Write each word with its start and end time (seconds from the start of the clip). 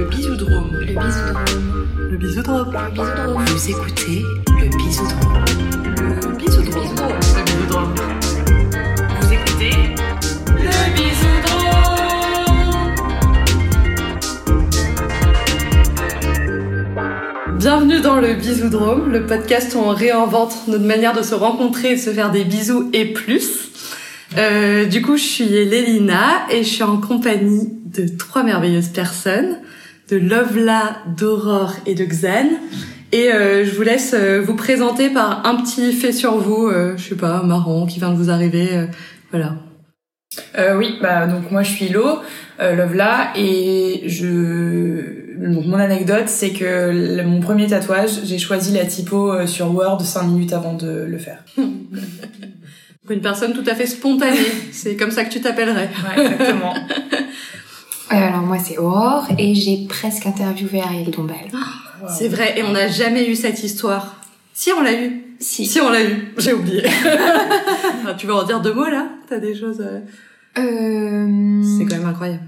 Le 0.00 0.06
bisoudrome. 0.06 0.70
Le 0.80 0.86
bisoudrome. 0.86 1.44
Le 2.10 2.16
bisoudrome. 2.16 2.72
Le 2.72 2.90
bisoudrome. 2.90 3.44
Vous 3.44 3.68
écoutez 3.68 4.24
le 4.48 4.68
bisoudrome. 4.78 5.44
Le 6.16 6.36
bisoudrome. 6.38 6.86
Le 7.36 7.42
bisoudrome. 7.44 7.94
Vous 9.20 9.30
écoutez 9.34 9.76
le 10.56 10.72
bisoudrome. 10.96 11.18
Bienvenue 17.58 18.00
dans 18.00 18.20
le 18.20 18.32
bisoudrome, 18.36 19.12
le 19.12 19.26
podcast 19.26 19.74
où 19.74 19.80
on 19.80 19.90
réinvente 19.90 20.66
notre 20.66 20.86
manière 20.86 21.12
de 21.14 21.22
se 21.22 21.34
rencontrer 21.34 21.90
et 21.90 21.96
de 21.96 22.00
se 22.00 22.08
faire 22.08 22.30
des 22.30 22.44
bisous 22.44 22.88
et 22.94 23.12
plus. 23.12 23.68
Euh, 24.38 24.86
du 24.86 25.02
coup, 25.02 25.18
je 25.18 25.24
suis 25.24 25.44
Lélina 25.44 26.46
et 26.50 26.62
je 26.62 26.68
suis 26.68 26.84
en 26.84 26.96
compagnie 26.96 27.68
de 27.84 28.06
trois 28.16 28.42
merveilleuses 28.44 28.88
personnes, 28.88 29.58
de 30.10 30.16
Lovela, 30.16 30.98
d'Aurore 31.16 31.74
et 31.86 31.94
de 31.94 32.04
Xan. 32.04 32.48
Et 33.12 33.32
euh, 33.32 33.64
je 33.64 33.74
vous 33.74 33.82
laisse 33.82 34.14
euh, 34.16 34.40
vous 34.40 34.54
présenter 34.54 35.10
par 35.10 35.44
un 35.46 35.56
petit 35.56 35.92
fait 35.92 36.12
sur 36.12 36.36
vous, 36.38 36.66
euh, 36.68 36.94
je 36.96 37.08
sais 37.08 37.14
pas, 37.16 37.42
marrant, 37.42 37.86
qui 37.86 37.98
vient 37.98 38.10
de 38.10 38.16
vous 38.16 38.30
arriver, 38.30 38.68
euh, 38.72 38.86
voilà. 39.30 39.54
Euh, 40.56 40.76
oui, 40.78 40.94
bah 41.02 41.26
donc 41.26 41.50
moi 41.50 41.64
je 41.64 41.72
suis 41.72 41.88
Lo, 41.88 42.20
euh, 42.60 42.76
Lovela, 42.76 43.32
et 43.36 44.02
je 44.06 45.18
donc 45.44 45.66
mon 45.66 45.74
anecdote 45.78 46.28
c'est 46.28 46.50
que 46.50 46.90
le- 47.16 47.24
mon 47.24 47.40
premier 47.40 47.66
tatouage 47.66 48.10
j'ai 48.24 48.38
choisi 48.38 48.72
la 48.72 48.84
typo 48.84 49.32
euh, 49.32 49.46
sur 49.48 49.74
Word 49.74 50.00
cinq 50.02 50.24
minutes 50.28 50.52
avant 50.52 50.74
de 50.74 51.04
le 51.08 51.18
faire. 51.18 51.42
Une 53.10 53.20
personne 53.20 53.52
tout 53.54 53.64
à 53.66 53.74
fait 53.74 53.86
spontanée, 53.86 54.38
c'est 54.70 54.94
comme 54.94 55.10
ça 55.10 55.24
que 55.24 55.32
tu 55.32 55.40
t'appellerais. 55.40 55.90
Ouais, 56.16 56.24
exactement. 56.26 56.74
Euh, 58.12 58.16
alors 58.16 58.42
moi 58.42 58.58
c'est 58.58 58.78
Aurore 58.78 59.26
et 59.38 59.54
j'ai 59.54 59.86
presque 59.88 60.26
interviewé 60.26 60.80
Ariel 60.82 61.10
Dombal. 61.10 61.36
C'est 62.08 62.28
vrai, 62.28 62.58
et 62.58 62.62
on 62.62 62.72
n'a 62.72 62.88
jamais 62.88 63.28
eu 63.28 63.34
cette 63.36 63.62
histoire. 63.62 64.16
Si, 64.54 64.70
on 64.76 64.80
l'a 64.82 64.94
eu. 64.94 65.22
Si. 65.38 65.66
Si, 65.66 65.80
on 65.80 65.90
l'a 65.90 66.02
eu. 66.02 66.34
J'ai 66.38 66.52
oublié. 66.54 66.82
Ah, 68.06 68.14
tu 68.14 68.26
veux 68.26 68.34
en 68.34 68.42
dire 68.42 68.60
deux 68.60 68.72
mots, 68.72 68.88
là? 68.88 69.06
T'as 69.28 69.38
des 69.38 69.54
choses... 69.54 69.80
euh, 69.80 70.00
Euh... 70.58 71.62
C'est 71.78 71.84
quand 71.84 71.96
même 71.96 72.08
incroyable. 72.08 72.42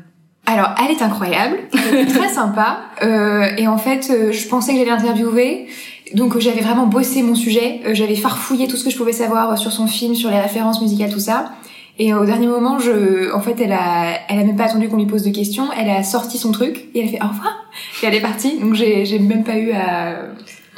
Alors 0.47 0.71
elle 0.83 0.91
est 0.91 1.03
incroyable, 1.03 1.57
elle 1.93 1.99
est 2.01 2.07
très 2.07 2.29
sympa 2.29 2.81
euh, 3.03 3.47
et 3.57 3.69
en 3.69 3.79
fait 3.79 4.11
euh, 4.11 4.33
je 4.33 4.49
pensais 4.49 4.73
que 4.73 4.79
j'allais 4.79 4.91
l'interviewer. 4.91 5.67
Donc 6.15 6.37
j'avais 6.41 6.61
vraiment 6.61 6.87
bossé 6.87 7.23
mon 7.23 7.35
sujet, 7.37 7.81
j'avais 7.93 8.17
farfouillé 8.17 8.67
tout 8.67 8.77
ce 8.77 8.85
que 8.85 8.91
je 8.91 8.97
pouvais 8.97 9.13
savoir 9.13 9.57
sur 9.57 9.71
son 9.73 9.87
film, 9.87 10.15
sur 10.15 10.31
les 10.31 10.41
références 10.41 10.81
musicales, 10.83 11.11
tout 11.13 11.21
ça. 11.21 11.53
Et 11.99 12.13
euh, 12.13 12.21
au 12.21 12.25
dernier 12.27 12.47
moment, 12.47 12.79
je, 12.79 13.33
en 13.35 13.41
fait, 13.41 13.61
elle 13.61 13.73
a, 13.73 14.15
elle 14.29 14.39
a 14.41 14.45
même 14.45 14.57
pas 14.57 14.65
attendu 14.65 14.89
qu'on 14.89 14.97
lui 14.97 15.07
pose 15.07 15.23
de 15.25 15.31
questions. 15.31 15.69
Elle 15.79 15.91
a 15.91 16.03
sorti 16.03 16.39
son 16.39 16.51
truc 16.53 16.87
et 16.95 17.01
elle 17.01 17.09
a 17.09 17.11
fait 17.11 17.23
au 17.25 17.29
revoir. 17.29 17.55
Et 18.03 18.07
elle 18.07 18.15
est 18.15 18.21
partie. 18.21 18.59
Donc 18.59 18.75
j'ai, 18.75 19.05
j'ai 19.05 19.19
même 19.19 19.45
pas 19.45 19.57
eu 19.59 19.73
à, 19.73 20.17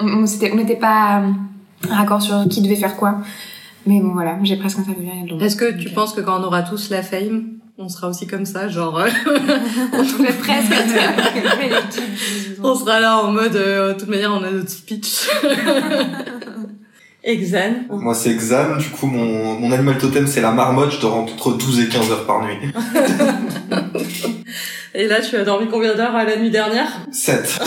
on, 0.00 0.06
on 0.22 0.26
s'était- 0.26 0.50
on 0.52 0.56
n'était 0.56 0.76
pas 0.76 1.22
raccord 1.88 2.20
sur 2.22 2.48
qui 2.48 2.62
devait 2.62 2.76
faire 2.76 2.96
quoi. 2.96 3.18
Mais 3.86 4.00
bon 4.00 4.12
voilà, 4.12 4.38
j'ai 4.42 4.56
presque 4.56 4.78
interviewé 4.78 5.10
Dombal. 5.28 5.46
Est-ce 5.46 5.56
que 5.56 5.70
tu 5.72 5.90
penses 5.90 6.14
que 6.14 6.20
quand 6.22 6.40
on 6.40 6.44
aura 6.44 6.62
tous 6.62 6.90
la 6.90 7.02
fame, 7.02 7.44
on 7.76 7.88
sera 7.88 8.08
aussi 8.08 8.26
comme 8.26 8.46
ça, 8.46 8.68
genre... 8.68 8.98
euh, 8.98 9.08
On 9.92 10.04
pouvait 10.04 10.32
presque 10.32 10.72
on 12.62 12.74
sera 12.74 13.00
là 13.00 13.18
en 13.18 13.30
mode... 13.32 13.56
euh, 13.56 13.92
de 13.92 13.98
toute 13.98 14.08
manière, 14.08 14.32
on 14.32 14.42
a 14.44 14.50
notre 14.50 14.70
speech. 14.70 15.28
Exane. 17.24 17.86
Moi 17.90 18.14
c'est 18.14 18.34
Xan, 18.34 18.76
du 18.76 18.90
coup 18.90 19.06
mon, 19.06 19.58
mon 19.58 19.72
animal 19.72 19.98
totem 19.98 20.26
c'est 20.26 20.40
la 20.40 20.52
marmotte, 20.52 20.92
je 20.92 21.00
dors 21.00 21.16
entre 21.16 21.52
12 21.52 21.80
et 21.80 21.88
15 21.88 22.10
heures 22.10 22.26
par 22.26 22.44
nuit. 22.44 22.58
Et 24.96 25.08
là, 25.08 25.20
tu 25.20 25.34
as 25.36 25.42
dormi 25.42 25.66
combien 25.68 25.96
d'heures 25.96 26.14
à 26.14 26.24
la 26.24 26.36
nuit 26.36 26.50
dernière? 26.50 26.86
7. 27.10 27.60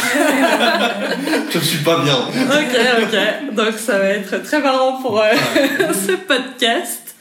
je 1.51 1.59
suis 1.59 1.83
pas 1.83 2.01
bien. 2.01 2.15
Ok, 2.15 2.79
ok. 3.01 3.53
Donc 3.53 3.73
ça 3.77 3.97
va 3.97 4.05
être 4.05 4.41
très 4.43 4.61
marrant 4.61 5.01
pour 5.01 5.19
euh, 5.19 5.25
ce 6.07 6.13
podcast. 6.13 7.15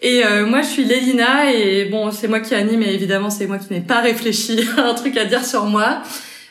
Et 0.00 0.24
euh, 0.24 0.46
moi, 0.46 0.62
je 0.62 0.68
suis 0.68 0.84
Lélina 0.84 1.52
et 1.52 1.84
bon, 1.84 2.10
c'est 2.10 2.28
moi 2.28 2.40
qui 2.40 2.54
anime 2.54 2.82
et 2.82 2.94
évidemment, 2.94 3.28
c'est 3.28 3.46
moi 3.46 3.58
qui 3.58 3.70
n'ai 3.74 3.82
pas 3.82 4.00
réfléchi 4.00 4.66
à 4.78 4.88
un 4.88 4.94
truc 4.94 5.18
à 5.18 5.26
dire 5.26 5.44
sur 5.44 5.66
moi. 5.66 6.02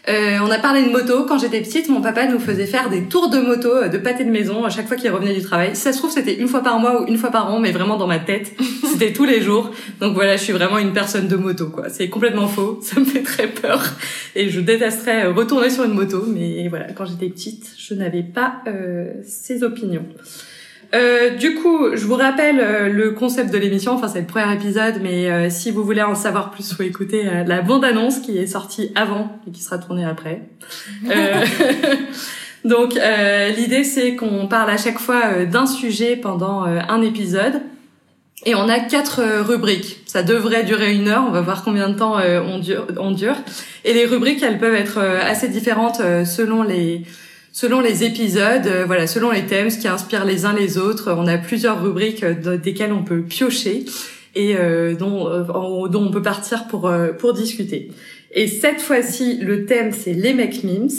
Euh, 0.09 0.39
on 0.41 0.49
a 0.49 0.57
parlé 0.57 0.83
de 0.83 0.89
moto. 0.89 1.25
Quand 1.25 1.37
j'étais 1.37 1.61
petite, 1.61 1.87
mon 1.89 2.01
papa 2.01 2.25
nous 2.25 2.39
faisait 2.39 2.65
faire 2.65 2.89
des 2.89 3.03
tours 3.03 3.29
de 3.29 3.39
moto, 3.39 3.69
euh, 3.69 3.87
de 3.87 3.97
pâté 3.99 4.23
de 4.23 4.31
maison 4.31 4.65
à 4.65 4.69
chaque 4.69 4.87
fois 4.87 4.97
qu'il 4.97 5.11
revenait 5.11 5.35
du 5.35 5.43
travail. 5.43 5.75
Si 5.75 5.81
ça 5.81 5.93
se 5.93 5.99
trouve, 5.99 6.11
c'était 6.11 6.35
une 6.35 6.47
fois 6.47 6.61
par 6.63 6.79
mois 6.79 7.01
ou 7.01 7.07
une 7.07 7.17
fois 7.17 7.29
par 7.29 7.53
an, 7.53 7.59
mais 7.59 7.71
vraiment 7.71 7.97
dans 7.97 8.07
ma 8.07 8.17
tête, 8.17 8.53
c'était 8.91 9.13
tous 9.13 9.25
les 9.25 9.41
jours. 9.41 9.71
Donc 9.99 10.15
voilà, 10.15 10.37
je 10.37 10.43
suis 10.43 10.53
vraiment 10.53 10.79
une 10.79 10.93
personne 10.93 11.27
de 11.27 11.35
moto, 11.35 11.69
quoi. 11.69 11.89
C'est 11.89 12.09
complètement 12.09 12.47
faux. 12.47 12.79
Ça 12.81 12.99
me 12.99 13.05
fait 13.05 13.21
très 13.21 13.47
peur 13.47 13.83
et 14.35 14.49
je 14.49 14.59
détesterais 14.59 15.25
euh, 15.25 15.33
retourner 15.33 15.69
sur 15.69 15.83
une 15.83 15.93
moto. 15.93 16.25
Mais 16.27 16.67
voilà, 16.67 16.93
quand 16.93 17.05
j'étais 17.05 17.29
petite, 17.29 17.71
je 17.77 17.93
n'avais 17.93 18.23
pas 18.23 18.61
euh, 18.67 19.13
ces 19.23 19.63
opinions. 19.63 20.05
Euh, 20.93 21.29
du 21.37 21.55
coup, 21.55 21.95
je 21.95 22.05
vous 22.05 22.15
rappelle 22.15 22.59
euh, 22.59 22.89
le 22.89 23.11
concept 23.11 23.51
de 23.51 23.57
l'émission. 23.57 23.93
Enfin, 23.93 24.07
c'est 24.09 24.19
le 24.19 24.27
premier 24.27 24.53
épisode, 24.53 24.95
mais 25.01 25.29
euh, 25.29 25.49
si 25.49 25.71
vous 25.71 25.83
voulez 25.83 26.01
en 26.01 26.15
savoir 26.15 26.51
plus, 26.51 26.73
faut 26.73 26.83
écouter 26.83 27.27
euh, 27.27 27.43
la 27.45 27.61
bande-annonce 27.61 28.19
qui 28.19 28.37
est 28.37 28.47
sortie 28.47 28.91
avant 28.95 29.39
et 29.47 29.51
qui 29.51 29.61
sera 29.61 29.77
tournée 29.77 30.05
après. 30.05 30.41
Euh, 31.09 31.43
donc, 32.65 32.93
l'idée 33.57 33.83
c'est 33.83 34.15
qu'on 34.15 34.47
parle 34.47 34.69
à 34.69 34.77
chaque 34.77 34.99
fois 34.99 35.45
d'un 35.45 35.65
sujet 35.65 36.15
pendant 36.15 36.63
un 36.63 37.01
épisode. 37.01 37.61
Et 38.45 38.55
on 38.55 38.69
a 38.69 38.79
quatre 38.79 39.21
rubriques. 39.41 39.99
Ça 40.05 40.23
devrait 40.23 40.63
durer 40.63 40.93
une 40.93 41.07
heure. 41.07 41.25
On 41.27 41.31
va 41.31 41.41
voir 41.41 41.63
combien 41.63 41.89
de 41.89 41.97
temps 41.97 42.17
on, 42.17 42.59
dure, 42.59 42.87
on 42.97 43.11
dure. 43.11 43.35
Et 43.83 43.93
les 43.93 44.05
rubriques, 44.05 44.41
elles 44.43 44.59
peuvent 44.59 44.75
être 44.75 44.99
assez 44.99 45.47
différentes 45.47 46.01
selon 46.25 46.63
les 46.63 47.03
selon 47.51 47.81
les 47.81 48.03
épisodes, 48.03 48.65
euh, 48.67 48.85
voilà, 48.85 49.07
selon 49.07 49.31
les 49.31 49.45
thèmes, 49.45 49.69
ce 49.69 49.77
qui 49.77 49.87
inspire 49.87 50.25
les 50.25 50.45
uns 50.45 50.53
les 50.53 50.77
autres. 50.77 51.13
On 51.17 51.27
a 51.27 51.37
plusieurs 51.37 51.81
rubriques 51.83 52.23
euh, 52.23 52.33
de- 52.33 52.55
desquelles 52.55 52.93
on 52.93 53.03
peut 53.03 53.21
piocher 53.21 53.85
et 54.35 54.55
euh, 54.57 54.95
dont, 54.95 55.27
euh, 55.27 55.43
dont 55.89 56.03
on 56.07 56.11
peut 56.11 56.21
partir 56.21 56.67
pour 56.67 56.87
euh, 56.87 57.11
pour 57.11 57.33
discuter. 57.33 57.91
Et 58.33 58.47
cette 58.47 58.79
fois-ci, 58.81 59.37
le 59.41 59.65
thème 59.65 59.91
c'est 59.91 60.13
les 60.13 60.33
mecs 60.33 60.63
memes. 60.63 60.89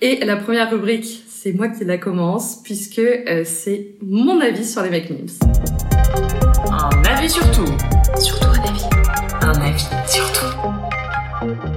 Et 0.00 0.24
la 0.24 0.36
première 0.36 0.70
rubrique, 0.70 1.24
c'est 1.28 1.52
moi 1.52 1.68
qui 1.68 1.84
la 1.84 1.98
commence 1.98 2.62
puisque 2.62 2.98
euh, 2.98 3.42
c'est 3.44 3.94
mon 4.02 4.40
avis 4.40 4.64
sur 4.64 4.82
les 4.82 4.90
mecs 4.90 5.10
memes. 5.10 5.26
Un 6.70 7.02
avis 7.04 7.30
sur 7.30 7.50
tout. 7.50 7.66
Surtout 8.20 8.48
un 8.48 8.62
avis. 8.62 8.84
Un 9.40 9.60
avis 9.60 9.84
sur 10.06 10.30
tout. 10.32 11.73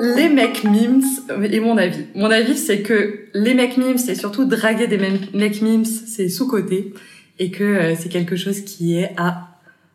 Les 0.00 0.28
mecs 0.28 0.64
memes 0.64 1.02
et 1.50 1.60
mon 1.60 1.76
avis. 1.76 2.04
Mon 2.14 2.30
avis, 2.30 2.56
c'est 2.56 2.80
que 2.80 3.20
les 3.34 3.54
mecs 3.54 3.76
memes, 3.76 3.98
c'est 3.98 4.14
surtout 4.14 4.44
draguer 4.44 4.86
des 4.86 4.98
mecs 4.98 5.62
memes, 5.62 5.84
c'est 5.84 6.28
sous-côté 6.28 6.92
et 7.38 7.50
que 7.50 7.64
euh, 7.64 7.94
c'est 7.98 8.08
quelque 8.08 8.36
chose 8.36 8.60
qui 8.60 8.98
est 8.98 9.12
à 9.16 9.48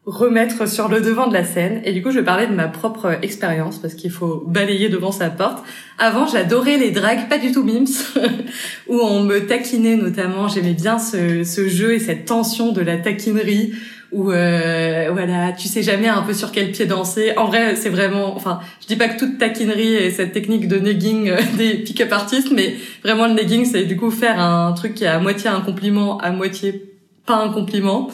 remettre 0.05 0.67
sur 0.67 0.87
le 0.87 0.99
devant 1.01 1.27
de 1.27 1.33
la 1.33 1.43
scène. 1.43 1.81
Et 1.85 1.93
du 1.93 2.01
coup, 2.01 2.11
je 2.11 2.19
vais 2.19 2.25
parler 2.25 2.47
de 2.47 2.53
ma 2.53 2.67
propre 2.67 3.19
expérience 3.21 3.77
parce 3.77 3.93
qu'il 3.93 4.11
faut 4.11 4.43
balayer 4.47 4.89
devant 4.89 5.11
sa 5.11 5.29
porte. 5.29 5.63
Avant, 5.99 6.25
j'adorais 6.25 6.77
les 6.77 6.91
dragues, 6.91 7.29
pas 7.29 7.37
du 7.37 7.51
tout 7.51 7.63
memes, 7.63 7.85
où 8.87 8.99
on 8.99 9.23
me 9.23 9.45
taquinait 9.45 9.95
notamment. 9.95 10.47
J'aimais 10.47 10.73
bien 10.73 10.97
ce 10.97 11.67
jeu 11.67 11.93
et 11.93 11.99
cette 11.99 12.25
tension 12.25 12.71
de 12.71 12.81
la 12.81 12.97
taquinerie 12.97 13.73
où 14.11 14.31
euh, 14.31 15.09
voilà, 15.11 15.53
tu 15.53 15.67
sais 15.67 15.83
jamais 15.83 16.09
un 16.09 16.21
peu 16.21 16.33
sur 16.33 16.51
quel 16.51 16.71
pied 16.71 16.85
danser. 16.85 17.33
En 17.37 17.45
vrai, 17.45 17.75
c'est 17.75 17.89
vraiment, 17.89 18.35
enfin, 18.35 18.59
je 18.81 18.87
dis 18.87 18.97
pas 18.97 19.07
que 19.07 19.17
toute 19.17 19.37
taquinerie 19.37 19.95
est 19.95 20.11
cette 20.11 20.33
technique 20.33 20.67
de 20.67 20.79
negging 20.79 21.29
euh, 21.29 21.37
des 21.57 21.75
pick-up 21.75 22.11
artistes, 22.11 22.51
mais 22.51 22.75
vraiment 23.03 23.27
le 23.27 23.33
negging, 23.33 23.65
c'est 23.65 23.83
du 23.83 23.95
coup 23.95 24.11
faire 24.11 24.39
un 24.39 24.73
truc 24.73 24.95
qui 24.95 25.05
est 25.05 25.07
à 25.07 25.19
moitié 25.19 25.49
un 25.49 25.61
compliment, 25.61 26.17
à 26.17 26.31
moitié 26.31 26.89
pas 27.25 27.35
un 27.35 27.49
compliment. 27.49 28.09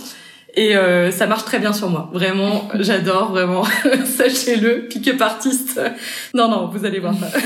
Et 0.56 0.76
euh, 0.76 1.12
ça 1.12 1.28
marche 1.28 1.46
très 1.46 1.60
bien 1.60 1.72
sur 1.72 1.88
moi. 1.88 2.10
Vraiment, 2.14 2.68
j'adore, 2.80 3.30
vraiment. 3.32 3.64
Sachez-le, 4.06 4.88
pick-up 4.88 5.22
artiste. 5.22 5.80
Non, 6.34 6.50
non, 6.50 6.68
vous 6.74 6.84
allez 6.84 6.98
voir 7.00 7.14
ça. 7.14 7.28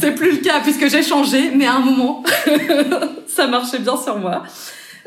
c'est 0.00 0.16
plus 0.16 0.32
le 0.32 0.38
cas 0.38 0.58
puisque 0.60 0.90
j'ai 0.90 1.02
changé, 1.02 1.52
mais 1.54 1.66
à 1.66 1.74
un 1.74 1.78
moment, 1.78 2.24
ça 3.28 3.46
marchait 3.46 3.78
bien 3.78 3.96
sur 3.96 4.18
moi. 4.18 4.42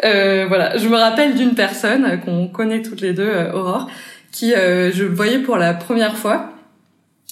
Euh, 0.04 0.46
voilà, 0.48 0.78
je 0.78 0.88
me 0.88 0.98
rappelle 0.98 1.36
d'une 1.36 1.56
personne 1.56 2.20
qu'on 2.22 2.48
connaît 2.48 2.82
toutes 2.82 3.02
les 3.02 3.14
deux, 3.14 3.28
euh, 3.28 3.54
Aurore, 3.54 3.90
qui 4.32 4.54
euh, 4.54 4.92
je 4.92 5.04
voyais 5.04 5.40
pour 5.40 5.58
la 5.58 5.74
première 5.74 6.18
fois 6.18 6.52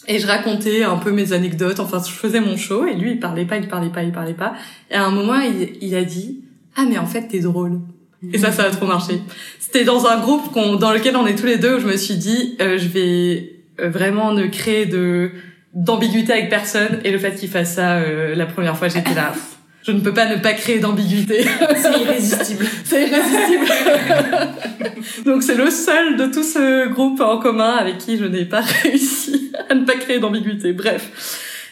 et 0.07 0.19
je 0.19 0.27
racontais 0.27 0.83
un 0.83 0.97
peu 0.97 1.11
mes 1.11 1.33
anecdotes. 1.33 1.79
Enfin, 1.79 2.01
je 2.05 2.11
faisais 2.11 2.39
mon 2.39 2.57
show 2.57 2.85
et 2.85 2.93
lui, 2.93 3.11
il 3.11 3.19
parlait 3.19 3.45
pas, 3.45 3.57
il 3.57 3.67
parlait 3.67 3.89
pas, 3.89 4.03
il 4.03 4.11
parlait 4.11 4.33
pas. 4.33 4.53
Et 4.89 4.95
à 4.95 5.03
un 5.03 5.11
moment, 5.11 5.39
il, 5.39 5.77
il 5.81 5.95
a 5.95 6.03
dit 6.03 6.43
ah 6.75 6.85
mais 6.89 6.97
en 6.97 7.05
fait 7.05 7.27
t'es 7.27 7.39
drôle. 7.39 7.79
Et 8.31 8.37
ça, 8.37 8.51
ça 8.51 8.63
a 8.63 8.69
trop 8.69 8.85
marché. 8.85 9.19
C'était 9.59 9.83
dans 9.83 10.05
un 10.05 10.19
groupe 10.19 10.53
dans 10.79 10.93
lequel 10.93 11.17
on 11.17 11.27
est 11.27 11.35
tous 11.35 11.45
les 11.45 11.57
deux 11.57 11.75
où 11.75 11.79
je 11.79 11.87
me 11.87 11.97
suis 11.97 12.15
dit 12.15 12.55
euh, 12.61 12.77
je 12.77 12.87
vais 12.87 13.63
euh, 13.81 13.89
vraiment 13.89 14.31
ne 14.31 14.45
créer 14.47 14.85
de 14.85 15.31
d'ambiguïté 15.73 16.31
avec 16.31 16.49
personne 16.49 16.99
et 17.03 17.11
le 17.11 17.17
fait 17.17 17.35
qu'il 17.35 17.49
fasse 17.49 17.73
ça 17.73 17.95
euh, 17.95 18.35
la 18.35 18.45
première 18.45 18.77
fois 18.77 18.87
j'étais 18.89 19.15
là 19.15 19.33
je 19.85 19.91
ne 19.91 19.99
peux 19.99 20.13
pas 20.13 20.25
ne 20.27 20.37
pas 20.37 20.53
créer 20.53 20.79
d'ambiguïté 20.79 21.45
C'est 21.75 22.01
irrésistible. 22.01 22.65
c'est 22.83 23.07
irrésistible 23.07 23.65
donc 25.25 25.43
c'est 25.43 25.55
le 25.55 25.69
seul 25.69 26.17
de 26.17 26.25
tout 26.27 26.43
ce 26.43 26.87
groupe 26.89 27.21
en 27.21 27.37
commun 27.37 27.75
avec 27.75 27.97
qui 27.97 28.17
je 28.17 28.25
n'ai 28.25 28.45
pas 28.45 28.61
réussi 28.61 29.51
à 29.69 29.75
ne 29.75 29.85
pas 29.85 29.95
créer 29.95 30.19
d'ambiguïté. 30.19 30.73
Bref. 30.73 31.09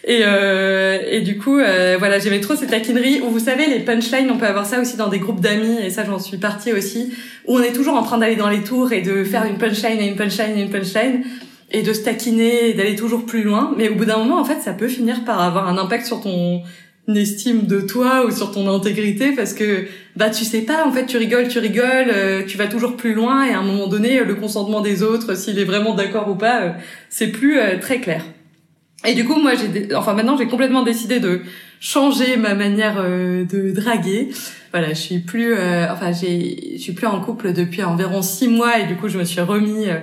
Et, 0.03 0.21
euh, 0.23 0.97
et 1.07 1.21
du 1.21 1.37
coup, 1.37 1.59
euh, 1.59 1.97
voilà, 1.99 2.17
j'aimais 2.17 2.39
trop 2.39 2.55
cette 2.55 2.71
taquinerie 2.71 3.21
où 3.21 3.29
vous 3.29 3.39
savez, 3.39 3.67
les 3.67 3.79
punchlines, 3.79 4.31
on 4.31 4.37
peut 4.37 4.47
avoir 4.47 4.65
ça 4.65 4.81
aussi 4.81 4.97
dans 4.97 5.09
des 5.09 5.19
groupes 5.19 5.41
d'amis, 5.41 5.77
et 5.79 5.91
ça 5.91 6.03
j'en 6.03 6.17
suis 6.17 6.37
partie 6.37 6.73
aussi, 6.73 7.13
où 7.45 7.57
on 7.57 7.61
est 7.61 7.73
toujours 7.73 7.95
en 7.95 8.01
train 8.01 8.17
d'aller 8.17 8.35
dans 8.35 8.49
les 8.49 8.61
tours 8.61 8.93
et 8.93 9.01
de 9.01 9.23
faire 9.23 9.45
une 9.45 9.57
punchline 9.57 9.99
et 9.99 10.07
une 10.07 10.15
punchline 10.15 10.57
et 10.57 10.63
une 10.63 10.71
punchline, 10.71 11.23
et 11.69 11.83
de 11.83 11.93
se 11.93 12.01
taquiner 12.01 12.69
et 12.69 12.73
d'aller 12.73 12.95
toujours 12.95 13.25
plus 13.25 13.43
loin. 13.43 13.73
Mais 13.77 13.89
au 13.89 13.95
bout 13.95 14.05
d'un 14.05 14.17
moment, 14.17 14.39
en 14.39 14.45
fait, 14.45 14.59
ça 14.61 14.73
peut 14.73 14.87
finir 14.87 15.23
par 15.23 15.39
avoir 15.39 15.67
un 15.67 15.77
impact 15.77 16.07
sur 16.07 16.21
ton 16.21 16.63
estime 17.07 17.65
de 17.65 17.81
toi 17.81 18.25
ou 18.25 18.31
sur 18.31 18.51
ton 18.51 18.73
intégrité 18.73 19.31
parce 19.31 19.53
que 19.53 19.85
bah 20.15 20.29
tu 20.29 20.45
sais 20.45 20.61
pas 20.61 20.85
en 20.85 20.91
fait 20.91 21.05
tu 21.05 21.17
rigoles 21.17 21.47
tu 21.47 21.59
rigoles 21.59 22.09
euh, 22.13 22.43
tu 22.45 22.57
vas 22.57 22.67
toujours 22.67 22.95
plus 22.95 23.13
loin 23.13 23.45
et 23.45 23.53
à 23.53 23.59
un 23.59 23.63
moment 23.63 23.87
donné 23.87 24.23
le 24.23 24.35
consentement 24.35 24.81
des 24.81 25.03
autres 25.03 25.35
s'il 25.35 25.59
est 25.59 25.65
vraiment 25.65 25.93
d'accord 25.93 26.29
ou 26.29 26.35
pas 26.35 26.61
euh, 26.61 26.69
c'est 27.09 27.27
plus 27.27 27.59
euh, 27.59 27.79
très 27.79 27.99
clair 27.99 28.23
et 29.03 29.15
du 29.15 29.25
coup, 29.25 29.35
moi, 29.35 29.53
j'ai, 29.55 29.95
enfin 29.95 30.13
maintenant, 30.13 30.37
j'ai 30.37 30.47
complètement 30.47 30.83
décidé 30.83 31.19
de 31.19 31.41
changer 31.79 32.37
ma 32.37 32.53
manière 32.53 32.97
euh, 32.99 33.45
de 33.45 33.71
draguer. 33.71 34.29
Voilà, 34.71 34.89
je 34.89 34.99
suis 34.99 35.19
plus, 35.19 35.53
euh, 35.53 35.91
enfin, 35.91 36.11
j'ai, 36.11 36.73
je 36.77 36.81
suis 36.81 36.93
plus 36.93 37.07
en 37.07 37.19
couple 37.19 37.53
depuis 37.53 37.83
environ 37.83 38.21
six 38.21 38.47
mois 38.47 38.79
et 38.79 38.85
du 38.85 38.95
coup, 38.95 39.07
je 39.07 39.17
me 39.17 39.23
suis 39.23 39.41
remis 39.41 39.89
euh, 39.89 39.97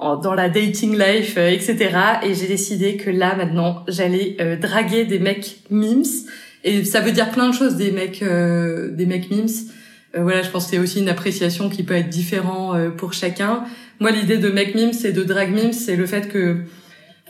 dans 0.00 0.34
la 0.34 0.48
dating 0.48 0.98
life, 0.98 1.36
etc. 1.36 1.76
Et 2.22 2.34
j'ai 2.34 2.46
décidé 2.46 2.96
que 2.96 3.10
là, 3.10 3.34
maintenant, 3.36 3.84
j'allais 3.88 4.36
draguer 4.60 5.04
des 5.04 5.18
mecs 5.18 5.58
mimes. 5.70 6.04
Et 6.64 6.84
ça 6.84 7.00
veut 7.00 7.12
dire 7.12 7.30
plein 7.30 7.48
de 7.48 7.54
choses, 7.54 7.76
des 7.76 7.90
mecs, 7.90 8.22
des 8.22 9.06
mecs 9.06 9.30
mimes. 9.30 9.48
voilà, 10.14 10.42
je 10.42 10.50
pense 10.50 10.64
que 10.64 10.70
c'est 10.70 10.78
aussi 10.78 11.00
une 11.00 11.08
appréciation 11.08 11.68
qui 11.68 11.82
peut 11.82 11.94
être 11.94 12.08
différente 12.08 12.96
pour 12.96 13.12
chacun. 13.12 13.64
Moi, 14.00 14.10
l'idée 14.12 14.38
de 14.38 14.48
mec 14.48 14.74
mime, 14.74 14.94
c'est 14.94 15.12
de 15.12 15.22
drag 15.22 15.52
mime, 15.52 15.74
c'est 15.74 15.96
le 15.96 16.06
fait 16.06 16.28
que 16.28 16.64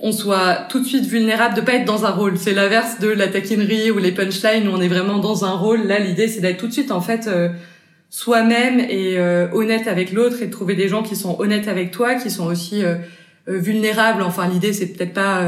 on 0.02 0.12
soit 0.12 0.66
tout 0.69 0.81
de 0.81 0.87
suite 0.87 1.05
vulnérable 1.05 1.55
de 1.55 1.61
pas 1.61 1.75
être 1.75 1.84
dans 1.84 2.05
un 2.05 2.11
rôle. 2.11 2.38
C'est 2.38 2.55
l'inverse 2.55 3.00
de 3.00 3.08
la 3.08 3.28
taquinerie 3.28 3.90
ou 3.90 3.99
les 3.99 4.12
punchlines 4.12 4.69
où 4.69 4.73
on 4.73 4.81
est 4.81 4.88
vraiment 4.88 5.19
dans 5.19 5.44
un 5.44 5.52
rôle. 5.52 5.87
Là, 5.87 5.99
l'idée, 5.99 6.28
c'est 6.28 6.40
d'être 6.40 6.58
tout 6.58 6.69
de 6.69 6.73
suite, 6.73 6.90
en 6.90 7.00
fait, 7.00 7.26
euh, 7.26 7.50
soi-même 8.11 8.81
et 8.81 9.19
euh, 9.19 9.49
honnête 9.53 9.87
avec 9.87 10.12
l'autre 10.12 10.43
et 10.43 10.47
de 10.47 10.51
trouver 10.51 10.75
des 10.75 10.89
gens 10.89 11.03
qui 11.03 11.17
sont 11.17 11.37
honnêtes 11.39 11.69
avec 11.69 11.91
toi, 11.91 12.17
qui 12.17 12.31
sont 12.31 12.47
aussi 12.47 12.85
euh, 12.85 12.97
vulnérables. 13.47 14.23
Enfin, 14.23 14.49
l'idée, 14.49 14.73
c'est 14.73 14.89
peut-être 14.89 15.15
pas 15.15 15.43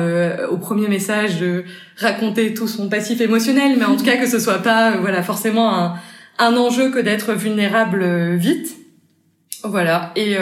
au 0.51 0.57
premier 0.57 0.89
message 0.89 1.39
de 1.39 1.65
raconter 1.99 2.55
tout 2.55 2.69
son 2.69 2.89
passif 2.89 3.21
émotionnel, 3.21 3.77
mais 3.79 3.85
en 3.85 3.97
tout 3.97 4.05
cas 4.05 4.17
que 4.17 4.27
ce 4.27 4.39
soit 4.39 4.63
pas, 4.63 4.97
voilà, 4.97 5.23
forcément 5.23 5.77
un, 5.77 5.95
un 6.39 6.57
enjeu 6.57 6.91
que 6.91 6.99
d'être 6.99 7.35
vulnérable 7.35 8.35
vite. 8.37 8.77
Voilà. 9.63 10.13
Et, 10.17 10.37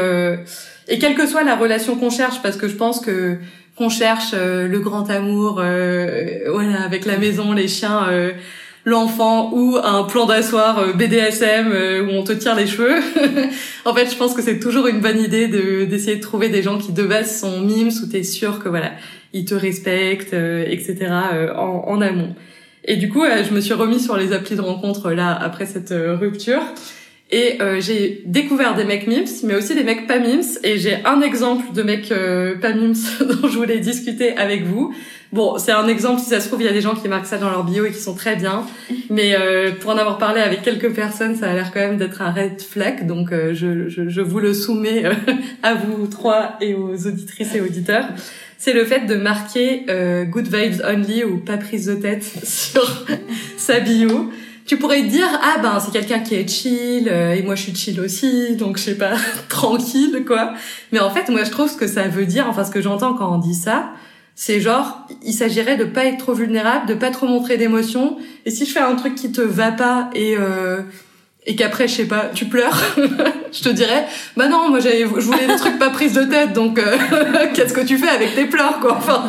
et 0.89 0.99
quelle 0.99 1.15
que 1.15 1.27
soit 1.27 1.43
la 1.43 1.57
relation 1.57 1.97
qu'on 1.97 2.11
cherche, 2.11 2.41
parce 2.41 2.57
que 2.57 2.69
je 2.69 2.77
pense 2.77 3.01
que 3.01 3.39
qu'on 3.81 3.89
cherche 3.89 4.33
euh, 4.35 4.69
le 4.69 4.79
grand 4.79 5.09
amour, 5.09 5.59
euh, 5.59 6.51
voilà, 6.53 6.83
avec 6.83 7.07
la 7.07 7.17
maison, 7.17 7.55
les 7.55 7.67
chiens, 7.67 8.09
euh, 8.11 8.33
l'enfant 8.85 9.53
ou 9.53 9.77
un 9.83 10.05
plan 10.05 10.27
d'asseoir 10.27 10.95
BDSM 10.95 11.73
où 12.07 12.13
on 12.13 12.25
te 12.25 12.33
tire 12.33 12.55
les 12.55 12.67
cheveux. 12.67 12.97
en 13.85 13.95
fait, 13.95 14.11
je 14.11 14.17
pense 14.17 14.35
que 14.35 14.43
c'est 14.43 14.59
toujours 14.59 14.87
une 14.87 15.01
bonne 15.01 15.21
idée 15.21 15.49
de 15.49 15.85
d'essayer 15.85 16.17
de 16.17 16.23
trouver 16.23 16.49
des 16.49 16.63
gens 16.63 16.79
qui 16.79 16.93
de 16.93 17.05
base 17.05 17.41
sont 17.41 17.61
mimes 17.61 17.91
où 18.03 18.07
t'es 18.07 18.23
sûr 18.23 18.59
que 18.59 18.69
voilà, 18.69 18.93
ils 19.33 19.45
te 19.45 19.55
respectent, 19.55 20.35
etc. 20.35 20.97
En, 21.57 21.85
en, 21.87 22.01
amont. 22.01 22.35
Et 22.85 22.97
du 22.97 23.11
coup, 23.11 23.23
je 23.25 23.53
me 23.55 23.61
suis 23.61 23.75
remis 23.75 24.01
sur 24.01 24.17
les 24.17 24.33
applis 24.33 24.57
de 24.57 24.63
rencontre 24.63 25.11
là 25.11 25.39
après 25.39 25.67
cette 25.67 25.93
rupture. 25.93 26.63
Et 27.33 27.63
euh, 27.63 27.81
j'ai 27.81 28.23
découvert 28.27 28.75
des 28.75 28.85
mecs 28.85 29.07
mimes, 29.07 29.25
mais 29.45 29.55
aussi 29.55 29.77
des 29.77 29.85
mecs 29.85 30.09
pas 30.09 30.19
mimes. 30.19 30.43
Et 30.65 30.79
j'ai 30.79 30.99
un 31.05 31.21
exemple 31.21 31.73
de 31.73 31.83
mec 31.83 32.11
euh, 32.11 32.57
pas 32.59 32.73
mimes 32.73 32.95
dont 33.21 33.49
je 33.49 33.57
voulais 33.57 33.79
discuter 33.79 34.37
avec 34.37 34.65
vous. 34.65 34.93
Bon, 35.33 35.59
c'est 35.59 35.71
un 35.71 35.87
exemple, 35.87 36.21
si 36.21 36.31
ça 36.31 36.41
se 36.41 36.49
trouve, 36.49 36.61
il 36.61 36.65
y 36.65 36.69
a 36.69 36.73
des 36.73 36.81
gens 36.81 36.97
qui 36.97 37.07
marquent 37.07 37.27
ça 37.27 37.39
dans 37.39 37.51
leur 37.51 37.63
bio 37.63 37.85
et 37.85 37.93
qui 37.93 38.01
sont 38.01 38.17
très 38.17 38.35
bien. 38.35 38.67
Mais 39.11 39.37
euh, 39.39 39.71
pour 39.71 39.93
en 39.93 39.97
avoir 39.97 40.19
parlé 40.19 40.41
avec 40.41 40.63
quelques 40.63 40.93
personnes, 40.93 41.37
ça 41.37 41.49
a 41.49 41.55
l'air 41.55 41.71
quand 41.73 41.79
même 41.79 41.99
d'être 41.99 42.21
un 42.21 42.33
red 42.33 42.61
flag. 42.61 43.07
Donc 43.07 43.31
euh, 43.31 43.55
je, 43.55 43.89
je, 43.89 44.09
je, 44.09 44.21
vous 44.21 44.41
le 44.41 44.53
soumets 44.53 45.05
à 45.63 45.75
vous 45.75 46.09
trois 46.09 46.57
et 46.61 46.75
aux 46.75 47.07
auditrices 47.07 47.55
et 47.55 47.61
auditeurs. 47.61 48.09
C'est 48.59 48.73
le 48.73 48.85
fait 48.85 49.07
de 49.07 49.15
marquer 49.15 49.87
Good 50.29 50.49
Vibes 50.55 50.83
Only 50.85 51.25
ou 51.25 51.39
pas 51.39 51.57
prise 51.57 51.87
de 51.87 51.95
tête 51.95 52.25
sur 52.45 53.07
sa 53.57 53.81
bio 53.81 54.31
tu 54.71 54.77
pourrais 54.77 55.03
te 55.03 55.09
dire 55.09 55.27
ah 55.43 55.59
ben 55.61 55.81
c'est 55.81 55.91
quelqu'un 55.91 56.21
qui 56.21 56.37
est 56.37 56.49
chill 56.49 57.09
euh, 57.09 57.35
et 57.35 57.43
moi 57.43 57.57
je 57.57 57.63
suis 57.63 57.75
chill 57.75 58.01
aussi 58.01 58.55
donc 58.55 58.79
je 58.79 58.85
sais 58.85 58.95
pas 58.95 59.15
tranquille 59.49 60.23
quoi. 60.25 60.55
Mais 60.93 61.01
en 61.01 61.11
fait 61.11 61.29
moi 61.29 61.43
je 61.43 61.51
trouve 61.51 61.69
ce 61.69 61.77
que 61.77 61.89
ça 61.89 62.07
veut 62.07 62.25
dire 62.25 62.47
enfin 62.49 62.63
ce 62.63 62.71
que 62.71 62.81
j'entends 62.81 63.15
quand 63.15 63.35
on 63.35 63.39
dit 63.39 63.57
ça 63.57 63.91
c'est 64.37 64.61
genre 64.61 65.09
il 65.25 65.33
s'agirait 65.33 65.77
de 65.77 65.83
pas 65.83 66.05
être 66.05 66.19
trop 66.19 66.35
vulnérable 66.35 66.87
de 66.87 66.95
pas 66.95 67.11
trop 67.11 67.27
montrer 67.27 67.57
d'émotion 67.57 68.17
et 68.47 68.53
si 68.53 68.65
je 68.65 68.71
fais 68.71 68.79
un 68.79 68.95
truc 68.95 69.17
qui 69.17 69.33
te 69.33 69.41
va 69.41 69.73
pas 69.73 70.09
et 70.15 70.37
euh, 70.39 70.83
et 71.47 71.57
qu'après 71.57 71.89
je 71.89 71.95
sais 71.97 72.07
pas 72.07 72.31
tu 72.33 72.45
pleures 72.45 72.81
je 73.53 73.63
te 73.63 73.71
dirais 73.71 74.07
bah 74.37 74.47
non 74.47 74.69
moi 74.69 74.79
j'avais 74.79 75.01
je 75.01 75.07
voulais 75.07 75.49
des 75.49 75.57
trucs 75.57 75.81
pas 75.81 75.91
prises 75.91 76.13
de 76.13 76.23
tête 76.23 76.53
donc 76.53 76.79
euh, 76.79 76.97
qu'est-ce 77.55 77.75
que 77.75 77.85
tu 77.85 77.99
fais 77.99 78.09
avec 78.09 78.37
tes 78.37 78.45
pleurs 78.45 78.79
quoi 78.79 78.99
enfin 78.99 79.25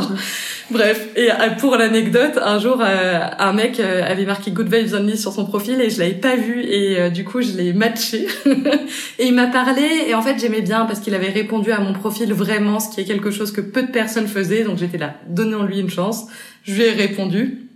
Bref, 0.72 1.10
et 1.18 1.30
euh, 1.30 1.50
pour 1.60 1.76
l'anecdote, 1.76 2.40
un 2.42 2.58
jour, 2.58 2.78
euh, 2.80 3.20
un 3.38 3.52
mec 3.52 3.80
euh, 3.80 4.04
avait 4.06 4.24
marqué 4.26 4.52
Good 4.52 4.74
Vibes 4.74 4.94
Only 4.94 5.18
sur 5.18 5.34
son 5.34 5.46
profil 5.46 5.82
et 5.82 5.90
je 5.90 6.00
l'avais 6.00 6.14
pas 6.14 6.38
vu 6.38 6.62
et 6.62 7.10
du 7.10 7.26
coup 7.26 7.42
je 7.42 7.58
l'ai 7.58 7.74
matché. 7.74 8.28
Et 9.20 9.28
il 9.28 9.34
m'a 9.34 9.48
parlé 9.48 9.84
et 10.08 10.16
en 10.16 10.22
fait 10.22 10.40
j'aimais 10.40 10.62
bien 10.62 10.86
parce 10.86 11.00
qu'il 11.00 11.14
avait 11.14 11.30
répondu 11.30 11.72
à 11.72 11.80
mon 11.80 11.94
profil 11.94 12.34
vraiment, 12.34 12.80
ce 12.80 12.90
qui 12.94 13.02
est 13.02 13.06
quelque 13.06 13.32
chose 13.32 13.52
que 13.52 13.62
peu 13.62 13.84
de 13.84 13.92
personnes 13.92 14.28
faisaient, 14.28 14.64
donc 14.64 14.78
j'étais 14.78 14.98
là, 14.98 15.16
donnons-lui 15.28 15.80
une 15.80 15.90
chance. 15.90 16.28
Je 16.64 16.74
lui 16.74 16.84
ai 16.84 16.92
répondu. 16.92 17.68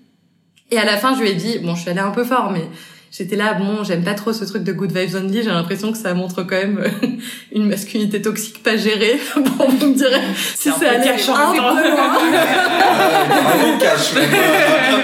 Et 0.72 0.78
à 0.78 0.86
la 0.86 0.98
fin 0.98 1.16
je 1.16 1.22
lui 1.22 1.30
ai 1.30 1.36
dit, 1.36 1.60
bon 1.60 1.76
je 1.76 1.82
suis 1.82 1.90
allée 1.90 2.00
un 2.00 2.12
peu 2.12 2.24
fort 2.24 2.52
mais 2.52 2.64
j'étais 3.18 3.36
là, 3.36 3.54
bon, 3.54 3.84
j'aime 3.84 4.04
pas 4.04 4.14
trop 4.14 4.34
ce 4.34 4.44
truc 4.46 4.64
de 4.64 4.74
good 4.74 4.92
vibes 4.92 5.16
only, 5.16 5.44
j'ai 5.44 5.50
l'impression 5.50 5.92
que 5.92 5.98
ça 5.98 6.14
montre 6.14 6.44
quand 6.44 6.56
même 6.56 6.80
euh, 6.84 7.08
une 7.52 7.68
masculinité 7.68 8.22
toxique 8.22 8.62
pas 8.62 8.76
gérée. 8.78 9.20
bon, 9.36 9.68
vous 9.70 9.88
me 9.88 9.94
direz 9.94 10.22
si 10.56 10.70
c'est 10.78 10.88
allé 10.88 11.10
un 11.10 11.16
peu 11.16 11.58
loin. 11.58 11.76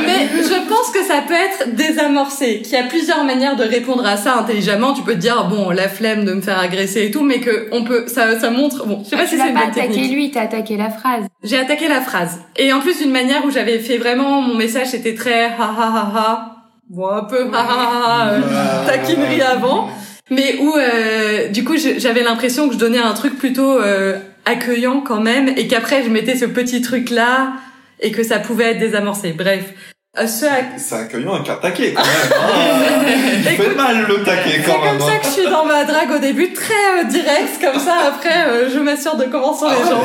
Mais 0.05 0.27
je 0.43 0.67
pense 0.67 0.91
que 0.93 1.03
ça 1.03 1.21
peut 1.27 1.33
être 1.33 1.75
désamorcé, 1.75 2.61
qu'il 2.61 2.73
y 2.73 2.77
a 2.77 2.83
plusieurs 2.83 3.23
manières 3.23 3.55
de 3.55 3.63
répondre 3.63 4.05
à 4.05 4.17
ça 4.17 4.37
intelligemment. 4.39 4.93
Tu 4.93 5.03
peux 5.03 5.13
te 5.13 5.19
dire, 5.19 5.47
bon, 5.47 5.69
la 5.69 5.87
flemme 5.87 6.25
de 6.25 6.33
me 6.33 6.41
faire 6.41 6.59
agresser 6.59 7.05
et 7.05 7.11
tout, 7.11 7.23
mais 7.23 7.39
que 7.39 7.69
on 7.71 7.83
peut, 7.83 8.05
ça, 8.07 8.39
ça 8.39 8.49
montre, 8.49 8.85
bon, 8.85 9.03
je 9.03 9.09
sais 9.09 9.15
pas 9.15 9.25
si 9.25 9.37
c'est 9.37 9.49
une 9.49 9.55
bonne 9.55 9.71
technique. 9.71 9.97
attaqué 9.97 10.07
lui, 10.13 10.31
t'as 10.31 10.41
attaqué 10.41 10.77
la 10.77 10.89
phrase. 10.89 11.25
J'ai 11.43 11.57
attaqué 11.57 11.87
la 11.87 12.01
phrase. 12.01 12.39
Et 12.57 12.73
en 12.73 12.79
plus, 12.81 13.01
une 13.01 13.11
manière 13.11 13.45
où 13.45 13.51
j'avais 13.51 13.79
fait 13.79 13.97
vraiment, 13.97 14.41
mon 14.41 14.55
message 14.55 14.93
était 14.93 15.15
très 15.15 15.45
ha 15.45 15.55
ha 15.59 15.91
ha 15.93 16.11
ha 16.15 16.60
bon 16.91 17.07
un 17.07 17.23
peu. 17.23 17.49
Euh, 17.53 18.85
taquinerie 18.85 19.41
avant. 19.41 19.89
Mais 20.29 20.57
où 20.59 20.75
euh, 20.77 21.49
du 21.49 21.63
coup 21.63 21.75
j'avais 21.75 22.23
l'impression 22.23 22.67
que 22.67 22.75
je 22.75 22.79
donnais 22.79 22.99
un 22.99 23.13
truc 23.13 23.37
plutôt 23.37 23.79
euh, 23.79 24.17
accueillant 24.45 25.01
quand 25.01 25.19
même 25.19 25.49
et 25.57 25.67
qu'après 25.67 26.03
je 26.03 26.09
mettais 26.09 26.35
ce 26.35 26.45
petit 26.45 26.81
truc 26.81 27.09
là 27.09 27.53
et 27.99 28.11
que 28.11 28.23
ça 28.23 28.39
pouvait 28.39 28.71
être 28.71 28.79
désamorcé. 28.79 29.33
Bref 29.33 29.73
euh, 30.17 30.27
ce 30.27 30.45
C'est 30.77 30.95
accueillant 30.95 31.41
qu'un 31.43 31.55
taquet 31.55 31.93
quand 31.93 32.03
même. 32.03 32.33
Hein. 32.33 33.05
Il 33.37 33.43
fait 33.43 33.75
mal 33.75 34.05
le 34.07 34.23
taquet 34.23 34.61
quand 34.65 34.83
même. 34.83 34.99
C'est 34.99 34.99
comme 34.99 34.99
ça 34.99 35.15
hein. 35.15 35.19
que 35.19 35.25
je 35.25 35.31
suis 35.31 35.49
dans 35.49 35.65
ma 35.65 35.83
drague 35.85 36.11
au 36.11 36.19
début, 36.19 36.51
très 36.53 37.05
direct, 37.05 37.61
comme 37.61 37.79
ça 37.79 37.95
après 38.07 38.69
je 38.73 38.79
m'assure 38.79 39.15
de 39.15 39.25
comment 39.25 39.53
sont 39.53 39.69
les 39.69 39.75
ah 39.83 39.89
gens. 39.89 40.03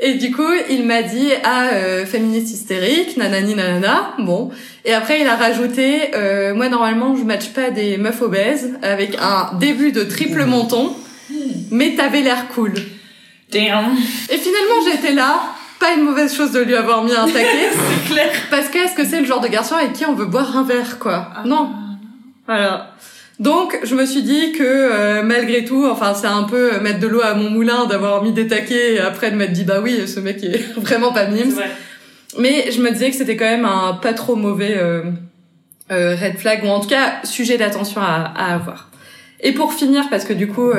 Et 0.00 0.14
du 0.14 0.32
coup, 0.32 0.52
il 0.68 0.84
m'a 0.84 1.02
dit 1.02 1.30
ah 1.44 1.68
euh, 1.72 2.04
féministe 2.04 2.52
hystérique, 2.52 3.16
nanani 3.16 3.54
nanana. 3.54 4.14
Bon. 4.18 4.50
Et 4.84 4.92
après, 4.92 5.20
il 5.20 5.26
a 5.26 5.36
rajouté 5.36 6.14
euh, 6.14 6.52
moi 6.52 6.68
normalement 6.68 7.14
je 7.14 7.22
match 7.22 7.50
pas 7.50 7.70
des 7.70 7.96
meufs 7.96 8.20
obèses 8.20 8.72
avec 8.82 9.16
un 9.20 9.56
début 9.58 9.92
de 9.92 10.02
triple 10.02 10.44
menton, 10.46 10.94
mais 11.70 11.94
t'avais 11.94 12.22
l'air 12.22 12.48
cool. 12.54 12.74
Damn. 13.52 13.96
Et 14.30 14.36
finalement, 14.36 14.82
j'étais 14.84 15.12
là. 15.12 15.40
Pas 15.84 15.92
une 15.92 16.04
mauvaise 16.04 16.34
chose 16.34 16.52
de 16.52 16.60
lui 16.60 16.74
avoir 16.74 17.04
mis 17.04 17.12
un 17.12 17.26
taquet. 17.26 17.68
c'est 17.70 18.10
clair. 18.10 18.32
Parce 18.50 18.68
que 18.68 18.78
est-ce 18.78 18.94
que 18.94 19.04
c'est 19.04 19.20
le 19.20 19.26
genre 19.26 19.40
de 19.40 19.48
garçon 19.48 19.74
avec 19.74 19.92
qui 19.92 20.06
on 20.06 20.14
veut 20.14 20.24
boire 20.24 20.56
un 20.56 20.62
verre, 20.62 20.98
quoi? 20.98 21.28
Ah. 21.36 21.42
Non. 21.44 21.72
Voilà. 22.46 22.94
Donc 23.38 23.78
je 23.82 23.94
me 23.94 24.06
suis 24.06 24.22
dit 24.22 24.52
que 24.52 24.62
euh, 24.62 25.22
malgré 25.22 25.66
tout, 25.66 25.84
enfin 25.84 26.14
c'est 26.14 26.26
un 26.26 26.44
peu 26.44 26.80
mettre 26.80 27.00
de 27.00 27.06
l'eau 27.06 27.20
à 27.20 27.34
mon 27.34 27.50
moulin 27.50 27.84
d'avoir 27.84 28.22
mis 28.22 28.32
des 28.32 28.46
taquets 28.46 28.94
et 28.94 28.98
après 28.98 29.30
de 29.30 29.36
m'être 29.36 29.52
dit 29.52 29.64
bah 29.64 29.80
oui 29.82 30.08
ce 30.08 30.20
mec 30.20 30.42
est 30.42 30.72
vraiment 30.78 31.12
pas 31.12 31.26
mimes. 31.26 31.54
Mais 32.38 32.70
je 32.70 32.80
me 32.80 32.90
disais 32.90 33.10
que 33.10 33.16
c'était 33.16 33.36
quand 33.36 33.44
même 33.44 33.66
un 33.66 33.98
pas 34.00 34.14
trop 34.14 34.36
mauvais 34.36 34.76
euh, 34.78 35.02
euh, 35.92 36.16
red 36.16 36.38
flag 36.38 36.64
ou 36.64 36.68
en 36.68 36.80
tout 36.80 36.88
cas 36.88 37.16
sujet 37.24 37.58
d'attention 37.58 38.00
à, 38.00 38.32
à, 38.34 38.54
avoir. 38.54 38.88
Et 39.44 39.52
pour 39.52 39.72
finir, 39.72 40.08
parce 40.10 40.24
que 40.24 40.32
du 40.32 40.48
coup, 40.48 40.72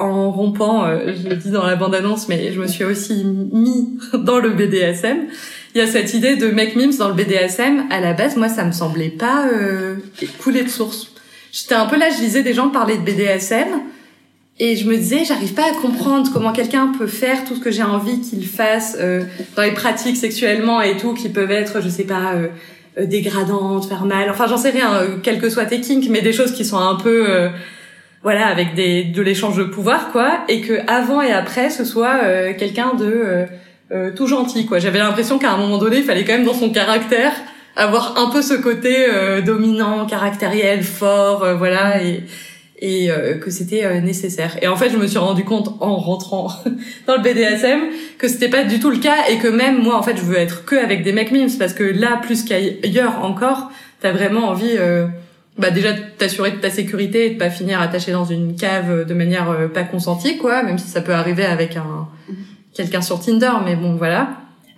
en 0.00 0.30
rompant, 0.30 0.86
je 0.86 1.28
le 1.28 1.36
dis 1.36 1.50
dans 1.50 1.66
la 1.66 1.76
bande-annonce, 1.76 2.28
mais 2.28 2.52
je 2.52 2.60
me 2.60 2.66
suis 2.66 2.84
aussi 2.84 3.24
mis 3.24 3.98
dans 4.14 4.38
le 4.38 4.50
BDSM. 4.50 5.26
Il 5.74 5.78
y 5.78 5.80
a 5.80 5.86
cette 5.86 6.14
idée 6.14 6.36
de 6.36 6.46
mec 6.46 6.76
mimes 6.76 6.96
dans 6.96 7.08
le 7.08 7.14
BDSM. 7.14 7.84
À 7.90 8.00
la 8.00 8.12
base, 8.12 8.36
moi, 8.36 8.48
ça 8.48 8.64
me 8.64 8.72
semblait 8.72 9.10
pas 9.10 9.46
couler 10.40 10.62
de 10.62 10.68
source 10.68 11.12
j'étais 11.52 11.74
un 11.74 11.86
peu 11.86 11.98
là, 11.98 12.08
je 12.10 12.20
lisais 12.22 12.42
des 12.42 12.54
gens 12.54 12.70
parler 12.70 12.96
de 12.96 13.02
BDSM 13.02 13.68
Et 14.58 14.76
je 14.76 14.88
me 14.88 14.96
disais, 14.96 15.24
j'arrive 15.24 15.54
pas 15.54 15.70
à 15.70 15.74
comprendre 15.80 16.30
comment 16.32 16.52
quelqu'un 16.52 16.92
peut 16.98 17.06
faire 17.06 17.44
tout 17.44 17.54
ce 17.54 17.60
que 17.60 17.70
j'ai 17.70 17.82
envie 17.82 18.20
qu'il 18.20 18.46
fasse 18.46 18.96
euh, 18.98 19.22
dans 19.56 19.62
les 19.62 19.72
pratiques 19.72 20.16
sexuellement 20.16 20.80
et 20.80 20.96
tout, 20.96 21.14
qui 21.14 21.28
peuvent 21.28 21.50
être, 21.50 21.82
je 21.82 21.88
sais 21.88 22.04
pas, 22.04 22.32
euh, 22.34 22.48
euh, 22.98 23.06
dégradantes, 23.06 23.86
faire 23.86 24.04
mal. 24.04 24.30
Enfin, 24.30 24.46
j'en 24.48 24.56
sais 24.56 24.70
rien, 24.70 24.94
euh, 24.94 25.16
quel 25.22 25.40
que 25.40 25.48
soit 25.48 25.66
tes 25.66 25.80
kinks, 25.80 26.08
mais 26.10 26.22
des 26.22 26.32
choses 26.32 26.52
qui 26.52 26.64
sont 26.64 26.78
un 26.78 26.96
peu, 26.96 27.30
euh, 27.30 27.48
voilà, 28.22 28.46
avec 28.46 28.74
des 28.74 29.04
de 29.04 29.22
l'échange 29.22 29.56
de 29.56 29.64
pouvoir, 29.64 30.12
quoi. 30.12 30.44
Et 30.48 30.60
que 30.60 30.74
avant 30.88 31.22
et 31.22 31.32
après, 31.32 31.70
ce 31.70 31.84
soit 31.84 32.20
euh, 32.24 32.52
quelqu'un 32.56 32.94
de 32.94 33.04
euh, 33.04 33.46
euh, 33.92 34.10
tout 34.14 34.26
gentil, 34.26 34.66
quoi. 34.66 34.78
J'avais 34.78 34.98
l'impression 34.98 35.38
qu'à 35.38 35.52
un 35.52 35.56
moment 35.56 35.78
donné, 35.78 35.98
il 35.98 36.04
fallait 36.04 36.24
quand 36.24 36.34
même 36.34 36.44
dans 36.44 36.54
son 36.54 36.70
caractère 36.70 37.32
avoir 37.76 38.18
un 38.18 38.30
peu 38.30 38.42
ce 38.42 38.54
côté 38.54 39.06
euh, 39.08 39.40
dominant, 39.40 40.06
caractériel, 40.06 40.82
fort, 40.82 41.44
euh, 41.44 41.54
voilà, 41.54 42.02
et 42.02 42.22
et 42.84 43.12
euh, 43.12 43.34
que 43.38 43.48
c'était 43.48 44.00
nécessaire. 44.00 44.58
Et 44.60 44.66
en 44.66 44.74
fait, 44.74 44.90
je 44.90 44.96
me 44.96 45.06
suis 45.06 45.18
rendu 45.18 45.44
compte 45.44 45.68
en 45.78 45.94
rentrant 45.94 46.48
dans 47.06 47.14
le 47.14 47.22
BDSM 47.22 47.80
que 48.18 48.26
c'était 48.26 48.48
pas 48.48 48.64
du 48.64 48.80
tout 48.80 48.90
le 48.90 48.98
cas 48.98 49.28
et 49.30 49.38
que 49.38 49.46
même 49.46 49.80
moi, 49.80 49.96
en 49.96 50.02
fait, 50.02 50.16
je 50.16 50.22
veux 50.22 50.36
être 50.36 50.64
que 50.64 50.74
avec 50.74 51.04
des 51.04 51.12
mecs 51.12 51.30
mimes 51.30 51.48
parce 51.60 51.74
que 51.74 51.84
là, 51.84 52.18
plus 52.20 52.42
qu'ailleurs 52.42 53.24
encore, 53.24 53.70
t'as 54.00 54.10
vraiment 54.10 54.48
envie, 54.48 54.76
bah 55.62 55.70
déjà 55.70 55.90
t'assurer 56.18 56.50
de 56.50 56.56
ta 56.56 56.68
sécurité 56.68 57.26
et 57.26 57.30
de 57.30 57.38
pas 57.38 57.48
finir 57.48 57.80
attaché 57.80 58.12
dans 58.12 58.24
une 58.26 58.54
cave 58.56 59.06
de 59.06 59.14
manière 59.14 59.48
euh, 59.50 59.68
pas 59.68 59.84
consentie, 59.84 60.36
quoi, 60.36 60.62
même 60.62 60.76
si 60.78 60.88
ça 60.88 61.00
peut 61.00 61.14
arriver 61.14 61.46
avec 61.46 61.76
un 61.76 62.08
quelqu'un 62.74 63.00
sur 63.00 63.20
Tinder, 63.20 63.52
mais 63.64 63.76
bon, 63.76 63.96
voilà. 63.96 64.28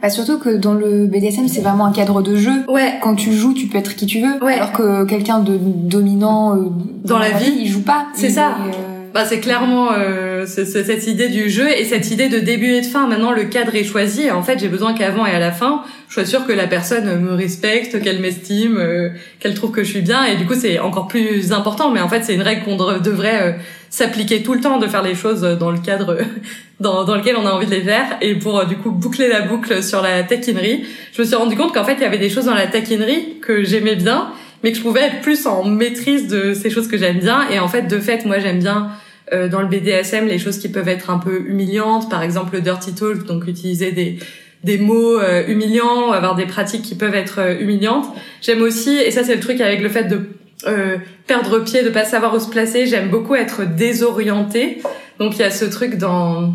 Bah, 0.02 0.10
surtout 0.10 0.38
que 0.38 0.50
dans 0.56 0.74
le 0.74 1.06
BDSM, 1.06 1.48
c'est 1.48 1.62
vraiment 1.62 1.86
un 1.86 1.92
cadre 1.92 2.20
de 2.22 2.36
jeu. 2.36 2.64
Ouais. 2.68 2.98
Quand 3.02 3.14
tu 3.14 3.32
joues, 3.32 3.54
tu 3.54 3.68
peux 3.68 3.78
être 3.78 3.96
qui 3.96 4.04
tu 4.06 4.20
veux. 4.20 4.44
Ouais. 4.44 4.54
Alors 4.54 4.72
que 4.72 5.04
quelqu'un 5.04 5.38
de 5.38 5.56
dominant 5.58 6.56
euh, 6.56 6.64
Dans 7.04 7.18
la 7.18 7.30
vie, 7.30 7.52
il 7.60 7.66
joue 7.68 7.82
pas. 7.82 8.06
c'est 8.14 8.28
ça. 8.30 8.48
euh, 8.66 8.93
Bah, 9.14 9.24
c'est 9.24 9.38
clairement 9.38 9.92
euh, 9.92 10.44
c'est- 10.44 10.64
cette 10.64 11.06
idée 11.06 11.28
du 11.28 11.48
jeu 11.48 11.68
et 11.70 11.84
cette 11.84 12.10
idée 12.10 12.28
de 12.28 12.40
début 12.40 12.72
et 12.72 12.80
de 12.80 12.86
fin. 12.86 13.06
Maintenant, 13.06 13.30
le 13.30 13.44
cadre 13.44 13.72
est 13.76 13.84
choisi. 13.84 14.28
En 14.28 14.42
fait, 14.42 14.58
j'ai 14.58 14.66
besoin 14.66 14.92
qu'avant 14.92 15.24
et 15.24 15.30
à 15.30 15.38
la 15.38 15.52
fin, 15.52 15.82
je 16.08 16.14
sois 16.14 16.24
sûre 16.24 16.44
que 16.46 16.52
la 16.52 16.66
personne 16.66 17.20
me 17.20 17.32
respecte, 17.32 18.02
qu'elle 18.02 18.18
m'estime, 18.18 18.76
euh, 18.76 19.10
qu'elle 19.38 19.54
trouve 19.54 19.70
que 19.70 19.84
je 19.84 19.90
suis 19.90 20.00
bien. 20.00 20.24
Et 20.24 20.34
du 20.34 20.46
coup, 20.46 20.54
c'est 20.54 20.80
encore 20.80 21.06
plus 21.06 21.52
important. 21.52 21.92
Mais 21.92 22.00
en 22.00 22.08
fait, 22.08 22.24
c'est 22.24 22.34
une 22.34 22.42
règle 22.42 22.64
qu'on 22.64 22.74
devrait- 22.76 22.98
devrait 23.00 23.40
euh, 23.42 23.52
s'appliquer 23.88 24.42
tout 24.42 24.52
le 24.54 24.60
temps, 24.60 24.78
de 24.78 24.88
faire 24.88 25.02
les 25.04 25.14
choses 25.14 25.42
dans 25.42 25.70
le 25.70 25.78
cadre 25.78 26.18
dans, 26.80 27.04
dans 27.04 27.14
lequel 27.14 27.36
on 27.36 27.46
a 27.46 27.52
envie 27.52 27.66
de 27.66 27.70
les 27.70 27.82
faire. 27.82 28.16
Et 28.20 28.34
pour 28.34 28.58
euh, 28.58 28.64
du 28.64 28.74
coup 28.76 28.90
boucler 28.90 29.28
la 29.28 29.42
boucle 29.42 29.80
sur 29.80 30.02
la 30.02 30.24
taquinerie, 30.24 30.86
je 31.12 31.22
me 31.22 31.24
suis 31.26 31.36
rendu 31.36 31.54
compte 31.54 31.72
qu'en 31.72 31.84
fait, 31.84 31.94
il 31.94 32.00
y 32.02 32.04
avait 32.04 32.18
des 32.18 32.30
choses 32.30 32.46
dans 32.46 32.54
la 32.54 32.66
taquinerie 32.66 33.36
que 33.40 33.62
j'aimais 33.62 33.94
bien, 33.94 34.26
mais 34.64 34.72
que 34.72 34.78
je 34.78 34.82
pouvais 34.82 35.02
être 35.02 35.20
plus 35.20 35.46
en 35.46 35.62
maîtrise 35.62 36.26
de 36.26 36.54
ces 36.54 36.70
choses 36.70 36.88
que 36.88 36.96
j'aime 36.96 37.18
bien. 37.18 37.48
Et 37.50 37.60
en 37.60 37.68
fait, 37.68 37.82
de 37.82 38.00
fait, 38.00 38.24
moi, 38.24 38.40
j'aime 38.40 38.58
bien 38.58 38.88
euh, 39.32 39.46
dans 39.46 39.60
le 39.60 39.68
BDSM 39.68 40.26
les 40.26 40.38
choses 40.38 40.58
qui 40.58 40.70
peuvent 40.70 40.88
être 40.88 41.10
un 41.10 41.18
peu 41.18 41.44
humiliantes, 41.46 42.10
par 42.10 42.22
exemple 42.22 42.54
le 42.54 42.62
dirty 42.62 42.94
talk, 42.94 43.24
donc 43.26 43.46
utiliser 43.46 43.92
des 43.92 44.18
des 44.64 44.78
mots 44.78 45.20
euh, 45.20 45.46
humiliants, 45.46 46.10
avoir 46.12 46.34
des 46.34 46.46
pratiques 46.46 46.80
qui 46.80 46.94
peuvent 46.94 47.14
être 47.14 47.38
euh, 47.38 47.60
humiliantes. 47.60 48.06
J'aime 48.40 48.62
aussi, 48.62 48.96
et 48.96 49.10
ça 49.10 49.22
c'est 49.22 49.34
le 49.34 49.40
truc 49.40 49.60
avec 49.60 49.82
le 49.82 49.90
fait 49.90 50.04
de 50.04 50.22
euh, 50.66 50.96
perdre 51.26 51.58
pied, 51.60 51.82
de 51.82 51.90
pas 51.90 52.04
savoir 52.04 52.34
où 52.34 52.40
se 52.40 52.48
placer. 52.48 52.86
J'aime 52.86 53.10
beaucoup 53.10 53.34
être 53.34 53.66
désorientée. 53.66 54.80
Donc 55.18 55.34
il 55.34 55.40
y 55.40 55.44
a 55.44 55.50
ce 55.50 55.66
truc 55.66 55.98
dans 55.98 56.54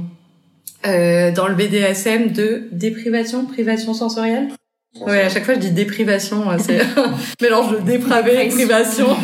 euh, 0.88 1.32
dans 1.32 1.48
le 1.48 1.56
BDSM 1.56 2.32
de 2.32 2.64
déprivation, 2.72 3.46
privation 3.46 3.94
sensorielle. 3.94 4.48
Ouais, 4.96 5.22
à 5.22 5.30
chaque 5.30 5.46
fois 5.46 5.54
je 5.54 5.60
dis 5.60 5.72
déprivation, 5.72 6.50
euh, 6.50 6.58
c'est 6.60 6.82
mélange 7.42 7.72
de 7.72 7.78
dépravé 7.78 8.46
et 8.46 8.50
privation. 8.50 9.10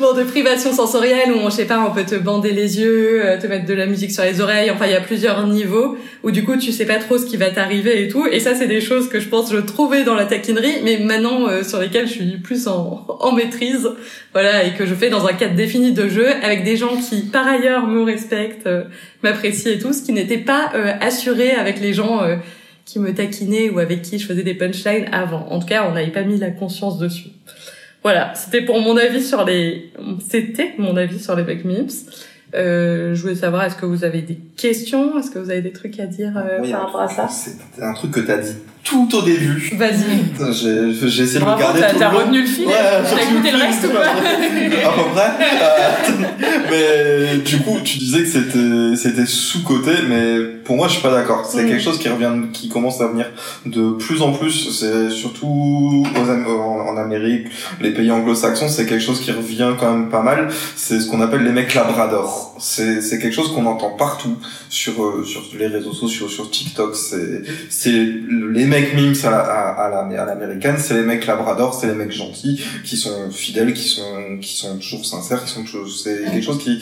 Bon, 0.00 0.14
de 0.14 0.22
privation 0.24 0.72
sensorielle 0.72 1.30
où, 1.30 1.36
on, 1.36 1.50
je 1.50 1.56
sais 1.56 1.66
pas, 1.66 1.78
on 1.86 1.92
peut 1.92 2.06
te 2.06 2.14
bander 2.14 2.52
les 2.52 2.80
yeux, 2.80 3.22
euh, 3.22 3.38
te 3.38 3.46
mettre 3.46 3.66
de 3.66 3.74
la 3.74 3.84
musique 3.84 4.10
sur 4.10 4.24
les 4.24 4.40
oreilles. 4.40 4.70
Enfin, 4.70 4.86
il 4.86 4.92
y 4.92 4.96
a 4.96 5.00
plusieurs 5.02 5.46
niveaux 5.46 5.98
où 6.22 6.30
du 6.30 6.42
coup, 6.42 6.56
tu 6.56 6.72
sais 6.72 6.86
pas 6.86 6.96
trop 6.96 7.18
ce 7.18 7.26
qui 7.26 7.36
va 7.36 7.50
t'arriver 7.50 8.04
et 8.04 8.08
tout. 8.08 8.26
Et 8.26 8.40
ça, 8.40 8.54
c'est 8.54 8.66
des 8.66 8.80
choses 8.80 9.10
que 9.10 9.20
je 9.20 9.28
pense 9.28 9.52
je 9.52 9.58
trouvais 9.58 10.02
dans 10.02 10.14
la 10.14 10.24
taquinerie, 10.24 10.78
mais 10.84 10.96
maintenant 10.96 11.48
euh, 11.48 11.62
sur 11.62 11.78
lesquelles 11.80 12.06
je 12.06 12.12
suis 12.12 12.38
plus 12.38 12.66
en, 12.66 13.04
en 13.20 13.32
maîtrise. 13.32 13.90
Voilà, 14.32 14.64
et 14.64 14.74
que 14.74 14.86
je 14.86 14.94
fais 14.94 15.10
dans 15.10 15.26
un 15.26 15.32
cadre 15.32 15.54
défini 15.54 15.92
de 15.92 16.08
jeu 16.08 16.28
avec 16.42 16.62
des 16.62 16.76
gens 16.76 16.96
qui, 16.96 17.22
par 17.22 17.46
ailleurs, 17.46 17.86
me 17.86 18.02
respectent, 18.02 18.68
euh, 18.68 18.84
m'apprécient 19.22 19.72
et 19.72 19.78
tout, 19.78 19.92
ce 19.92 20.02
qui 20.02 20.12
n'était 20.12 20.38
pas 20.38 20.70
euh, 20.74 20.92
assuré 21.00 21.50
avec 21.50 21.80
les 21.80 21.92
gens 21.92 22.22
euh, 22.22 22.36
qui 22.84 23.00
me 23.00 23.12
taquinaient 23.12 23.70
ou 23.70 23.80
avec 23.80 24.02
qui 24.02 24.18
je 24.18 24.26
faisais 24.26 24.44
des 24.44 24.54
punchlines 24.54 25.08
avant. 25.12 25.46
En 25.50 25.58
tout 25.58 25.66
cas, 25.66 25.86
on 25.90 25.94
n'avait 25.94 26.12
pas 26.12 26.22
mis 26.22 26.38
la 26.38 26.50
conscience 26.50 26.98
dessus. 26.98 27.30
Voilà, 28.02 28.32
c'était 28.34 28.62
pour 28.62 28.80
mon 28.80 28.96
avis 28.96 29.22
sur 29.22 29.44
les, 29.44 29.92
c'était 30.28 30.74
mon 30.78 30.96
avis 30.96 31.20
sur 31.20 31.36
les 31.36 31.42
back 31.42 31.64
memes. 31.64 31.88
Euh, 32.54 33.14
je 33.14 33.22
voulais 33.22 33.36
savoir, 33.36 33.64
est-ce 33.64 33.76
que 33.76 33.86
vous 33.86 34.04
avez 34.04 34.22
des 34.22 34.38
questions? 34.56 35.18
Est-ce 35.18 35.30
que 35.30 35.38
vous 35.38 35.50
avez 35.50 35.60
des 35.60 35.72
trucs 35.72 36.00
à 36.00 36.06
dire 36.06 36.32
euh, 36.36 36.58
Oui, 36.60 36.72
par 36.72 36.86
rapport 36.86 37.02
à 37.02 37.08
ça? 37.08 37.28
C'est 37.28 37.82
un 37.82 37.92
truc 37.92 38.10
que 38.10 38.20
t'as 38.20 38.38
dit 38.38 38.56
tout 38.82 39.08
au 39.14 39.22
début. 39.22 39.70
Vas-y. 39.76 40.52
J'ai 40.52 41.22
essayé 41.22 41.38
de 41.38 41.44
regarder 41.44 41.80
t'as 41.80 41.92
tout 41.92 41.98
t'as 41.98 42.08
retenu 42.08 42.40
le 42.40 42.46
fil. 42.46 42.66
Ouais, 42.66 42.72
T'as 42.74 43.04
j'ai 43.04 43.22
écouté 43.22 43.50
le 43.52 43.58
reste 43.58 43.84
ou 43.84 43.90
pas 43.90 44.10
à 44.10 44.14
peu 44.14 45.10
près. 45.12 45.30
Euh, 45.62 47.28
mais 47.36 47.38
du 47.38 47.58
coup, 47.58 47.78
tu 47.84 47.98
disais 47.98 48.20
que 48.20 48.28
c'était 48.28 48.96
c'était 48.96 49.26
sous 49.26 49.62
côté, 49.62 49.92
mais 50.08 50.59
pour 50.70 50.76
moi, 50.76 50.86
je 50.86 50.92
suis 50.92 51.02
pas 51.02 51.10
d'accord. 51.10 51.44
C'est 51.50 51.66
quelque 51.66 51.82
chose 51.82 51.98
qui 51.98 52.08
revient, 52.08 52.30
qui 52.52 52.68
commence 52.68 53.00
à 53.00 53.08
venir 53.08 53.26
de 53.66 53.90
plus 53.94 54.22
en 54.22 54.30
plus. 54.30 54.70
C'est 54.70 55.10
surtout 55.10 56.04
aux 56.14 56.30
Am- 56.30 56.46
en, 56.46 56.96
Amérique, 56.96 57.48
les 57.80 57.90
pays 57.92 58.08
anglo-saxons, 58.12 58.68
c'est 58.68 58.86
quelque 58.86 59.02
chose 59.02 59.20
qui 59.20 59.32
revient 59.32 59.72
quand 59.80 59.92
même 59.92 60.10
pas 60.10 60.22
mal. 60.22 60.48
C'est 60.76 61.00
ce 61.00 61.10
qu'on 61.10 61.20
appelle 61.22 61.42
les 61.42 61.50
mecs 61.50 61.74
labrador. 61.74 62.54
C'est 62.60 63.02
c'est 63.02 63.18
quelque 63.18 63.34
chose 63.34 63.52
qu'on 63.52 63.66
entend 63.66 63.90
partout 63.90 64.36
sur 64.68 65.02
euh, 65.02 65.24
sur 65.24 65.42
les 65.58 65.66
réseaux 65.66 65.92
sociaux, 65.92 66.28
sur 66.28 66.48
TikTok. 66.52 66.94
C'est 66.94 67.42
c'est 67.68 67.90
les 67.90 68.66
mecs 68.66 68.94
mimes 68.94 69.14
à 69.24 69.28
à, 69.30 69.86
à 69.86 70.24
l'américaine, 70.24 70.76
c'est 70.78 70.94
les 70.94 71.02
mecs 71.02 71.26
labrador, 71.26 71.74
c'est 71.74 71.88
les 71.88 71.94
mecs 71.94 72.12
gentils 72.12 72.62
qui 72.84 72.96
sont 72.96 73.28
fidèles, 73.32 73.74
qui 73.74 73.88
sont 73.88 74.38
qui 74.40 74.54
sont 74.54 74.76
toujours 74.78 75.04
sincères, 75.04 75.44
qui 75.44 75.50
sont 75.50 75.64
toujours 75.64 75.88
c'est 75.90 76.26
quelque 76.30 76.44
chose 76.44 76.62
qui 76.62 76.78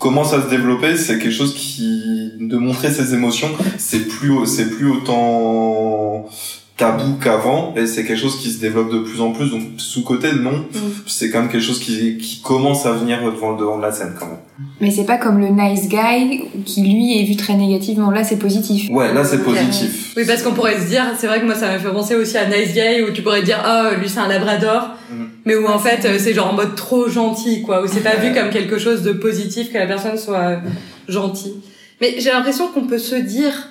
commence 0.00 0.32
à 0.32 0.42
se 0.42 0.48
développer, 0.48 0.96
c'est 0.96 1.18
quelque 1.18 1.30
chose 1.30 1.54
qui 1.54 2.32
de 2.40 2.56
montrer 2.56 2.90
ses 2.90 3.14
émotions, 3.14 3.50
c'est 3.78 4.08
plus 4.08 4.32
c'est 4.46 4.68
plus 4.70 4.90
autant 4.90 6.28
tabou 6.76 7.18
qu'avant 7.22 7.74
et 7.76 7.86
c'est 7.86 8.04
quelque 8.06 8.18
chose 8.18 8.38
qui 8.40 8.50
se 8.50 8.58
développe 8.58 8.90
de 8.90 9.00
plus 9.00 9.20
en 9.20 9.32
plus 9.32 9.50
donc 9.50 9.62
sous 9.76 10.02
côté 10.02 10.28
non 10.32 10.64
c'est 11.06 11.28
quand 11.30 11.40
même 11.40 11.50
quelque 11.50 11.62
chose 11.62 11.78
qui 11.78 12.16
qui 12.16 12.40
commence 12.40 12.86
à 12.86 12.92
venir 12.92 13.22
devant 13.22 13.50
le 13.52 13.58
devant 13.58 13.76
de 13.76 13.82
la 13.82 13.92
scène 13.92 14.14
quand 14.18 14.24
même 14.26 14.38
Mais 14.80 14.90
c'est 14.90 15.04
pas 15.04 15.18
comme 15.18 15.38
le 15.40 15.48
nice 15.48 15.88
guy 15.88 16.44
qui 16.64 16.80
lui 16.82 17.20
est 17.20 17.24
vu 17.24 17.36
très 17.36 17.54
négativement. 17.54 18.10
Là, 18.10 18.24
c'est 18.24 18.38
positif. 18.38 18.88
ouais 18.90 19.12
là 19.12 19.24
c'est 19.24 19.42
positif 19.44 20.14
Oui, 20.16 20.24
parce 20.26 20.42
qu'on 20.42 20.52
pourrait 20.54 20.80
se 20.80 20.86
dire, 20.88 21.04
c'est 21.18 21.26
vrai 21.26 21.40
que 21.40 21.44
moi 21.46 21.54
ça 21.54 21.66
m'a 21.66 21.78
fait 21.78 21.90
penser 21.92 22.14
aussi 22.14 22.38
à 22.38 22.46
Nice 22.46 22.72
Guy 22.72 23.02
où 23.06 23.12
tu 23.12 23.20
pourrais 23.22 23.42
dire, 23.42 23.60
ah, 23.62 23.90
lui 24.00 24.08
c'est 24.08 24.20
un 24.20 24.28
labrador, 24.28 24.82
Mhm. 25.12 25.29
Mais 25.50 25.56
où 25.56 25.66
en 25.66 25.80
fait 25.80 26.04
euh, 26.04 26.16
c'est 26.16 26.32
genre 26.32 26.52
en 26.52 26.52
mode 26.52 26.76
trop 26.76 27.08
gentil, 27.08 27.62
quoi, 27.62 27.82
où 27.82 27.88
c'est 27.88 28.04
pas 28.04 28.14
vu 28.14 28.32
comme 28.32 28.50
quelque 28.50 28.78
chose 28.78 29.02
de 29.02 29.12
positif 29.12 29.72
que 29.72 29.78
la 29.78 29.86
personne 29.86 30.16
soit 30.16 30.60
gentille. 31.08 31.56
Mais 32.00 32.14
j'ai 32.18 32.30
l'impression 32.30 32.68
qu'on 32.68 32.86
peut 32.86 32.98
se 32.98 33.16
dire, 33.16 33.68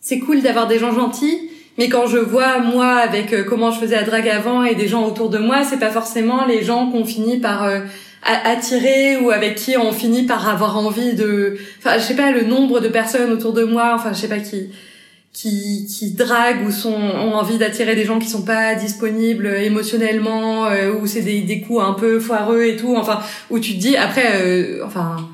c'est 0.00 0.20
cool 0.20 0.40
d'avoir 0.40 0.66
des 0.66 0.78
gens 0.78 0.94
gentils, 0.94 1.50
mais 1.76 1.90
quand 1.90 2.06
je 2.06 2.16
vois 2.16 2.60
moi 2.60 2.94
avec 2.94 3.34
euh, 3.34 3.44
comment 3.44 3.70
je 3.70 3.78
faisais 3.78 3.96
la 3.96 4.04
drague 4.04 4.28
avant 4.28 4.64
et 4.64 4.74
des 4.74 4.88
gens 4.88 5.06
autour 5.06 5.28
de 5.28 5.36
moi, 5.36 5.64
c'est 5.64 5.78
pas 5.78 5.90
forcément 5.90 6.46
les 6.46 6.64
gens 6.64 6.90
qu'on 6.90 7.04
finit 7.04 7.38
par 7.38 7.64
euh, 7.64 7.80
attirer 8.22 9.18
ou 9.18 9.30
avec 9.30 9.56
qui 9.56 9.76
on 9.76 9.92
finit 9.92 10.22
par 10.22 10.48
avoir 10.48 10.78
envie 10.78 11.12
de, 11.12 11.58
enfin 11.78 11.98
je 11.98 12.04
sais 12.04 12.16
pas 12.16 12.30
le 12.32 12.44
nombre 12.44 12.80
de 12.80 12.88
personnes 12.88 13.30
autour 13.30 13.52
de 13.52 13.64
moi, 13.64 13.92
enfin 13.94 14.14
je 14.14 14.20
sais 14.20 14.28
pas 14.28 14.38
qui 14.38 14.70
qui 15.38 15.86
qui 15.86 16.10
draguent 16.12 16.66
ou 16.66 16.72
sont 16.72 16.92
ont 16.92 17.34
envie 17.34 17.58
d'attirer 17.58 17.94
des 17.94 18.04
gens 18.04 18.18
qui 18.18 18.28
sont 18.28 18.42
pas 18.42 18.74
disponibles 18.74 19.46
émotionnellement 19.46 20.66
euh, 20.66 20.92
ou 20.92 21.06
c'est 21.06 21.22
des 21.22 21.42
des 21.42 21.60
coups 21.60 21.80
un 21.80 21.92
peu 21.92 22.18
foireux 22.18 22.64
et 22.64 22.76
tout 22.76 22.96
enfin 22.96 23.20
où 23.48 23.60
tu 23.60 23.74
te 23.74 23.78
dis 23.78 23.96
après 23.96 24.42
euh, 24.42 24.82
enfin 24.84 25.28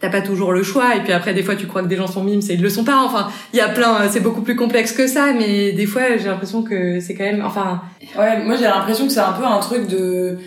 t'as 0.00 0.10
pas 0.10 0.20
toujours 0.20 0.52
le 0.52 0.62
choix 0.62 0.96
et 0.96 1.00
puis 1.00 1.12
après 1.12 1.32
des 1.32 1.42
fois 1.42 1.56
tu 1.56 1.66
crois 1.66 1.82
que 1.82 1.88
des 1.88 1.96
gens 1.96 2.06
sont 2.06 2.22
mimes 2.22 2.42
c'est 2.42 2.54
ils 2.54 2.62
le 2.62 2.68
sont 2.68 2.84
pas 2.84 2.98
enfin 2.98 3.28
il 3.54 3.56
y 3.56 3.62
a 3.62 3.70
plein 3.70 4.06
c'est 4.10 4.20
beaucoup 4.20 4.42
plus 4.42 4.54
complexe 4.54 4.92
que 4.92 5.06
ça 5.06 5.32
mais 5.32 5.72
des 5.72 5.86
fois 5.86 6.18
j'ai 6.18 6.28
l'impression 6.28 6.62
que 6.62 7.00
c'est 7.00 7.14
quand 7.14 7.24
même 7.24 7.42
enfin 7.42 7.80
Ouais, 8.16 8.42
moi 8.42 8.56
j'ai 8.56 8.64
l'impression 8.64 9.06
que 9.06 9.12
c'est 9.12 9.20
un 9.20 9.32
peu 9.32 9.44
un 9.44 9.58
truc 9.58 9.86
de. 9.86 10.38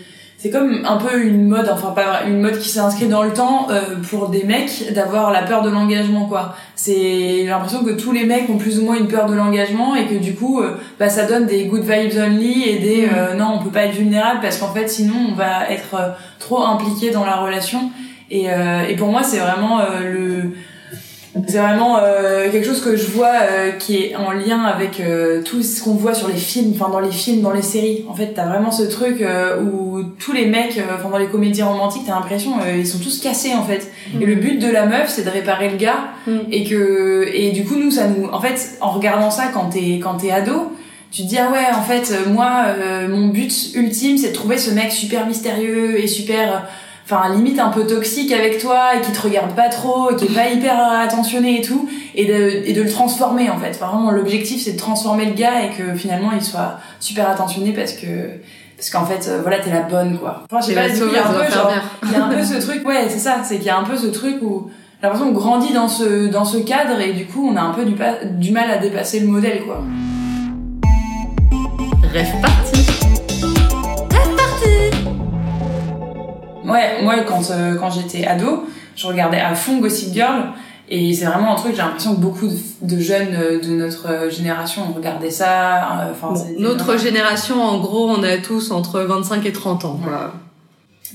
C'est 0.42 0.50
comme 0.50 0.84
un 0.84 0.96
peu 0.96 1.22
une 1.22 1.46
mode, 1.46 1.70
enfin 1.72 1.92
pas 1.92 2.24
une 2.26 2.40
mode 2.40 2.58
qui 2.58 2.68
s'est 2.68 2.80
inscrite 2.80 3.08
dans 3.08 3.22
le 3.22 3.32
temps 3.32 3.68
euh, 3.70 3.94
pour 4.10 4.28
des 4.28 4.42
mecs 4.42 4.92
d'avoir 4.92 5.30
la 5.30 5.42
peur 5.42 5.62
de 5.62 5.70
l'engagement 5.70 6.26
quoi. 6.26 6.56
C'est 6.74 7.42
j'ai 7.42 7.46
l'impression 7.46 7.84
que 7.84 7.92
tous 7.92 8.10
les 8.10 8.26
mecs 8.26 8.50
ont 8.50 8.58
plus 8.58 8.80
ou 8.80 8.84
moins 8.84 8.96
une 8.96 9.06
peur 9.06 9.26
de 9.26 9.36
l'engagement 9.36 9.94
et 9.94 10.06
que 10.06 10.16
du 10.16 10.34
coup 10.34 10.60
euh, 10.60 10.72
bah 10.98 11.08
ça 11.08 11.26
donne 11.26 11.46
des 11.46 11.66
good 11.66 11.82
vibes 11.82 12.18
only 12.18 12.64
et 12.68 12.80
des 12.80 13.08
euh, 13.16 13.34
non 13.34 13.52
on 13.54 13.62
peut 13.62 13.70
pas 13.70 13.84
être 13.84 13.94
vulnérable 13.94 14.40
parce 14.42 14.58
qu'en 14.58 14.74
fait 14.74 14.88
sinon 14.88 15.14
on 15.30 15.34
va 15.36 15.70
être 15.70 15.94
euh, 15.94 16.08
trop 16.40 16.64
impliqué 16.64 17.12
dans 17.12 17.24
la 17.24 17.36
relation 17.36 17.92
et, 18.28 18.50
euh, 18.50 18.82
et 18.88 18.96
pour 18.96 19.12
moi 19.12 19.22
c'est 19.22 19.38
vraiment 19.38 19.78
euh, 19.78 20.00
le 20.12 20.50
C'est 21.34 21.58
vraiment 21.58 21.98
euh, 21.98 22.50
quelque 22.50 22.66
chose 22.66 22.82
que 22.82 22.94
je 22.94 23.06
vois 23.06 23.32
euh, 23.40 23.72
qui 23.72 23.96
est 23.96 24.16
en 24.16 24.32
lien 24.32 24.64
avec 24.64 25.00
euh, 25.00 25.42
tout 25.42 25.62
ce 25.62 25.82
qu'on 25.82 25.94
voit 25.94 26.12
sur 26.12 26.28
les 26.28 26.36
films, 26.36 26.72
enfin 26.74 26.90
dans 26.90 27.00
les 27.00 27.10
films, 27.10 27.40
dans 27.40 27.52
les 27.52 27.62
séries. 27.62 28.04
En 28.08 28.14
fait, 28.14 28.32
t'as 28.34 28.46
vraiment 28.46 28.70
ce 28.70 28.82
truc 28.82 29.22
euh, 29.22 29.62
où 29.62 30.02
tous 30.18 30.32
les 30.32 30.44
mecs, 30.44 30.76
euh, 30.76 30.82
enfin 30.94 31.08
dans 31.08 31.18
les 31.18 31.28
comédies 31.28 31.62
romantiques, 31.62 32.02
t'as 32.06 32.14
l'impression 32.14 32.52
euh, 32.60 32.76
ils 32.76 32.86
sont 32.86 32.98
tous 32.98 33.18
cassés 33.20 33.54
en 33.54 33.64
fait. 33.64 33.90
Et 34.20 34.26
le 34.26 34.34
but 34.34 34.58
de 34.58 34.70
la 34.70 34.84
meuf, 34.84 35.08
c'est 35.08 35.24
de 35.24 35.30
réparer 35.30 35.70
le 35.70 35.76
gars. 35.76 36.08
Mm. 36.26 36.38
Et 36.50 36.64
que 36.64 37.26
et 37.32 37.50
du 37.52 37.64
coup 37.64 37.76
nous 37.76 37.90
ça 37.90 38.08
nous, 38.08 38.26
en 38.26 38.40
fait, 38.40 38.76
en 38.82 38.90
regardant 38.90 39.30
ça 39.30 39.44
quand 39.54 39.70
t'es 39.70 40.00
quand 40.02 40.18
t'es 40.18 40.30
ado, 40.30 40.72
tu 41.10 41.22
te 41.22 41.28
dis 41.28 41.38
ah 41.38 41.50
ouais 41.50 41.74
en 41.74 41.82
fait 41.82 42.12
moi 42.28 42.64
euh, 42.66 43.08
mon 43.08 43.28
but 43.28 43.74
ultime 43.74 44.18
c'est 44.18 44.28
de 44.28 44.34
trouver 44.34 44.58
ce 44.58 44.70
mec 44.70 44.92
super 44.92 45.26
mystérieux 45.26 45.98
et 45.98 46.06
super 46.06 46.68
enfin 47.04 47.28
limite 47.34 47.58
un 47.58 47.68
peu 47.68 47.86
toxique 47.86 48.32
avec 48.32 48.58
toi 48.58 48.94
et 48.96 49.00
qui 49.00 49.12
te 49.12 49.20
regarde 49.20 49.54
pas 49.54 49.68
trop 49.68 50.10
et 50.10 50.16
qui 50.16 50.26
est 50.26 50.34
pas 50.34 50.48
hyper 50.48 50.78
attentionné 50.80 51.58
et 51.60 51.62
tout 51.62 51.88
et 52.14 52.24
de 52.26 52.62
et 52.68 52.72
de 52.72 52.82
le 52.82 52.90
transformer 52.90 53.50
en 53.50 53.58
fait. 53.58 53.70
Enfin, 53.74 53.86
vraiment 53.94 54.10
l'objectif 54.10 54.62
c'est 54.62 54.72
de 54.72 54.78
transformer 54.78 55.26
le 55.26 55.32
gars 55.34 55.62
et 55.64 55.70
que 55.70 55.94
finalement 55.94 56.30
il 56.34 56.42
soit 56.42 56.78
super 57.00 57.28
attentionné 57.28 57.72
parce 57.72 57.92
que 57.92 58.06
parce 58.76 58.90
qu'en 58.90 59.04
fait 59.04 59.28
euh, 59.28 59.40
voilà 59.42 59.58
t'es 59.60 59.70
la 59.70 59.82
bonne 59.82 60.18
quoi. 60.18 60.42
Enfin 60.50 60.66
Et 60.70 60.74
pas 60.74 60.88
la 60.88 60.94
du 60.94 61.00
coup, 61.00 61.06
il 61.08 61.14
y 61.14 61.18
a 61.18 61.26
un 61.28 61.32
peu 61.32 61.50
genre 61.52 61.70
il 62.04 62.12
y 62.12 62.14
a 62.16 62.24
un 62.24 62.28
peu 62.28 62.42
ce 62.44 62.54
truc 62.64 62.86
ouais 62.86 63.06
c'est 63.08 63.18
ça 63.18 63.38
c'est 63.44 63.56
qu'il 63.58 63.66
y 63.66 63.70
a 63.70 63.78
un 63.78 63.84
peu 63.84 63.96
ce 63.96 64.06
truc 64.08 64.36
où 64.42 64.70
j'ai 65.00 65.08
l'impression 65.08 65.26
qu'on 65.32 65.38
grandit 65.38 65.72
dans 65.72 65.88
ce 65.88 66.28
dans 66.28 66.44
ce 66.44 66.58
cadre 66.58 67.00
et 67.00 67.12
du 67.12 67.26
coup 67.26 67.48
on 67.52 67.56
a 67.56 67.60
un 67.60 67.70
peu 67.72 67.84
du, 67.84 67.94
pa- 67.96 68.24
du 68.24 68.52
mal 68.52 68.70
à 68.70 68.78
dépasser 68.78 69.18
le 69.20 69.26
modèle 69.26 69.62
quoi. 69.64 69.82
Rêve 72.12 72.28
parti. 72.42 72.51
Ouais, 76.64 77.02
moi 77.02 77.14
quand 77.26 77.50
euh, 77.50 77.74
quand 77.76 77.90
j'étais 77.90 78.26
ado, 78.26 78.64
je 78.96 79.06
regardais 79.06 79.40
à 79.40 79.54
fond 79.54 79.78
Gossip 79.78 80.12
Girl 80.12 80.44
et 80.88 81.12
c'est 81.14 81.24
vraiment 81.24 81.52
un 81.52 81.56
truc 81.56 81.72
j'ai 81.74 81.78
l'impression 81.82 82.14
que 82.14 82.20
beaucoup 82.20 82.46
de, 82.48 82.56
de 82.82 83.00
jeunes 83.00 83.34
euh, 83.34 83.60
de 83.60 83.70
notre 83.70 84.08
euh, 84.10 84.30
génération 84.30 84.82
ont 84.90 84.92
regardé 84.92 85.30
ça. 85.30 86.00
euh, 86.02 86.12
Enfin, 86.12 86.32
Bon, 86.34 86.46
notre 86.58 86.96
génération, 86.98 87.62
en 87.62 87.78
gros, 87.78 88.08
on 88.10 88.22
a 88.22 88.36
tous 88.38 88.70
entre 88.70 89.00
25 89.00 89.44
et 89.46 89.52
30 89.52 89.84
ans. 89.84 89.98
Quoi. 90.02 90.32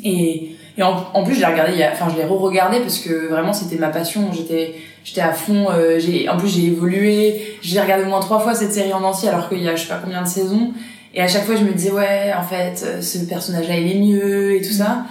et 0.04 0.54
et 0.80 0.84
en, 0.84 0.96
en 1.16 1.24
plus 1.24 1.34
je 1.34 1.40
l'ai 1.40 1.46
regardé, 1.48 1.72
il 1.74 1.80
y 1.80 1.84
a- 1.84 1.92
enfin 1.92 2.06
je 2.12 2.16
l'ai 2.18 2.24
re-regardé 2.26 2.80
parce 2.82 3.00
que 3.00 3.30
vraiment 3.30 3.52
c'était 3.54 3.78
ma 3.78 3.88
passion. 3.90 4.32
J'étais 4.32 4.76
j'étais 5.04 5.22
à 5.22 5.32
fond. 5.34 5.68
euh, 5.72 5.98
j'ai 6.00 6.30
en 6.30 6.38
plus 6.38 6.50
j'ai 6.50 6.66
évolué. 6.66 7.58
J'ai 7.64 7.80
regardé 7.82 8.04
au 8.04 8.08
moins 8.10 8.20
trois 8.20 8.40
fois 8.40 8.54
cette 8.54 8.74
série 8.74 8.94
en 8.94 9.04
entier 9.04 9.30
alors 9.30 9.50
qu'il 9.50 9.62
y 9.64 9.68
a 9.68 9.76
je 9.76 9.84
sais 9.84 9.88
pas 9.90 10.00
combien 10.04 10.22
de 10.22 10.28
saisons. 10.28 10.72
Et 11.16 11.22
à 11.22 11.28
chaque 11.28 11.46
fois 11.46 11.56
je 11.56 11.64
me 11.64 11.72
disais 11.74 11.92
ouais 11.92 12.32
en 12.38 12.44
fait 12.44 13.02
ce 13.02 13.18
personnage 13.26 13.68
là 13.68 13.76
il 13.78 13.92
est 13.92 14.00
mieux 14.00 14.56
et 14.56 14.62
tout 14.62 14.74
ça. 14.74 15.06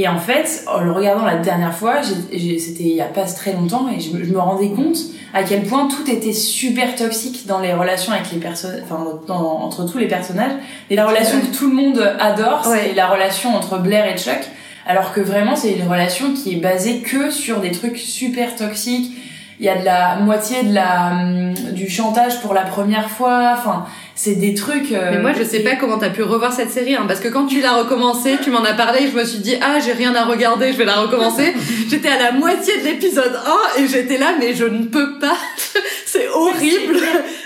Et 0.00 0.06
en 0.06 0.18
fait, 0.18 0.64
en 0.72 0.80
le 0.80 0.92
regardant 0.92 1.24
la 1.24 1.36
dernière 1.36 1.74
fois, 1.74 1.96
c'était 2.04 2.84
il 2.84 2.94
y 2.94 3.00
a 3.00 3.06
pas 3.06 3.24
très 3.24 3.52
longtemps, 3.52 3.88
et 3.94 3.98
je, 4.00 4.12
me- 4.16 4.24
je 4.24 4.32
me 4.32 4.38
rendais 4.38 4.70
compte 4.70 4.96
à 5.34 5.42
quel 5.42 5.64
point 5.64 5.88
tout 5.88 6.08
était 6.08 6.32
super 6.32 6.94
toxique 6.94 7.46
dans 7.46 7.58
les 7.58 7.72
relations 7.74 8.12
avec 8.12 8.30
les 8.32 8.38
personnes, 8.38 8.80
enfin 8.84 9.04
dans- 9.26 9.58
entre 9.60 9.84
tous 9.90 9.98
les 9.98 10.06
personnages. 10.06 10.52
Et 10.88 10.94
la 10.96 11.04
relation 11.06 11.40
que 11.40 11.46
tout 11.54 11.68
le 11.68 11.74
monde 11.74 12.14
adore, 12.20 12.64
Ouais. 12.68 12.90
c'est 12.90 12.94
la 12.94 13.08
relation 13.08 13.54
entre 13.56 13.78
Blair 13.78 14.06
et 14.06 14.16
Chuck, 14.16 14.38
alors 14.86 15.12
que 15.12 15.20
vraiment 15.20 15.56
c'est 15.56 15.72
une 15.72 15.88
relation 15.88 16.32
qui 16.32 16.52
est 16.54 16.60
basée 16.60 17.00
que 17.00 17.30
sur 17.32 17.60
des 17.60 17.72
trucs 17.72 17.98
super 17.98 18.54
toxiques. 18.54 19.12
Il 19.60 19.66
y 19.66 19.68
a 19.68 19.76
de 19.76 19.84
la 19.84 20.16
moitié 20.20 20.62
de 20.62 20.72
la 20.72 21.10
hum, 21.10 21.52
du 21.74 21.90
chantage 21.90 22.40
pour 22.40 22.54
la 22.54 22.62
première 22.62 23.10
fois. 23.10 23.54
Enfin, 23.58 23.86
c'est 24.20 24.34
des 24.34 24.52
trucs. 24.52 24.90
euh, 24.90 25.10
Mais 25.12 25.18
moi, 25.20 25.30
je 25.38 25.44
sais 25.44 25.60
pas 25.60 25.76
comment 25.76 25.96
t'as 25.96 26.10
pu 26.10 26.24
revoir 26.24 26.52
cette 26.52 26.72
série, 26.72 26.96
hein, 26.96 27.04
parce 27.06 27.20
que 27.20 27.28
quand 27.28 27.46
tu 27.46 27.60
l'as 27.60 27.74
recommencé, 27.74 28.36
tu 28.42 28.50
m'en 28.50 28.64
as 28.64 28.74
parlé, 28.74 29.08
je 29.12 29.16
me 29.16 29.24
suis 29.24 29.38
dit, 29.38 29.54
ah, 29.62 29.78
j'ai 29.78 29.92
rien 29.92 30.12
à 30.16 30.24
regarder, 30.24 30.72
je 30.72 30.76
vais 30.78 30.84
la 30.84 30.94
recommencer. 30.96 31.54
j'étais 31.88 32.08
à 32.08 32.18
la 32.20 32.32
moitié 32.32 32.78
de 32.80 32.84
l'épisode 32.84 33.38
1 33.78 33.80
et 33.82 33.86
j'étais 33.86 34.18
là, 34.18 34.32
mais 34.40 34.54
je 34.54 34.64
ne 34.64 34.84
peux 34.86 35.18
pas. 35.20 35.36
c'est 36.04 36.28
horrible. 36.28 36.96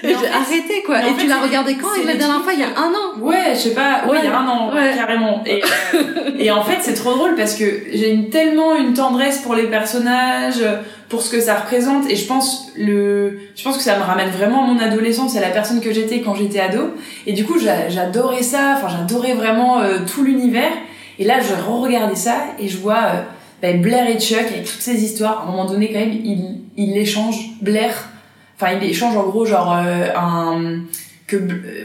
Et 0.03 0.09
j'ai 0.09 0.29
arrêté, 0.29 0.83
quoi. 0.87 1.01
Et 1.07 1.15
tu 1.19 1.27
l'as 1.27 1.41
regardé 1.43 1.75
quand 1.77 1.89
Et 2.03 2.07
la 2.07 2.15
dernière 2.15 2.43
fois, 2.43 2.55
il 2.55 2.61
y 2.61 2.65
a 2.65 2.69
un 2.69 2.91
an? 2.91 3.21
Ouais, 3.21 3.53
je 3.55 3.59
sais 3.59 3.75
pas, 3.75 4.05
ouais, 4.09 4.19
il 4.23 4.25
y 4.25 4.33
a 4.33 4.39
un 4.39 4.49
an, 4.49 4.73
Ouais. 4.75 4.93
carrément. 4.97 5.43
Et, 5.45 5.63
euh, 5.95 5.99
et 6.39 6.51
en 6.51 6.65
fait, 6.65 6.79
c'est 6.81 6.95
trop 6.95 7.13
drôle 7.13 7.35
parce 7.37 7.55
que 7.55 7.65
j'ai 7.93 8.31
tellement 8.31 8.75
une 8.77 8.95
tendresse 8.95 9.41
pour 9.41 9.55
les 9.55 9.65
personnages, 9.67 10.63
pour 11.13 11.21
ce 11.21 11.29
que 11.31 11.41
ça 11.43 11.57
représente, 11.57 12.09
et 12.11 12.17
je 12.17 12.25
pense 12.27 12.73
le, 12.75 13.39
je 13.55 13.63
pense 13.63 13.77
que 13.77 13.83
ça 13.83 13.99
me 13.99 14.03
ramène 14.03 14.31
vraiment 14.31 14.65
à 14.65 14.67
mon 14.67 14.79
adolescence 14.81 15.35
et 15.35 15.39
à 15.39 15.43
la 15.43 15.51
personne 15.51 15.81
que 15.83 15.93
j'étais 15.93 16.23
quand 16.23 16.35
j'étais 16.35 16.59
ado. 16.59 16.95
Et 17.27 17.35
du 17.35 17.45
coup, 17.45 17.59
j'a- 17.59 17.91
j'adorais 17.91 18.43
ça, 18.43 18.77
enfin, 18.79 18.89
j'adorais 18.89 19.35
vraiment 19.35 19.81
euh, 19.81 19.99
tout 20.11 20.25
l'univers. 20.25 20.73
Et 21.19 21.25
là, 21.25 21.35
je 21.41 21.53
re-regardais 21.53 22.17
ça 22.17 22.37
et 22.59 22.67
je 22.67 22.79
vois 22.79 22.97
euh, 23.15 23.21
ben, 23.61 23.83
Blair 23.83 24.09
et 24.09 24.19
Chuck 24.19 24.39
avec 24.41 24.65
toutes 24.65 24.81
ces 24.81 25.05
histoires. 25.05 25.41
À 25.41 25.43
un 25.43 25.51
moment 25.51 25.67
donné, 25.67 25.93
quand 25.93 25.99
même, 26.01 26.13
ils, 26.13 26.63
ils 26.79 26.97
échangent 26.97 27.51
Blair. 27.61 27.93
Enfin, 28.57 28.73
ils 28.81 28.89
échangent 28.89 29.17
en 29.19 29.25
gros 29.29 29.45
genre 29.45 29.77
euh, 29.77 30.07
un 30.17 30.81
que 31.27 31.37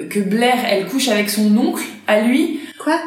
que 0.09 0.19
Blair 0.21 0.55
elle 0.71 0.85
couche 0.87 1.09
avec 1.09 1.29
son 1.29 1.55
oncle 1.57 1.83
à 2.07 2.21
lui. 2.21 2.61
Quoi? 2.81 2.97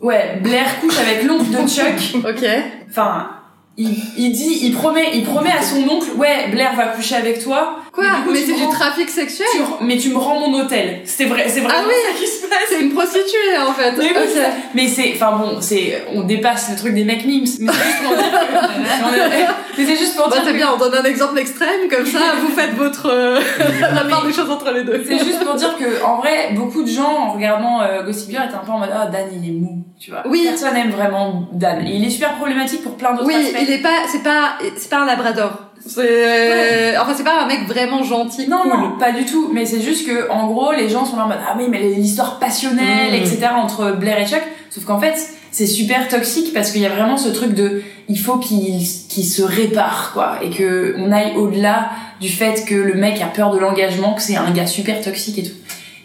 Ouais, 0.00 0.38
Blair 0.42 0.80
couche 0.80 0.98
avec 0.98 1.22
l'oncle 1.24 1.50
de 1.50 1.68
Chuck. 1.68 2.24
Ok. 2.30 2.44
Enfin, 2.88 3.28
il, 3.76 3.96
il 4.16 4.32
dit, 4.32 4.60
il 4.62 4.72
promet, 4.72 5.16
il 5.16 5.24
promet 5.24 5.52
à 5.52 5.62
son 5.62 5.76
oncle, 5.88 6.12
ouais, 6.16 6.48
Blair 6.50 6.74
va 6.74 6.88
coucher 6.88 7.16
avec 7.16 7.42
toi. 7.42 7.80
Quoi 7.96 8.04
Mais 8.30 8.40
c'est 8.40 8.52
du 8.52 8.68
trafic 8.68 9.08
sexuel 9.08 9.48
tu- 9.52 9.84
mais 9.84 9.96
tu 9.96 10.10
me 10.10 10.18
rends 10.18 10.38
mon 10.48 10.60
hôtel. 10.60 11.00
C'était 11.04 11.24
vrai, 11.24 11.46
c'est 11.48 11.60
vraiment 11.60 11.80
Ah 11.82 11.88
oui 11.88 11.94
ça 12.12 12.18
qui 12.20 12.26
se 12.30 12.42
passe. 12.46 12.58
C'est 12.68 12.80
une 12.80 12.92
prostituée, 12.92 13.56
en 13.58 13.72
fait. 13.72 13.92
Mais 13.96 14.04
oui, 14.04 14.10
Ok. 14.14 14.22
c'est 14.34 14.42
ça. 14.42 14.48
Mais 14.74 14.86
c'est, 14.88 15.12
enfin 15.14 15.36
bon, 15.36 15.58
c'est, 15.60 16.04
on 16.14 16.22
dépasse 16.22 16.70
le 16.70 16.76
truc 16.76 16.94
des 16.94 17.04
mecs 17.04 17.24
memes. 17.24 17.44
Mais 17.60 17.72
c'est 17.72 17.84
juste 17.88 18.02
pour 18.04 18.14
dire 18.16 18.30
que, 18.30 19.76
mais 19.78 19.84
c'est 19.86 19.96
juste 19.96 20.14
pour 20.16 20.28
Bah, 20.28 20.36
dire 20.36 20.42
c'est 20.44 20.52
que- 20.52 20.56
bien, 20.56 20.68
on 20.74 20.78
donne 20.78 20.94
un 20.94 21.04
exemple 21.04 21.38
extrême, 21.38 21.88
comme 21.90 22.06
ça, 22.06 22.18
vous 22.40 22.48
faites 22.48 22.74
votre, 22.74 23.06
euh, 23.10 23.40
la 23.80 24.04
part 24.04 24.24
des 24.26 24.32
choses 24.32 24.50
entre 24.50 24.70
les 24.72 24.84
deux. 24.84 25.02
C'est 25.06 25.18
juste 25.24 25.42
pour 25.44 25.54
dire 25.54 25.76
que, 25.78 26.04
en 26.04 26.16
vrai, 26.18 26.50
beaucoup 26.54 26.82
de 26.82 26.88
gens, 26.90 27.28
en 27.28 27.32
regardant 27.32 27.80
euh, 27.80 28.02
Gossip 28.02 28.30
Girl, 28.30 28.44
étaient 28.46 28.54
un 28.56 28.58
peu 28.64 28.72
en 28.72 28.78
mode, 28.78 28.90
ah, 28.94 29.06
Dan, 29.06 29.26
il 29.32 29.48
est 29.48 29.52
mou, 29.52 29.84
tu 29.98 30.10
vois. 30.10 30.22
Oui. 30.26 30.44
Personne 30.46 30.76
aime 30.76 30.90
vraiment 30.90 31.48
Dan. 31.52 31.86
Et 31.86 31.96
il 31.96 32.04
est 32.06 32.10
super 32.10 32.34
problématique 32.34 32.82
pour 32.82 32.96
plein 32.96 33.12
d'autres 33.14 33.26
Oui, 33.26 33.34
aspects. 33.34 33.58
il 33.62 33.70
est 33.70 33.78
pas, 33.82 34.04
c'est 34.10 34.22
pas, 34.22 34.58
c'est 34.76 34.90
pas 34.90 34.98
un 34.98 35.06
labrador. 35.06 35.62
C'est, 35.86 36.96
enfin, 36.98 37.12
c'est 37.16 37.24
pas 37.24 37.42
un 37.42 37.46
mec 37.46 37.66
vraiment 37.68 38.02
gentil, 38.02 38.48
Non, 38.48 38.58
cool. 38.62 38.70
non, 38.72 38.98
pas 38.98 39.12
du 39.12 39.24
tout. 39.24 39.50
Mais 39.52 39.66
c'est 39.66 39.80
juste 39.80 40.06
que, 40.06 40.30
en 40.30 40.46
gros, 40.48 40.72
les 40.72 40.88
gens 40.88 41.04
sont 41.04 41.16
là 41.16 41.24
en 41.24 41.28
mode, 41.28 41.38
ah 41.48 41.54
oui, 41.58 41.66
mais 41.70 41.80
l'histoire 41.80 42.38
passionnelle, 42.38 43.12
Mm. 43.12 43.14
etc., 43.14 43.48
entre 43.56 43.92
Blair 43.92 44.18
et 44.20 44.26
Chuck. 44.26 44.42
Sauf 44.70 44.84
qu'en 44.84 44.98
fait, 45.00 45.14
c'est 45.52 45.66
super 45.66 46.08
toxique 46.08 46.52
parce 46.52 46.70
qu'il 46.72 46.80
y 46.82 46.86
a 46.86 46.90
vraiment 46.90 47.16
ce 47.16 47.28
truc 47.30 47.54
de, 47.54 47.82
il 48.08 48.18
faut 48.18 48.36
qu'il 48.38 48.80
qu'il 49.08 49.24
se 49.24 49.42
répare, 49.42 50.10
quoi. 50.12 50.38
Et 50.42 50.50
que 50.50 50.94
on 50.98 51.10
aille 51.12 51.34
au-delà 51.36 51.90
du 52.20 52.28
fait 52.28 52.64
que 52.66 52.74
le 52.74 52.94
mec 52.94 53.20
a 53.22 53.26
peur 53.26 53.50
de 53.52 53.58
l'engagement, 53.58 54.14
que 54.14 54.22
c'est 54.22 54.36
un 54.36 54.50
gars 54.50 54.66
super 54.66 55.00
toxique 55.00 55.38
et 55.38 55.42
tout. 55.44 55.54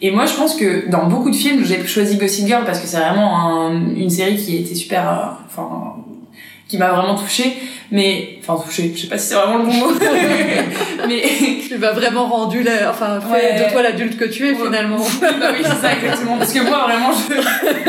Et 0.04 0.10
moi, 0.12 0.26
je 0.26 0.34
pense 0.34 0.56
que 0.56 0.90
dans 0.90 1.06
beaucoup 1.08 1.30
de 1.30 1.36
films, 1.36 1.64
j'ai 1.66 1.86
choisi 1.86 2.18
Gossip 2.18 2.48
Girl 2.48 2.64
parce 2.66 2.80
que 2.80 2.88
c'est 2.88 2.98
vraiment 2.98 3.68
un- 3.68 3.94
une 3.96 4.10
série 4.10 4.36
qui 4.38 4.58
était 4.58 4.74
super, 4.76 5.08
euh, 5.10 5.46
enfin, 5.48 5.96
qui 6.72 6.78
m'a 6.78 6.92
vraiment 6.92 7.16
touchée. 7.16 7.58
Mais, 7.92 8.38
enfin, 8.40 8.56
touchée, 8.64 8.94
je 8.96 9.02
sais 9.02 9.08
pas 9.08 9.18
si 9.18 9.28
c'est 9.28 9.36
vraiment 9.36 9.58
le 9.58 9.66
bon 9.66 9.74
mot. 9.74 9.92
mais, 11.10 11.22
Tu 11.68 11.78
m'as 11.78 11.92
vraiment 11.92 12.26
rendu 12.26 12.64
la, 12.64 12.90
enfin, 12.90 13.20
fait 13.20 13.58
Ouais. 13.58 13.66
de 13.66 13.72
toi 13.74 13.82
l'adulte 13.82 14.18
que 14.18 14.24
tu 14.24 14.48
es, 14.48 14.52
Ouais. 14.52 14.66
finalement. 14.66 14.96
bah 15.22 15.48
oui, 15.52 15.60
c'est 15.62 15.86
ça, 15.86 15.94
exactement. 15.94 16.38
Parce 16.38 16.54
que 16.54 16.60
moi, 16.62 16.86
vraiment, 16.88 17.12
je, 17.12 17.34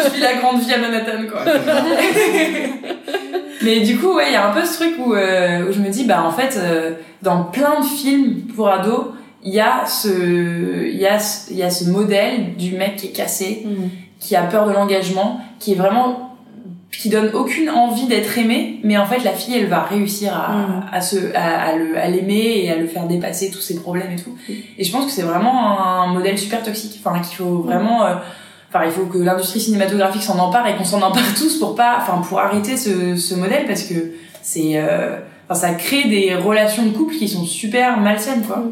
je 0.02 0.14
vis 0.14 0.20
la 0.20 0.34
grande 0.34 0.60
vie 0.60 0.72
à 0.72 0.78
Manhattan, 0.78 1.22
quoi. 1.30 1.42
Mais 3.62 3.80
du 3.80 3.96
coup, 3.98 4.14
ouais, 4.16 4.24
il 4.28 4.32
y 4.32 4.36
a 4.36 4.48
un 4.48 4.52
peu 4.52 4.64
ce 4.64 4.74
truc 4.74 4.94
où, 4.98 5.14
euh, 5.14 5.68
où 5.68 5.72
je 5.72 5.78
me 5.78 5.88
dis, 5.88 6.04
bah, 6.04 6.24
en 6.26 6.32
fait, 6.32 6.56
euh, 6.58 6.92
dans 7.22 7.44
plein 7.44 7.78
de 7.80 7.84
films 7.86 8.40
pour 8.56 8.68
ados, 8.68 9.06
il 9.44 9.54
y 9.54 9.60
a 9.60 9.84
ce, 9.86 10.84
il 10.88 10.96
y 10.96 11.06
a, 11.06 11.20
ce- 11.20 11.50
il 11.52 11.56
y 11.58 11.62
a 11.62 11.70
ce 11.70 11.84
modèle 11.84 12.56
du 12.56 12.72
mec 12.76 12.96
qui 12.96 13.06
est 13.06 13.10
cassé, 13.12 13.64
qui 14.18 14.34
a 14.36 14.42
peur 14.42 14.66
de 14.66 14.72
l'engagement, 14.72 15.40
qui 15.60 15.72
est 15.72 15.76
vraiment 15.76 16.31
qui 16.98 17.08
donne 17.08 17.30
aucune 17.34 17.70
envie 17.70 18.06
d'être 18.06 18.36
aimé, 18.38 18.78
mais 18.84 18.96
en 18.98 19.06
fait 19.06 19.24
la 19.24 19.32
fille 19.32 19.56
elle 19.56 19.66
va 19.66 19.82
réussir 19.82 20.32
à, 20.36 20.52
Mm. 20.52 20.84
à 20.92 21.00
se 21.00 21.16
à, 21.34 21.62
à 21.62 21.76
le 21.76 21.98
à 21.98 22.06
l'aimer 22.08 22.60
et 22.64 22.70
à 22.70 22.76
le 22.76 22.86
faire 22.86 23.06
dépasser 23.06 23.50
tous 23.50 23.60
ses 23.60 23.76
problèmes 23.76 24.12
et 24.12 24.16
tout. 24.22 24.36
Et 24.78 24.84
je 24.84 24.92
pense 24.92 25.06
que 25.06 25.10
c'est 25.10 25.22
vraiment 25.22 25.80
un 25.80 26.06
modèle 26.12 26.38
super 26.38 26.62
toxique, 26.62 27.00
enfin 27.04 27.18
qu'il 27.20 27.36
faut 27.36 27.62
vraiment 27.62 28.04
euh, 28.04 28.14
enfin 28.68 28.84
il 28.84 28.90
faut 28.92 29.06
que 29.06 29.18
l'industrie 29.18 29.60
cinématographique 29.60 30.22
s'en 30.22 30.38
empare 30.38 30.66
et 30.68 30.76
qu'on 30.76 30.84
s'en 30.84 31.02
empare 31.02 31.22
tous 31.36 31.58
pour 31.58 31.74
pas 31.74 31.96
enfin 32.00 32.20
pour 32.26 32.38
arrêter 32.38 32.76
ce 32.76 33.16
ce 33.16 33.34
modèle 33.34 33.66
parce 33.66 33.82
que 33.84 34.12
c'est 34.42 34.72
euh, 34.76 35.18
enfin 35.48 35.58
ça 35.68 35.74
crée 35.74 36.04
des 36.04 36.34
relations 36.34 36.84
de 36.84 36.90
couple 36.90 37.14
qui 37.14 37.26
sont 37.28 37.44
super 37.44 37.98
malsaines 38.00 38.42
quoi. 38.42 38.62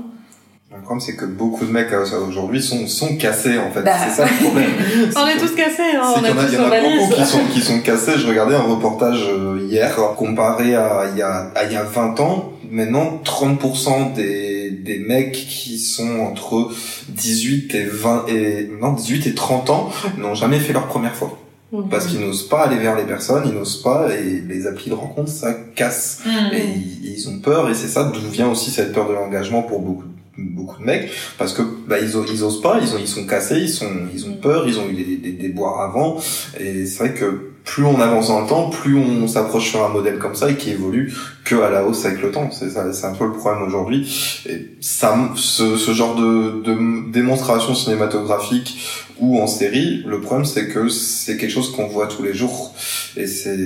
Le 0.73 0.81
problème, 0.83 1.01
c'est 1.01 1.17
que 1.17 1.25
beaucoup 1.25 1.65
de 1.65 1.73
mecs 1.73 1.93
euh, 1.93 2.05
aujourd'hui 2.29 2.63
sont, 2.63 2.87
sont 2.87 3.17
cassés, 3.17 3.59
en 3.59 3.73
fait. 3.73 3.83
Bah, 3.83 3.91
c'est 4.05 4.23
ça 4.23 4.25
le 4.25 4.45
problème. 4.45 4.71
On 5.17 5.27
est 5.27 5.37
tous 5.37 5.57
cassés, 5.57 5.97
hein, 5.97 6.15
on 6.17 6.21
y 6.25 6.31
en 6.31 6.37
a 6.37 6.43
a, 6.43 6.45
tous 6.45 6.53
il 6.53 6.55
y 6.55 6.59
en 6.59 6.71
a 6.71 6.81
beaucoup 6.81 7.11
valises. 7.11 7.15
qui 7.17 7.25
sont, 7.27 7.45
qui 7.53 7.61
sont 7.61 7.81
cassés. 7.81 8.13
Je 8.19 8.29
regardais 8.29 8.55
un 8.55 8.63
reportage 8.63 9.25
euh, 9.29 9.67
hier, 9.69 9.97
comparé 10.17 10.77
à 10.77 11.07
il 11.11 11.19
y 11.19 11.23
a, 11.23 11.51
à 11.57 11.65
il 11.65 11.73
y 11.73 11.77
a 11.77 11.83
20 11.83 12.21
ans. 12.21 12.53
Maintenant, 12.71 13.21
30% 13.25 14.13
des, 14.13 14.71
des 14.71 15.01
mecs 15.01 15.33
qui 15.33 15.77
sont 15.81 16.21
entre 16.21 16.71
18 17.09 17.75
et 17.75 17.85
20 17.85 18.27
et, 18.29 18.71
non, 18.81 18.93
18 18.93 19.27
et 19.27 19.35
30 19.35 19.71
ans 19.71 19.91
n'ont 20.19 20.37
jamais 20.37 20.61
fait 20.61 20.73
leur 20.73 20.87
première 20.87 21.17
fois. 21.17 21.37
Mhm. 21.73 21.89
Parce 21.89 22.07
qu'ils 22.07 22.21
n'osent 22.21 22.49
pas 22.49 22.63
aller 22.67 22.77
vers 22.77 22.95
les 22.95 23.05
personnes, 23.05 23.43
ils 23.45 23.55
n'osent 23.55 23.83
pas, 23.83 24.09
et 24.15 24.41
les 24.49 24.69
applis 24.69 24.89
de 24.89 24.95
rencontre, 24.95 25.31
ça 25.31 25.53
casse. 25.75 26.21
Et 26.53 26.59
ils, 26.59 27.05
ils 27.05 27.11
ils 27.21 27.29
ont 27.29 27.39
peur 27.41 27.69
et 27.69 27.75
c'est 27.75 27.89
ça 27.89 28.05
d'où 28.05 28.31
vient 28.31 28.49
aussi 28.49 28.71
cette 28.71 28.93
peur 28.93 29.09
de 29.09 29.13
l'engagement 29.13 29.63
pour 29.63 29.81
beaucoup 29.81 30.05
beaucoup 30.41 30.81
de 30.81 30.87
mecs 30.87 31.11
parce 31.39 31.53
que 31.53 31.63
bah 31.87 31.99
ils, 31.99 32.17
osent, 32.17 32.31
ils 32.33 32.43
osent 32.43 32.61
pas 32.61 32.79
ils 32.81 32.95
ont 32.95 32.99
ils 32.99 33.09
sont 33.09 33.27
cassés 33.27 33.61
ils 33.61 33.69
sont 33.69 33.91
ils 34.15 34.27
ont 34.27 34.35
peur 34.35 34.67
ils 34.67 34.79
ont 34.79 34.89
eu 34.89 34.95
des, 34.95 35.17
des, 35.17 35.33
des 35.33 35.49
boires 35.49 35.81
avant 35.81 36.21
et 36.59 36.87
c'est 36.87 36.99
vrai 37.07 37.15
que 37.15 37.50
plus 37.65 37.85
on 37.85 38.01
avance 38.01 38.29
dans 38.29 38.41
le 38.41 38.49
temps, 38.49 38.71
plus 38.71 38.97
on 38.97 39.29
s'approche 39.29 39.71
sur 39.71 39.85
un 39.85 39.89
modèle 39.89 40.19
comme 40.19 40.35
ça 40.35 40.51
et 40.51 40.57
qui 40.57 40.71
évolue 40.71 41.15
que 41.45 41.57
à 41.57 41.71
la 41.71 41.85
hausse 41.85 42.05
avec 42.05 42.23
le 42.23 42.31
temps. 42.31 42.51
C'est 42.51 42.71
c'est 42.71 43.07
un 43.07 43.15
peu 43.15 43.27
le 43.27 43.33
problème 43.33 43.63
aujourd'hui. 43.63 44.43
Et 44.49 44.77
ça, 44.81 45.17
ce, 45.37 45.77
ce 45.77 45.93
genre 45.93 46.15
de, 46.17 46.63
de 46.63 47.11
démonstration 47.11 47.75
cinématographique 47.75 48.79
ou 49.19 49.41
en 49.41 49.47
série, 49.47 50.03
le 50.07 50.21
problème 50.21 50.47
c'est 50.47 50.69
que 50.69 50.89
c'est 50.89 51.37
quelque 51.37 51.51
chose 51.51 51.73
qu'on 51.73 51.87
voit 51.87 52.07
tous 52.07 52.23
les 52.23 52.33
jours 52.33 52.75
et 53.17 53.27
c'est 53.27 53.57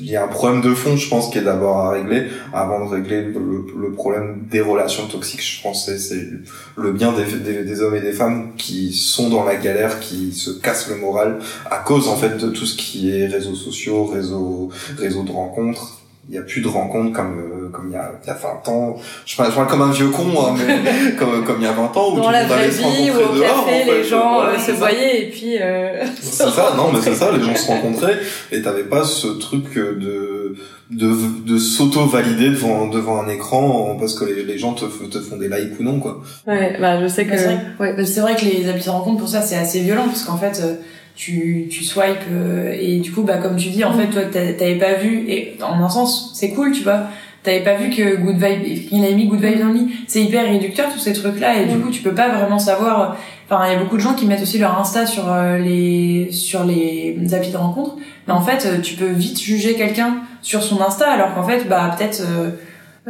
il 0.00 0.08
y 0.08 0.16
a 0.16 0.24
un 0.24 0.28
problème 0.28 0.60
de 0.60 0.74
fond, 0.74 0.96
je 0.96 1.08
pense, 1.08 1.30
qui 1.30 1.38
est 1.38 1.42
d'abord 1.42 1.78
à 1.78 1.90
régler 1.90 2.28
avant 2.52 2.84
de 2.84 2.90
régler 2.90 3.22
le, 3.22 3.66
le, 3.76 3.92
problème 3.92 4.46
des 4.48 4.60
relations 4.60 5.06
toxiques. 5.08 5.42
Je 5.42 5.60
pense 5.60 5.90
c'est 5.96 6.28
le 6.76 6.92
bien 6.92 7.12
des, 7.12 7.24
des, 7.24 7.64
des, 7.64 7.80
hommes 7.80 7.96
et 7.96 8.00
des 8.00 8.12
femmes 8.12 8.52
qui 8.56 8.92
sont 8.92 9.28
dans 9.28 9.44
la 9.44 9.56
galère, 9.56 9.98
qui 9.98 10.32
se 10.32 10.50
cassent 10.50 10.88
le 10.88 10.96
moral 10.96 11.40
à 11.68 11.78
cause 11.78 12.08
en 12.08 12.16
fait 12.16 12.36
de 12.36 12.48
tout 12.48 12.64
ce 12.64 12.76
qui 12.78 13.10
est 13.10 13.26
réseaux 13.26 13.54
sociaux, 13.54 14.04
réseaux 14.06 14.70
réseaux 14.98 15.24
de 15.24 15.32
rencontres 15.32 15.98
il 16.28 16.34
y 16.34 16.38
a 16.38 16.42
plus 16.42 16.60
de 16.60 16.68
rencontres 16.68 17.12
comme 17.14 17.38
euh, 17.38 17.68
comme 17.70 17.88
il 17.88 17.94
y 17.94 17.96
a 17.96 18.12
il 18.22 18.26
y 18.26 18.30
a 18.30 18.34
20 18.34 18.68
ans 18.68 18.96
je 19.24 19.36
parle, 19.36 19.50
je 19.50 19.56
parle 19.56 19.66
comme 19.66 19.80
un 19.80 19.90
vieux 19.90 20.08
con 20.10 20.26
hein, 20.38 20.54
mais 20.56 21.12
comme 21.18 21.42
comme 21.44 21.56
il 21.60 21.64
y 21.64 21.66
a 21.66 21.72
20 21.72 21.96
ans 21.96 22.12
où 22.12 22.16
dans 22.16 22.30
la 22.30 22.44
vraie 22.44 22.68
vie 22.68 23.10
où 23.10 23.14
au 23.14 23.34
dehors, 23.34 23.64
café 23.64 23.82
en 23.82 23.86
fait. 23.86 23.98
les 23.98 24.04
gens 24.04 24.42
euh, 24.42 24.58
se 24.58 24.72
voyaient 24.72 25.22
et 25.22 25.30
puis 25.30 25.56
euh, 25.58 26.04
c'est 26.20 26.50
ça 26.50 26.74
non 26.76 26.92
mais 26.92 27.00
c'est 27.02 27.14
ça 27.14 27.32
les 27.32 27.42
gens 27.42 27.54
se 27.54 27.66
rencontraient 27.68 28.18
et 28.52 28.60
t'avais 28.60 28.84
pas 28.84 29.04
ce 29.04 29.28
truc 29.28 29.74
de 29.74 30.54
de 30.90 31.12
de 31.46 31.58
s'auto 31.58 32.04
valider 32.04 32.50
devant 32.50 32.88
devant 32.88 33.22
un 33.22 33.28
écran 33.28 33.96
parce 33.98 34.14
que 34.18 34.26
les, 34.26 34.44
les 34.44 34.58
gens 34.58 34.74
te 34.74 34.84
te 34.84 35.20
font 35.20 35.36
des 35.36 35.48
likes 35.48 35.80
ou 35.80 35.82
non 35.82 35.98
quoi 35.98 36.20
ouais 36.46 36.76
bah 36.78 37.00
je 37.00 37.08
sais 37.08 37.24
que 37.24 37.30
Mais 37.30 37.38
c'est 37.38 37.44
vrai 37.44 37.58
ouais 37.80 37.92
vas-y. 37.94 38.06
C'est 38.06 38.20
vrai 38.20 38.36
que 38.36 38.44
les 38.44 38.68
applis 38.68 38.84
de 38.84 38.90
rencontre 38.90 39.18
pour 39.18 39.28
ça 39.28 39.40
c'est 39.40 39.56
assez 39.56 39.80
violent 39.80 40.06
parce 40.06 40.24
qu'en 40.24 40.36
fait 40.36 40.60
euh, 40.62 40.74
tu 41.18 41.66
tu 41.68 41.82
swipes 41.82 42.28
euh, 42.32 42.72
et 42.80 42.98
du 43.00 43.10
coup 43.10 43.22
bah 43.22 43.38
comme 43.38 43.56
tu 43.56 43.70
dis 43.70 43.82
en 43.82 43.92
fait 43.92 44.06
toi 44.06 44.22
t'a- 44.22 44.52
t'avais 44.52 44.76
pas 44.76 44.94
vu 44.94 45.24
et 45.28 45.56
en 45.60 45.82
un 45.82 45.88
sens 45.88 46.30
c'est 46.34 46.50
cool 46.50 46.70
tu 46.70 46.84
vois. 46.84 47.00
T'avais 47.42 47.62
pas 47.62 47.74
vu 47.74 47.88
que 47.90 48.16
Good 48.16 48.36
Vibe 48.36 48.88
il 48.92 49.04
avait 49.04 49.14
mis 49.14 49.26
Good 49.26 49.40
Vibe 49.40 49.58
dans 49.60 49.66
le 49.68 49.74
lit. 49.74 49.88
C'est 50.06 50.22
hyper 50.22 50.44
réducteur 50.44 50.92
tous 50.92 50.98
ces 51.00 51.12
trucs 51.12 51.40
là 51.40 51.60
et 51.60 51.66
du 51.66 51.78
coup 51.78 51.90
tu 51.90 52.02
peux 52.02 52.14
pas 52.14 52.28
vraiment 52.28 52.58
savoir 52.60 53.16
enfin 53.48 53.66
il 53.66 53.72
y 53.72 53.76
a 53.76 53.78
beaucoup 53.78 53.96
de 53.96 54.02
gens 54.02 54.14
qui 54.14 54.26
mettent 54.26 54.42
aussi 54.42 54.58
leur 54.58 54.78
Insta 54.78 55.06
sur 55.06 55.32
euh, 55.32 55.58
les 55.58 56.28
sur 56.30 56.62
les 56.64 57.16
applis 57.32 57.50
de 57.50 57.56
rencontre. 57.56 57.96
Mais 58.28 58.32
en 58.34 58.40
fait 58.42 58.64
euh, 58.66 58.80
tu 58.80 58.94
peux 58.94 59.06
vite 59.10 59.40
juger 59.40 59.74
quelqu'un 59.74 60.18
sur 60.42 60.62
son 60.62 60.80
Insta 60.80 61.10
alors 61.10 61.34
qu'en 61.34 61.42
fait 61.42 61.66
bah 61.68 61.94
peut-être 61.98 62.20
euh, 62.22 62.50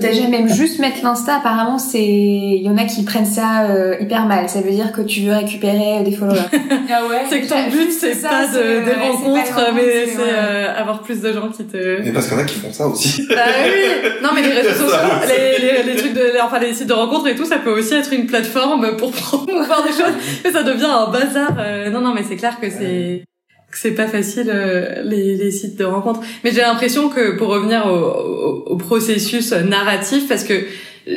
Déjà 0.00 0.28
même 0.28 0.48
juste 0.48 0.78
mettre 0.78 0.98
l'insta, 1.02 1.37
apparemment 1.37 1.78
c'est, 1.78 2.02
il 2.02 2.62
y 2.62 2.68
en 2.68 2.76
a 2.76 2.84
qui 2.84 3.04
prennent 3.04 3.26
ça 3.26 3.64
euh, 3.70 3.96
hyper 4.00 4.26
mal. 4.26 4.48
Ça 4.48 4.61
veut 4.61 4.70
dire 4.70 4.92
que 4.92 5.00
tu 5.02 5.20
veux 5.22 5.32
récupérer 5.34 5.98
euh, 5.98 6.02
des 6.02 6.12
followers. 6.12 6.38
ah 6.52 7.06
ouais 7.08 7.22
c'est 7.28 7.40
que 7.40 7.48
ton 7.48 7.68
but 7.70 7.90
c'est 7.92 8.14
ça, 8.14 8.28
pas 8.28 8.46
c'est, 8.52 8.58
de, 8.58 8.62
euh, 8.64 8.84
des 8.84 8.90
c'est 8.92 8.96
rencontres 8.96 9.54
rencontre, 9.54 9.72
mais 9.74 9.82
c'est, 9.82 10.06
c'est 10.12 10.18
ouais. 10.18 10.24
euh, 10.28 10.74
avoir 10.80 11.02
plus 11.02 11.20
de 11.20 11.32
gens 11.32 11.48
qui 11.48 11.64
te 11.64 12.02
mais 12.02 12.12
parce 12.12 12.26
qu'il 12.28 12.37
y 12.37 12.40
en 12.40 12.42
a 12.42 12.46
qui 12.46 12.58
font 12.58 12.72
ça 12.72 12.87
aussi 12.87 13.26
Bah 13.28 13.37
oui, 13.64 14.08
non 14.22 14.30
mais 14.34 14.42
les 14.42 14.52
réseaux 14.61 14.84
sociaux, 14.84 14.98
c'est- 15.26 15.58
les, 15.58 15.82
les, 15.82 15.92
les 15.94 15.96
trucs 15.96 16.14
de, 16.14 16.20
les- 16.34 16.40
enfin 16.40 16.58
les 16.58 16.74
sites 16.74 16.87
de 16.88 16.92
rencontres 16.92 17.28
et 17.28 17.34
tout, 17.34 17.44
ça 17.44 17.58
peut 17.58 17.70
aussi 17.78 17.94
être 17.94 18.12
une 18.12 18.26
plateforme 18.26 18.96
pour 18.96 19.11
promouvoir 19.12 19.82
des 19.84 19.90
choses, 19.92 20.14
et 20.44 20.50
ça 20.50 20.62
devient 20.62 20.84
un 20.87 21.11
bazar. 21.11 21.56
euh, 21.58 21.90
non 21.90 22.00
non 22.00 22.14
mais 22.14 22.22
c'est 22.28 22.37
clair 22.37 22.58
que 22.61 22.68
c'est 22.70 23.24
c'est 23.72 23.92
pas 23.92 24.07
facile 24.07 24.50
euh, 24.52 25.02
les, 25.04 25.37
les 25.37 25.50
sites 25.50 25.76
de 25.76 25.85
rencontres. 25.85 26.20
Mais 26.42 26.52
j'ai 26.52 26.61
l'impression 26.61 27.09
que 27.09 27.37
pour 27.37 27.48
revenir 27.48 27.87
au, 27.87 27.90
au, 27.90 28.64
au 28.66 28.76
processus 28.76 29.52
narratif, 29.52 30.26
parce 30.28 30.44
que 30.44 30.54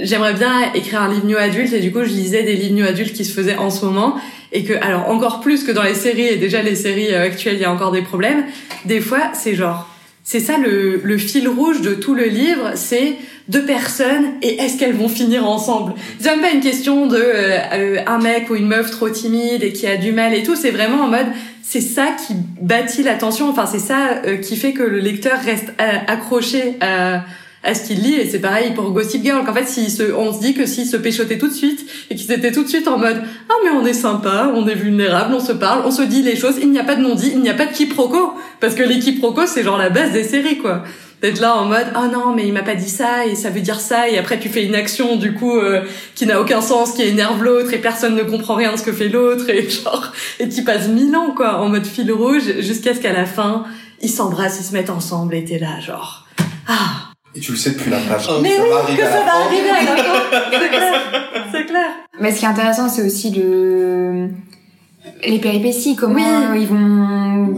j'aimerais 0.04 0.34
bien 0.34 0.74
écrire 0.74 1.02
un 1.02 1.14
livre 1.14 1.26
new 1.26 1.38
adulte 1.38 1.74
et 1.74 1.80
du 1.80 1.92
coup 1.92 2.04
je 2.04 2.10
lisais 2.10 2.44
des 2.44 2.54
livres 2.54 2.76
new 2.76 2.86
adultes 2.86 3.14
qui 3.14 3.26
se 3.26 3.34
faisaient 3.34 3.58
en 3.58 3.70
ce 3.70 3.86
moment 3.86 4.16
et 4.52 4.64
que 4.64 4.74
alors 4.82 5.10
encore 5.10 5.42
plus 5.42 5.64
que 5.64 5.72
dans 5.72 5.84
les 5.84 5.94
séries 5.94 6.28
et 6.28 6.38
déjà 6.38 6.62
les 6.62 6.76
séries 6.76 7.14
euh, 7.14 7.24
actuelles 7.24 7.56
il 7.56 7.62
y 7.62 7.66
a 7.66 7.72
encore 7.72 7.92
des 7.92 8.02
problèmes. 8.02 8.46
Des 8.86 9.02
fois 9.02 9.32
c'est 9.34 9.56
genre 9.56 9.88
c'est 10.24 10.40
ça 10.40 10.54
le, 10.58 11.18
fil 11.18 11.48
rouge 11.48 11.82
de 11.82 11.94
tout 11.94 12.14
le 12.14 12.26
livre, 12.26 12.72
c'est 12.76 13.16
deux 13.48 13.66
personnes 13.66 14.34
et 14.42 14.62
est-ce 14.62 14.78
qu'elles 14.78 14.94
vont 14.94 15.10
finir 15.10 15.48
ensemble? 15.48 15.94
C'est 16.20 16.30
même 16.30 16.42
pas 16.42 16.52
une 16.52 16.62
question 16.62 17.08
de 17.08 17.18
euh, 17.18 17.58
euh, 17.74 17.98
un 18.06 18.20
mec 18.20 18.50
ou 18.50 18.56
une 18.56 18.68
meuf 18.68 18.92
trop 18.92 19.10
timide 19.10 19.64
et 19.64 19.74
qui 19.74 19.88
a 19.88 19.98
du 19.98 20.12
mal 20.12 20.34
et 20.34 20.44
tout, 20.44 20.56
c'est 20.56 20.72
vraiment 20.72 21.04
en 21.04 21.08
mode 21.08 21.28
c'est 21.64 21.82
ça 21.82 22.08
qui 22.28 22.34
bâtit 22.62 23.04
l'attention, 23.04 23.50
enfin 23.50 23.66
c'est 23.66 23.80
ça 23.80 24.22
euh, 24.26 24.38
qui 24.38 24.56
fait 24.58 24.74
que 24.74 24.84
le 24.84 25.00
lecteur 25.00 25.40
reste 25.40 25.74
accroché 26.08 26.76
à, 26.82 27.24
à 27.64 27.76
ce 27.76 27.86
qu'il 27.86 28.02
lit 28.02 28.16
et 28.16 28.28
c'est 28.28 28.40
pareil 28.40 28.74
pour 28.74 28.90
Gossip 28.92 29.24
Girl 29.24 29.46
qu'en 29.46 29.54
fait 29.54 29.68
s'il 29.68 29.92
se, 29.92 30.14
on 30.14 30.34
se 30.34 30.40
dit 30.40 30.54
que 30.54 30.66
s'ils 30.66 30.88
se 30.88 30.98
péchotaient 30.98 31.38
tout 31.38 31.48
de 31.48 31.54
suite 31.54 31.86
et 32.10 32.16
qu'ils 32.16 32.32
étaient 32.32 32.52
tout 32.52 32.64
de 32.64 32.68
suite 32.70 32.88
en 32.88 32.98
mode 32.98 33.22
ah 33.50 33.54
mais 33.64 33.70
on 33.70 33.86
est 33.86 33.94
sympa, 33.94 34.52
on 34.56 34.68
est 34.68 34.76
vulnérable, 34.76 35.34
on 35.36 35.40
se 35.40 35.52
parle, 35.52 35.84
on 35.86 35.92
se 35.92 36.02
dit 36.02 36.24
les 36.24 36.36
choses, 36.36 36.56
il 36.62 36.72
n'y 36.72 36.80
a 36.80 36.84
pas 36.84 36.96
de 36.96 37.02
non-dit, 37.02 37.32
il 37.34 37.42
n'y 37.42 37.50
a 37.50 37.54
pas 37.54 37.68
de 37.68 37.74
quiproquo 37.74 38.34
parce 38.60 38.74
que 38.74 38.84
les 38.84 39.00
quiproquos 39.00 39.46
c'est 39.46 39.64
genre 39.64 39.78
la 39.78 39.90
base 39.90 40.12
des 40.12 40.24
séries 40.24 40.58
quoi. 40.58 40.84
D'être 41.22 41.40
là 41.40 41.56
en 41.56 41.66
mode 41.66 41.86
oh 41.96 42.08
non 42.12 42.34
mais 42.34 42.48
il 42.48 42.54
m'a 42.54 42.64
pas 42.64 42.74
dit 42.74 42.90
ça 42.90 43.28
et 43.28 43.36
ça 43.36 43.52
veut 43.52 43.62
dire 43.62 43.80
ça 43.80 44.10
et 44.10 44.18
après 44.18 44.40
tu 44.40 44.50
fais 44.50 44.66
une 44.66 44.74
action 44.74 45.18
du 45.18 45.36
coup 45.36 45.56
euh, 45.56 45.84
qui 46.16 46.26
n'a 46.26 46.42
aucun 46.42 46.62
sens 46.62 46.94
qui 46.94 47.04
énerve 47.04 47.44
l'autre 47.44 47.72
et 47.74 47.78
personne 47.78 48.16
ne 48.16 48.24
comprend 48.24 48.56
rien 48.56 48.72
de 48.72 48.78
ce 48.78 48.84
que 48.84 48.92
fait 48.92 49.10
l'autre 49.10 49.48
et 49.52 49.70
genre 49.84 50.12
et 50.40 50.50
tu 50.50 50.64
passes 50.64 50.88
mille 50.88 51.16
ans 51.16 51.36
quoi 51.36 51.60
en 51.60 51.70
mode 51.70 51.86
fil 51.86 52.12
rouge 52.12 52.62
jusqu'à 52.62 52.96
ce 52.96 53.00
qu'à 53.00 53.14
la 53.14 53.28
fin 53.28 53.66
ils 54.02 54.10
s'embrassent 54.10 54.58
ils 54.60 54.66
se 54.66 54.74
mettent 54.74 54.90
ensemble 54.90 55.36
et 55.36 55.46
t'es 55.46 55.60
là 55.60 55.80
genre 55.80 56.26
ah 56.68 57.11
et 57.36 57.40
tu 57.40 57.52
le 57.52 57.58
sais 57.58 57.72
depuis 57.72 57.90
la 57.92 57.98
page 57.98 58.28
mais 58.42 58.50
ça 58.50 58.64
oui 58.64 58.70
va 58.70 58.96
que 58.96 59.04
ça 59.04 59.24
va 59.24 59.46
arriver 59.46 59.70
à 59.70 59.84
la 59.84 59.96
c'est 60.52 60.70
clair 60.70 60.94
c'est 61.52 61.66
clair 61.66 61.90
Mais 62.20 62.32
ce 62.32 62.40
qui 62.40 62.46
est 62.46 62.50
intéressant, 62.50 62.90
c'est 62.90 63.06
aussi 63.06 63.32
le 63.32 64.28
les 65.26 65.40
péripéties, 65.40 65.96
comment 65.96 66.52
Oui. 66.54 66.62
ils 66.62 66.68
vont. 66.68 67.56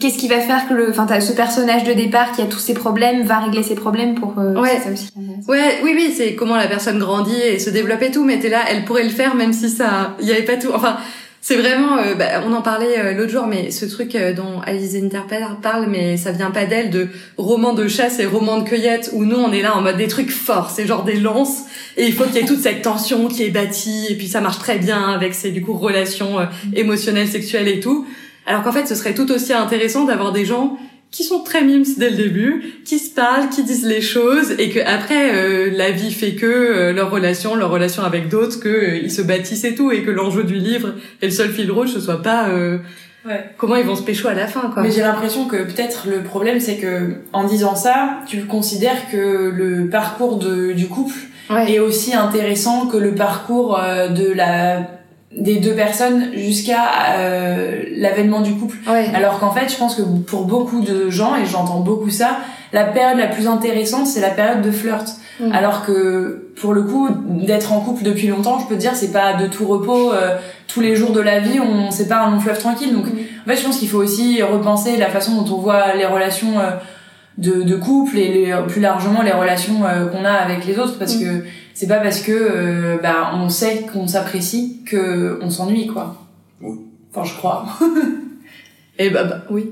Qu'est-ce 0.00 0.16
qui 0.16 0.28
va 0.28 0.38
faire 0.40 0.66
que 0.68 0.74
le, 0.74 0.90
enfin, 0.90 1.06
t'as 1.06 1.20
ce 1.20 1.32
personnage 1.32 1.84
de 1.84 1.92
départ 1.92 2.32
qui 2.32 2.40
a 2.40 2.46
tous 2.46 2.58
ses 2.58 2.72
problèmes 2.72 3.22
va 3.24 3.40
régler 3.40 3.62
ses 3.62 3.74
problèmes 3.74 4.14
pour. 4.14 4.38
euh, 4.38 4.54
Ouais. 4.60 4.80
ça 4.82 4.90
aussi. 4.90 5.10
Ouais, 5.48 5.80
oui, 5.82 5.92
oui, 5.94 6.14
c'est 6.16 6.34
comment 6.34 6.56
la 6.56 6.66
personne 6.68 6.98
grandit 6.98 7.34
et 7.40 7.58
se 7.58 7.68
développe 7.70 8.00
et 8.02 8.10
tout, 8.10 8.24
mais 8.24 8.38
t'es 8.38 8.48
là, 8.48 8.60
elle 8.70 8.84
pourrait 8.84 9.02
le 9.04 9.10
faire 9.10 9.34
même 9.34 9.52
si 9.52 9.68
ça, 9.68 10.16
il 10.20 10.26
y 10.28 10.32
avait 10.32 10.42
pas 10.44 10.56
tout. 10.56 10.70
Enfin, 10.74 10.96
c'est 11.44 11.56
vraiment, 11.56 11.98
euh, 11.98 12.14
bah, 12.14 12.40
on 12.46 12.52
en 12.52 12.62
parlait 12.62 13.00
euh, 13.00 13.14
l'autre 13.14 13.32
jour, 13.32 13.48
mais 13.48 13.72
ce 13.72 13.84
truc 13.84 14.14
euh, 14.14 14.32
dont 14.32 14.60
Alice 14.64 14.94
Interpel 14.94 15.44
parle, 15.60 15.88
mais 15.90 16.16
ça 16.16 16.30
vient 16.30 16.52
pas 16.52 16.66
d'elle, 16.66 16.90
de 16.90 17.08
roman 17.36 17.74
de 17.74 17.88
chasse 17.88 18.20
et 18.20 18.26
roman 18.26 18.60
de 18.60 18.68
cueillette, 18.68 19.10
où 19.12 19.24
nous 19.24 19.34
on 19.36 19.50
est 19.50 19.60
là 19.60 19.76
en 19.76 19.82
mode 19.82 19.96
des 19.96 20.06
trucs 20.06 20.30
forts, 20.30 20.70
c'est 20.70 20.86
genre 20.86 21.02
des 21.02 21.16
lances, 21.16 21.64
et 21.96 22.06
il 22.06 22.12
faut 22.12 22.22
qu'il 22.24 22.36
y 22.36 22.38
ait 22.38 22.46
toute 22.46 22.60
cette 22.60 22.82
tension 22.82 23.26
qui 23.26 23.42
est 23.42 23.50
bâtie, 23.50 24.06
et 24.08 24.14
puis 24.14 24.28
ça 24.28 24.40
marche 24.40 24.60
très 24.60 24.78
bien 24.78 25.10
avec 25.10 25.34
ces 25.34 25.50
du 25.50 25.62
coup 25.62 25.72
relations 25.72 26.36
émotionnelles, 26.76 27.26
sexuelles 27.26 27.66
et 27.66 27.80
tout. 27.80 28.06
Alors 28.46 28.62
qu'en 28.62 28.72
fait, 28.72 28.86
ce 28.86 28.94
serait 28.94 29.14
tout 29.14 29.30
aussi 29.32 29.52
intéressant 29.52 30.04
d'avoir 30.04 30.30
des 30.30 30.44
gens 30.44 30.78
qui 31.12 31.22
sont 31.24 31.44
très 31.44 31.62
mimes 31.62 31.84
dès 31.98 32.10
le 32.10 32.16
début, 32.16 32.64
qui 32.84 32.98
se 32.98 33.14
parlent, 33.14 33.48
qui 33.50 33.62
disent 33.62 33.86
les 33.86 34.00
choses, 34.00 34.52
et 34.58 34.70
que 34.70 34.80
après 34.80 35.34
euh, 35.34 35.70
la 35.76 35.90
vie 35.92 36.10
fait 36.12 36.32
que 36.32 36.46
euh, 36.46 36.92
leur 36.92 37.10
relation, 37.10 37.54
leur 37.54 37.70
relation 37.70 38.02
avec 38.02 38.28
d'autres, 38.28 38.58
que 38.58 38.68
euh, 38.68 38.96
ils 38.96 39.10
se 39.12 39.22
bâtissent 39.22 39.64
et 39.64 39.74
tout, 39.74 39.92
et 39.92 40.02
que 40.02 40.10
l'enjeu 40.10 40.42
du 40.42 40.54
livre 40.54 40.94
et 41.20 41.26
le 41.26 41.30
seul 41.32 41.50
fil 41.50 41.70
rouge 41.70 41.90
ce 41.92 42.00
soit 42.00 42.22
pas 42.22 42.48
euh, 42.48 42.78
Ouais. 43.24 43.44
comment 43.56 43.76
ils 43.76 43.84
vont 43.86 43.94
se 43.94 44.02
pécho 44.02 44.26
à 44.26 44.34
la 44.34 44.48
fin 44.48 44.62
quoi. 44.74 44.82
Mais 44.82 44.90
j'ai 44.90 45.02
l'impression 45.02 45.46
que 45.46 45.58
peut-être 45.58 46.08
le 46.08 46.24
problème 46.24 46.58
c'est 46.58 46.78
que 46.78 47.18
en 47.32 47.44
disant 47.44 47.76
ça, 47.76 48.18
tu 48.26 48.46
considères 48.46 49.08
que 49.12 49.48
le 49.54 49.88
parcours 49.88 50.38
de, 50.38 50.72
du 50.72 50.88
couple 50.88 51.14
Ouais. 51.48 51.72
est 51.74 51.78
aussi 51.78 52.14
intéressant 52.14 52.86
que 52.88 52.96
le 52.96 53.14
parcours 53.14 53.78
euh, 53.78 54.08
de 54.08 54.32
la 54.32 54.80
des 55.36 55.56
deux 55.56 55.74
personnes 55.74 56.30
jusqu'à 56.34 56.82
euh, 57.18 57.82
l'avènement 57.96 58.40
du 58.40 58.54
couple. 58.54 58.76
Ouais. 58.88 59.06
Alors 59.14 59.38
qu'en 59.38 59.50
fait, 59.52 59.70
je 59.72 59.76
pense 59.76 59.94
que 59.96 60.02
pour 60.02 60.44
beaucoup 60.44 60.80
de 60.82 61.08
gens, 61.10 61.36
et 61.36 61.46
j'entends 61.46 61.80
beaucoup 61.80 62.10
ça, 62.10 62.38
la 62.72 62.84
période 62.84 63.18
la 63.18 63.26
plus 63.28 63.46
intéressante, 63.48 64.06
c'est 64.06 64.20
la 64.20 64.30
période 64.30 64.62
de 64.62 64.70
flirt. 64.70 65.06
Mm. 65.40 65.52
Alors 65.52 65.84
que 65.86 66.50
pour 66.60 66.74
le 66.74 66.82
coup, 66.82 67.08
d'être 67.28 67.72
en 67.72 67.80
couple 67.80 68.02
depuis 68.04 68.28
longtemps, 68.28 68.58
je 68.58 68.66
peux 68.66 68.74
te 68.74 68.80
dire, 68.80 68.94
c'est 68.94 69.12
pas 69.12 69.32
de 69.34 69.46
tout 69.46 69.66
repos. 69.66 70.12
euh, 70.12 70.36
tous 70.68 70.80
les 70.80 70.96
jours 70.96 71.12
de 71.12 71.20
la 71.20 71.38
vie, 71.38 71.60
on 71.60 71.90
c'est 71.90 72.08
pas 72.08 72.20
un 72.22 72.30
long 72.30 72.40
fleuve 72.40 72.58
tranquille. 72.58 72.92
Donc, 72.94 73.06
Mm. 73.06 73.18
en 73.46 73.50
fait, 73.50 73.56
je 73.56 73.64
pense 73.64 73.78
qu'il 73.78 73.88
faut 73.88 73.98
aussi 74.02 74.42
repenser 74.42 74.96
la 74.96 75.08
façon 75.08 75.32
dont 75.42 75.54
on 75.56 75.58
voit 75.60 75.94
les 75.96 76.06
relations 76.06 76.58
euh, 76.58 76.70
de, 77.38 77.62
de 77.62 77.76
couple 77.76 78.18
et 78.18 78.28
les, 78.28 78.54
plus 78.68 78.80
largement 78.80 79.22
les 79.22 79.32
relations 79.32 79.84
euh, 79.86 80.06
qu'on 80.06 80.24
a 80.24 80.32
avec 80.32 80.66
les 80.66 80.78
autres, 80.78 80.98
parce 80.98 81.16
Mm. 81.16 81.20
que 81.20 81.44
c'est 81.74 81.86
pas 81.88 81.98
parce 82.00 82.20
que 82.20 82.32
euh, 82.32 82.98
bah, 83.02 83.32
on 83.34 83.48
sait 83.48 83.86
qu'on 83.92 84.06
s'apprécie 84.06 84.82
que 84.86 85.38
on 85.42 85.50
s'ennuie, 85.50 85.86
quoi. 85.86 86.16
Oui. 86.60 86.78
Enfin, 87.14 87.24
je 87.24 87.34
crois. 87.36 87.64
Et 88.98 89.10
bah, 89.10 89.24
bah, 89.24 89.38
oui. 89.50 89.70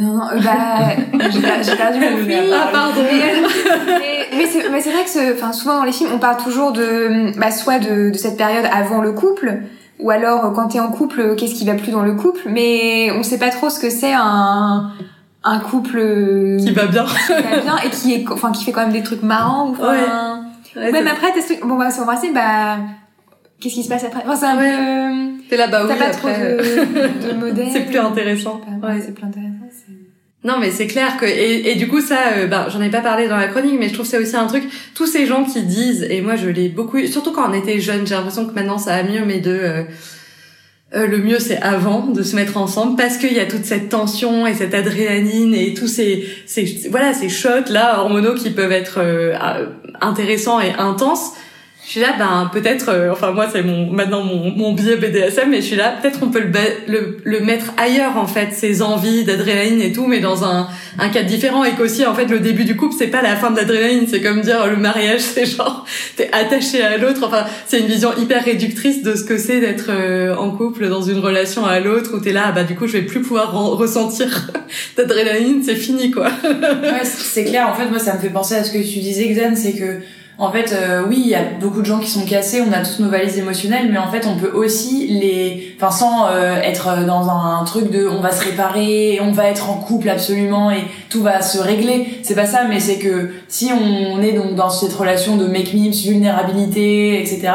Non, 0.00 0.14
non, 0.14 0.24
euh, 0.32 0.40
bah, 0.42 0.88
j'ai 1.30 1.40
per- 1.40 1.62
j'ai 1.62 1.76
perdu 1.76 2.00
le 2.00 2.24
fil. 2.24 2.52
Ah 2.52 2.68
pardon. 2.72 3.00
mais 3.10 4.26
mais 4.36 4.46
c'est 4.46 4.68
mais 4.70 4.80
c'est 4.80 4.90
vrai 4.90 5.04
que 5.04 5.10
ce- 5.10 5.34
enfin 5.34 5.52
souvent 5.52 5.78
dans 5.78 5.84
les 5.84 5.92
films 5.92 6.10
on 6.12 6.18
parle 6.18 6.42
toujours 6.42 6.72
de 6.72 7.38
bah 7.38 7.52
soit 7.52 7.78
de, 7.78 8.10
de 8.10 8.16
cette 8.16 8.36
période 8.36 8.64
avant 8.72 9.00
le 9.00 9.12
couple 9.12 9.58
ou 10.00 10.10
alors 10.10 10.46
euh, 10.46 10.50
quand 10.50 10.66
t'es 10.68 10.80
en 10.80 10.88
couple 10.90 11.20
euh, 11.20 11.34
qu'est-ce 11.36 11.54
qui 11.54 11.64
va 11.64 11.74
plus 11.74 11.92
dans 11.92 12.02
le 12.02 12.14
couple 12.14 12.40
mais 12.48 13.12
on 13.12 13.22
sait 13.22 13.38
pas 13.38 13.50
trop 13.50 13.70
ce 13.70 13.78
que 13.78 13.88
c'est 13.88 14.12
un 14.12 14.90
un 15.44 15.58
couple 15.60 15.98
euh, 15.98 16.58
Qui 16.58 16.72
va 16.72 16.86
bien. 16.86 17.04
qui 17.04 17.32
va 17.32 17.60
bien 17.60 17.76
et 17.86 17.90
qui 17.90 18.14
est 18.14 18.24
enfin 18.32 18.50
qui 18.50 18.64
fait 18.64 18.72
quand 18.72 18.80
même 18.82 18.92
des 18.92 19.04
trucs 19.04 19.22
marrants 19.22 19.68
ou 19.68 19.72
enfin 19.74 20.40
Ouais, 20.76 20.92
même 20.92 21.06
après 21.06 21.32
t'as 21.34 21.40
ce 21.40 21.46
truc 21.54 21.60
bon 21.64 21.76
bah 21.76 21.90
c'est 21.90 22.00
embrassé 22.00 22.30
bah 22.32 22.78
qu'est-ce 23.60 23.74
qui 23.74 23.82
se 23.84 23.88
passe 23.88 24.04
après? 24.04 24.20
Enfin 24.26 24.36
c'est 24.36 24.46
un 24.46 24.58
Ouais. 24.58 24.70
peu 25.38 25.44
T'es 25.50 25.56
là, 25.56 25.66
bah 25.68 25.82
oui, 25.82 25.88
t'as 25.88 25.96
pas 25.96 26.10
après. 26.10 26.18
trop 26.18 26.28
de, 26.28 27.28
de 27.28 27.32
modèles 27.38 27.68
C'est 27.72 27.86
plus 27.86 27.98
intéressant. 27.98 28.60
Ouais. 28.82 29.00
c'est 29.00 29.14
plus 29.14 29.24
intéressant 29.24 29.50
Non, 30.42 30.54
mais 30.58 30.70
c'est 30.70 30.86
clair 30.86 31.16
que 31.18 31.26
et, 31.26 31.70
et 31.70 31.74
du 31.76 31.86
coup 31.88 32.00
ça, 32.00 32.18
euh, 32.36 32.46
ben 32.46 32.66
j'en 32.70 32.80
ai 32.82 32.90
pas 32.90 33.00
parlé 33.02 33.28
dans 33.28 33.36
la 33.36 33.48
chronique, 33.48 33.76
mais 33.78 33.88
je 33.88 33.94
trouve 33.94 34.04
que 34.06 34.10
c'est 34.10 34.18
aussi 34.22 34.36
un 34.36 34.46
truc. 34.46 34.64
Tous 34.94 35.06
ces 35.06 35.26
gens 35.26 35.44
qui 35.44 35.62
disent 35.62 36.06
et 36.10 36.20
moi 36.22 36.36
je 36.36 36.48
l'ai 36.48 36.68
beaucoup, 36.68 36.98
surtout 37.06 37.32
quand 37.32 37.48
on 37.50 37.52
était 37.54 37.78
jeune, 37.80 38.06
j'ai 38.06 38.14
l'impression 38.14 38.46
que 38.46 38.52
maintenant 38.54 38.78
ça 38.78 39.02
va 39.02 39.08
mieux, 39.08 39.24
mais 39.26 39.38
de 39.40 39.50
euh, 39.52 39.82
euh, 40.94 41.06
le 41.06 41.18
mieux 41.18 41.38
c'est 41.38 41.60
avant 41.60 42.06
de 42.06 42.22
se 42.22 42.36
mettre 42.36 42.56
ensemble 42.56 42.96
parce 42.96 43.16
qu'il 43.16 43.32
y 43.32 43.40
a 43.40 43.46
toute 43.46 43.64
cette 43.64 43.88
tension 43.88 44.46
et 44.46 44.54
cette 44.54 44.74
adrénaline 44.74 45.54
et 45.54 45.74
tous 45.74 45.88
ces, 45.88 46.24
voilà 46.90 47.12
ces 47.12 47.28
shots 47.28 47.70
là 47.70 48.00
hormonaux 48.00 48.34
qui 48.34 48.50
peuvent 48.50 48.72
être 48.72 48.98
euh, 48.98 49.66
intéressants 50.00 50.60
et 50.60 50.72
intenses. 50.78 51.32
Je 51.86 51.90
suis 51.90 52.00
là, 52.00 52.14
ben 52.18 52.50
peut-être, 52.52 52.88
euh, 52.88 53.12
enfin 53.12 53.32
moi 53.32 53.46
c'est 53.52 53.62
mon 53.62 53.90
maintenant 53.90 54.22
mon, 54.22 54.50
mon 54.50 54.72
biais 54.72 54.96
BDSM, 54.96 55.50
mais 55.50 55.60
je 55.60 55.66
suis 55.66 55.76
là, 55.76 55.94
peut-être 56.00 56.18
on 56.22 56.28
peut 56.28 56.40
le, 56.40 56.50
le 56.90 57.18
le 57.22 57.40
mettre 57.40 57.72
ailleurs 57.76 58.16
en 58.16 58.26
fait, 58.26 58.52
ces 58.52 58.80
envies 58.80 59.24
d'adrénaline 59.24 59.80
et 59.80 59.92
tout, 59.92 60.06
mais 60.06 60.20
dans 60.20 60.44
un 60.44 60.68
un 60.98 61.08
cadre 61.08 61.28
différent 61.28 61.64
et 61.64 61.72
qu'aussi 61.72 62.06
en 62.06 62.14
fait 62.14 62.26
le 62.26 62.40
début 62.40 62.64
du 62.64 62.76
couple 62.76 62.94
c'est 62.98 63.08
pas 63.08 63.22
la 63.22 63.36
fin 63.36 63.50
de 63.50 63.56
l'adrénaline, 63.56 64.06
c'est 64.08 64.22
comme 64.22 64.40
dire 64.40 64.66
le 64.66 64.76
mariage 64.76 65.20
c'est 65.34 65.46
genre 65.46 65.84
t'es 66.16 66.30
attaché 66.32 66.82
à 66.82 66.96
l'autre, 66.96 67.22
enfin 67.26 67.44
c'est 67.66 67.80
une 67.80 67.86
vision 67.86 68.10
hyper 68.16 68.44
réductrice 68.44 69.02
de 69.02 69.14
ce 69.14 69.24
que 69.24 69.36
c'est 69.36 69.60
d'être 69.60 69.90
euh, 69.90 70.34
en 70.36 70.50
couple 70.52 70.88
dans 70.88 71.02
une 71.02 71.18
relation 71.18 71.66
à 71.66 71.80
l'autre 71.80 72.12
où 72.14 72.20
t'es 72.20 72.32
là, 72.32 72.44
ah 72.46 72.52
bah 72.52 72.64
du 72.64 72.74
coup 72.76 72.86
je 72.86 72.94
vais 72.94 73.02
plus 73.02 73.20
pouvoir 73.20 73.52
ressentir 73.52 74.50
d'adrénaline, 74.96 75.62
c'est 75.62 75.76
fini 75.76 76.10
quoi. 76.10 76.28
Ouais, 76.54 77.04
c'est 77.04 77.44
clair. 77.44 77.68
En 77.68 77.74
fait, 77.74 77.86
moi, 77.88 77.98
ça 77.98 78.14
me 78.14 78.20
fait 78.20 78.30
penser 78.30 78.54
à 78.54 78.64
ce 78.64 78.72
que 78.72 78.78
tu 78.78 78.98
disais, 79.00 79.28
Xan, 79.28 79.54
c'est 79.54 79.72
que, 79.72 80.00
en 80.36 80.50
fait, 80.50 80.72
euh, 80.72 81.04
oui, 81.08 81.20
il 81.24 81.28
y 81.28 81.34
a 81.36 81.42
beaucoup 81.60 81.80
de 81.80 81.86
gens 81.86 82.00
qui 82.00 82.10
sont 82.10 82.24
cassés, 82.24 82.60
on 82.60 82.72
a 82.72 82.84
tous 82.84 83.00
nos 83.00 83.08
valises 83.08 83.38
émotionnelles, 83.38 83.90
mais 83.92 83.98
en 83.98 84.10
fait, 84.10 84.26
on 84.26 84.36
peut 84.36 84.50
aussi 84.52 85.06
les, 85.06 85.76
enfin, 85.76 85.92
sans 85.92 86.26
euh, 86.26 86.56
être 86.56 87.06
dans 87.06 87.30
un 87.30 87.62
truc 87.64 87.88
de, 87.90 88.08
on 88.08 88.20
va 88.20 88.32
se 88.32 88.44
réparer, 88.44 89.20
on 89.22 89.30
va 89.30 89.44
être 89.44 89.70
en 89.70 89.74
couple 89.74 90.08
absolument 90.08 90.72
et 90.72 90.84
tout 91.08 91.22
va 91.22 91.40
se 91.40 91.58
régler. 91.58 92.18
C'est 92.22 92.34
pas 92.34 92.46
ça, 92.46 92.64
mais 92.68 92.80
c'est 92.80 92.98
que 92.98 93.30
si 93.46 93.70
on 93.72 94.20
est 94.22 94.32
donc 94.32 94.56
dans 94.56 94.70
cette 94.70 94.94
relation 94.94 95.36
de 95.36 95.46
make 95.46 95.72
me, 95.72 95.90
vulnérabilité, 95.90 97.20
etc. 97.20 97.52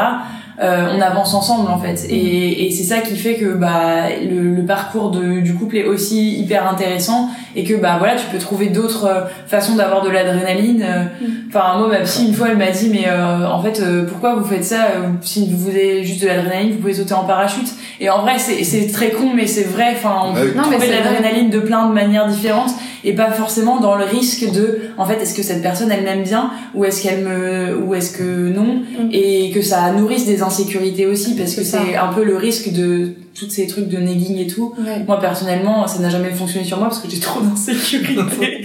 euh, 0.62 0.88
on 0.96 1.00
avance 1.00 1.32
ensemble 1.34 1.70
en 1.70 1.78
fait. 1.78 2.06
Et, 2.10 2.66
et 2.66 2.70
c'est 2.70 2.82
ça 2.84 2.98
qui 3.00 3.16
fait 3.16 3.36
que 3.36 3.54
bah 3.54 4.08
le, 4.22 4.54
le 4.54 4.64
parcours 4.66 5.10
de, 5.10 5.40
du 5.40 5.54
couple 5.54 5.78
est 5.78 5.84
aussi 5.86 6.38
hyper 6.38 6.68
intéressant 6.68 7.28
et 7.56 7.64
que 7.64 7.74
bah 7.74 7.96
voilà 7.98 8.16
tu 8.16 8.26
peux 8.30 8.38
trouver 8.38 8.68
d'autres 8.68 9.06
euh, 9.06 9.20
façons 9.46 9.76
d'avoir 9.76 10.02
de 10.04 10.10
l'adrénaline. 10.10 10.82
Euh. 10.86 11.04
enfin 11.48 11.78
moi 11.78 11.88
ma 11.88 12.00
psy 12.00 12.26
une 12.28 12.34
fois 12.34 12.48
elle 12.50 12.58
m'a 12.58 12.70
dit 12.70 12.90
mais 12.92 13.06
euh, 13.08 13.48
en 13.48 13.62
fait 13.62 13.80
euh, 13.80 14.04
pourquoi 14.06 14.34
vous 14.34 14.44
faites 14.44 14.64
ça 14.64 14.88
si 15.22 15.48
vous 15.50 15.56
voulez 15.56 16.04
juste 16.04 16.22
de 16.22 16.26
l'adrénaline 16.28 16.72
vous 16.72 16.78
pouvez 16.78 16.94
sauter 16.94 17.14
en 17.14 17.24
parachute. 17.24 17.68
Et 17.98 18.10
en 18.10 18.20
vrai 18.22 18.38
c'est 18.38 18.62
c'est 18.64 18.86
très 18.92 19.10
con 19.10 19.30
mais 19.34 19.46
c'est 19.46 19.64
vrai. 19.64 19.92
Enfin 19.96 20.14
on 20.26 20.34
Ouais. 20.34 20.42
peut 20.48 20.56
Non, 20.56 20.62
trouver 20.64 20.86
de 20.88 20.92
l'adrénaline 20.92 21.50
de 21.50 21.60
plein 21.60 21.86
de 21.88 21.92
manières 21.94 22.26
différentes 22.28 22.70
et 23.04 23.14
pas 23.14 23.30
forcément 23.30 23.80
dans 23.80 23.96
le 23.96 24.04
risque 24.04 24.50
de 24.52 24.80
en 24.98 25.06
fait 25.06 25.20
est-ce 25.20 25.34
que 25.34 25.42
cette 25.42 25.62
personne 25.62 25.90
elle 25.90 26.04
m'aime 26.04 26.22
bien 26.22 26.50
ou 26.74 26.84
est-ce 26.84 27.02
qu'elle 27.02 27.24
me 27.24 27.78
ou 27.78 27.94
est-ce 27.94 28.16
que 28.16 28.48
non 28.48 28.82
et 29.12 29.50
que 29.52 29.62
ça 29.62 29.92
nourrisse 29.92 30.26
des 30.26 30.42
insécurités 30.42 31.06
aussi 31.06 31.36
parce 31.36 31.54
que 31.54 31.62
c'est 31.62 31.96
un 31.96 32.12
peu 32.12 32.24
le 32.24 32.36
risque 32.36 32.72
de 32.72 33.12
tous 33.40 33.48
ces 33.50 33.66
trucs 33.66 33.88
de 33.88 33.96
negging 33.96 34.38
et 34.38 34.46
tout. 34.46 34.74
Moi 35.06 35.18
personnellement 35.20 35.86
ça 35.86 35.98
n'a 36.00 36.10
jamais 36.10 36.30
fonctionné 36.30 36.64
sur 36.66 36.76
moi 36.78 36.88
parce 36.88 37.00
que 37.00 37.08
j'ai 37.10 37.20
trop 37.20 37.40
d'insécurité. 37.40 38.64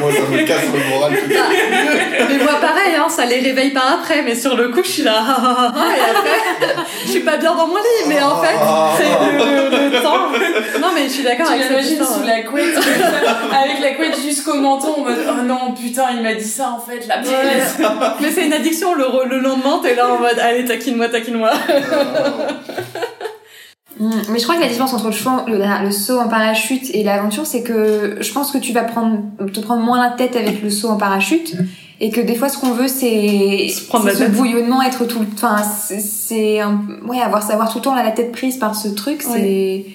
Moi, 0.00 0.12
ça 0.12 0.20
me 0.30 0.46
casse 0.46 0.66
le 0.72 0.90
moral. 0.90 1.12
Mais 2.28 2.38
moi 2.44 2.54
pareil, 2.60 2.94
hein, 2.98 3.08
ça 3.08 3.24
les 3.24 3.40
réveille 3.40 3.70
par 3.70 3.90
après, 3.98 4.22
mais 4.22 4.34
sur 4.34 4.56
le 4.56 4.68
coup 4.68 4.80
je 4.84 4.88
suis 4.90 5.02
là, 5.02 5.14
ah, 5.18 5.36
ah, 5.38 5.72
ah, 5.76 5.96
et 5.96 6.10
après 6.10 6.84
je 7.04 7.10
suis 7.10 7.20
pas 7.20 7.36
bien 7.38 7.54
dans 7.54 7.66
mon 7.66 7.76
lit, 7.76 8.08
mais 8.08 8.20
en 8.22 8.40
fait 8.42 8.56
c'est 8.98 9.36
le, 9.36 9.70
le- 9.70 9.96
le 9.96 10.02
temps. 10.02 10.30
Non 10.80 10.88
mais 10.94 11.04
je 11.04 11.08
suis 11.12 11.22
d'accord 11.22 11.46
tu 11.46 11.52
avec 11.74 11.86
sous 11.88 12.22
la 12.26 12.42
couette 12.42 12.76
avec 12.76 13.80
la 13.80 13.94
couette 13.94 14.20
jusqu'au 14.22 14.54
menton 14.54 14.96
en 14.98 15.04
mode 15.04 15.18
oh 15.28 15.42
non 15.42 15.72
putain 15.74 16.04
il 16.16 16.22
m'a 16.22 16.34
dit 16.34 16.44
ça 16.44 16.74
en 16.76 16.80
fait 16.80 17.06
la 17.08 17.18
pièce. 17.18 17.78
Mais 18.20 18.30
c'est 18.30 18.46
une 18.46 18.52
addiction, 18.52 18.94
le, 18.94 19.06
le 19.28 19.38
lendemain 19.40 19.80
t'es 19.82 19.94
là 19.94 20.08
en 20.12 20.18
mode 20.20 20.38
allez 20.40 20.64
taquine-moi, 20.64 21.08
taquine-moi. 21.08 21.50
Mm. 23.98 24.10
Mais 24.30 24.38
je 24.38 24.42
crois 24.44 24.56
que 24.56 24.60
la 24.60 24.68
différence 24.68 24.92
entre 24.92 25.06
le, 25.06 25.12
choix- 25.12 25.44
le, 25.48 25.58
le 25.84 25.90
saut 25.90 26.18
en 26.18 26.28
parachute 26.28 26.90
et 26.94 27.02
l'aventure, 27.02 27.46
c'est 27.46 27.62
que 27.62 28.18
je 28.20 28.32
pense 28.32 28.50
que 28.50 28.58
tu 28.58 28.72
vas 28.74 28.84
prendre, 28.84 29.20
te 29.54 29.60
prendre 29.60 29.82
moins 29.82 30.02
la 30.02 30.10
tête 30.10 30.36
avec 30.36 30.62
le 30.62 30.68
saut 30.70 30.88
en 30.90 30.96
parachute. 30.98 31.54
Et 31.98 32.10
que 32.10 32.20
des 32.20 32.34
fois, 32.34 32.50
ce 32.50 32.58
qu'on 32.58 32.72
veut, 32.72 32.88
c'est 32.88 33.68
Se 33.70 33.86
prendre 33.86 34.04
c'est 34.04 34.10
la 34.12 34.18
ce 34.18 34.24
tête. 34.24 34.32
bouillonnement, 34.34 34.82
être 34.82 35.06
tout 35.06 35.20
enfin, 35.32 35.62
c'est- 35.62 36.60
ouais, 37.08 37.20
avoir, 37.20 37.42
savoir 37.42 37.70
tout 37.72 37.78
le 37.78 37.84
temps 37.84 37.94
là, 37.94 38.02
la 38.04 38.10
tête 38.10 38.32
prise 38.32 38.58
par 38.58 38.74
ce 38.74 38.88
truc, 38.88 39.22
c'est, 39.22 39.86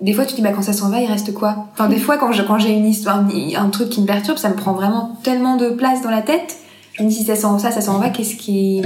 des 0.00 0.12
fois, 0.12 0.24
tu 0.24 0.30
te 0.32 0.36
dis, 0.36 0.42
bah, 0.42 0.52
quand 0.54 0.62
ça 0.62 0.72
s'en 0.72 0.88
va, 0.88 1.00
il 1.00 1.10
reste 1.10 1.34
quoi? 1.34 1.66
Enfin, 1.72 1.88
des 1.88 1.96
fois, 1.96 2.18
quand 2.18 2.30
je, 2.30 2.42
quand 2.44 2.60
j'ai 2.60 2.70
une 2.70 2.86
histoire, 2.86 3.16
un, 3.18 3.28
un 3.64 3.70
truc 3.70 3.88
qui 3.88 4.00
me 4.02 4.06
perturbe, 4.06 4.38
ça 4.38 4.50
me 4.50 4.54
prend 4.54 4.72
vraiment 4.72 5.18
tellement 5.24 5.56
de 5.56 5.70
place 5.70 6.00
dans 6.00 6.10
la 6.12 6.22
tête. 6.22 6.58
Je 6.92 7.02
me 7.02 7.08
dis, 7.08 7.16
si 7.16 7.24
ça 7.24 7.34
s'en, 7.34 7.58
ça, 7.58 7.72
ça 7.72 7.80
s'en 7.80 7.98
va, 7.98 8.10
qu'est-ce 8.10 8.36
qui, 8.36 8.82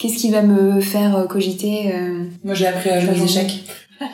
qu'est-ce 0.00 0.16
qui 0.16 0.30
va 0.30 0.42
me 0.42 0.80
faire 0.80 1.16
euh, 1.16 1.24
cogiter, 1.26 1.92
euh, 1.94 2.24
moi 2.44 2.54
j'ai 2.54 2.66
appris 2.66 2.90
à 2.90 3.00
jouer 3.00 3.10
aux 3.20 3.24
échecs. 3.24 3.64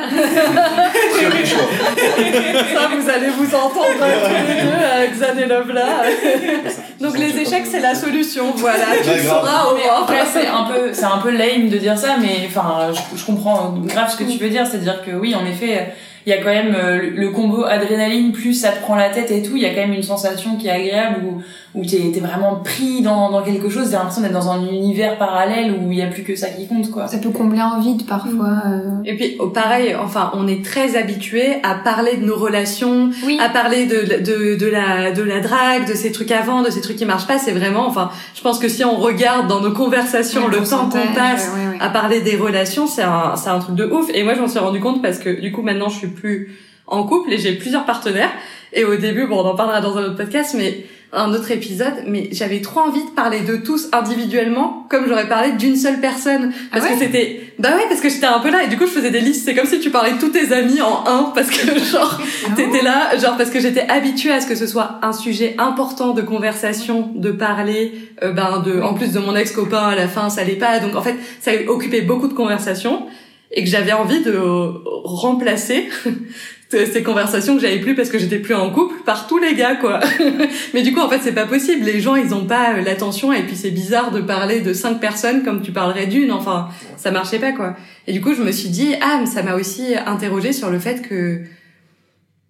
Ça 2.75 2.89
vous 2.95 3.09
allez 3.11 3.29
vous 3.29 3.55
entendre 3.55 3.87
tous 3.99 4.05
les 4.49 4.63
deux 4.63 4.85
avec 4.95 5.13
Xan 5.13 5.39
et 5.43 5.47
Love 5.47 5.73
là. 5.73 6.03
Donc 7.01 7.19
les 7.19 7.37
échecs 7.39 7.67
c'est 7.67 7.81
la 7.81 7.95
solution, 7.95 8.53
voilà. 8.57 8.85
Tu 9.03 9.11
le 9.11 9.23
sauras 9.23 9.67
au 9.73 10.03
après, 10.03 10.25
c'est 10.33 10.47
un 10.47 10.65
peu, 10.65 10.93
c'est 10.93 11.05
un 11.05 11.19
peu 11.19 11.31
lame 11.31 11.69
de 11.69 11.79
dire 11.79 11.97
ça, 11.99 12.17
mais 12.21 12.47
enfin, 12.47 12.93
je, 12.93 13.19
je 13.19 13.25
comprends 13.25 13.75
grave 13.87 14.11
ce 14.11 14.17
que 14.17 14.25
tu 14.31 14.39
veux 14.39 14.51
dire, 14.51 14.67
c'est-à-dire 14.67 15.03
que 15.05 15.13
oui, 15.13 15.35
en 15.35 15.45
effet, 15.47 15.93
il 16.27 16.31
y 16.31 16.33
a 16.35 16.39
quand 16.39 16.51
même 16.53 16.75
euh, 16.77 16.99
le- 17.01 17.11
le 17.11 17.31
combo 17.31 17.65
adrénaline 17.65 18.33
plus 18.33 18.53
ça 18.55 18.71
te 18.73 18.81
prend 18.83 18.95
la 18.97 19.09
tête 19.09 19.31
et 19.31 19.43
tout, 19.43 19.57
il 19.57 19.63
y 19.63 19.67
a 19.67 19.71
quand 19.71 19.81
même 19.81 19.95
une 19.95 20.03
sensation 20.03 20.57
qui 20.57 20.69
est 20.69 20.71
agréable 20.71 21.25
où 21.25 21.43
où 21.75 21.85
t'es 21.85 22.11
t'es 22.13 22.21
vraiment 22.21 22.57
pris 22.65 23.01
dans 23.01 23.31
dans 23.31 23.43
quelque 23.43 23.69
chose, 23.69 23.91
t'as 23.91 23.99
l'impression 23.99 24.23
d'être 24.23 24.33
dans 24.33 24.51
un 24.51 24.67
univers 24.67 25.17
parallèle 25.19 25.73
où 25.81 25.93
il 25.93 25.99
y 25.99 26.03
a 26.03 26.09
plus 26.09 26.25
que 26.25 26.35
ça 26.35 26.49
qui 26.49 26.67
compte 26.67 26.91
quoi. 26.91 27.07
ça 27.07 27.19
peut 27.19 27.31
combler 27.31 27.61
un 27.61 27.79
vide 27.79 28.07
parfois. 28.07 28.55
euh. 28.67 28.91
Et 29.05 29.15
puis 29.17 29.37
oh, 29.39 29.47
pareil, 29.49 29.95
enfin 29.95 30.33
on 30.35 30.49
est 30.49 30.65
très 30.65 30.97
habitué 30.97 31.59
à 31.63 31.75
parler 31.77 32.17
de 32.17 32.25
nos 32.25 32.37
relations, 32.37 33.11
Oui. 33.25 33.39
à 33.41 33.49
parler 33.51 33.87
de, 33.87 34.01
de, 34.23 34.57
de 34.57 34.67
la 34.67 35.13
de 35.13 35.23
la 35.23 35.39
drague, 35.41 35.89
de 35.89 35.95
ces 35.95 36.11
trucs 36.11 36.33
avant, 36.33 36.63
de 36.63 36.71
ces 36.71 36.81
trucs 36.81 36.97
qui 36.97 37.05
marchent 37.05 37.27
pas. 37.29 37.39
C'est 37.39 37.53
vraiment, 37.53 37.87
enfin, 37.87 38.11
je 38.35 38.41
pense 38.43 38.59
que 38.59 38.69
si 38.69 38.85
on 38.85 38.97
regarde 38.97 39.47
dans 39.47 39.61
nos 39.61 39.73
conversations 39.73 40.49
le 40.49 40.59
temps 40.69 40.89
qu'on 40.89 41.15
passe 41.15 41.51
à 41.79 41.89
parler 41.91 42.21
des 42.21 42.37
relations, 42.37 42.87
c'est 42.89 43.03
un, 43.03 43.37
c'est 43.37 43.49
un 43.51 43.61
truc 43.61 43.77
de 43.77 43.85
ouf. 43.85 44.09
Et 44.13 44.25
moi, 44.25 44.35
je 44.35 44.41
m'en 44.41 44.49
suis 44.49 44.59
rendu 44.59 44.81
compte 44.81 45.03
parce 45.03 45.19
que 45.19 45.41
du 45.41 45.53
coup, 45.53 45.63
maintenant, 45.63 45.89
je 45.89 45.99
suis 45.99 46.09
plus 46.09 46.59
en 46.89 47.05
couple 47.05 47.33
et 47.33 47.39
j'ai 47.39 47.53
plusieurs 47.53 47.85
partenaires. 47.85 48.31
Et 48.73 48.85
au 48.85 48.97
début, 48.97 49.27
bon, 49.29 49.41
on 49.43 49.47
en 49.49 49.55
parlera 49.55 49.81
dans 49.81 49.97
un 49.97 50.03
autre 50.03 50.17
podcast, 50.17 50.55
mais 50.59 50.85
un 51.13 51.33
autre 51.33 51.51
épisode. 51.51 52.05
Mais 52.07 52.29
j'avais 52.33 52.61
trop 52.61 52.81
envie 52.81 53.05
de 53.05 53.11
parler 53.11 53.41
de 53.41 53.57
tous 53.57 53.89
individuellement, 53.93 54.87
comme 54.89 55.07
j'aurais 55.09 55.29
parlé 55.29 55.53
d'une 55.53 55.77
seule 55.77 56.01
personne, 56.01 56.53
parce 56.71 56.85
Ah 56.85 56.89
ouais 56.89 56.99
que 56.99 57.05
c'était, 57.05 57.53
bah 57.59 57.71
ouais, 57.77 57.85
parce 57.89 58.01
que 58.01 58.09
j'étais 58.09 58.27
un 58.27 58.39
peu 58.41 58.51
là 58.51 58.63
et 58.63 58.69
du 58.69 58.77
coup, 58.77 58.87
je 58.87 58.93
faisais 58.93 59.11
des 59.11 59.21
listes. 59.21 59.45
C'est 59.45 59.55
comme 59.55 59.67
si 59.67 59.81
tu 59.81 59.91
parlais 59.91 60.13
de 60.13 60.19
tous 60.19 60.31
tes 60.31 60.53
amis 60.53 60.81
en 60.81 61.05
un, 61.07 61.33
parce 61.35 61.51
que 61.51 61.79
genre, 61.93 62.21
Ah 62.47 62.53
T'étais 62.57 62.83
là, 62.83 63.17
genre 63.19 63.37
parce 63.37 63.51
que 63.51 63.61
j'étais 63.61 63.89
habituée 63.89 64.33
à 64.33 64.41
ce 64.41 64.47
que 64.47 64.55
ce 64.55 64.67
soit 64.67 64.99
un 65.03 65.13
sujet 65.13 65.55
important 65.59 66.13
de 66.13 66.23
conversation, 66.23 67.11
de 67.15 67.31
parler, 67.31 67.93
euh, 68.23 68.33
ben 68.33 68.63
de, 68.65 68.81
en 68.81 68.95
plus 68.95 69.13
de 69.13 69.19
mon 69.19 69.35
ex 69.37 69.51
copain 69.53 69.89
à 69.89 69.95
la 69.95 70.09
fin, 70.09 70.31
ça 70.31 70.43
allait 70.43 70.55
pas, 70.55 70.79
donc 70.79 70.95
en 70.95 71.03
fait 71.03 71.17
ça 71.41 71.53
occupait 71.69 72.03
beaucoup 72.03 72.29
de 72.29 72.35
conversations 72.35 73.07
et 73.53 73.65
que 73.65 73.71
j'avais 73.71 73.93
envie 73.93 74.23
de 74.23 74.33
euh, 74.33 74.71
remplacer 75.05 75.89
ces 76.71 77.03
conversations 77.03 77.57
que 77.57 77.63
j'avais 77.63 77.81
plus 77.81 77.95
parce 77.95 78.09
que 78.09 78.19
j'étais 78.19 78.39
plus 78.39 78.55
en 78.55 78.71
couple 78.71 79.03
par 79.05 79.27
tous 79.27 79.39
les 79.39 79.55
gars 79.55 79.77
quoi. 79.77 80.01
Mais 80.75 80.83
du 80.83 80.93
coup 80.93 81.01
en 81.01 81.09
fait 81.09 81.19
c'est 81.23 81.33
pas 81.33 81.47
possible, 81.47 81.85
les 81.85 82.01
gens 82.01 82.15
ils 82.15 82.33
ont 82.35 82.45
pas 82.45 82.75
euh, 82.75 82.83
l'attention 82.83 83.33
et 83.33 83.43
puis 83.43 83.57
c'est 83.57 83.71
bizarre 83.71 84.11
de 84.11 84.21
parler 84.21 84.61
de 84.61 84.73
cinq 84.73 85.01
personnes 85.01 85.43
comme 85.43 85.63
tu 85.63 85.73
parlerais 85.73 86.07
d'une, 86.07 86.31
enfin 86.31 86.69
ça 86.97 87.11
marchait 87.11 87.39
pas 87.39 87.53
quoi. 87.53 87.77
Et 88.07 88.13
du 88.13 88.21
coup 88.21 88.35
je 88.35 88.43
me 88.43 88.53
suis 88.53 88.69
dit 88.69 88.95
ah 89.01 89.19
mais 89.21 89.27
ça 89.27 89.43
m'a 89.43 89.55
aussi 89.55 89.95
interrogé 90.07 90.53
sur 90.53 90.71
le 90.71 90.79
fait 90.79 91.03
que 91.03 91.43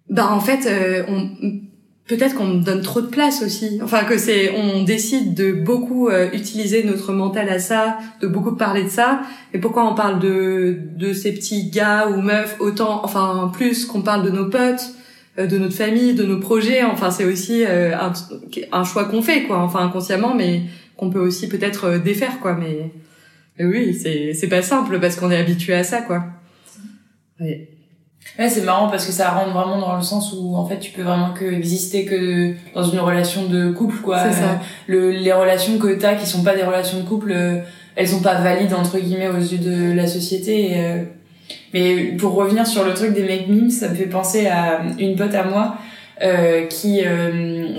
bah 0.09 0.29
en 0.31 0.39
fait 0.39 0.67
euh, 0.67 1.03
on 1.07 1.29
peut-être 2.11 2.35
qu'on 2.35 2.55
donne 2.55 2.81
trop 2.81 2.99
de 2.99 3.07
place 3.07 3.41
aussi. 3.41 3.79
Enfin 3.81 4.03
que 4.03 4.17
c'est 4.17 4.51
on 4.51 4.83
décide 4.83 5.33
de 5.33 5.53
beaucoup 5.53 6.09
euh, 6.09 6.29
utiliser 6.33 6.83
notre 6.83 7.13
mental 7.13 7.47
à 7.47 7.57
ça 7.57 7.97
de 8.19 8.27
beaucoup 8.27 8.55
parler 8.55 8.83
de 8.83 8.89
ça. 8.89 9.21
Et 9.53 9.59
pourquoi 9.59 9.89
on 9.89 9.95
parle 9.95 10.19
de 10.19 10.77
de 10.97 11.13
ces 11.13 11.31
petits 11.33 11.69
gars 11.69 12.09
ou 12.09 12.21
meufs 12.21 12.57
autant 12.59 13.01
enfin 13.05 13.49
plus 13.53 13.85
qu'on 13.85 14.01
parle 14.01 14.25
de 14.25 14.29
nos 14.29 14.49
potes 14.49 14.93
euh, 15.39 15.47
de 15.47 15.57
notre 15.57 15.73
famille 15.73 16.13
de 16.13 16.23
nos 16.25 16.39
projets. 16.39 16.83
Enfin 16.83 17.11
c'est 17.11 17.23
aussi 17.25 17.63
euh, 17.65 17.95
un, 17.97 18.11
un 18.73 18.83
choix 18.83 19.05
qu'on 19.05 19.21
fait 19.21 19.43
quoi. 19.43 19.59
Enfin 19.59 19.79
inconsciemment 19.79 20.35
mais 20.35 20.63
qu'on 20.97 21.09
peut 21.09 21.21
aussi 21.21 21.47
peut-être 21.47 21.85
euh, 21.85 21.97
défaire 21.97 22.41
quoi. 22.41 22.57
Mais, 22.59 22.91
mais 23.57 23.65
oui 23.65 23.93
c'est 23.93 24.33
c'est 24.33 24.49
pas 24.49 24.61
simple 24.61 24.99
parce 24.99 25.15
qu'on 25.15 25.31
est 25.31 25.37
habitué 25.37 25.73
à 25.75 25.85
ça 25.85 26.01
quoi. 26.01 26.25
Ouais. 27.39 27.69
Ouais, 28.39 28.49
c'est 28.49 28.61
marrant 28.61 28.87
parce 28.87 29.05
que 29.05 29.11
ça 29.11 29.29
rentre 29.31 29.51
vraiment 29.51 29.77
dans 29.77 29.95
le 29.95 30.01
sens 30.01 30.33
où 30.33 30.55
en 30.55 30.65
fait 30.65 30.79
tu 30.79 30.91
peux 30.91 31.01
vraiment 31.01 31.31
que 31.33 31.45
exister 31.45 32.05
que 32.05 32.53
dans 32.73 32.83
une 32.83 32.99
relation 32.99 33.45
de 33.45 33.71
couple 33.71 33.97
quoi. 33.97 34.19
C'est 34.23 34.41
ça. 34.41 34.51
Euh, 34.51 34.55
Le, 34.87 35.11
les 35.11 35.33
relations 35.33 35.77
que 35.77 35.93
t'as 35.95 36.15
qui 36.15 36.25
sont 36.25 36.43
pas 36.43 36.55
des 36.55 36.63
relations 36.63 36.99
de 36.99 37.03
couple, 37.03 37.31
euh, 37.33 37.57
elles 37.95 38.07
sont 38.07 38.21
pas 38.21 38.35
valides 38.35 38.73
entre 38.73 38.97
guillemets 38.99 39.27
aux 39.27 39.37
yeux 39.37 39.57
de 39.57 39.93
la 39.93 40.07
société. 40.07 40.71
et, 40.71 40.77
euh, 40.77 41.03
Mais 41.73 42.03
pour 42.17 42.33
revenir 42.35 42.65
sur 42.65 42.85
le 42.85 42.93
truc 42.93 43.13
des 43.13 43.23
make 43.23 43.47
memes, 43.49 43.69
ça 43.69 43.89
me 43.89 43.95
fait 43.95 44.05
penser 44.05 44.47
à 44.47 44.81
une 44.97 45.15
pote 45.15 45.35
à 45.35 45.43
moi 45.43 45.75
euh, 46.23 46.65
qui 46.67 47.01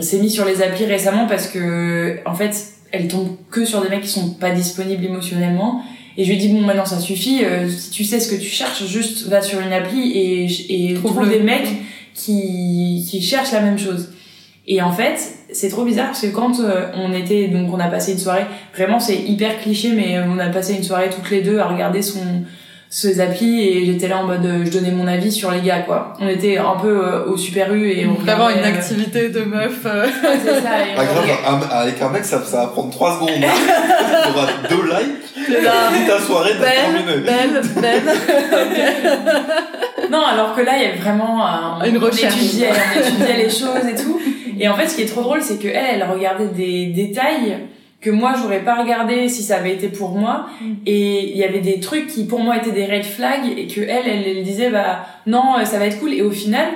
s'est 0.00 0.18
mise 0.18 0.34
sur 0.34 0.44
les 0.44 0.62
applis 0.62 0.84
récemment 0.84 1.26
parce 1.26 1.48
que 1.48 2.18
en 2.26 2.34
fait 2.34 2.54
elle 2.92 3.08
tombe 3.08 3.36
que 3.50 3.64
sur 3.64 3.80
des 3.80 3.88
mecs 3.88 4.02
qui 4.02 4.08
sont 4.08 4.34
pas 4.34 4.50
disponibles 4.50 5.04
émotionnellement 5.04 5.82
et 6.16 6.24
je 6.24 6.28
lui 6.30 6.36
ai 6.36 6.40
dit 6.40 6.48
bon 6.48 6.60
maintenant 6.60 6.84
ça 6.84 6.98
suffit 6.98 7.44
euh, 7.44 7.68
si 7.68 7.90
tu 7.90 8.04
sais 8.04 8.20
ce 8.20 8.28
que 8.30 8.40
tu 8.40 8.48
cherches 8.48 8.84
juste 8.86 9.28
va 9.28 9.40
sur 9.42 9.60
une 9.60 9.72
appli 9.72 10.12
et 10.12 10.44
et 10.90 10.94
trouve 10.94 11.12
Trouve-le. 11.12 11.30
des 11.30 11.40
mecs 11.40 11.68
qui 12.14 13.06
qui 13.10 13.22
cherchent 13.22 13.52
la 13.52 13.60
même 13.60 13.78
chose 13.78 14.10
et 14.66 14.80
en 14.82 14.92
fait 14.92 15.18
c'est 15.52 15.68
trop 15.68 15.84
bizarre 15.84 16.06
parce 16.08 16.20
que 16.22 16.26
quand 16.28 16.60
euh, 16.60 16.86
on 16.96 17.12
était 17.12 17.48
donc 17.48 17.72
on 17.72 17.80
a 17.80 17.88
passé 17.88 18.12
une 18.12 18.18
soirée 18.18 18.44
vraiment 18.76 19.00
c'est 19.00 19.16
hyper 19.16 19.60
cliché 19.60 19.92
mais 19.94 20.16
euh, 20.18 20.24
on 20.28 20.38
a 20.38 20.46
passé 20.48 20.74
une 20.74 20.82
soirée 20.84 21.10
toutes 21.10 21.30
les 21.30 21.42
deux 21.42 21.58
à 21.58 21.66
regarder 21.66 22.02
son 22.02 22.20
ses 22.94 23.20
applis 23.20 23.62
et 23.66 23.86
j'étais 23.86 24.06
là 24.06 24.18
en 24.18 24.24
mode 24.26 24.44
euh, 24.44 24.64
je 24.66 24.70
donnais 24.70 24.90
mon 24.90 25.06
avis 25.06 25.32
sur 25.32 25.50
les 25.50 25.62
gars 25.62 25.80
quoi 25.80 26.12
on 26.20 26.28
était 26.28 26.58
un 26.58 26.76
peu 26.80 27.06
euh, 27.06 27.24
au 27.24 27.38
super 27.38 27.72
U 27.72 27.90
et 27.90 28.06
on 28.06 28.12
Vraiment 28.12 28.50
une 28.50 28.56
regardait, 28.58 28.76
euh, 28.76 28.80
activité 28.80 29.28
de 29.30 29.40
meuf. 29.40 29.78
euh, 29.86 30.06
c'est 30.44 30.60
ça, 30.60 30.86
et 30.86 30.90
on- 30.92 31.02
grave, 31.02 31.68
un- 31.72 31.74
avec 31.74 32.02
un 32.02 32.10
mec, 32.10 32.22
ça, 32.26 32.44
ça 32.44 32.58
va 32.58 32.66
prendre 32.66 32.90
3 32.90 33.14
secondes. 33.14 33.30
Il 33.40 33.42
y 33.42 34.30
aura 34.36 34.46
deux 34.68 34.84
likes, 34.84 35.31
là. 35.48 35.90
ta 36.06 36.18
soirée, 36.20 36.52
t'as 36.60 36.66
Belle, 36.66 37.22
belle, 37.22 37.62
belle. 37.80 38.02
Non, 40.10 40.22
alors 40.22 40.54
que 40.54 40.60
là, 40.60 40.72
il 40.76 40.82
y 40.82 40.86
a 40.86 41.02
vraiment 41.02 41.46
un, 41.46 41.84
Une 41.84 41.96
on 41.96 42.00
recherche. 42.00 42.36
étudiait, 42.36 42.68
on 42.70 43.00
étudiait 43.00 43.36
les 43.36 43.50
choses 43.50 43.86
et 43.90 43.94
tout. 43.94 44.20
Et 44.60 44.68
en 44.68 44.74
fait, 44.74 44.88
ce 44.88 44.96
qui 44.96 45.02
est 45.02 45.06
trop 45.06 45.22
drôle, 45.22 45.42
c'est 45.42 45.58
que 45.58 45.68
elle, 45.68 46.02
elle 46.02 46.04
regardait 46.04 46.46
des 46.46 46.86
détails 46.86 47.58
que 48.02 48.10
moi, 48.10 48.34
j'aurais 48.36 48.60
pas 48.60 48.74
regardé 48.74 49.28
si 49.28 49.42
ça 49.42 49.56
avait 49.56 49.72
été 49.72 49.88
pour 49.88 50.10
moi. 50.10 50.46
Mm. 50.60 50.72
Et 50.86 51.30
il 51.30 51.36
y 51.36 51.44
avait 51.44 51.60
des 51.60 51.80
trucs 51.80 52.08
qui, 52.08 52.24
pour 52.24 52.40
moi, 52.40 52.56
étaient 52.56 52.72
des 52.72 52.84
red 52.84 53.04
flags 53.04 53.46
et 53.56 53.66
que 53.68 53.80
elle, 53.80 54.06
elle, 54.06 54.26
elle 54.26 54.42
disait, 54.42 54.70
bah, 54.70 55.06
non, 55.26 55.58
euh, 55.58 55.64
ça 55.64 55.78
va 55.78 55.86
être 55.86 56.00
cool. 56.00 56.12
Et 56.12 56.22
au 56.22 56.30
final, 56.30 56.66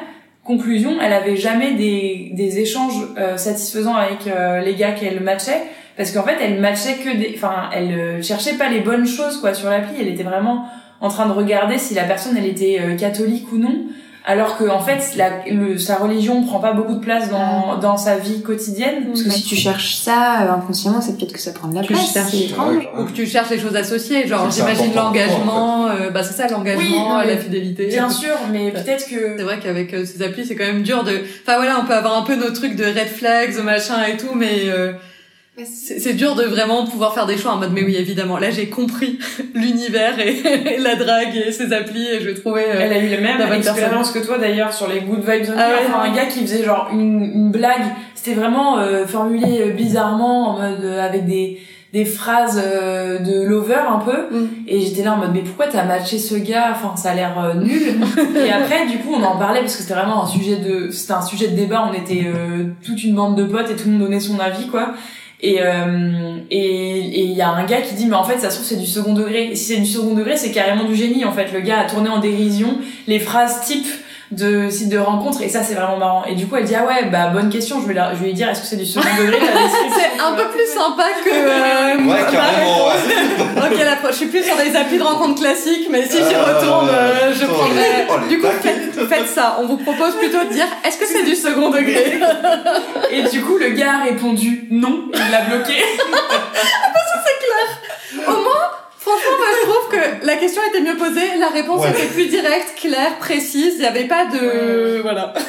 conclusion, 0.44 0.92
elle 1.02 1.12
avait 1.12 1.36
jamais 1.36 1.72
des, 1.72 2.30
des 2.32 2.60
échanges 2.60 3.08
euh, 3.18 3.36
satisfaisants 3.36 3.96
avec 3.96 4.28
euh, 4.28 4.60
les 4.60 4.74
gars 4.74 4.92
qu'elle 4.92 5.20
matchait. 5.20 5.62
Parce 5.96 6.10
qu'en 6.12 6.22
fait, 6.22 6.36
elle 6.40 6.60
matchait 6.60 6.96
que 6.96 7.16
des, 7.16 7.32
enfin, 7.36 7.70
elle 7.74 7.92
euh, 7.92 8.22
cherchait 8.22 8.54
pas 8.54 8.68
les 8.68 8.80
bonnes 8.80 9.06
choses, 9.06 9.40
quoi, 9.40 9.54
sur 9.54 9.70
l'appli. 9.70 9.94
Elle 10.00 10.08
était 10.08 10.22
vraiment 10.22 10.68
en 11.00 11.08
train 11.08 11.26
de 11.26 11.32
regarder 11.32 11.78
si 11.78 11.94
la 11.94 12.04
personne 12.04 12.36
elle 12.36 12.46
était 12.46 12.78
euh, 12.80 12.96
catholique 12.96 13.50
ou 13.52 13.58
non 13.58 13.84
alors 14.28 14.58
que 14.58 14.64
en 14.68 14.80
fait 14.80 15.14
la, 15.16 15.44
le, 15.48 15.78
sa 15.78 15.96
religion 15.96 16.42
prend 16.42 16.58
pas 16.58 16.72
beaucoup 16.72 16.94
de 16.94 17.00
place 17.00 17.30
dans, 17.30 17.78
dans 17.78 17.96
sa 17.96 18.16
vie 18.16 18.42
quotidienne 18.42 19.04
Parce 19.06 19.22
que 19.22 19.30
si 19.30 19.44
tu 19.44 19.54
cherches 19.54 19.94
ça 19.94 20.42
euh, 20.42 20.52
inconsciemment, 20.52 21.00
c'est 21.00 21.16
peut-être 21.16 21.32
que 21.32 21.38
ça 21.38 21.52
prend 21.52 21.68
de 21.68 21.76
la 21.76 21.82
Tu 21.82 21.92
place. 21.92 22.18
C'est 22.28 22.40
étrange. 22.40 22.88
Ou 22.98 23.04
que 23.04 23.12
tu 23.12 23.24
cherches 23.24 23.50
les 23.50 23.58
choses 23.60 23.76
associées, 23.76 24.26
genre 24.26 24.50
j'imagine 24.50 24.92
l'engagement, 24.94 25.86
euh, 25.86 26.10
bah 26.10 26.24
c'est 26.24 26.34
ça 26.34 26.48
l'engagement, 26.48 27.18
Oui, 27.18 27.26
la 27.28 27.36
fidélité. 27.36 27.86
bien 27.86 28.10
sûr 28.10 28.34
mais 28.50 28.72
peut-être 28.72 29.08
que 29.08 29.36
C'est 29.36 29.44
vrai 29.44 29.60
qu'avec 29.62 29.94
euh, 29.94 30.04
ces 30.04 30.20
applis, 30.22 30.44
c'est 30.44 30.56
quand 30.56 30.66
même 30.66 30.82
dur 30.82 31.04
de. 31.04 31.20
Enfin 31.46 31.56
voilà, 31.58 31.78
on 31.80 31.86
peut 31.86 31.94
avoir 31.94 32.18
un 32.18 32.22
peu 32.22 32.34
nos 32.34 32.50
trucs 32.50 32.74
de 32.74 32.84
red 32.84 33.06
flags, 33.06 33.56
machin 33.62 34.02
et 34.12 34.16
tout, 34.16 34.34
mais 34.34 34.62
euh, 34.66 34.92
c'est 35.64 36.12
dur 36.14 36.34
de 36.34 36.42
vraiment 36.44 36.84
pouvoir 36.86 37.14
faire 37.14 37.26
des 37.26 37.38
choix 37.38 37.52
en 37.52 37.56
mode 37.56 37.72
mais 37.72 37.82
oui 37.82 37.96
évidemment. 37.96 38.36
Là 38.38 38.50
j'ai 38.50 38.68
compris 38.68 39.18
l'univers 39.54 40.18
et, 40.18 40.74
et 40.74 40.78
la 40.78 40.96
drague 40.96 41.34
et 41.46 41.52
ses 41.52 41.72
applis 41.72 42.06
et 42.06 42.20
je 42.20 42.30
trouvais. 42.30 42.66
euh, 42.68 42.78
elle 42.80 42.92
a 42.92 42.98
eu 42.98 43.08
la 43.08 43.20
même 43.20 43.52
expérience 43.52 44.10
que 44.10 44.18
toi 44.18 44.38
d'ailleurs 44.38 44.72
sur 44.72 44.88
les 44.88 45.00
good 45.00 45.20
vibes. 45.20 45.52
Ah 45.56 45.68
ouais. 45.68 45.74
enfin 45.88 46.10
un 46.10 46.14
gars 46.14 46.26
qui 46.26 46.40
faisait 46.40 46.62
genre 46.64 46.88
une, 46.92 47.22
une 47.22 47.50
blague 47.50 47.84
c'était 48.14 48.34
vraiment 48.38 48.78
euh, 48.78 49.06
formulé 49.06 49.62
euh, 49.62 49.70
bizarrement 49.72 50.50
en 50.50 50.58
mode 50.58 50.84
euh, 50.84 51.00
avec 51.04 51.24
des 51.26 51.58
des 51.92 52.04
phrases 52.04 52.60
euh, 52.62 53.18
de 53.20 53.42
lover 53.46 53.76
un 53.88 53.98
peu 54.00 54.12
Mm. 54.30 54.46
et 54.66 54.80
j'étais 54.80 55.04
là 55.04 55.14
en 55.14 55.18
mode 55.18 55.30
mais 55.32 55.40
pourquoi 55.40 55.68
t'as 55.68 55.84
matché 55.84 56.18
ce 56.18 56.34
gars? 56.34 56.72
Enfin 56.72 56.96
ça 56.96 57.10
a 57.10 57.14
l'air 57.14 57.38
euh, 57.42 57.54
nul 57.54 57.94
et 58.46 58.50
après 58.50 58.86
du 58.86 58.98
coup 58.98 59.14
on 59.14 59.22
en 59.22 59.38
parlait 59.38 59.60
parce 59.60 59.76
que 59.76 59.82
c'était 59.82 59.94
vraiment 59.94 60.24
un 60.24 60.26
sujet 60.26 60.56
de 60.56 60.90
c'était 60.90 61.12
un 61.14 61.22
sujet 61.22 61.48
de 61.48 61.56
débat 61.56 61.88
on 61.90 61.94
était 61.94 62.24
euh, 62.26 62.64
toute 62.84 63.02
une 63.04 63.14
bande 63.14 63.36
de 63.38 63.44
potes 63.44 63.70
et 63.70 63.76
tout 63.76 63.84
le 63.86 63.92
monde 63.92 64.02
donnait 64.02 64.20
son 64.20 64.38
avis 64.40 64.66
quoi 64.66 64.92
et 65.42 65.58
euh, 65.60 66.38
et 66.50 67.20
il 67.24 67.32
y 67.32 67.42
a 67.42 67.50
un 67.50 67.64
gars 67.66 67.82
qui 67.82 67.94
dit 67.94 68.06
mais 68.06 68.16
en 68.16 68.24
fait 68.24 68.38
ça 68.38 68.50
se 68.50 68.56
trouve 68.56 68.68
c'est 68.68 68.76
du 68.76 68.86
second 68.86 69.12
degré. 69.12 69.50
Et 69.50 69.56
si 69.56 69.74
c'est 69.74 69.80
du 69.80 69.86
second 69.86 70.14
degré 70.14 70.36
c'est 70.36 70.52
carrément 70.52 70.84
du 70.84 70.94
génie 70.94 71.24
en 71.24 71.32
fait. 71.32 71.52
Le 71.52 71.60
gars 71.60 71.80
a 71.80 71.84
tourné 71.84 72.08
en 72.08 72.18
dérision. 72.18 72.78
Les 73.06 73.18
phrases 73.18 73.66
type 73.66 73.86
de 74.32 74.68
site 74.70 74.88
de 74.88 74.98
rencontre 74.98 75.40
et 75.42 75.48
ça 75.48 75.62
c'est 75.62 75.74
vraiment 75.74 75.98
marrant 75.98 76.24
et 76.26 76.34
du 76.34 76.46
coup 76.48 76.56
elle 76.56 76.64
dit 76.64 76.74
ah 76.74 76.84
ouais 76.84 77.04
bah 77.10 77.28
bonne 77.28 77.48
question 77.48 77.80
je 77.80 77.86
vais, 77.86 77.94
la- 77.94 78.12
je 78.12 78.18
vais 78.18 78.26
lui 78.26 78.32
dire 78.34 78.48
est-ce 78.48 78.60
que 78.62 78.66
c'est 78.66 78.76
du 78.76 78.84
second 78.84 79.06
degré 79.18 79.38
la 79.38 79.46
C'est 79.94 80.20
un 80.20 80.32
peu 80.32 80.48
plus 80.48 80.66
sympa 80.66 81.04
que. 81.24 81.30
Euh, 81.30 81.96
Ouais, 81.96 82.02
ma 82.04 82.22
carrément, 82.24 82.84
réponse. 82.86 83.06
ouais. 83.06 83.76
ok, 83.76 83.78
là, 83.84 83.96
je 84.10 84.14
suis 84.14 84.26
plus 84.26 84.42
sur 84.44 84.56
des 84.56 84.74
applis 84.76 84.98
de 84.98 85.02
rencontre 85.02 85.40
classiques, 85.40 85.88
mais 85.90 86.02
si 86.04 86.18
j'y 86.18 86.34
Euh, 86.34 86.42
retourne, 86.54 86.88
euh, 86.90 87.32
je 87.34 87.46
prendrai. 87.46 88.06
oh, 88.10 88.28
du 88.28 88.38
coup, 88.40 88.46
faites, 88.62 89.08
faites 89.08 89.28
ça. 89.28 89.56
On 89.60 89.66
vous 89.66 89.76
propose 89.78 90.14
plutôt 90.16 90.42
de 90.44 90.52
dire 90.52 90.66
est-ce 90.84 90.98
que 90.98 91.06
c'est 91.06 91.22
du 91.24 91.34
second 91.36 91.70
degré? 91.70 92.20
Et 93.10 93.22
du 93.22 93.42
coup 93.42 93.56
le 93.58 93.70
gars 93.70 93.92
a 94.00 94.04
répondu 94.04 94.66
non 94.70 95.04
il 95.14 95.30
l'a 95.30 95.42
bloqué 95.42 95.74
Au 98.26 98.30
moins, 98.30 98.70
franchement, 98.98 99.36
moi, 99.38 99.46
je 99.54 99.68
trouve 99.68 99.88
que 99.90 100.25
la 100.36 100.40
question 100.42 100.62
était 100.68 100.82
mieux 100.82 100.96
posée, 100.96 101.38
la 101.40 101.48
réponse 101.48 101.80
Ouais. 101.82 101.90
était 101.90 102.06
plus 102.08 102.26
directe, 102.26 102.74
claire, 102.80 103.16
précise. 103.18 103.74
Il 103.76 103.80
n'y 103.80 103.86
avait 103.86 104.04
pas 104.06 104.26
de. 104.26 105.00
Voilà. 105.02 105.32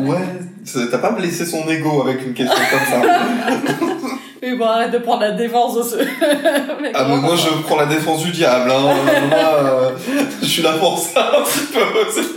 Ouais, 0.00 0.88
t'as 0.90 0.98
pas 0.98 1.10
blessé 1.12 1.44
son 1.46 1.68
ego 1.68 2.02
avec 2.06 2.24
une 2.26 2.34
question 2.34 2.54
comme 2.70 3.02
ça. 3.02 3.02
Mais 4.42 4.54
bon, 4.56 4.64
arrête 4.66 4.90
de 4.90 4.98
prendre 4.98 5.20
la 5.22 5.30
défense 5.32 5.76
de 5.76 5.82
ce. 5.82 5.96
Mais 6.82 6.90
Ah, 6.94 7.04
mais 7.08 7.16
moi, 7.16 7.36
je 7.36 7.48
prends 7.62 7.76
la 7.76 7.86
défense 7.86 8.24
du 8.24 8.32
diable, 8.32 8.70
hein. 8.72 8.82
Moi, 9.28 9.38
euh, 9.38 9.90
je 10.40 10.46
suis 10.46 10.62
là 10.62 10.72
pour 10.80 10.98
ça, 10.98 11.30
un 11.38 11.42
petit 11.42 11.66
peu 11.72 11.80
aussi. 12.08 12.28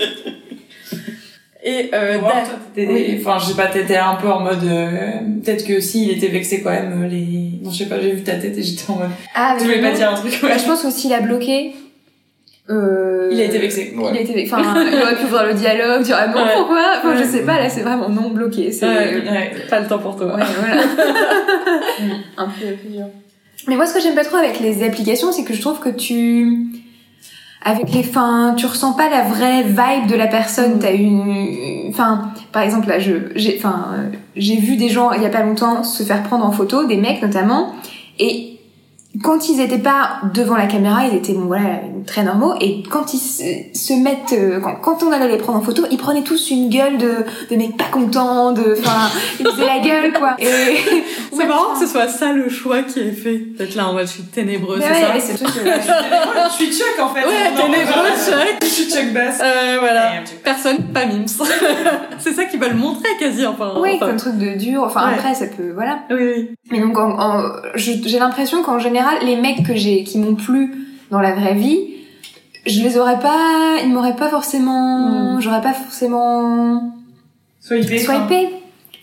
Et 1.63 1.89
euh, 1.95 2.19
Enfin, 2.21 3.39
je 3.39 3.45
sais 3.47 3.55
pas, 3.55 3.65
t'étais 3.67 3.97
un 3.97 4.15
peu 4.15 4.27
en 4.31 4.39
mode. 4.41 4.63
euh, 4.65 5.11
Peut-être 5.43 5.65
que 5.65 5.79
si, 5.79 6.03
il 6.03 6.11
était 6.17 6.27
vexé 6.27 6.61
quand 6.61 6.69
même. 6.69 7.05
euh, 7.05 7.07
Les... 7.07 7.59
Non, 7.63 7.71
je 7.71 7.77
sais 7.79 7.85
pas, 7.89 7.99
j'ai 7.99 8.11
vu 8.11 8.21
ta 8.23 8.35
tête 8.35 8.55
et 8.55 8.61
j'étais 8.61 8.87
en 8.91 8.97
mode. 8.97 9.09
Ah, 9.33 9.55
Tu 9.57 9.63
voulais 9.65 9.81
mais 9.81 9.89
pas 9.89 9.95
dire 9.97 10.11
un 10.11 10.15
truc 10.15 10.31
ouais. 10.43 10.49
Bah, 10.49 10.57
je 10.59 10.65
pense 10.65 10.83
qu'aussi 10.83 11.07
il 11.07 11.13
a 11.15 11.21
bloqué. 11.21 11.73
Euh... 12.69 13.30
Il 13.32 13.39
a 13.39 13.43
été 13.43 13.60
vexé. 13.60 13.93
Il 13.95 14.17
a 14.17 14.19
été, 14.21 14.43
enfin, 14.51 14.62
il 14.91 15.01
aurait 15.01 15.15
pu 15.15 15.25
voir 15.28 15.45
le 15.45 15.54
dialogue, 15.54 16.01
dire 16.01 16.17
ah 16.19 16.28
bon 16.28 16.39
Ouais. 16.43 16.49
pourquoi, 16.56 16.82
enfin, 16.97 17.15
je 17.15 17.21
Ouais. 17.21 17.25
sais 17.28 17.41
pas, 17.43 17.60
là 17.60 17.69
c'est 17.69 17.82
vraiment 17.82 18.10
non 18.10 18.30
bloqué, 18.32 18.71
c'est, 18.71 18.88
Ouais. 18.88 18.93
ouais, 19.15 19.30
Ouais. 19.30 19.51
pas 19.69 19.80
le 19.82 19.88
temps 19.88 19.99
pour 19.99 20.15
toi. 20.15 20.36
voilà. 20.60 20.82
un 22.38 22.45
peu, 22.45 22.65
peu 22.84 22.89
dur. 22.89 23.06
Mais 23.67 23.75
moi 23.75 23.86
ce 23.86 23.93
que 23.93 23.99
j'aime 24.01 24.15
pas 24.15 24.23
trop 24.25 24.38
avec 24.38 24.60
les 24.60 24.84
applications, 24.84 25.32
c'est 25.32 25.43
que 25.43 25.54
je 25.54 25.62
trouve 25.62 25.80
que 25.80 25.89
tu, 25.89 26.67
avec 27.63 27.91
les 27.93 28.04
fins, 28.04 28.54
tu 28.58 28.65
ressens 28.65 28.93
pas 28.93 29.10
la 29.10 29.21
vraie 29.23 29.63
vibe 29.63 30.08
de 30.10 30.15
la 30.15 30.28
personne, 30.28 30.75
Mm. 30.75 30.80
t'as 30.80 30.93
une, 30.93 31.86
enfin, 31.89 32.32
par 32.51 32.62
exemple 32.63 32.88
là, 32.88 32.99
je, 32.99 33.13
j'ai, 33.36 33.56
enfin, 33.58 33.89
j'ai 34.36 34.56
vu 34.58 34.75
des 34.75 34.89
gens 34.89 35.12
il 35.13 35.21
y 35.21 35.25
a 35.25 35.30
pas 35.30 35.43
longtemps 35.43 35.84
se 35.84 36.04
faire 36.04 36.23
prendre 36.23 36.45
en 36.45 36.51
photo, 36.51 36.86
des 36.86 36.97
mecs 36.97 37.21
notamment, 37.21 37.73
et 38.19 38.54
quand 39.23 39.49
ils 39.49 39.60
étaient 39.62 39.78
pas 39.78 40.19
devant 40.34 40.56
la 40.56 40.67
caméra, 40.67 41.06
ils 41.08 41.15
étaient 41.15 41.34
bon 41.34 41.45
voilà 41.45 41.80
très 42.06 42.23
normaux 42.23 42.54
et 42.62 42.84
quand 42.89 43.13
ils 43.13 43.19
se, 43.19 43.93
mettent 43.93 44.34
euh, 44.34 44.60
quand, 44.60 44.75
quand 44.75 45.04
on 45.04 45.12
allait 45.12 45.28
les 45.28 45.38
prendre 45.38 45.58
en 45.58 45.62
photo, 45.62 45.84
ils 45.89 45.97
prenaient 45.97 46.21
tous 46.23 46.51
une 46.51 46.69
gueule 46.69 46.97
de 46.97 47.25
de 47.49 47.56
mecs 47.56 47.78
pas 47.78 47.86
contents, 47.91 48.51
de 48.51 48.75
enfin 48.80 49.10
ils 49.39 49.45
faisaient 49.47 49.65
la 49.65 49.80
gueule 49.80 50.13
quoi. 50.13 50.36
Et 50.39 50.45
C'est 51.36 51.45
marrant 51.47 51.73
que 51.73 51.80
ce 51.86 51.88
soit 51.91 52.08
ça 52.08 52.32
le 52.32 52.47
choix 52.49 52.84
qui 52.84 52.99
est 52.99 53.12
fait. 53.12 53.38
D'être 53.58 53.75
là 53.75 53.88
en 53.89 53.93
mode 53.93 54.06
je 54.08 54.12
suis 54.13 54.23
ténébreux, 54.23 54.80
c'est 54.80 54.88
ouais, 54.89 55.19
ça 55.19 55.34
truc 55.34 55.47
que- 55.47 55.69
je 55.69 56.54
suis 56.54 56.71
Chuck 56.71 56.99
en 57.01 57.10
fait. 57.10 57.25
Ouais, 57.25 57.51
Non, 57.56 57.63
ténébreux, 57.71 58.08
Chuck. 58.25 58.58
Je 58.62 58.67
suis 58.67 58.89
Chuck 58.91 59.13
Bass. 59.13 59.39
Euh, 59.41 59.78
voilà. 59.80 60.12
Personne, 60.43 60.78
pas 60.93 61.06
Mims. 61.06 61.25
c'est 62.19 62.34
ça 62.34 62.45
qu'ils 62.45 62.60
veulent 62.60 62.75
montrer 62.75 63.10
quasi, 63.19 63.45
enfin. 63.45 63.73
Oui, 63.80 63.91
enfin. 63.95 64.08
comme 64.08 64.17
truc 64.17 64.38
de 64.38 64.58
dur. 64.58 64.84
Enfin 64.86 65.08
Ouais. 65.08 65.13
après 65.17 65.34
ça 65.36 65.45
peut 65.47 65.71
voilà. 65.73 65.99
Oui, 66.10 66.17
oui. 66.36 66.51
Mais 66.71 66.80
donc 66.80 66.97
en- 66.97 67.19
en- 67.19 67.43
j'ai 67.75 68.19
l'impression 68.19 68.63
qu'en 68.63 68.80
général 68.80 69.04
les 69.23 69.35
mecs 69.35 69.63
que 69.65 69.75
j'ai 69.75 70.03
qui 70.03 70.17
m'ont 70.19 70.35
plu 70.35 70.73
dans 71.11 71.19
la 71.21 71.33
vraie 71.33 71.53
vie, 71.55 71.79
je 72.65 72.81
les 72.81 72.97
aurais 72.97 73.19
pas, 73.19 73.75
ils 73.83 73.89
m'auraient 73.93 74.15
pas 74.15 74.29
forcément, 74.29 75.36
Mm. 75.36 75.41
j'aurais 75.41 75.61
pas 75.61 75.73
forcément 75.73 76.93
Swipé. 77.61 77.99
swipé. 77.99 78.49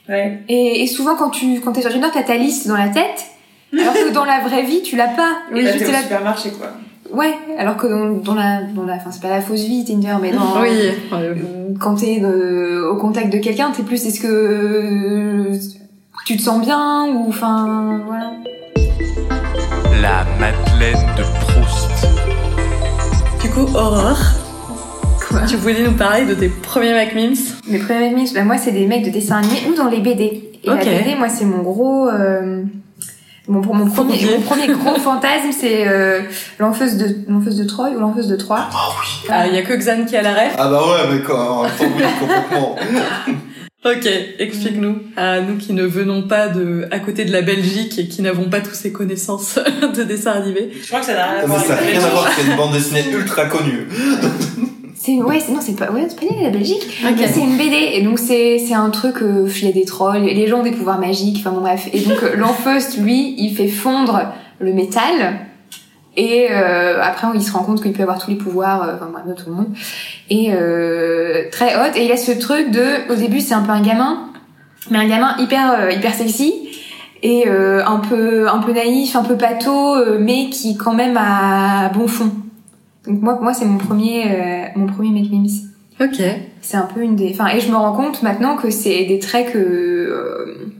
Ouais. 0.09 0.43
Et, 0.49 0.83
et 0.83 0.87
souvent 0.87 1.15
quand 1.17 1.31
tu 1.31 1.61
quand 1.61 1.73
t'es 1.73 1.81
sur 1.83 1.91
Tinder, 1.93 2.09
t'as 2.13 2.23
ta 2.25 2.37
liste 2.37 2.67
dans 2.69 2.77
la 2.77 2.89
tête, 2.89 3.27
alors 3.73 3.95
que 3.95 4.13
dans 4.13 4.25
la 4.25 4.41
vraie 4.41 4.63
vie 4.65 4.83
tu 4.83 4.97
l'as 4.97 5.09
pas. 5.09 5.33
Oui, 5.53 5.63
là, 5.63 5.73
juste 5.73 5.85
t'es 5.85 5.91
au 5.91 5.93
là- 5.93 6.03
supermarché 6.03 6.51
quoi. 6.51 6.69
Ouais, 7.13 7.35
alors 7.59 7.77
que 7.77 7.87
dans, 7.87 8.09
dans 8.23 8.35
la 8.35 8.63
dans 8.63 8.85
la, 8.85 8.95
enfin 8.95 9.11
c'est 9.13 9.21
pas 9.23 9.29
la 9.29 9.41
fausse 9.43 9.65
vie 9.65 9.85
Tinder, 9.85 10.17
mais 10.21 10.31
dans 10.33 10.61
Oui. 10.61 10.69
euh, 11.13 11.35
quand 11.79 11.97
t'es 11.97 12.21
euh, 12.23 12.91
au 12.91 12.97
contact 12.97 13.31
de 13.33 13.39
quelqu'un, 13.39 13.71
t'es 13.71 13.83
plus 13.83 14.05
est-ce 14.07 14.19
que 14.21 14.27
euh, 14.29 15.57
tu 16.27 16.37
te 16.37 16.43
sens 16.43 16.61
bien 16.65 17.05
ou 17.15 17.27
enfin 17.29 18.01
voilà. 18.07 18.33
La 20.03 20.25
Madeleine 20.39 21.07
de 21.17 21.23
Proust. 21.41 22.07
Du 23.41 23.49
coup, 23.51 23.67
Aurore, 23.75 24.19
quoi. 25.29 25.41
Tu 25.49 25.57
voulais 25.57 25.83
nous 25.83 25.93
parler 25.93 26.27
de 26.27 26.35
tes 26.35 26.49
premiers 26.49 26.93
Mac 26.93 27.15
Memes 27.15 27.35
Mes 27.69 27.79
premiers 27.79 28.11
memes, 28.11 28.27
bah 28.35 28.43
moi 28.45 28.59
c'est 28.59 28.73
des 28.73 28.87
mecs 28.87 29.05
de 29.05 29.11
dessin 29.11 29.37
animé 29.39 29.63
ou 29.71 29.75
dans 29.75 29.89
les 29.89 30.01
BD. 30.01 30.51
Et 30.65 30.71
Ok. 30.71 30.85
la 30.85 30.99
BD, 30.99 31.15
moi 31.17 31.29
c'est 31.29 31.45
mon 31.45 31.63
gros... 31.63 32.09
euh, 32.09 32.63
Mon, 33.49 33.61
premier, 33.61 33.85
mon 34.37 34.41
premier 34.41 34.67
gros 34.69 34.95
fantasme, 35.01 35.51
c'est 35.53 35.87
euh, 35.89 36.21
l'enfeuse 36.59 36.97
de 36.97 37.17
l'enfeuse 37.29 37.57
de 37.57 37.65
Troie 37.65 37.91
ou 37.91 37.99
l'enfeuse 38.01 38.29
de 38.29 38.37
Troie. 38.37 38.67
Ah 38.73 38.89
oui. 39.01 39.29
Ah, 39.31 39.47
il 39.47 39.55
y 39.55 39.59
a 39.59 39.63
que 39.63 39.75
Xan 39.75 40.05
qui 40.07 40.17
a 40.17 40.23
la. 40.23 40.35
Ah 40.59 40.69
bah 40.69 40.83
ouais, 40.83 41.13
mais 41.15 41.23
quand, 41.23 41.63
complètement. 41.79 42.77
Ok, 43.85 44.09
explique-nous. 44.39 44.99
À 45.17 45.41
nous 45.41 45.57
qui 45.57 45.73
ne 45.73 45.83
venons 45.83 46.23
pas 46.23 46.47
de 46.47 46.87
à 46.93 47.01
côté 47.01 47.25
de 47.25 47.33
la 47.33 47.43
Belgique 47.43 47.99
et 47.99 48.07
qui 48.07 48.23
n'avons 48.23 48.49
pas 48.49 48.61
tous 48.61 48.75
ces 48.75 48.93
connaissances 48.93 49.59
de 49.97 50.05
dessins 50.05 50.33
animés. 50.33 50.71
Je 50.81 50.87
crois 50.87 51.01
que 51.01 51.07
ça 51.07 51.15
n'a 51.15 51.33
rien 51.33 51.43
à 51.43 51.47
voir 51.47 51.61
ça 51.61 51.69
n'a 51.75 51.81
avec 51.81 51.91
rien 51.91 52.01
la 52.01 52.07
à 52.07 52.11
voir, 52.11 52.31
c'est 52.37 52.47
une 52.49 52.57
bande 52.57 52.73
dessinée 52.73 53.05
ultra 53.13 53.47
connue. 53.47 53.89
C'est 55.05 55.21
ouais, 55.21 55.41
c'est 55.41 55.51
non, 55.51 55.59
c'est 55.61 55.75
pas 55.75 55.91
ouais, 55.91 56.07
c'est 56.09 56.15
pas 56.15 56.33
lié 56.33 56.43
à 56.43 56.45
la 56.45 56.51
Belgique. 56.51 57.03
Ok. 57.05 57.17
Mais 57.19 57.27
c'est 57.27 57.41
une 57.41 57.57
BD 57.57 57.75
et 57.95 58.03
donc 58.03 58.21
c'est 58.21 58.59
c'est 58.61 58.75
un 58.75 58.89
truc 58.91 59.21
euh, 59.21 59.49
il 59.53 59.67
y 59.67 59.69
a 59.69 59.73
des 59.73 59.85
trolls, 59.85 60.23
les 60.23 60.47
gens 60.47 60.61
ont 60.61 60.63
des 60.63 60.71
pouvoirs 60.71 61.01
magiques, 61.01 61.39
enfin 61.41 61.51
bon 61.51 61.61
bref. 61.61 61.89
Et 61.93 62.03
donc 62.03 62.23
euh, 62.23 62.37
l'Enfeust 62.37 62.99
lui, 62.99 63.35
il 63.37 63.53
fait 63.53 63.67
fondre 63.67 64.33
le 64.61 64.73
métal 64.73 65.41
et 66.17 66.49
euh, 66.51 67.01
après 67.03 67.27
il 67.35 67.43
se 67.43 67.53
rend 67.53 67.65
compte 67.65 67.83
qu'il 67.83 67.93
peut 67.93 68.03
avoir 68.03 68.19
tous 68.19 68.31
les 68.31 68.37
pouvoirs 68.37 68.83
euh, 68.83 68.95
enfin 68.95 69.09
bref, 69.13 69.27
de 69.27 69.33
tout 69.35 69.49
le 69.51 69.57
monde 69.57 69.69
et 70.29 70.53
euh, 70.53 71.45
très 71.51 71.75
haute 71.77 71.97
et 71.97 72.05
il 72.05 72.13
a 72.13 72.17
ce 72.17 72.33
truc 72.33 72.71
de 72.71 73.11
au 73.11 73.15
début 73.15 73.41
c'est 73.41 73.55
un 73.55 73.63
peu 73.63 73.73
un 73.73 73.81
gamin 73.83 74.29
mais 74.91 74.99
un 74.99 75.09
gamin 75.09 75.37
hyper 75.39 75.73
euh, 75.73 75.91
hyper 75.91 76.15
sexy 76.15 76.69
et 77.23 77.45
euh, 77.47 77.85
un 77.87 77.99
peu 77.99 78.49
un 78.49 78.59
peu 78.59 78.73
naïf, 78.73 79.17
un 79.17 79.23
peu 79.23 79.37
pâteau 79.37 79.95
euh, 79.95 80.19
mais 80.21 80.51
qui 80.51 80.77
quand 80.77 80.95
même 80.95 81.17
a 81.17 81.89
bon 81.91 82.09
fond. 82.09 82.31
Donc 83.07 83.23
moi 83.23 83.35
pour 83.35 83.45
moi 83.45 83.55
c'est 83.55 83.65
mon 83.65 83.79
premier 83.79 84.25
euh, 84.27 84.65
mon 84.77 84.87
premier 84.87 85.11
make 85.11 85.31
memes. 85.31 85.47
Ok. 86.01 86.21
C'est 86.61 86.77
un 86.77 86.89
peu 86.93 87.03
une 87.03 87.17
des. 87.17 87.31
Enfin, 87.33 87.49
et 87.49 87.61
je 87.61 87.71
me 87.71 87.77
rends 87.77 87.93
compte 87.93 88.23
maintenant 88.23 88.57
que 88.57 88.71
c'est 88.71 89.05
des 89.05 89.19
traits 89.19 89.53
que, 89.53 89.59
euh, 89.59 90.73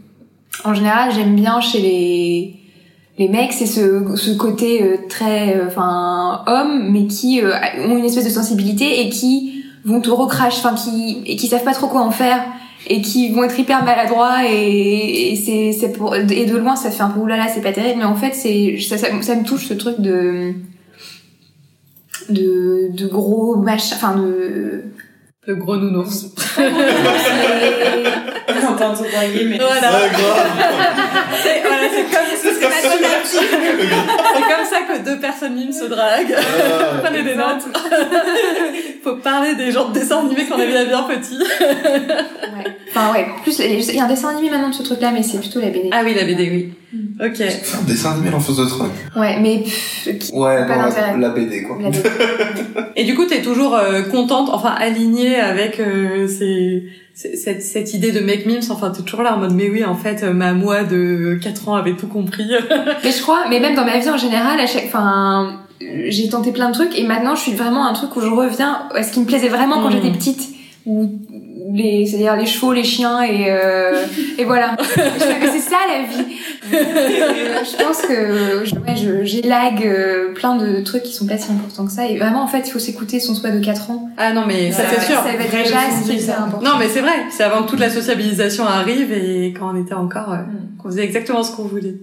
en 0.65 0.75
général, 0.75 1.13
j'aime 1.13 1.35
bien 1.37 1.61
chez 1.61 1.81
les 1.81 2.57
les 3.19 3.29
mecs. 3.29 3.53
C'est 3.53 3.67
ce, 3.67 4.17
ce 4.17 4.31
côté 4.33 4.83
euh, 4.83 4.97
très, 5.09 5.57
euh, 5.57 5.67
enfin, 5.67 6.43
homme, 6.47 6.91
mais 6.91 7.07
qui 7.07 7.41
euh, 7.43 7.53
ont 7.89 7.97
une 7.97 8.05
espèce 8.05 8.25
de 8.25 8.31
sensibilité 8.31 9.01
et 9.01 9.09
qui 9.09 9.65
vont 9.85 10.01
te 10.01 10.11
recracher, 10.11 10.59
enfin, 10.65 10.75
qui 10.75 11.23
et 11.27 11.37
qui 11.37 11.49
savent 11.49 11.65
pas 11.65 11.75
trop 11.75 11.89
quoi 11.89 12.03
en 12.03 12.11
faire 12.11 12.45
et 12.89 13.01
qui 13.01 13.33
vont 13.33 13.45
être 13.45 13.59
hyper 13.59 13.85
maladroits 13.85 14.49
et, 14.49 15.33
et 15.33 15.37
c'est 15.37 15.73
c'est 15.73 15.93
pour 15.93 16.17
et 16.17 16.47
de 16.47 16.57
loin 16.57 16.75
ça 16.75 16.91
fait 16.91 17.03
un 17.03 17.11
peu 17.11 17.21
oulala 17.21 17.47
c'est 17.49 17.61
pas 17.61 17.73
terrible 17.73 17.99
mais 17.99 18.05
en 18.05 18.17
fait 18.17 18.33
c'est 18.35 18.77
ça, 18.81 18.99
ça, 18.99 19.07
ça 19.21 19.37
me 19.37 19.45
touche 19.45 19.67
ce 19.69 19.75
truc 19.75 20.01
de 20.01 20.53
de 22.29 22.91
de 22.93 23.07
gros 23.07 23.57
machin 23.57 23.95
enfin 23.97 24.17
de 24.17 24.85
Le 25.45 25.57
gros 25.57 25.77
nounours. 25.77 26.27
On 28.63 28.67
entend 28.69 28.95
se 28.95 29.03
draguer, 29.11 29.45
mais. 29.49 29.57
Voilà. 29.59 29.91
C'est 31.43 31.63
voilà, 31.63 31.89
comme 31.89 32.29
c'est 32.37 32.61
comme 34.41 34.67
ça 34.71 34.81
que 34.89 35.05
deux 35.05 35.19
personnes 35.19 35.55
mimes 35.55 35.73
se 35.73 35.87
draguent. 35.87 36.37
Ah, 36.39 36.99
Prenez 37.03 37.23
des 37.25 37.35
notes. 37.35 37.67
Faut 39.03 39.17
parler 39.17 39.57
des 39.57 39.73
gens 39.73 39.89
de 39.89 39.95
dessins 39.95 40.21
animés 40.21 40.45
qu'on 40.47 40.61
avait 40.61 40.87
bien 40.87 41.03
petits. 41.03 41.39
Ouais. 41.39 42.77
Enfin 42.95 43.13
ouais, 43.13 43.27
plus 43.43 43.59
il 43.59 43.95
y 43.97 44.01
a 44.01 44.05
un 44.05 44.09
dessin 44.09 44.29
animé 44.29 44.51
maintenant 44.51 44.69
de 44.69 44.75
ce 44.75 44.83
truc-là, 44.83 45.11
mais 45.13 45.23
c'est 45.25 45.39
plutôt 45.41 45.61
la 45.61 45.69
BD. 45.71 45.89
Ah 45.93 46.03
oui, 46.05 46.15
la 46.15 46.25
BD, 46.25 46.51
oui. 46.51 46.75
Ok. 47.25 47.37
C'est 47.37 47.77
un 47.79 47.83
dessin 47.87 48.13
animé 48.13 48.31
l'enfance 48.31 48.59
de 48.59 48.67
Troy. 48.67 48.87
Ouais, 49.17 49.39
mais 49.41 49.61
pff, 49.61 50.19
qui- 50.19 50.33
Ouais, 50.35 50.67
Pas 50.67 50.77
non, 50.77 50.83
d'intérêt. 50.85 51.17
la 51.19 51.31
BD 51.31 51.63
quoi. 51.63 51.79
la 51.81 51.89
BD. 51.89 52.03
Et 52.97 53.05
du 53.05 53.15
coup, 53.15 53.25
t'es 53.25 53.41
toujours 53.41 53.75
euh, 53.75 54.03
contente, 54.03 54.51
enfin 54.53 54.75
alignée 54.79 55.32
avec 55.37 55.81
euh, 55.81 56.27
ces, 56.27 56.85
cette, 57.15 57.63
cette 57.63 57.95
idée 57.95 58.13
de 58.13 58.21
make 58.21 58.47
memes. 58.47 58.61
Enfin, 58.71 58.91
t'es 58.91 59.03
toujours 59.03 59.23
là 59.23 59.35
en 59.37 59.39
mode 59.39 59.53
mais 59.55 59.69
oui, 59.69 59.85
en 59.85 59.95
fait, 59.95 60.23
ma 60.25 60.53
moi 60.53 60.85
de 60.85 61.39
4 61.43 61.69
ans 61.69 61.75
avait 61.75 61.95
tout 61.97 62.07
compris. 62.09 62.45
mais 63.05 63.11
je 63.11 63.23
crois, 63.23 63.45
mais 63.49 63.61
même 63.61 63.75
dans 63.75 63.85
ma 63.85 63.99
vie 63.99 64.09
en 64.11 64.17
général, 64.17 64.59
à 64.61 64.67
chaque, 64.67 64.85
enfin, 64.87 65.61
j'ai 66.09 66.29
tenté 66.29 66.53
plein 66.53 66.69
de 66.69 66.75
trucs 66.75 66.97
et 66.99 67.05
maintenant 67.05 67.35
je 67.35 67.41
suis 67.43 67.53
vraiment 67.55 67.87
un 67.87 67.93
truc 67.93 68.15
où 68.17 68.21
je 68.21 68.29
reviens 68.29 68.89
à 68.95 69.03
ce 69.03 69.13
qui 69.13 69.21
me 69.21 69.25
plaisait 69.27 69.49
vraiment 69.49 69.81
quand 69.83 69.89
Mm. 69.89 69.93
j'étais 69.93 70.11
petite. 70.11 70.49
Où 70.85 71.13
les, 71.73 72.07
c'est-à-dire 72.07 72.37
les 72.37 72.47
chevaux, 72.47 72.73
les 72.73 72.85
chiens 72.85 73.23
et 73.23 73.47
euh, 73.49 74.05
et 74.39 74.45
voilà. 74.45 74.77
c'est 74.95 75.59
ça 75.59 75.77
la 75.89 76.07
vie. 76.07 76.37
Euh, 76.73 77.65
je 77.65 77.83
pense 77.83 78.03
que 78.03 78.65
je, 78.65 78.75
ouais, 78.77 78.97
je, 78.97 79.25
j'élague 79.25 79.85
euh, 79.85 80.33
plein 80.35 80.57
de 80.57 80.83
trucs 80.83 81.03
qui 81.03 81.13
sont 81.13 81.27
pas 81.27 81.39
si 81.39 81.51
importants 81.51 81.87
que 81.87 81.93
ça 81.93 82.07
et 82.07 82.19
vraiment 82.19 82.43
en 82.43 82.47
fait 82.47 82.67
il 82.67 82.71
faut 82.71 82.79
s'écouter 82.79 83.21
son 83.21 83.35
souhait 83.35 83.53
de 83.53 83.65
4 83.65 83.91
ans. 83.91 84.11
ah 84.19 84.33
non, 84.33 84.45
mais 84.47 84.71
ça 84.71 84.83
c'est 84.89 85.01
sûr. 85.01 85.17
Ça 85.17 85.23
va 85.23 85.33
être 85.33 85.51
déjà 85.51 85.79
ce 85.91 86.09
qui 86.09 86.17
est 86.17 86.19
sens 86.19 86.37
ça. 86.37 86.43
important. 86.43 86.71
Non, 86.71 86.79
mais 86.79 86.89
c'est 86.89 87.01
vrai. 87.01 87.27
C'est 87.31 87.43
avant 87.43 87.63
que 87.65 87.71
toute 87.71 87.81
la 87.81 87.91
sociabilisation 87.91 88.67
arrive 88.67 89.13
et 89.13 89.55
quand 89.59 89.75
on 89.75 89.81
était 89.83 89.95
encore, 89.95 90.33
euh, 90.33 90.39
qu'on 90.79 90.89
faisait 90.91 91.05
exactement 91.05 91.43
ce 91.43 91.55
qu'on 91.57 91.65
voulait. 91.65 91.97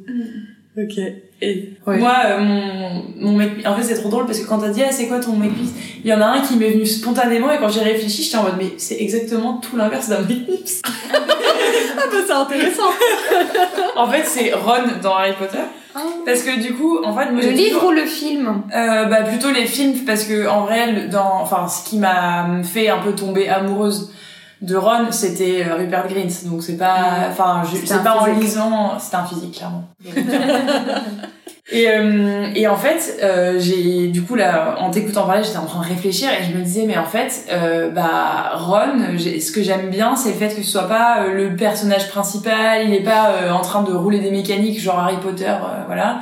Ok. 0.84 1.00
Et 1.42 1.70
ouais. 1.88 1.98
Moi, 1.98 2.14
euh, 2.26 2.40
mon, 2.40 3.04
mon 3.18 3.32
mec, 3.38 3.66
en 3.66 3.76
fait, 3.76 3.84
c'est 3.84 3.96
trop 4.00 4.10
drôle 4.10 4.26
parce 4.26 4.40
que 4.40 4.48
quand 4.48 4.58
t'as 4.60 4.70
dit, 4.70 4.84
ah, 4.84 4.92
c'est 4.92 5.08
quoi 5.08 5.20
ton 5.20 5.34
mec 5.38 5.54
peace 5.56 5.72
Il 6.04 6.10
y 6.10 6.14
en 6.14 6.20
a 6.22 6.26
un 6.26 6.42
qui 6.42 6.56
m'est 6.58 6.70
venu 6.70 6.86
spontanément 6.86 7.52
et 7.52 7.58
quand 7.58 7.70
j'ai 7.70 7.80
réfléchi, 7.82 8.24
j'étais 8.24 8.38
en 8.38 8.44
mode, 8.44 8.56
mais 8.58 8.74
c'est 8.78 8.98
exactement 9.00 9.54
tout 9.58 9.78
l'inverse 9.78 10.10
d'un 10.10 10.20
mec 10.20 10.46
peace. 10.46 10.82
ah 11.14 11.18
bah 12.12 12.18
c'est 12.28 12.34
intéressant. 12.34 12.90
En 13.96 14.10
fait, 14.10 14.24
c'est 14.26 14.54
Ron 14.54 14.84
dans 15.02 15.16
Harry 15.16 15.34
Potter. 15.40 15.58
Ah. 15.96 16.00
Parce 16.26 16.44
que 16.44 16.60
du 16.62 16.74
coup, 16.74 17.00
en 17.04 17.16
fait, 17.16 17.32
moi, 17.32 17.42
Le 17.42 17.50
livre 17.50 17.76
toujours- 17.80 17.90
ou 17.90 17.92
le 17.94 18.06
film 18.06 18.62
Euh, 18.76 19.06
bah 19.06 19.24
plutôt 19.24 19.50
les 19.52 19.66
films 19.66 19.94
parce 20.06 20.24
que 20.26 20.48
en 20.48 20.68
le- 20.68 21.08
dans 21.10 21.40
enfin 21.42 21.68
ce 21.68 21.90
qui 21.90 21.98
m'a 21.98 22.46
fait 22.64 22.90
un 22.90 23.00
peu 23.00 23.14
tomber 23.14 23.50
amoureuse 23.50 24.12
de 24.62 24.76
Ron 24.76 25.12
c'était 25.12 25.66
euh, 25.66 25.76
Rupert 25.76 26.08
Grint. 26.08 26.46
Donc 26.46 26.64
c'est 26.64 26.78
pas 26.78 27.28
enfin 27.30 27.64
je 27.66 27.76
C'était 27.76 27.88
c'est 27.88 28.04
pas 28.04 28.18
en 28.18 28.26
lisant 28.26 29.00
c'était 29.00 29.16
un 29.16 29.26
physique 29.26 29.56
clairement. 29.56 29.88
Et 31.72 31.88
euh, 31.88 32.48
et 32.56 32.68
en 32.68 32.76
fait 32.76 33.20
euh, 33.22 33.60
j'ai 33.60 34.08
du 34.08 34.24
coup 34.24 34.34
là 34.34 34.76
en 34.80 34.90
t'écoutant 34.90 35.28
parler 35.28 35.44
j'étais 35.44 35.58
en 35.58 35.68
train 35.68 35.84
de 35.84 35.88
réfléchir 35.88 36.30
et 36.30 36.44
je 36.44 36.58
me 36.58 36.64
disais 36.64 36.86
mais 36.88 36.98
en 36.98 37.06
fait 37.06 37.46
euh, 37.52 37.92
bah 37.92 38.54
Ron 38.56 39.18
ce 39.20 39.52
que 39.52 39.62
j'aime 39.62 39.92
bien 39.92 40.16
c'est 40.16 40.30
le 40.30 40.36
fait 40.36 40.48
que 40.48 40.64
ce 40.64 40.72
soit 40.72 40.88
pas 40.88 41.20
euh, 41.22 41.34
le 41.34 41.56
personnage 41.56 42.10
principal 42.10 42.88
il 42.88 42.94
est 42.96 43.04
pas 43.04 43.30
euh, 43.30 43.52
en 43.52 43.62
train 43.62 43.84
de 43.84 43.94
rouler 43.94 44.20
des 44.20 44.32
mécaniques 44.32 44.82
genre 44.82 44.98
Harry 44.98 45.18
Potter 45.18 45.54
voilà 45.86 46.22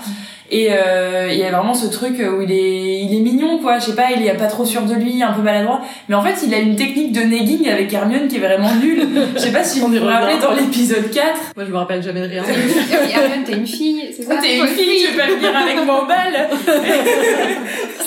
et 0.50 0.68
euh, 0.72 1.28
il 1.32 1.38
y 1.38 1.43
a 1.43 1.52
vraiment 1.52 1.74
ce 1.74 1.88
truc 1.88 2.14
où 2.20 2.41
il 2.41 2.52
est, 2.52 3.02
il 3.02 3.16
est 3.18 3.20
mignon, 3.20 3.58
quoi. 3.60 3.80
Je 3.80 3.86
sais 3.86 3.95
pas, 3.95 4.12
il 4.16 4.26
est 4.26 4.34
pas 4.34 4.45
trop 4.48 4.64
sûr 4.66 4.82
de 4.84 4.93
lui, 4.93 5.22
un 5.22 5.34
peu 5.34 5.41
maladroit. 5.41 5.82
Mais 6.10 6.16
en 6.16 6.22
fait, 6.22 6.36
il 6.45 6.54
a 6.54 6.60
une 6.60 6.76
technique 6.76 7.12
de 7.12 7.22
negging 7.22 7.68
avec 7.70 7.91
Hermione 7.93 8.28
qui 8.28 8.38
est 8.38 8.39
vraiment 8.39 8.74
nulle. 8.76 9.06
Je 9.36 9.39
sais 9.39 9.52
pas 9.52 9.64
si 9.64 9.80
vous 9.82 9.88
On 9.88 9.93
y 9.93 10.00
vous 10.00 10.06
rappelez 10.06 10.38
dans 10.41 10.54
l'épisode 10.54 11.10
4. 11.12 11.26
Moi, 11.56 11.66
je 11.66 11.72
me 11.72 11.78
rappelle 11.78 12.02
jamais 12.02 12.22
de 12.22 12.28
rien. 12.28 12.43
Hermione, 12.43 13.43
t'es 13.45 13.54
une 13.58 13.68
fille, 13.68 14.04
c'est 14.16 14.24
ça? 14.24 14.36
T'es 14.41 14.58
une 14.58 14.68
fille, 14.68 15.06
tu 15.06 15.12
veux 15.12 15.18
pas 15.20 15.28
venir 15.28 15.56
avec 15.56 15.86
moi 15.86 16.04
au 16.04 16.08
bal 16.08 16.50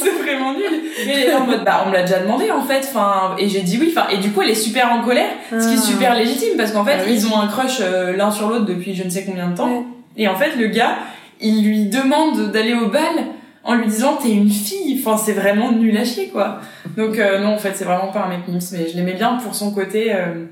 C'est 0.02 0.10
vraiment 0.22 0.52
nul. 0.54 0.80
Et 1.06 1.10
elle 1.10 1.20
est 1.24 1.28
là 1.28 1.40
en 1.40 1.46
mode, 1.46 1.64
bah, 1.64 1.82
on 1.84 1.90
me 1.90 1.94
l'a 1.94 2.02
déjà 2.02 2.20
demandé, 2.20 2.50
en 2.50 2.62
fait. 2.62 2.80
Enfin, 2.90 3.34
et 3.38 3.48
j'ai 3.48 3.60
dit 3.60 3.78
oui. 3.80 3.92
Enfin, 3.94 4.08
et 4.12 4.16
du 4.18 4.30
coup, 4.30 4.42
elle 4.42 4.50
est 4.50 4.54
super 4.54 4.92
en 4.92 5.02
colère. 5.02 5.30
Ce 5.50 5.66
qui 5.68 5.74
est 5.74 5.78
Ah. 5.78 5.82
super 5.82 6.14
légitime 6.14 6.56
parce 6.56 6.72
qu'en 6.72 6.84
fait, 6.84 6.96
Ah 6.98 7.02
oui. 7.06 7.12
ils 7.14 7.26
ont 7.26 7.38
un 7.38 7.48
crush 7.48 7.78
euh, 7.80 8.16
l'un 8.16 8.30
sur 8.30 8.48
l'autre 8.48 8.64
depuis 8.66 8.94
je 8.94 9.04
ne 9.04 9.10
sais 9.10 9.24
combien 9.24 9.48
de 9.48 9.56
temps. 9.56 9.68
Ouais. 9.68 9.82
Et 10.16 10.28
en 10.28 10.36
fait, 10.36 10.56
le 10.58 10.66
gars, 10.68 10.96
il 11.40 11.64
lui 11.64 11.86
demande 11.86 12.50
d'aller 12.52 12.74
au 12.74 12.88
bal 12.88 13.10
en 13.64 13.74
lui 13.74 13.86
disant 13.86 14.16
t'es 14.16 14.32
une 14.32 14.50
fille. 14.50 15.00
Enfin, 15.00 15.16
c'est 15.16 15.32
vraiment 15.32 15.72
nul 15.72 15.96
à 15.96 16.04
chier, 16.04 16.28
quoi. 16.28 16.60
Donc 16.96 17.18
euh, 17.18 17.40
non, 17.40 17.54
en 17.54 17.58
fait, 17.58 17.72
c'est 17.74 17.84
vraiment 17.84 18.08
pas 18.08 18.24
un 18.24 18.28
mec 18.28 18.48
Mims, 18.48 18.60
mais 18.72 18.88
je 18.88 18.96
l'aimais 18.96 19.14
bien 19.14 19.36
pour 19.36 19.54
son 19.54 19.72
côté. 19.72 20.14
euh, 20.14 20.46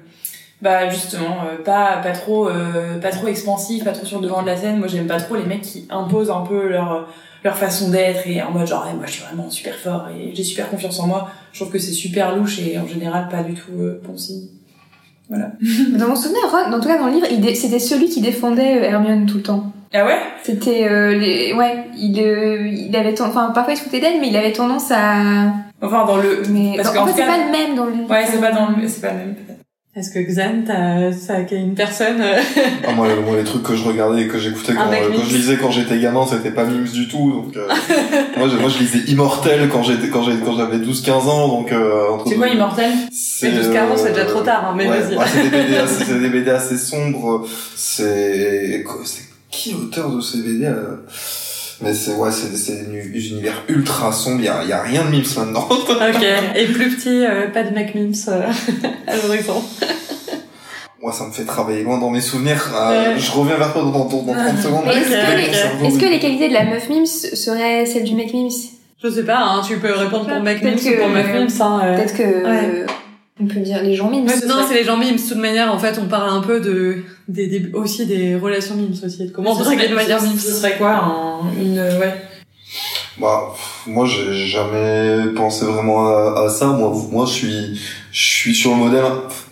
bah 0.61 0.89
justement, 0.91 1.37
euh, 1.47 1.63
pas 1.63 1.99
pas 1.99 2.11
trop 2.11 2.49
euh, 2.49 2.99
pas 2.99 3.11
trop 3.11 3.29
expansif, 3.29 3.85
pas 3.85 3.93
trop 3.93 4.05
sur 4.05 4.19
le 4.19 4.27
devant 4.27 4.43
de 4.43 4.49
la 4.49 4.57
scène. 4.57 4.79
Moi, 4.79 4.89
j'aime 4.89 5.07
pas 5.07 5.21
trop 5.21 5.37
les 5.37 5.45
mecs 5.45 5.63
qui 5.63 5.87
imposent 5.89 6.31
un 6.31 6.41
peu 6.41 6.69
leur 6.69 7.07
leur 7.45 7.57
façon 7.57 7.91
d'être 7.91 8.27
et 8.27 8.43
en 8.43 8.51
mode 8.51 8.67
genre 8.67 8.87
moi 8.97 9.07
je 9.07 9.13
suis 9.13 9.23
vraiment 9.23 9.49
super 9.51 9.75
fort 9.77 10.09
et 10.09 10.35
j'ai 10.35 10.43
super 10.43 10.69
confiance 10.69 10.99
en 11.01 11.07
moi. 11.07 11.31
Je 11.53 11.61
trouve 11.61 11.73
que 11.73 11.79
c'est 11.79 11.93
super 11.93 12.37
louche 12.37 12.59
et 12.61 12.79
en 12.79 12.87
général 12.87 13.29
pas 13.29 13.43
du 13.43 13.55
tout 13.55 13.73
euh, 13.79 14.01
bon 14.05 14.17
signe. 14.17 14.49
Dans 15.99 16.09
mon 16.09 16.17
souvenir, 16.17 16.41
en 16.53 16.81
tout 16.81 16.89
cas 16.89 16.99
dans 16.99 17.07
le 17.07 17.13
livre, 17.13 17.27
c'était 17.55 17.79
celui 17.79 18.09
qui 18.09 18.21
défendait 18.23 18.79
euh, 18.79 18.85
Hermione 18.85 19.27
tout 19.27 19.37
le 19.37 19.43
temps. 19.43 19.73
Ah 19.93 20.05
ouais? 20.05 20.19
C'était 20.43 20.87
euh, 20.89 21.15
les... 21.15 21.53
ouais, 21.55 21.85
il 21.97 22.21
euh, 22.21 22.67
il 22.69 22.95
avait 22.97 23.15
ten- 23.15 23.27
enfin 23.27 23.51
parfois 23.55 23.73
il 23.73 23.77
se 23.77 23.83
foutait 23.85 24.01
d'elle, 24.01 24.21
mais 24.21 24.29
il 24.29 24.37
avait 24.37 24.53
tendance 24.53 24.91
à 24.91 25.53
Enfin 25.81 26.05
dans 26.07 26.17
le 26.17 26.43
mais 26.51 26.75
Parce 26.77 26.97
en 26.97 27.07
fait 27.07 27.13
c'est 27.17 27.27
pas 27.27 27.39
le 27.39 27.51
même 27.53 27.75
dans 27.77 27.87
le 27.87 27.93
ouais 28.09 28.27
c'est 28.27 28.41
pas 28.41 28.53
dans 28.53 28.69
le 28.69 28.87
c'est 28.89 29.01
pas 29.01 29.13
le 29.13 29.19
même 29.19 29.35
peut-être. 29.35 29.59
Est-ce 29.97 30.11
que 30.13 30.21
Xan, 30.21 30.63
t'as, 30.65 31.11
ça 31.13 31.35
a 31.37 31.55
une 31.55 31.75
personne 31.75 32.21
euh, 32.21 32.41
Ah, 32.87 32.93
moi, 32.93 33.09
moi, 33.27 33.37
les 33.37 33.43
trucs 33.43 33.65
que 33.65 33.75
je 33.75 33.83
regardais 33.83 34.23
et 34.23 34.29
que 34.29 34.39
j'écoutais 34.39 34.73
quand, 34.75 34.83
Un 34.83 34.91
mec 34.91 35.03
euh, 35.03 35.13
quand 35.17 35.25
je 35.25 35.35
lisais 35.35 35.57
quand 35.57 35.73
j'étais 35.73 35.99
gamin, 35.99 36.25
c'était 36.25 36.53
pas 36.53 36.65
Mims 36.65 36.85
du 36.93 37.09
tout. 37.09 37.33
Donc, 37.33 37.57
euh, 37.57 37.67
moi, 38.37 38.47
je, 38.49 38.57
moi, 38.59 38.69
je 38.69 38.79
lisais 38.79 39.11
Immortel 39.11 39.69
quand 39.69 39.83
j'étais, 39.83 40.09
quand 40.09 40.23
quand 40.45 40.57
j'avais 40.57 40.77
12-15 40.77 41.11
ans. 41.11 41.49
Donc, 41.49 41.73
euh, 41.73 42.11
entre 42.13 42.29
C'est 42.29 42.37
quoi 42.37 42.47
Immortel? 42.47 42.93
C'est, 43.11 43.51
Mais 43.51 43.61
12-15 43.61 43.81
ans, 43.81 43.97
c'est 43.97 44.13
déjà 44.13 44.25
trop 44.27 44.43
tard, 44.43 44.69
hein, 44.69 44.75
mais 44.77 44.89
ouais, 44.89 45.01
vas-y. 45.01 45.17
ouais, 45.17 45.25
c'est 45.27 45.43
des 45.43 45.51
BD 45.51 45.77
assez, 45.79 46.05
c'est 46.05 46.21
des 46.21 46.29
BD 46.29 46.51
assez 46.51 46.77
sombres. 46.77 47.45
C'est 47.75 48.85
qui 49.51 49.73
l'auteur 49.73 50.11
de 50.11 50.21
ces 50.21 50.39
BD 50.39 50.65
euh 50.67 50.97
Mais 51.81 51.95
c'est 51.95 52.15
ouais, 52.15 52.31
c'est 52.31 52.57
c'est 52.57 52.81
un 52.81 52.93
univers 52.93 53.63
ultra 53.69 54.13
sombre. 54.13 54.41
Il 54.41 54.45
y 54.45 54.49
a, 54.49 54.65
y 54.65 54.73
a 54.73 54.83
rien 54.83 55.05
de 55.05 55.11
mimes 55.11 55.25
là-dedans. 55.37 55.69
Ok. 55.71 56.25
Et 56.57 56.67
plus 56.67 56.97
petit, 56.97 57.25
euh, 57.25 57.49
pas 57.49 57.63
de 57.63 57.75
Mac 57.75 57.95
Mims 57.95 58.13
euh, 58.29 58.43
à 59.07 59.17
l'horizon. 59.17 59.63
Moi, 61.03 61.13
ça 61.13 61.27
me 61.27 61.31
fait 61.33 61.45
travailler 61.45 61.85
loin 61.85 61.99
dans 61.99 62.11
mes 62.11 62.21
souvenirs. 62.21 62.73
Euh, 62.75 63.15
Ouais. 63.15 63.19
Je 63.19 63.31
reviens 63.31 63.57
vers 63.57 63.73
toi 63.73 63.83
dans, 63.83 63.91
dans, 63.91 64.23
dans 64.23 64.35
30 64.35 64.59
secondes. 64.59 64.83
Mais 64.87 64.97
est-ce 64.97 65.09
que, 65.11 65.37
les, 65.37 65.87
est-ce 65.87 65.99
que 65.99 66.07
les 66.07 66.19
qualités 66.19 66.49
de 66.49 66.55
la 66.55 66.65
meuf 66.65 66.89
mims 66.89 67.07
seraient 67.07 67.87
celles 67.87 68.05
du 68.05 68.15
mec 68.17 68.33
mims? 68.35 68.51
Je 69.03 69.09
sais 69.09 69.23
pas, 69.25 69.39
hein, 69.39 69.63
tu 69.67 69.77
peux 69.79 69.93
répondre 69.93 70.27
pour 70.27 70.41
Mac 70.41 70.61
Mims 70.61 70.75
ou 70.75 70.99
pour 70.99 71.09
Mac 71.09 71.33
Mims. 71.33 71.49
Hein, 71.61 71.81
euh. 71.85 71.97
Peut-être 71.97 72.17
que 72.17 72.45
Ouais. 72.45 72.87
On 73.41 73.47
peut 73.47 73.61
dire 73.61 73.83
les 73.83 73.95
gens 73.95 74.11
mims. 74.11 74.27
Ouais, 74.27 74.47
non, 74.47 74.57
c'est 74.69 74.75
les 74.75 74.85
gens 74.85 74.97
mimes. 74.97 75.17
De 75.17 75.21
toute 75.21 75.37
manière, 75.37 75.73
en 75.73 75.79
fait, 75.79 75.99
on 76.03 76.07
parle 76.07 76.31
un 76.31 76.41
peu 76.41 76.61
de 76.61 77.03
des, 77.29 77.47
des- 77.47 77.71
aussi 77.73 78.05
des 78.07 78.35
relations 78.37 78.75
mimes 78.77 78.95
aussi, 79.05 79.27
de 79.27 79.31
comment 79.33 79.55
draguer 79.55 79.77
serait- 79.79 79.89
de 79.89 79.95
manière 79.95 80.23
mimes. 80.23 80.39
Ce 80.39 80.51
serait 80.53 80.77
quoi 80.77 80.95
un, 80.97 81.41
une 81.63 81.79
ouais 81.79 82.15
Bah, 83.21 83.53
moi, 83.87 84.07
j'ai 84.07 84.33
jamais 84.47 85.33
pensé 85.35 85.65
vraiment 85.67 86.09
à, 86.09 86.45
à 86.45 86.49
ça. 86.49 86.67
Moi, 86.67 86.93
moi, 87.11 87.25
je 87.27 87.33
suis, 87.33 87.81
je 88.13 88.25
suis 88.25 88.55
sur 88.55 88.71
le 88.71 88.77
modèle, 88.77 89.03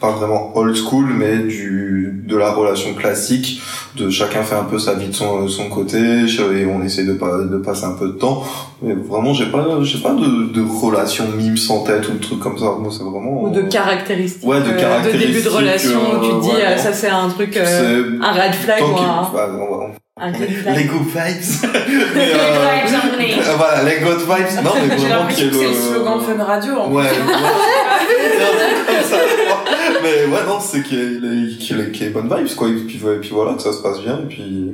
pas 0.01 0.11
vraiment 0.13 0.57
old 0.57 0.75
school, 0.77 1.07
mais 1.13 1.39
du, 1.39 2.23
de 2.27 2.37
la 2.37 2.53
relation 2.53 2.95
classique, 2.95 3.61
de 3.97 4.09
chacun 4.09 4.43
fait 4.43 4.55
un 4.55 4.65
peu 4.65 4.79
sa 4.79 4.95
vie 4.95 5.09
de 5.09 5.15
son, 5.15 5.49
son 5.49 5.69
côté, 5.69 5.99
et 5.99 6.67
on 6.67 6.83
essaie 6.83 7.05
de 7.05 7.15
pas, 7.15 7.39
de 7.39 7.59
passer 7.59 7.85
un 7.87 7.93
peu 7.95 8.07
de 8.09 8.13
temps. 8.13 8.45
Mais 8.83 8.95
vraiment, 8.95 9.33
j'ai 9.35 9.47
pas, 9.47 9.67
j'ai 9.83 9.99
pas 9.99 10.13
de, 10.15 10.53
de 10.53 10.63
relation 10.63 11.25
mime 11.37 11.57
sans 11.57 11.83
tête 11.83 12.09
ou 12.09 12.13
de 12.13 12.19
trucs 12.19 12.41
comme 12.41 12.59
ça. 12.59 12.67
Moi, 12.79 12.91
c'est 12.93 13.03
vraiment. 13.03 13.43
Ou 13.43 13.51
de 13.51 13.63
caractéristiques. 13.63 14.47
Ouais, 14.47 14.61
de 14.61 14.69
euh, 14.69 14.75
de 14.75 14.81
caractéristiques, 14.81 15.33
début 15.33 15.45
de 15.45 15.49
relation 15.49 15.91
où 15.99 16.25
tu 16.25 16.31
te 16.31 16.35
euh, 16.37 16.41
dis, 16.41 16.49
ouais, 16.51 16.67
euh, 16.67 16.77
ça 16.79 16.93
c'est 16.93 17.09
un 17.09 17.29
truc, 17.29 17.57
euh, 17.57 18.19
un 18.23 18.33
red 18.33 18.55
flag 18.55 18.83
ou 18.83 18.97
un, 18.99 19.31
bah, 19.35 19.49
on 19.59 19.77
va- 19.79 19.87
un 20.19 20.33
green 20.33 20.51
flag. 20.51 20.77
Les 20.79 20.85
good 20.85 21.07
vibes. 21.07 21.71
Mais, 22.15 22.33
euh, 22.33 22.39
euh, 22.39 23.55
voilà, 23.57 23.83
les 23.85 24.01
good 24.01 24.21
vibes. 24.21 24.65
Non, 24.65 24.73
mais 24.75 24.97
vraiment 24.97 25.29
ait 25.29 25.35
c'est 25.35 25.45
le 25.45 25.75
slogan 25.75 26.19
de 26.19 26.25
Fun 26.25 26.43
Radio. 26.43 26.73
En 26.79 26.91
Ouais, 26.91 27.05
ça, 29.09 29.17
mais 30.03 30.25
ouais, 30.25 30.45
non, 30.47 30.59
c'est 30.59 30.83
qu'il 30.83 30.99
y 30.99 31.03
ait, 31.83 31.91
qu'il 31.91 32.03
y 32.03 32.07
ait 32.07 32.11
bonne 32.11 32.35
vibes, 32.35 32.55
quoi. 32.57 32.69
Et 32.69 32.73
puis, 32.73 32.99
ouais, 33.03 33.17
et 33.17 33.19
puis 33.19 33.31
voilà, 33.31 33.55
que 33.55 33.63
ça 33.63 33.73
se 33.73 33.83
passe 33.83 34.01
bien, 34.01 34.21
et 34.21 34.27
puis... 34.27 34.73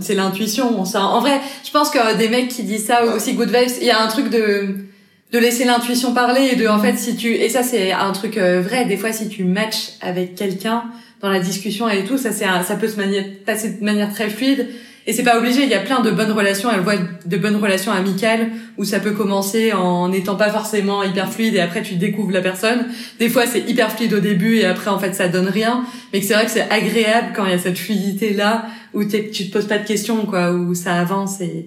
c'est 0.00 0.14
l'intuition 0.14 0.84
ça 0.84 1.02
en 1.02 1.20
vrai 1.20 1.40
je 1.64 1.70
pense 1.70 1.90
que 1.90 2.16
des 2.16 2.28
mecs 2.28 2.48
qui 2.48 2.62
disent 2.62 2.86
ça 2.86 3.04
aussi 3.04 3.34
good 3.34 3.48
vibes 3.48 3.70
il 3.80 3.86
y 3.86 3.90
a 3.90 4.02
un 4.02 4.08
truc 4.08 4.28
de 4.28 4.76
de 5.32 5.38
laisser 5.38 5.64
l'intuition 5.64 6.12
parler 6.14 6.50
et 6.52 6.56
de 6.56 6.66
en 6.68 6.78
fait 6.78 6.96
si 6.96 7.16
tu 7.16 7.34
et 7.34 7.48
ça 7.48 7.62
c'est 7.62 7.92
un 7.92 8.12
truc 8.12 8.36
euh, 8.36 8.60
vrai 8.60 8.84
des 8.84 8.96
fois 8.96 9.12
si 9.12 9.28
tu 9.28 9.44
matches 9.44 9.92
avec 10.00 10.34
quelqu'un 10.34 10.84
dans 11.24 11.30
la 11.30 11.40
discussion 11.40 11.88
et 11.88 12.04
tout 12.04 12.18
ça 12.18 12.30
c'est 12.32 12.44
ça 12.44 12.76
peut 12.76 12.86
se 12.88 12.96
mani- 12.96 13.24
passer 13.46 13.78
de 13.80 13.84
manière 13.84 14.12
très 14.12 14.28
fluide. 14.28 14.68
Et 15.06 15.12
c'est 15.12 15.22
pas 15.22 15.36
obligé 15.38 15.62
il 15.62 15.68
y 15.68 15.74
a 15.74 15.80
plein 15.80 16.00
de 16.00 16.10
bonnes 16.10 16.32
relations 16.32 16.70
elle 16.72 16.80
voit 16.80 16.96
de 17.26 17.36
bonnes 17.36 17.56
relations 17.56 17.92
amicales 17.92 18.48
où 18.78 18.84
ça 18.84 19.00
peut 19.00 19.12
commencer 19.12 19.72
en 19.72 20.08
n'étant 20.08 20.36
pas 20.36 20.50
forcément 20.50 21.02
hyper 21.02 21.30
fluide 21.32 21.54
et 21.56 21.60
après 21.60 21.82
tu 21.82 21.94
découvres 21.96 22.30
la 22.30 22.40
personne. 22.42 22.86
Des 23.18 23.28
fois 23.28 23.46
c'est 23.46 23.68
hyper 23.70 23.90
fluide 23.92 24.12
au 24.14 24.20
début 24.20 24.56
et 24.56 24.64
après 24.66 24.90
en 24.90 24.98
fait 24.98 25.14
ça 25.14 25.28
donne 25.28 25.48
rien. 25.48 25.84
Mais 26.12 26.20
c'est 26.22 26.34
vrai 26.34 26.44
que 26.44 26.50
c'est 26.50 26.68
agréable 26.70 27.28
quand 27.34 27.44
il 27.46 27.50
y 27.52 27.54
a 27.54 27.58
cette 27.58 27.78
fluidité 27.78 28.32
là 28.34 28.66
où 28.92 29.02
tu 29.04 29.20
te 29.46 29.52
poses 29.52 29.66
pas 29.66 29.78
de 29.78 29.86
questions 29.86 30.24
quoi 30.26 30.52
où 30.52 30.74
ça 30.74 30.94
avance 30.94 31.40
et 31.40 31.66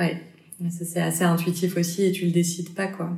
ouais. 0.00 0.22
C'est 0.90 1.02
assez 1.02 1.24
intuitif 1.24 1.76
aussi 1.76 2.04
et 2.06 2.12
tu 2.12 2.24
le 2.24 2.30
décides 2.30 2.74
pas 2.74 2.86
quoi 2.86 3.10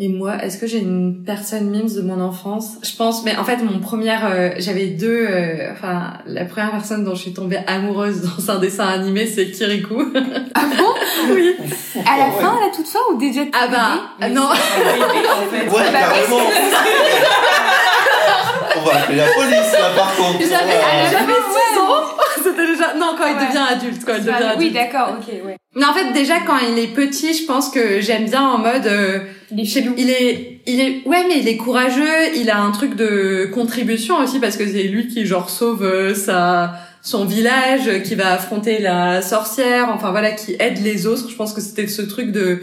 et 0.00 0.08
moi 0.08 0.36
est-ce 0.44 0.58
que 0.58 0.66
j'ai 0.68 0.78
une 0.78 1.24
personne 1.24 1.70
mimes 1.70 1.92
de 1.92 2.00
mon 2.02 2.20
enfance? 2.20 2.76
Je 2.84 2.94
pense 2.96 3.24
mais 3.24 3.34
en 3.36 3.42
fait 3.44 3.56
mon 3.58 3.80
première 3.80 4.24
euh, 4.30 4.50
j'avais 4.58 4.86
deux 4.86 5.26
euh, 5.28 5.72
enfin 5.72 6.12
la 6.26 6.44
première 6.44 6.70
personne 6.70 7.02
dont 7.04 7.16
je 7.16 7.22
suis 7.22 7.32
tombée 7.34 7.58
amoureuse 7.66 8.22
dans 8.22 8.48
un 8.52 8.58
dessin 8.60 8.86
animé 8.86 9.26
c'est 9.26 9.50
Kirikou. 9.50 10.12
Ah 10.54 10.66
bon? 10.76 10.84
Oui. 11.34 11.54
À 12.06 12.16
la 12.18 12.30
fin, 12.30 12.56
à 12.56 12.60
la 12.66 12.70
toute 12.74 12.86
fin 12.86 12.98
ou 13.12 13.18
déjà 13.18 13.40
ah 13.52 13.66
bah 13.68 13.90
Mais 14.20 14.30
non. 14.30 14.48
Bah 14.48 14.54
On 18.76 18.80
va 18.84 18.92
appeler 19.00 19.18
la 19.18 19.26
police, 19.26 19.72
là, 19.72 19.90
par 19.96 20.14
contre. 20.14 20.38
j'avais 20.40 21.37
c'était 22.50 22.66
déjà 22.72 22.94
non 22.94 23.14
quand 23.18 23.26
il 23.26 23.46
devient 23.46 23.64
adulte 23.70 24.04
quand 24.04 24.14
il 24.16 24.20
devient 24.24 24.34
adulte 24.34 24.58
Oui, 24.58 24.70
d'accord, 24.70 25.16
ok, 25.18 25.34
ouais. 25.46 25.56
Mais 25.76 25.84
en 25.84 25.92
fait, 25.92 26.12
déjà, 26.12 26.40
quand 26.46 26.58
il 26.58 26.78
est 26.78 26.88
petit, 26.88 27.34
je 27.34 27.44
pense 27.46 27.70
que 27.70 28.00
j'aime 28.00 28.24
bien 28.24 28.42
en 28.42 28.58
mode, 28.58 28.86
euh, 28.86 29.18
Il 29.52 29.60
est 29.60 29.64
sais- 29.64 29.86
il 29.96 30.10
est, 30.10 30.60
il 30.66 30.80
est, 30.80 31.02
ouais, 31.06 31.24
mais 31.28 31.38
il 31.40 31.48
est 31.48 31.56
courageux, 31.56 32.34
il 32.36 32.50
a 32.50 32.60
un 32.60 32.70
truc 32.72 32.96
de 32.96 33.48
contribution 33.54 34.18
aussi 34.18 34.40
parce 34.40 34.56
que 34.56 34.66
c'est 34.66 34.82
lui 34.84 35.06
qui, 35.08 35.24
genre, 35.26 35.48
sauve 35.50 35.84
euh, 35.84 36.14
sa, 36.14 36.74
son 37.02 37.24
village, 37.24 38.02
qui 38.02 38.14
va 38.14 38.32
affronter 38.32 38.78
la 38.80 39.22
sorcière, 39.22 39.88
enfin 39.94 40.10
voilà, 40.10 40.32
qui 40.32 40.56
aide 40.58 40.82
les 40.82 41.06
autres. 41.06 41.30
Je 41.30 41.36
pense 41.36 41.52
que 41.54 41.60
c'était 41.60 41.86
ce 41.86 42.02
truc 42.02 42.32
de, 42.32 42.60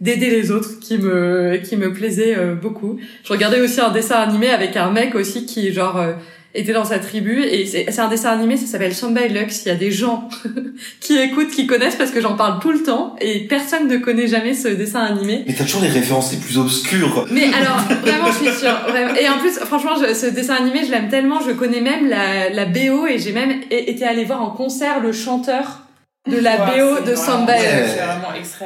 d'aider 0.00 0.30
les 0.30 0.50
autres 0.50 0.78
qui 0.80 0.98
me, 0.98 1.56
qui 1.64 1.76
me 1.76 1.92
plaisait 1.92 2.36
euh, 2.36 2.54
beaucoup. 2.54 2.98
Je 3.24 3.32
regardais 3.32 3.60
aussi 3.60 3.80
un 3.80 3.90
dessin 3.90 4.16
animé 4.16 4.50
avec 4.50 4.76
un 4.76 4.90
mec 4.90 5.14
aussi 5.14 5.46
qui, 5.46 5.72
genre, 5.72 5.96
euh, 5.96 6.12
était 6.58 6.72
dans 6.72 6.84
sa 6.84 6.98
tribu 6.98 7.42
et 7.44 7.66
c'est 7.66 7.86
c'est 7.90 8.00
un 8.00 8.08
dessin 8.08 8.30
animé, 8.30 8.56
ça 8.56 8.66
s'appelle 8.66 8.94
Somebody 8.94 9.28
Lux. 9.34 9.62
Il 9.64 9.68
y 9.68 9.70
a 9.70 9.74
des 9.74 9.90
gens 9.90 10.28
qui 11.00 11.16
écoutent, 11.18 11.50
qui 11.50 11.66
connaissent 11.66 11.96
parce 11.96 12.10
que 12.10 12.20
j'en 12.20 12.36
parle 12.36 12.60
tout 12.60 12.72
le 12.72 12.82
temps 12.82 13.16
et 13.20 13.40
personne 13.46 13.88
ne 13.88 13.96
connaît 13.98 14.26
jamais 14.28 14.54
ce 14.54 14.68
dessin 14.68 15.00
animé. 15.00 15.44
Mais 15.46 15.54
t'as 15.54 15.64
toujours 15.64 15.82
les 15.82 15.88
références 15.88 16.32
les 16.32 16.38
plus 16.38 16.58
obscures. 16.58 17.26
Mais 17.30 17.44
alors, 17.54 17.78
vraiment, 18.02 18.28
je 18.32 18.44
suis 18.48 18.58
sûre. 18.60 18.78
vraiment. 18.88 19.14
Et 19.14 19.28
en 19.28 19.38
plus, 19.38 19.52
franchement, 19.60 19.92
je- 20.00 20.14
ce 20.14 20.26
dessin 20.26 20.54
animé, 20.54 20.80
je 20.84 20.90
l'aime 20.90 21.08
tellement. 21.08 21.40
Je 21.46 21.52
connais 21.52 21.80
même 21.80 22.08
la, 22.08 22.50
la 22.50 22.64
BO 22.66 23.06
et 23.06 23.18
j'ai 23.18 23.32
même 23.32 23.60
été 23.70 24.04
allée 24.04 24.24
voir 24.24 24.42
en 24.42 24.50
concert 24.50 25.00
le 25.00 25.12
chanteur 25.12 25.82
de 26.30 26.36
la 26.38 26.56
Ouais, 26.56 26.80
BO 26.80 27.10
de 27.10 27.14
Samba. 27.14 27.52
Ouais. 27.54 27.86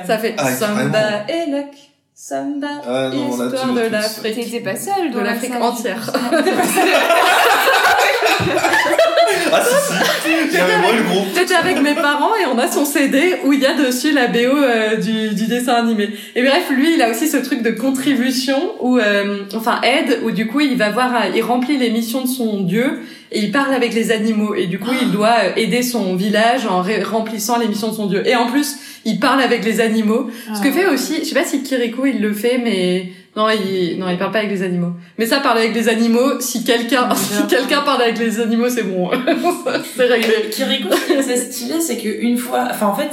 Ça 0.06 0.18
fait 0.18 0.34
Ah, 0.38 0.50
Samba 0.52 1.24
et 1.28 1.50
Luck, 1.50 1.66
Samba, 2.14 2.68
Ah, 2.86 3.08
non, 3.12 3.30
histoire 3.30 3.72
de 3.72 3.80
l'Afrique. 3.80 4.34
T'étais 4.34 4.60
pas 4.60 4.76
seule 4.76 5.10
De 5.10 5.14
dans 5.16 5.22
la 5.22 5.32
l'Afrique 5.32 5.54
entière. 5.54 6.12
Ah, 9.52 9.62
si, 9.64 9.74
si. 9.92 10.56
J'avais 10.56 10.78
moi 10.78 10.92
le 10.96 11.02
groupe. 11.02 11.26
J'étais 11.36 11.54
avec 11.54 11.80
mes 11.82 11.94
parents 11.94 12.32
et 12.42 12.46
on 12.52 12.58
a 12.58 12.70
son 12.70 12.84
CD 12.84 13.36
où 13.44 13.52
il 13.52 13.60
y 13.60 13.66
a 13.66 13.74
dessus 13.74 14.12
la 14.12 14.28
BO 14.28 14.38
euh, 14.38 14.96
du, 14.96 15.34
du 15.34 15.46
dessin 15.46 15.74
animé. 15.74 16.10
Et 16.36 16.42
bref, 16.42 16.64
lui, 16.70 16.94
il 16.94 17.02
a 17.02 17.10
aussi 17.10 17.28
ce 17.28 17.36
truc 17.38 17.62
de 17.62 17.70
contribution 17.70 18.56
où, 18.80 18.98
euh, 18.98 19.44
enfin, 19.54 19.80
aide, 19.82 20.20
où 20.24 20.30
du 20.30 20.46
coup, 20.46 20.60
il 20.60 20.76
va 20.76 20.90
voir, 20.90 21.14
euh, 21.14 21.18
il 21.34 21.42
remplit 21.42 21.76
les 21.78 21.90
missions 21.90 22.22
de 22.22 22.28
son 22.28 22.60
dieu 22.62 23.00
et 23.30 23.40
il 23.40 23.50
parle 23.52 23.72
avec 23.74 23.94
les 23.94 24.10
animaux. 24.10 24.54
Et 24.54 24.66
du 24.66 24.78
coup, 24.78 24.90
il 25.00 25.10
doit 25.10 25.36
euh, 25.44 25.50
aider 25.56 25.82
son 25.82 26.16
village 26.16 26.66
en 26.66 26.82
ré- 26.82 27.02
remplissant 27.02 27.58
les 27.58 27.68
missions 27.68 27.88
de 27.88 27.94
son 27.94 28.06
dieu. 28.06 28.26
Et 28.26 28.36
en 28.36 28.46
plus, 28.46 28.76
il 29.04 29.18
parle 29.18 29.40
avec 29.40 29.64
les 29.64 29.80
animaux. 29.80 30.30
Ce 30.54 30.60
que 30.62 30.70
fait 30.70 30.86
aussi, 30.86 31.20
je 31.20 31.24
sais 31.24 31.34
pas 31.34 31.44
si 31.44 31.62
Kirikou 31.62 32.06
il 32.06 32.20
le 32.20 32.32
fait, 32.32 32.60
mais 32.62 33.08
non, 33.34 33.48
il 33.48 33.98
non, 33.98 34.10
il 34.10 34.18
parle 34.18 34.30
pas 34.30 34.38
avec 34.40 34.50
les 34.50 34.62
animaux. 34.62 34.92
Mais 35.18 35.24
ça, 35.24 35.40
parler 35.40 35.62
avec 35.62 35.74
les 35.74 35.88
animaux, 35.88 36.38
si 36.40 36.64
quelqu'un, 36.64 37.08
si 37.14 37.46
quelqu'un 37.46 37.80
parle 37.80 38.02
avec 38.02 38.18
les 38.18 38.40
animaux, 38.40 38.68
c'est 38.68 38.82
bon, 38.82 39.10
c'est 39.96 40.04
réglé. 40.04 40.50
Kirikou, 40.50 40.92
ce 40.92 41.06
qui 41.06 41.12
est 41.12 41.18
assez 41.18 41.36
stylé, 41.36 41.80
c'est 41.80 41.96
qu'une 41.96 42.36
fois, 42.36 42.68
enfin 42.70 42.88
en 42.88 42.94
fait, 42.94 43.10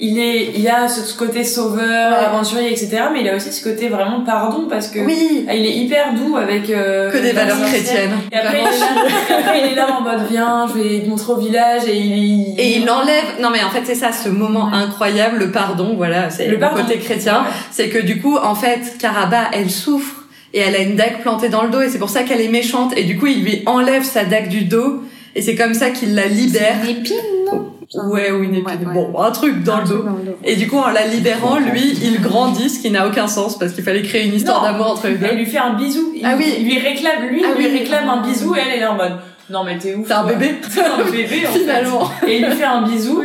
il 0.00 0.18
est, 0.18 0.50
il 0.56 0.66
a 0.68 0.88
ce 0.88 1.16
côté 1.16 1.44
sauveur, 1.44 2.10
Ouais. 2.10 2.24
aventurier, 2.26 2.70
etc. 2.72 3.04
Mais 3.12 3.20
il 3.20 3.28
a 3.28 3.36
aussi 3.36 3.52
ce 3.52 3.62
côté 3.62 3.88
vraiment 3.88 4.22
pardon 4.22 4.66
parce 4.68 4.88
que 4.88 4.98
Oui, 4.98 5.44
ah, 5.48 5.54
il 5.54 5.64
est 5.64 5.76
hyper 5.76 6.14
doux 6.14 6.36
avec 6.36 6.68
euh, 6.70 7.10
que 7.12 7.18
des 7.18 7.30
valeurs 7.32 7.60
chrétiennes. 7.62 8.10
Et 8.32 8.36
après, 8.36 8.58
il 8.60 8.66
est 8.66 8.80
là, 8.80 8.86
et 9.30 9.32
après, 9.40 9.60
il 9.60 9.72
est 9.72 9.74
là 9.76 9.86
en 9.96 10.00
mode 10.02 10.26
viens, 10.28 10.66
je 10.68 10.80
vais 10.82 11.00
te 11.00 11.08
montrer 11.08 11.32
au 11.32 11.36
village 11.36 11.82
et 11.86 11.96
il, 11.96 12.54
Et 12.58 12.78
il 12.78 12.90
enlève. 12.90 13.40
Non 13.40 13.50
mais 13.50 13.62
en 13.62 13.70
fait 13.70 13.82
c'est 13.84 13.94
ça, 13.94 14.10
ce 14.12 14.28
moment 14.28 14.66
Ouais. 14.66 14.76
incroyable, 14.78 15.38
le 15.38 15.50
pardon. 15.52 15.94
Voilà, 15.96 16.28
c'est 16.30 16.48
le, 16.48 16.56
côté 16.58 16.98
chrétien. 16.98 17.42
Ouais. 17.42 17.50
C'est 17.70 17.88
que 17.88 17.98
du 17.98 18.20
coup, 18.20 18.36
en 18.36 18.54
fait, 18.54 18.96
Karaba, 18.98 19.44
elle 19.52 19.70
souffre 19.70 20.24
et 20.52 20.58
elle 20.60 20.74
a 20.74 20.78
une 20.80 20.96
dague 20.96 21.20
plantée 21.22 21.48
dans 21.48 21.62
le 21.62 21.70
dos 21.70 21.80
et 21.82 21.88
c'est 21.88 21.98
pour 21.98 22.10
ça 22.10 22.22
qu'elle 22.24 22.40
est 22.40 22.48
méchante. 22.48 22.92
Et 22.96 23.04
du 23.04 23.16
coup, 23.18 23.26
il 23.26 23.42
lui 23.44 23.62
enlève 23.66 24.02
sa 24.02 24.24
dague 24.24 24.48
du 24.48 24.62
dos 24.62 25.02
et 25.36 25.42
c'est 25.42 25.54
comme 25.56 25.74
ça 25.74 25.90
qu'il 25.90 26.14
la 26.14 26.26
libère. 26.26 26.76
Une 26.84 26.90
épine, 26.90 27.16
non 27.16 27.33
Ouais, 28.06 28.30
ou 28.32 28.42
une 28.42 28.54
épine. 28.54 28.66
Ouais, 28.66 28.86
ouais. 28.86 28.94
Bon, 29.12 29.20
un 29.20 29.30
truc 29.30 29.62
dans 29.62 29.78
le 29.78 29.84
dos. 29.84 30.02
Dans 30.02 30.10
le 30.16 30.24
dos. 30.24 30.36
Et 30.44 30.56
du 30.56 30.68
coup, 30.68 30.78
en 30.78 30.88
la 30.90 31.06
libérant, 31.06 31.58
lui, 31.58 31.96
il 32.02 32.20
grandit, 32.20 32.68
ce 32.70 32.80
qui 32.80 32.90
n'a 32.90 33.06
aucun 33.06 33.26
sens 33.28 33.58
parce 33.58 33.72
qu'il 33.72 33.84
fallait 33.84 34.02
créer 34.02 34.26
une 34.26 34.34
histoire 34.34 34.62
d'amour 34.62 34.88
entre 34.92 35.06
les 35.08 35.14
Elle 35.14 35.20
deux. 35.20 35.36
lui 35.36 35.46
fait 35.46 35.58
un 35.58 35.74
bisou. 35.74 36.12
Il, 36.14 36.22
Ah 36.24 36.34
oui. 36.36 36.52
il 36.58 36.64
lui 36.64 36.78
réclame, 36.78 37.26
lui, 37.30 37.42
Ah 37.44 37.48
il 37.56 37.62
lui 37.64 37.70
oui. 37.72 37.78
réclame 37.78 38.08
un 38.08 38.22
bisou 38.22 38.54
et 38.54 38.58
elle 38.66 38.76
est 38.78 38.80
là 38.80 38.92
en 38.92 38.96
mode 38.96 39.12
non 39.50 39.62
mais 39.62 39.76
t'es 39.76 39.94
ouf. 39.94 40.06
C'est 40.08 40.14
un 40.14 40.24
bébé. 40.24 40.54
C'est 40.70 40.80
un 40.84 41.04
bébé 41.04 41.42
en 41.46 41.50
fait. 41.52 41.58
Finalement. 41.58 42.10
Et 42.26 42.38
il 42.38 42.46
lui 42.46 42.52
fait 42.52 42.64
un 42.64 42.80
bisou. 42.82 43.22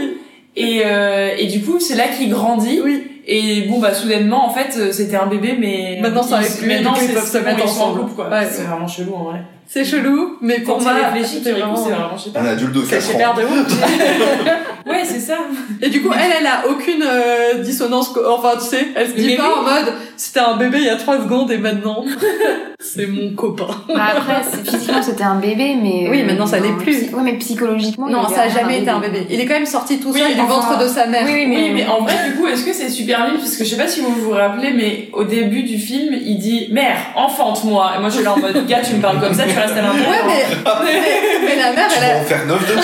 Et, 0.58 0.82
euh, 0.86 1.30
et 1.38 1.46
du 1.48 1.62
coup, 1.62 1.80
c'est 1.80 1.96
là 1.96 2.10
qu'il 2.10 2.30
grandit. 2.30 2.82
Oui. 2.84 3.04
Et 3.26 3.62
bon, 3.70 3.80
bah, 3.80 3.94
soudainement, 3.94 4.46
en 4.46 4.50
fait, 4.50 4.76
euh, 4.78 4.92
c'était 4.92 5.16
un 5.16 5.28
bébé, 5.28 5.56
mais. 5.58 6.00
Maintenant, 6.02 6.24
ça 6.24 6.40
il- 6.42 6.46
avec 6.48 6.62
lui, 6.62 6.74
Maintenant, 6.74 6.94
ils 7.02 7.14
peuvent 7.14 7.26
se 7.32 7.38
mettre 7.38 7.62
en 7.62 7.66
ensemble. 7.66 8.00
couple, 8.02 8.14
quoi. 8.16 8.30
Ouais. 8.30 8.48
C'est 8.52 8.64
vraiment 8.64 8.88
chelou, 8.88 9.14
en 9.16 9.24
vrai. 9.26 9.40
C'est 9.72 9.86
chelou, 9.86 10.38
mais 10.42 10.64
Quand 10.64 10.74
pour 10.74 10.78
tu 10.80 10.84
moi, 10.86 10.94
réfléchis, 10.94 11.42
vraiment... 11.42 11.76
c'est 11.76 11.92
vraiment, 11.92 12.18
je 12.18 12.24
sais 12.24 12.38
Un 12.38 12.46
adulte 12.46 12.74
de 12.74 12.82
C'est 12.82 12.90
4 12.96 13.02
super 13.04 13.32
ans. 13.32 13.36
de 13.36 13.42
ouf. 13.44 13.68
Ouais, 14.90 15.04
c'est 15.06 15.20
ça. 15.20 15.38
Et 15.82 15.90
du 15.90 16.02
coup, 16.02 16.10
elle, 16.14 16.32
elle 16.40 16.48
a 16.48 16.68
aucune 16.70 17.04
euh, 17.04 17.56
dissonance. 17.64 18.10
co- 18.10 18.22
Enfin, 18.28 18.54
tu 18.60 18.66
sais, 18.66 18.88
elle 18.96 19.08
se 19.10 19.14
dit 19.14 19.28
Mais 19.28 19.38
pas 19.38 19.44
oui. 19.44 19.54
en 19.60 19.62
mode 19.64 19.94
c'était 20.18 20.40
un 20.42 20.58
bébé 20.58 20.80
il 20.80 20.86
y 20.86 20.90
a 20.90 20.96
trois 20.98 21.18
secondes 21.18 21.50
et 21.52 21.58
maintenant 21.58 22.04
c'est 22.80 23.08
mon 23.08 23.34
copain. 23.36 23.68
Bah 23.88 24.08
après, 24.18 24.42
physiquement 24.66 25.02
c'était 25.02 25.24
un 25.24 25.36
bébé, 25.36 25.76
mais 25.82 26.08
Oui, 26.10 26.22
euh, 26.22 26.26
maintenant, 26.26 26.46
ça 26.48 26.60
l'est 26.60 26.70
non, 26.72 26.78
plus. 26.78 27.10
Ouais, 27.14 27.22
mais 27.24 27.34
psychologiquement. 27.38 28.10
Non, 28.10 28.28
ça 28.28 28.42
a 28.44 28.50
jamais 28.50 28.80
été 28.80 28.90
un 28.90 29.00
bébé. 29.00 29.28
Il 29.30 29.40
est 29.40 29.46
quand 29.46 29.54
même 29.54 29.66
sorti 29.66 30.00
tout 30.00 30.12
Oui, 30.12 30.20
seul 30.20 30.34
du 30.34 30.42
enfin, 30.42 30.56
ventre 30.56 30.80
de 30.84 30.88
sa 30.88 31.06
mère. 31.08 31.24
Oui, 31.26 31.32
oui, 31.34 31.46
mais, 31.48 31.56
Oui, 31.58 31.72
mais 31.76 31.88
en 31.88 32.02
vrai, 32.02 32.14
du 32.30 32.36
coup, 32.36 32.48
est-ce 32.48 32.66
que 32.66 32.74
c'est 32.74 32.90
super 32.90 33.26
mime 33.28 33.38
Parce 33.38 33.56
que 33.56 33.64
je 33.64 33.70
sais 33.70 33.78
pas 33.82 33.88
si 33.88 34.02
vous 34.02 34.12
vous 34.14 34.32
rappelez, 34.32 34.72
mais 34.74 35.10
au 35.14 35.24
début 35.24 35.64
du 35.64 35.78
film, 35.78 36.14
il 36.26 36.38
dit 36.40 36.68
Mère, 36.72 36.98
enfante-moi. 37.16 37.92
Et 37.96 38.00
moi, 38.00 38.10
je 38.10 38.16
suis 38.16 38.24
là 38.24 38.34
en 38.34 38.40
mode 38.40 38.66
Gars, 38.68 38.82
tu 38.82 38.96
me 38.96 39.02
parles 39.02 39.20
comme 39.22 39.34
ça, 39.34 39.44
tu 39.44 39.58
restes 39.58 39.74
à 39.78 39.82
l'intérieur. 39.82 40.10
Ouais, 40.10 40.18
mais, 40.28 40.44
mais, 40.84 41.00
mais 41.48 41.56
la 41.56 41.72
mère, 41.74 41.88
Tu 41.90 41.96
elle 42.02 42.10
vas 42.10 42.18
a... 42.18 42.22
en 42.22 42.24
faire 42.26 42.46
9 42.46 42.60
de 42.68 42.74
plus. 42.74 42.82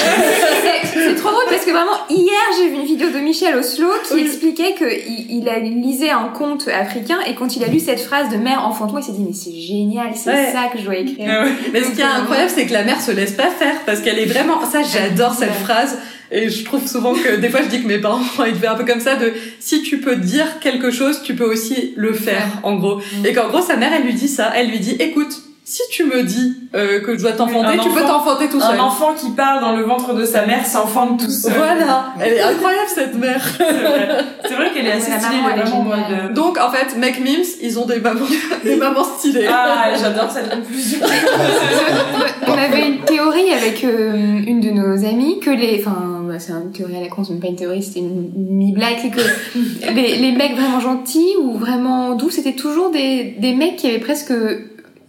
C'est 0.63 0.87
c'est 1.09 1.15
trop 1.15 1.29
drôle 1.31 1.43
parce 1.49 1.65
que 1.65 1.71
vraiment 1.71 1.94
hier 2.09 2.41
j'ai 2.57 2.69
vu 2.69 2.75
une 2.75 2.85
vidéo 2.85 3.09
de 3.09 3.19
Michel 3.19 3.55
Oslo 3.55 3.87
qui 4.07 4.19
expliquait 4.19 4.73
que 4.73 4.85
il, 4.85 5.47
a 5.49 5.59
lisait 5.59 6.09
un 6.09 6.29
conte 6.29 6.67
africain 6.67 7.19
et 7.27 7.35
quand 7.35 7.55
il 7.55 7.63
a 7.63 7.67
lu 7.67 7.79
cette 7.79 7.99
phrase 8.01 8.29
de 8.29 8.37
mère 8.37 8.65
enfante-moi 8.65 9.01
il 9.01 9.05
s'est 9.05 9.11
dit 9.11 9.23
mais 9.25 9.33
c'est 9.33 9.59
génial 9.59 10.11
c'est 10.15 10.29
Ouais. 10.31 10.51
ça 10.51 10.67
que 10.71 10.79
je 10.79 10.83
dois 10.85 10.97
écrire. 10.97 11.27
Ah 11.29 11.43
ouais. 11.45 11.51
Mais 11.71 11.83
ce 11.83 11.91
qui 11.91 12.01
est 12.01 12.03
incroyable, 12.03 12.51
c'est 12.53 12.65
que 12.65 12.73
la 12.73 12.83
mère 12.83 12.99
se 13.01 13.11
laisse 13.11 13.31
pas 13.33 13.49
faire 13.49 13.81
parce 13.85 14.01
qu'elle 14.01 14.19
est 14.19 14.25
vraiment. 14.25 14.59
Ça, 14.65 14.81
j'adore 14.83 15.33
cette 15.33 15.53
phrase. 15.53 15.97
Et 16.31 16.49
je 16.49 16.65
trouve 16.65 16.85
souvent 16.87 17.13
que 17.13 17.35
des 17.35 17.49
fois, 17.49 17.61
je 17.61 17.67
dis 17.69 17.81
que 17.83 17.87
mes 17.87 17.99
parents 17.99 18.19
ils 18.45 18.53
devaient 18.53 18.67
un 18.67 18.75
peu 18.75 18.83
comme 18.85 18.99
ça 18.99 19.15
de 19.15 19.31
si 19.59 19.83
tu 19.83 19.99
peux 19.99 20.15
dire 20.15 20.59
quelque 20.59 20.89
chose, 20.91 21.21
tu 21.23 21.35
peux 21.35 21.45
aussi 21.45 21.93
le 21.95 22.13
faire, 22.13 22.47
en 22.63 22.75
gros. 22.75 22.99
Et 23.23 23.31
qu'en 23.33 23.47
gros, 23.47 23.61
sa 23.61 23.75
mère, 23.77 23.91
elle 23.93 24.03
lui 24.03 24.13
dit 24.13 24.27
ça. 24.27 24.51
Elle 24.55 24.69
lui 24.69 24.79
dit, 24.79 24.95
écoute, 24.99 25.43
si 25.67 25.81
tu 25.91 26.03
me 26.05 26.21
dis 26.21 26.55
euh, 26.75 26.99
que 27.01 27.17
je 27.17 27.21
dois 27.23 27.31
t'enfanter, 27.31 27.79
tu 27.79 27.89
peux 27.89 28.03
enfant- 28.03 28.19
t'enfanter 28.19 28.47
tout 28.49 28.61
seul. 28.61 28.75
Un 28.79 28.83
enfant 28.83 29.13
qui 29.17 29.31
parle 29.31 29.61
dans 29.61 29.75
le 29.75 29.83
ventre 29.83 30.13
de 30.13 30.23
sa 30.23 30.45
mère 30.45 30.63
s'enfante 30.65 31.19
tout 31.19 31.29
seul. 31.31 31.53
Voilà, 31.57 32.13
elle 32.21 32.33
est 32.33 32.41
incroyable 32.41 32.87
cette 32.87 33.15
mère. 33.15 33.43
C'est 33.57 33.63
vrai, 33.73 34.07
C'est 34.47 34.53
vrai 34.53 34.71
qu'elle 34.73 34.85
est 34.85 34.91
assez 34.91 35.09
La 35.09 35.19
stylée, 35.19 35.41
maman, 35.41 35.55
vraiment 35.63 35.81
mode. 35.83 36.33
Donc 36.35 36.59
en 36.59 36.69
fait, 36.69 36.95
Make 36.97 37.19
Memes, 37.19 37.43
ils 37.63 37.79
ont 37.79 37.85
des 37.87 37.99
mamans, 37.99 38.21
des 38.63 38.75
mamans 38.75 39.03
stylées. 39.17 39.47
Ah, 39.51 39.89
j'adore 39.99 40.29
cette 40.29 40.49
conclusion. 40.51 40.99
On 42.47 42.53
avait 42.53 42.87
une 42.87 42.99
théorie 42.99 43.51
avec 43.51 43.83
euh, 43.83 44.13
une 44.45 44.61
de 44.61 44.69
nos 44.69 45.03
amies 45.05 45.39
que 45.39 45.49
les, 45.49 45.81
enfin, 45.85 46.21
bah, 46.27 46.35
c'est 46.39 46.51
une 46.51 46.71
théorie 46.71 46.97
à 46.97 47.01
la 47.01 47.07
con, 47.07 47.23
c'est 47.23 47.31
même 47.33 47.41
pas 47.41 47.47
une 47.47 47.55
théorie, 47.55 47.81
c'était 47.81 48.01
une 48.01 48.29
mini-blague, 48.35 48.97
c'est 49.01 49.09
que 49.09 49.21
les, 49.95 50.17
les 50.17 50.31
mecs 50.31 50.53
vraiment 50.55 50.79
gentils 50.79 51.33
ou 51.41 51.57
vraiment 51.57 52.13
doux, 52.15 52.29
c'était 52.29 52.53
toujours 52.53 52.91
des, 52.91 53.35
des 53.39 53.53
mecs 53.55 53.77
qui 53.77 53.87
avaient 53.87 53.99
presque, 53.99 54.31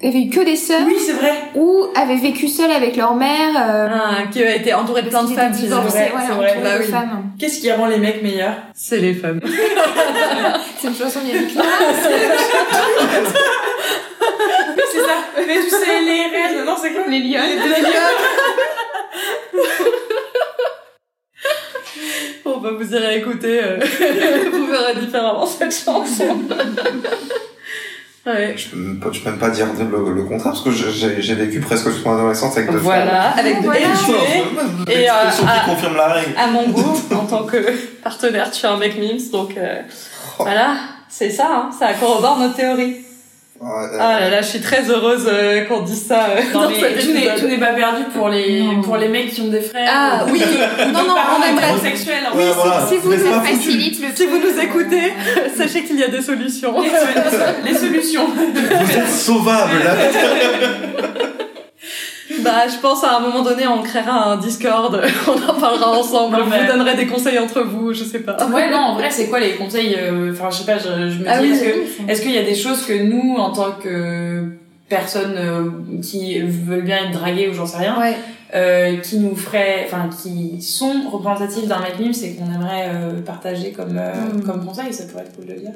avaient 0.02 0.22
eu 0.22 0.28
que 0.30 0.40
des 0.44 0.56
sœurs 0.56 0.82
Oui, 0.86 0.96
c'est 1.04 1.12
vrai. 1.12 1.32
ou 1.54 1.86
avaient 1.94 2.16
vécu 2.16 2.48
seuls 2.48 2.70
avec 2.70 2.96
leur 2.96 3.14
mère. 3.14 3.54
euh, 3.56 3.88
Ah, 3.90 4.22
qui 4.30 4.42
a 4.42 4.54
été 4.56 4.74
entourée 4.74 5.02
de 5.02 5.08
plein 5.08 5.24
de 5.24 5.34
femmes 5.34 5.52
étaient 5.52 5.60
C'est 5.62 5.66
vrai, 5.68 6.10
voilà, 6.12 6.26
c'est 6.26 6.32
vrai. 6.34 6.58
Bah 6.62 6.78
de 6.78 6.82
oui. 6.84 6.90
femmes. 6.90 7.22
Qu'est-ce 7.38 7.60
qui 7.60 7.72
rend 7.72 7.86
les 7.86 7.98
mecs 7.98 8.22
meilleurs? 8.22 8.56
C'est 8.74 8.98
les 8.98 9.14
femmes. 9.14 9.40
C'est 10.78 10.88
une 10.88 10.94
chanson 10.94 11.20
d'Yannick 11.20 11.54
Noah. 11.54 11.64
Oui, 14.76 14.82
c'est 14.92 14.98
ça. 15.00 15.16
Mais 15.46 15.54
tu 15.54 15.70
sais, 15.70 16.00
les 16.00 16.22
rêves, 16.26 16.64
non, 16.66 16.74
c'est 16.80 16.92
quoi? 16.92 17.02
Les 17.08 17.20
lions. 17.20 17.40
Bon, 22.44 22.58
bah, 22.58 22.70
vous 22.78 22.94
irez 22.94 23.18
écouter, 23.18 23.60
euh, 23.62 23.78
vous 24.52 24.66
verrez 24.66 24.94
différemment 25.00 25.46
cette 25.46 25.74
chanson. 25.74 26.38
ouais. 28.26 28.54
Je 28.56 28.68
peux 28.68 28.76
même 28.76 28.98
pas, 28.98 29.08
je 29.12 29.20
peux 29.20 29.30
même 29.30 29.38
pas 29.38 29.50
dire 29.50 29.66
le, 29.78 30.12
le 30.12 30.22
contraire 30.24 30.52
parce 30.52 30.62
que 30.64 30.70
j'ai 30.70 31.34
vécu 31.34 31.60
presque 31.60 31.84
toute 31.84 32.04
mon 32.04 32.14
adolescence 32.18 32.56
avec 32.56 32.70
deux 32.70 32.78
Voilà, 32.78 33.30
avec 33.30 33.60
de 33.60 33.64
Voilà. 33.64 33.80
femmes. 33.94 34.14
Et, 34.88 34.92
Et 34.92 35.08
euh, 35.10 35.12
qui 35.36 35.42
à- 35.44 35.64
confirme 35.64 35.96
la 35.96 36.08
règle. 36.08 36.32
à 36.36 36.46
mon 36.48 36.68
goût, 36.68 37.00
en 37.14 37.24
tant 37.26 37.44
que 37.44 37.56
partenaire, 38.02 38.50
tu 38.50 38.64
es 38.66 38.68
un 38.68 38.76
mec 38.76 38.98
memes, 38.98 39.18
donc 39.32 39.56
euh, 39.56 39.80
voilà, 40.38 40.74
c'est 41.08 41.30
ça, 41.30 41.46
hein, 41.50 41.70
ça 41.78 41.92
corrobore 41.94 42.38
notre 42.38 42.54
théorie. 42.56 42.96
Ah 43.60 44.20
là 44.20 44.28
là, 44.30 44.42
je 44.42 44.46
suis 44.46 44.60
très 44.60 44.88
heureuse 44.90 45.26
euh, 45.32 45.64
qu'on 45.64 45.80
dise 45.80 46.06
ça 46.06 46.26
euh, 46.30 46.40
Non, 46.54 46.62
dans 46.62 46.68
mais 46.70 46.80
cet 46.80 47.00
tout 47.00 47.12
n'est, 47.12 47.18
épisode. 47.20 47.38
tout 47.40 47.46
n'est 47.48 47.58
pas 47.58 47.72
perdu 47.72 48.02
pour 48.14 48.28
les, 48.28 48.62
Non. 48.62 48.82
pour 48.82 48.96
les 48.96 49.08
mecs 49.08 49.30
qui 49.32 49.40
ont 49.40 49.48
des 49.48 49.60
frères. 49.60 49.88
Ah 49.92 50.24
ou- 50.26 50.32
oui, 50.32 50.42
ou 50.78 50.92
non 50.92 51.02
des 51.02 51.08
non, 51.08 51.14
on 51.38 51.42
aimerait. 51.48 51.64
hétérosexuels. 51.64 52.14
hein. 52.26 52.36
Ouais, 52.36 52.44
voilà. 52.54 52.86
Si 52.86 52.96
vous 52.98 53.12
nous 53.12 53.42
facilite 53.42 54.00
le 54.00 54.08
Si 54.14 54.26
vous 54.26 54.38
nous 54.38 54.60
écoutez, 54.62 55.12
sachez 55.56 55.84
qu'il 55.84 55.98
y 55.98 56.04
a 56.04 56.08
des 56.08 56.22
solutions. 56.22 56.74
Les, 56.80 57.70
les 57.72 57.78
solutions. 57.78 58.26
Vous 58.28 58.98
êtes 58.98 59.08
sauvables 59.10 59.78
là. 59.84 59.94
Bah, 62.46 62.68
je 62.68 62.78
pense 62.80 63.02
à 63.04 63.16
un 63.16 63.20
moment 63.20 63.42
donné, 63.42 63.66
on 63.66 63.82
créera 63.82 64.32
un 64.32 64.36
Discord, 64.36 65.00
on 65.28 65.50
en 65.50 65.54
parlera 65.60 65.90
ensemble, 65.98 66.36
Non, 66.36 66.42
on 66.44 66.48
mais- 66.48 66.60
vous 66.66 66.72
donnerait 66.72 66.96
des 66.96 67.06
conseils 67.06 67.38
entre 67.38 67.60
vous, 67.62 67.92
je 67.92 68.04
sais 68.04 68.20
pas. 68.20 68.36
Ouais, 68.48 68.70
non, 68.70 68.78
en 68.78 68.94
vrai, 68.94 69.10
c'est 69.10 69.26
quoi 69.28 69.40
les 69.40 69.52
conseils 69.56 69.94
euh, 69.98 70.32
Enfin, 70.32 70.48
je 70.50 70.58
sais 70.58 70.64
pas, 70.66 70.78
je, 70.78 70.84
je 71.10 71.18
me 71.18 71.24
dis, 71.24 71.28
Ah 71.28 71.38
oui, 71.42 71.50
est-ce 71.50 71.64
que 71.64 72.10
est-ce 72.10 72.22
qu'il 72.22 72.32
y 72.32 72.38
a 72.38 72.44
des 72.44 72.54
choses 72.54 72.84
que 72.86 73.02
nous, 73.02 73.36
en 73.36 73.50
tant 73.52 73.72
que 73.72 74.44
personnes 74.88 75.34
euh, 75.36 75.64
qui 76.02 76.38
veulent 76.40 76.84
bien 76.84 76.98
être 77.06 77.12
draguées 77.18 77.48
ou 77.48 77.52
j'en 77.54 77.66
sais 77.66 77.78
rien, 77.78 77.98
Ouais. 77.98 78.14
euh, 78.54 78.96
qui 78.98 79.18
nous 79.18 79.34
ferait, 79.34 79.84
enfin, 79.86 80.08
qui 80.22 80.62
sont 80.62 81.08
représentatifs 81.10 81.66
d'un 81.66 81.80
mec 81.80 81.98
mime, 81.98 82.12
c'est 82.12 82.34
qu'on 82.34 82.46
aimerait 82.46 82.90
euh, 82.94 83.20
partager 83.22 83.72
comme 83.72 83.98
euh, 83.98 84.12
Mm. 84.36 84.42
comme 84.42 84.64
conseil, 84.64 84.92
ça 84.92 85.04
pourrait 85.06 85.24
être 85.24 85.34
cool 85.36 85.46
de 85.46 85.52
le 85.54 85.58
dire. 85.60 85.72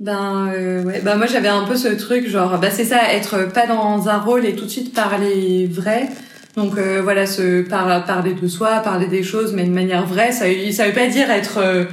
Ben 0.00 0.50
euh, 0.56 0.82
ouais, 0.82 1.02
bah 1.04 1.16
moi 1.16 1.26
j'avais 1.26 1.48
un 1.48 1.64
peu 1.64 1.76
ce 1.76 1.88
truc 1.88 2.26
genre 2.26 2.58
bah 2.58 2.70
c'est 2.70 2.86
ça 2.86 3.12
être 3.12 3.52
pas 3.52 3.66
dans 3.66 4.08
un 4.08 4.16
rôle 4.16 4.46
et 4.46 4.54
tout 4.54 4.64
de 4.64 4.70
suite 4.70 4.94
parler 4.94 5.68
vrai. 5.70 6.08
Donc 6.56 6.78
euh, 6.78 7.00
voilà, 7.02 7.26
se 7.26 7.60
par, 7.60 8.04
parler 8.06 8.32
de 8.32 8.48
soi, 8.48 8.80
parler 8.80 9.06
des 9.08 9.22
choses 9.22 9.52
mais 9.52 9.64
de 9.64 9.70
manière 9.70 10.06
vraie, 10.06 10.32
ça 10.32 10.46
ça 10.72 10.86
veut 10.86 10.94
pas 10.94 11.06
dire 11.06 11.30
être 11.30 11.58
euh, 11.58 11.84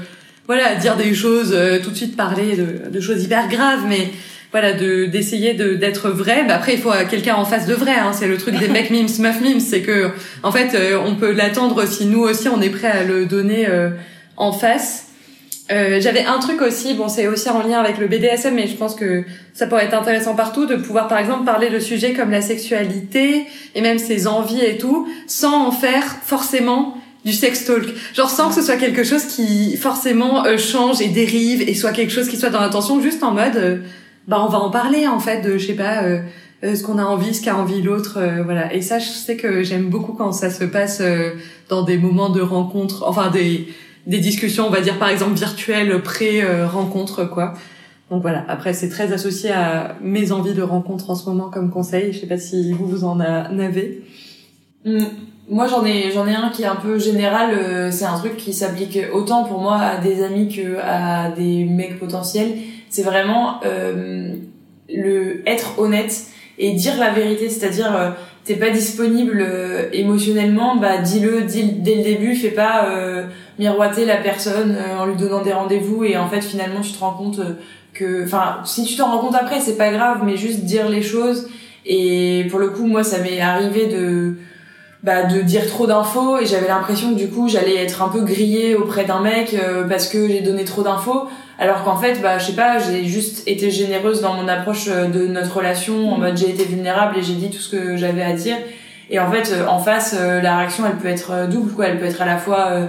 voilà, 0.48 0.76
dire 0.76 0.96
des 0.96 1.14
choses 1.14 1.52
euh, 1.54 1.80
tout 1.84 1.92
de 1.92 1.98
suite 1.98 2.16
parler 2.16 2.56
de, 2.56 2.90
de 2.90 3.00
choses 3.02 3.24
hyper 3.24 3.50
graves 3.50 3.86
mais 3.90 4.10
voilà 4.52 4.72
de 4.72 5.06
d'essayer 5.06 5.54
de 5.54 5.74
d'être 5.74 6.10
vrai. 6.10 6.46
Bah 6.48 6.56
après 6.56 6.76
il 6.76 6.80
faut 6.80 6.94
euh, 6.94 7.04
quelqu'un 7.10 7.36
en 7.36 7.44
face 7.44 7.68
de 7.68 7.74
vrai 7.74 7.96
hein, 7.96 8.14
c'est 8.14 8.30
le 8.30 8.38
truc 8.38 8.58
des 8.58 8.70
mecs 8.70 8.90
memes, 8.90 9.10
meuf 9.20 9.42
memes, 9.42 9.60
c'est 9.60 9.82
que 9.82 10.12
en 10.44 10.54
fait 10.54 10.78
on 11.06 11.16
peut 11.16 11.34
l'attendre 11.34 11.86
si 11.86 12.06
nous 12.06 12.22
aussi 12.22 12.48
on 12.48 12.62
est 12.62 12.70
prêt 12.70 12.88
à 12.88 13.04
le 13.04 13.26
donner 13.26 13.68
en 14.38 14.54
face. 14.54 15.07
Euh, 15.70 16.00
J'avais 16.00 16.24
un 16.24 16.40
truc 16.40 16.62
aussi, 16.62 16.94
bon 16.94 17.10
c'est 17.10 17.28
aussi 17.28 17.50
en 17.50 17.62
lien 17.62 17.80
avec 17.80 17.98
le 17.98 18.08
BDSM, 18.08 18.56
mais 18.56 18.68
je 18.68 18.76
pense 18.76 18.96
que 18.96 19.26
ça 19.54 19.68
pourrait 19.68 19.86
être 19.86 19.94
intéressant 19.94 20.34
partout 20.36 20.66
de 20.66 20.76
pouvoir 20.76 21.08
par 21.08 21.18
exemple 21.18 21.44
parler 21.44 21.70
de 21.70 21.80
sujets 21.80 22.14
comme 22.14 22.32
la 22.32 22.42
sexualité 22.42 23.46
et 23.76 23.82
même 23.82 23.98
ses 23.98 24.28
envies 24.28 24.64
et 24.64 24.78
tout, 24.78 25.08
sans 25.28 25.68
en 25.68 25.72
faire 25.72 26.04
forcément 26.24 26.98
du 27.26 27.34
sex 27.34 27.66
talk. 27.66 27.86
Genre 28.16 28.30
sans 28.30 28.48
que 28.48 28.56
ce 28.56 28.62
soit 28.62 28.78
quelque 28.78 29.04
chose 29.04 29.26
qui 29.26 29.76
forcément 29.76 30.46
euh, 30.46 30.58
change 30.58 31.02
et 31.02 31.10
dérive 31.10 31.62
et 31.68 31.74
soit 31.74 31.92
quelque 31.92 32.14
chose 32.14 32.30
qui 32.30 32.38
soit 32.38 32.50
dans 32.50 32.62
l'attention, 32.62 33.02
juste 33.02 33.22
en 33.22 33.32
mode 33.32 33.58
euh, 33.58 33.78
bah 34.28 34.42
on 34.46 34.50
va 34.50 34.60
en 34.60 34.70
parler 34.70 35.08
en 35.08 35.20
fait 35.20 35.42
de 35.42 35.58
je 35.58 35.68
sais 35.68 35.74
pas 35.74 36.04
euh, 36.04 36.20
euh, 36.64 36.76
ce 36.76 36.84
qu'on 36.84 36.98
a 36.98 37.04
envie, 37.04 37.34
ce 37.34 37.42
qu'a 37.44 37.58
envie 37.58 37.82
l'autre, 37.82 38.20
voilà. 38.46 38.74
Et 38.74 38.82
ça 38.82 39.00
je 39.00 39.10
sais 39.10 39.36
que 39.36 39.64
j'aime 39.64 39.90
beaucoup 39.90 40.14
quand 40.14 40.32
ça 40.32 40.50
se 40.50 40.64
passe 40.64 41.02
dans 41.68 41.84
des 41.84 41.98
moments 41.98 42.30
de 42.30 42.42
rencontre, 42.42 43.04
enfin 43.06 43.30
des 43.30 43.68
des 44.08 44.20
discussions, 44.20 44.66
on 44.66 44.72
va 44.72 44.82
dire 44.82 44.98
par 44.98 45.10
exemple 45.10 45.34
virtuelles 45.34 46.02
pré-rencontre 46.02 47.26
quoi. 47.26 47.54
Donc 48.10 48.22
voilà. 48.22 48.46
Après 48.48 48.74
c'est 48.74 48.90
très 48.90 49.12
associé 49.12 49.52
à 49.52 49.98
mes 50.02 50.32
envies 50.32 50.54
de 50.54 50.62
rencontre 50.62 51.10
en 51.10 51.16
ce 51.16 51.30
moment 51.30 51.50
comme 51.50 51.70
conseil. 51.70 52.14
Je 52.14 52.20
sais 52.20 52.28
pas 52.28 52.38
si 52.38 52.72
vous 52.74 52.88
vous 52.88 53.04
en 53.04 53.20
avez. 53.20 54.04
Mm. 54.86 55.04
Moi 55.50 55.68
j'en 55.68 55.86
ai 55.86 56.12
j'en 56.12 56.26
ai 56.26 56.34
un 56.34 56.50
qui 56.50 56.64
est 56.64 56.68
un 56.68 56.76
peu 56.76 57.00
général, 57.00 57.54
euh, 57.54 57.92
c'est 57.92 58.06
un 58.06 58.18
truc 58.18 58.38
qui 58.38 58.54
s'applique 58.54 58.98
autant 59.14 59.44
pour 59.44 59.62
moi 59.62 59.78
à 59.78 59.98
des 59.98 60.24
amis 60.24 60.50
que 60.50 60.78
à 60.82 61.32
des 61.32 61.66
mecs 61.66 62.00
potentiels. 62.00 62.58
C'est 62.90 63.04
vraiment 63.04 63.60
euh, 63.66 64.36
le 64.90 65.48
être 65.48 65.80
honnête 65.80 66.28
et 66.58 66.74
dire 66.74 66.98
la 66.98 67.12
vérité, 67.12 67.50
c'est-à-dire 67.50 67.96
euh, 67.96 68.12
t'es 68.48 68.56
pas 68.56 68.70
disponible 68.70 69.46
euh, 69.46 69.90
émotionnellement, 69.92 70.78
bah 70.78 71.00
dis-le 71.00 71.42
dis- 71.42 71.74
dès 71.74 71.96
le 71.96 72.04
début, 72.04 72.34
fais 72.34 72.52
pas 72.52 72.86
euh, 72.86 73.26
miroiter 73.60 74.06
la 74.06 74.16
personne 74.18 74.76
euh, 74.76 75.00
en 75.00 75.06
lui 75.06 75.18
donnant 75.18 75.44
des 75.44 75.52
rendez-vous 75.52 76.06
et 76.06 76.18
en 76.18 76.30
fait 76.30 76.42
finalement 76.42 76.80
tu 76.80 76.94
te 76.94 77.00
rends 77.00 77.12
compte 77.12 77.42
que 77.94 78.24
enfin 78.24 78.60
si 78.64 78.86
tu 78.86 78.96
t'en 78.96 79.08
rends 79.12 79.20
compte 79.20 79.36
après 79.36 79.60
c'est 79.60 79.76
pas 79.78 79.92
grave 79.92 80.22
mais 80.26 80.38
juste 80.38 80.62
dire 80.62 80.88
les 80.88 81.04
choses. 81.04 81.50
Et 81.86 82.48
pour 82.50 82.60
le 82.60 82.70
coup 82.70 82.86
moi 82.86 83.04
ça 83.04 83.20
m'est 83.20 83.42
arrivé 83.42 83.88
de 83.88 84.36
bah, 85.04 85.24
de 85.24 85.42
dire 85.42 85.68
trop 85.68 85.86
d'infos 85.86 86.40
et 86.40 86.46
j'avais 86.46 86.68
l'impression 86.68 87.14
que 87.14 87.18
du 87.18 87.28
coup 87.28 87.50
j'allais 87.50 87.76
être 87.76 88.02
un 88.02 88.10
peu 88.10 88.22
grillée 88.22 88.76
auprès 88.76 89.04
d'un 89.04 89.20
mec 89.22 89.56
parce 89.90 90.08
que 90.08 90.28
j'ai 90.28 90.42
donné 90.42 90.64
trop 90.64 90.84
d'infos 90.84 91.28
alors 91.60 91.84
qu'en 91.84 91.96
fait 91.98 92.22
bah 92.22 92.38
je 92.38 92.46
sais 92.46 92.54
pas 92.56 92.78
j'ai 92.80 93.06
juste 93.06 93.44
été 93.48 93.72
généreuse 93.72 94.22
dans 94.22 94.34
mon 94.34 94.48
approche 94.48 94.88
euh, 94.90 95.08
de 95.08 95.26
notre 95.28 95.58
relation 95.58 96.14
en 96.14 96.18
mode 96.18 96.38
j'ai 96.38 96.50
été 96.50 96.66
vulnérable 96.66 97.18
et 97.18 97.24
j'ai 97.24 97.34
dit 97.34 97.50
tout 97.50 97.58
ce 97.60 97.70
que 97.70 97.98
j'avais 97.98 98.24
à 98.24 98.34
dire. 98.34 98.58
Et 99.10 99.20
en 99.20 99.32
fait 99.32 99.52
euh, 99.52 99.66
en 99.68 99.80
face 99.80 100.16
euh, 100.20 100.42
la 100.42 100.58
réaction 100.58 100.84
elle 100.86 100.98
peut 100.98 101.08
être 101.08 101.48
double 101.50 101.72
quoi. 101.74 101.88
Elle 101.88 102.00
peut 102.00 102.06
être 102.06 102.22
à 102.22 102.26
la 102.26 102.38
fois 102.38 102.68
euh, 102.72 102.86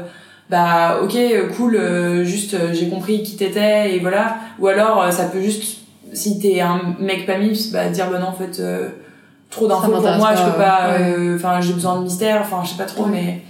bah 0.51 0.99
ok 1.03 1.17
cool 1.57 1.77
euh, 1.77 2.25
juste 2.25 2.55
euh, 2.55 2.73
j'ai 2.73 2.89
compris 2.89 3.23
qui 3.23 3.37
t'étais 3.37 3.95
et 3.95 3.99
voilà. 4.01 4.37
Ou 4.59 4.67
alors 4.67 5.13
ça 5.13 5.25
peut 5.25 5.41
juste 5.41 5.79
si 6.13 6.39
t'es 6.39 6.61
un 6.61 6.81
mec 6.99 7.27
pas 7.27 7.39
mips 7.39 7.71
bah 7.73 7.89
dire 7.89 8.11
bah 8.11 8.19
non 8.19 8.29
en 8.29 8.33
fait 8.33 8.61
trop 9.51 9.67
d'infos 9.67 9.91
pour 9.93 10.03
moi 10.17 10.31
je 10.37 10.43
peux 10.43 10.59
pas 10.59 10.91
enfin 11.37 11.61
j'ai 11.61 11.73
besoin 11.75 11.97
de 11.99 12.03
mystère 12.05 12.41
enfin 12.43 12.63
je 12.65 12.71
sais 12.71 12.77
pas 12.77 12.85
trop 12.85 13.05
Ouais. 13.05 13.11
mais 13.13 13.43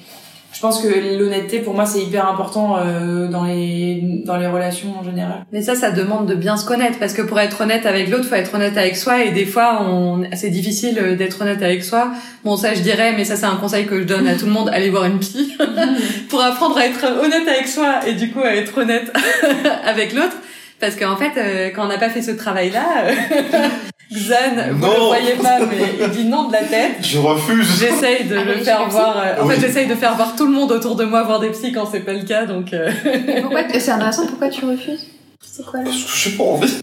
je 0.59 0.63
pense 0.63 0.83
que 0.83 0.89
l'honnêteté 0.89 1.61
pour 1.61 1.73
moi 1.73 1.87
c'est 1.87 2.01
hyper 2.01 2.29
important 2.29 2.79
euh, 2.79 3.29
dans 3.29 3.45
les 3.45 4.03
dans 4.25 4.37
les 4.37 4.49
relations 4.49 4.99
en 4.99 5.05
général. 5.05 5.47
Mais 5.53 5.63
ça, 5.63 5.77
ça 5.77 5.93
demande 5.93 6.27
de 6.27 6.35
bien 6.35 6.57
se 6.57 6.67
connaître 6.67 6.99
parce 6.99 7.13
que 7.13 7.23
pour 7.23 7.39
être 7.39 7.61
honnête 7.61 7.87
avec 7.87 8.11
l'autre, 8.11 8.25
faut 8.25 8.35
être 8.35 8.57
honnête 8.57 8.77
avec 8.77 8.97
soi 8.97 9.23
et 9.23 9.31
des 9.31 9.47
fois, 9.47 9.87
on, 9.89 10.25
c'est 10.35 10.51
difficile 10.51 10.99
euh, 11.01 11.15
d'être 11.15 11.43
honnête 11.43 11.63
avec 11.63 11.85
soi. 11.85 12.11
Bon, 12.45 12.57
ça, 12.57 12.75
je 12.75 12.81
dirais, 12.81 13.15
mais 13.17 13.25
ça, 13.25 13.37
c'est 13.37 13.47
un 13.47 13.55
conseil 13.55 13.87
que 13.87 14.01
je 14.01 14.05
donne 14.05 14.27
à 14.27 14.35
tout 14.35 14.47
le 14.47 14.51
monde 14.51 14.69
allez 14.73 14.91
voir 14.91 15.05
une 15.05 15.21
psy 15.21 15.57
pour 16.29 16.43
apprendre 16.43 16.77
à 16.77 16.87
être 16.87 17.05
honnête 17.23 17.47
avec 17.47 17.69
soi 17.69 18.01
et 18.09 18.15
du 18.15 18.33
coup 18.33 18.41
à 18.41 18.53
être 18.57 18.77
honnête 18.79 19.13
avec 19.85 20.13
l'autre. 20.13 20.35
Parce 20.81 20.95
qu'en 20.97 21.17
fait, 21.17 21.33
euh, 21.37 21.71
quand 21.75 21.85
on 21.85 21.89
n'a 21.89 21.99
pas 21.99 22.09
fait 22.11 22.23
ce 22.23 22.31
travail-là, 22.31 22.85
euh, 23.07 23.13
Xan, 24.13 24.73
vous 24.73 24.87
Non. 24.87 24.93
le 24.95 24.99
voyez 25.07 25.33
pas, 25.35 25.59
mais 25.69 25.77
il 26.01 26.09
dit 26.11 26.25
non 26.25 26.49
de 26.49 26.53
la 26.53 26.63
tête. 26.63 26.97
Je 27.03 27.19
refuse. 27.19 27.67
J'essaye 27.79 28.25
de 28.25 28.37
Allez, 28.39 28.55
le 28.55 28.65
faire 28.65 28.89
voir. 28.89 29.17
euh, 29.19 29.43
en 29.43 29.47
Oui. 29.47 29.55
fait, 29.55 29.61
j'essaye 29.67 29.87
de 29.87 29.95
faire 29.95 30.15
voir 30.17 30.35
tout 30.37 30.47
le 30.47 30.53
monde 30.53 30.73
autour 30.73 30.95
de 30.97 31.05
moi 31.05 31.23
voir 31.25 31.41
des 31.41 31.51
psys 31.51 31.73
quand 31.73 31.87
c'est 31.91 32.01
pas 32.01 32.15
le 32.15 32.23
cas. 32.23 32.47
Donc, 32.47 32.73
euh, 32.73 32.91
Et 33.05 33.41
pourquoi 33.43 33.63
c'est 33.79 33.91
intéressant, 33.91 34.27
pourquoi 34.27 34.49
tu 34.49 34.65
refuses? 34.65 35.07
C'est 35.43 35.65
quoi 35.67 35.81
là? 35.81 35.87
Parce 35.87 36.05
que 36.05 36.11
j'ai 36.31 36.37
pas 36.37 36.45
envie. 36.45 36.81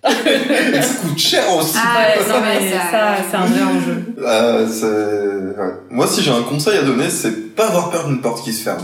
Et 0.74 0.82
ça 0.82 0.93
coûte 1.02 1.18
cher 1.18 1.43
aussi. 1.58 1.78
Ah, 1.78 2.00
ouais, 2.00 2.22
c'est 2.22 2.34
non 2.34 2.39
vrai, 2.39 2.58
mais 2.62 2.72
ça, 2.72 2.91
ça, 2.91 3.16
c'est 3.32 3.38
un 3.38 3.46
vrai 3.46 3.62
enjeu. 3.64 4.14
Euh, 4.22 4.68
c'est- 4.68 5.62
ouais. 5.62 5.70
Moi, 5.89 6.08
si 6.08 6.22
j'ai 6.22 6.32
un 6.32 6.41
conseil 6.43 6.78
à 6.78 6.82
donner, 6.84 7.10
c'est 7.10 7.56
pas 7.56 7.68
avoir 7.68 7.89
peur 7.89 8.08
d'une 8.08 8.22
porte 8.22 8.43
qui 8.43 8.52
se 8.54 8.64
ferme. 8.64 8.84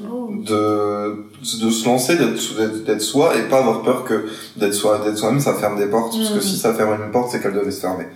De, 0.00 1.24
de 1.64 1.70
se 1.70 1.84
lancer, 1.86 2.16
d'être, 2.16 3.00
soi 3.00 3.36
et 3.36 3.42
pas 3.48 3.58
avoir 3.58 3.82
peur 3.82 4.04
que 4.04 4.26
d'être 4.56 4.74
soi, 4.74 5.00
d'être 5.04 5.18
soi-même, 5.18 5.40
ça 5.40 5.54
ferme 5.54 5.76
des 5.78 5.86
portes. 5.86 6.16
Parce 6.16 6.30
que 6.30 6.34
Mhm. 6.36 6.40
si 6.40 6.56
ça 6.56 6.74
ferme 6.74 6.96
une 7.04 7.10
porte, 7.10 7.30
c'est 7.30 7.40
qu'elle 7.42 7.54
devait 7.54 7.70
se 7.70 7.80
fermer. 7.80 8.06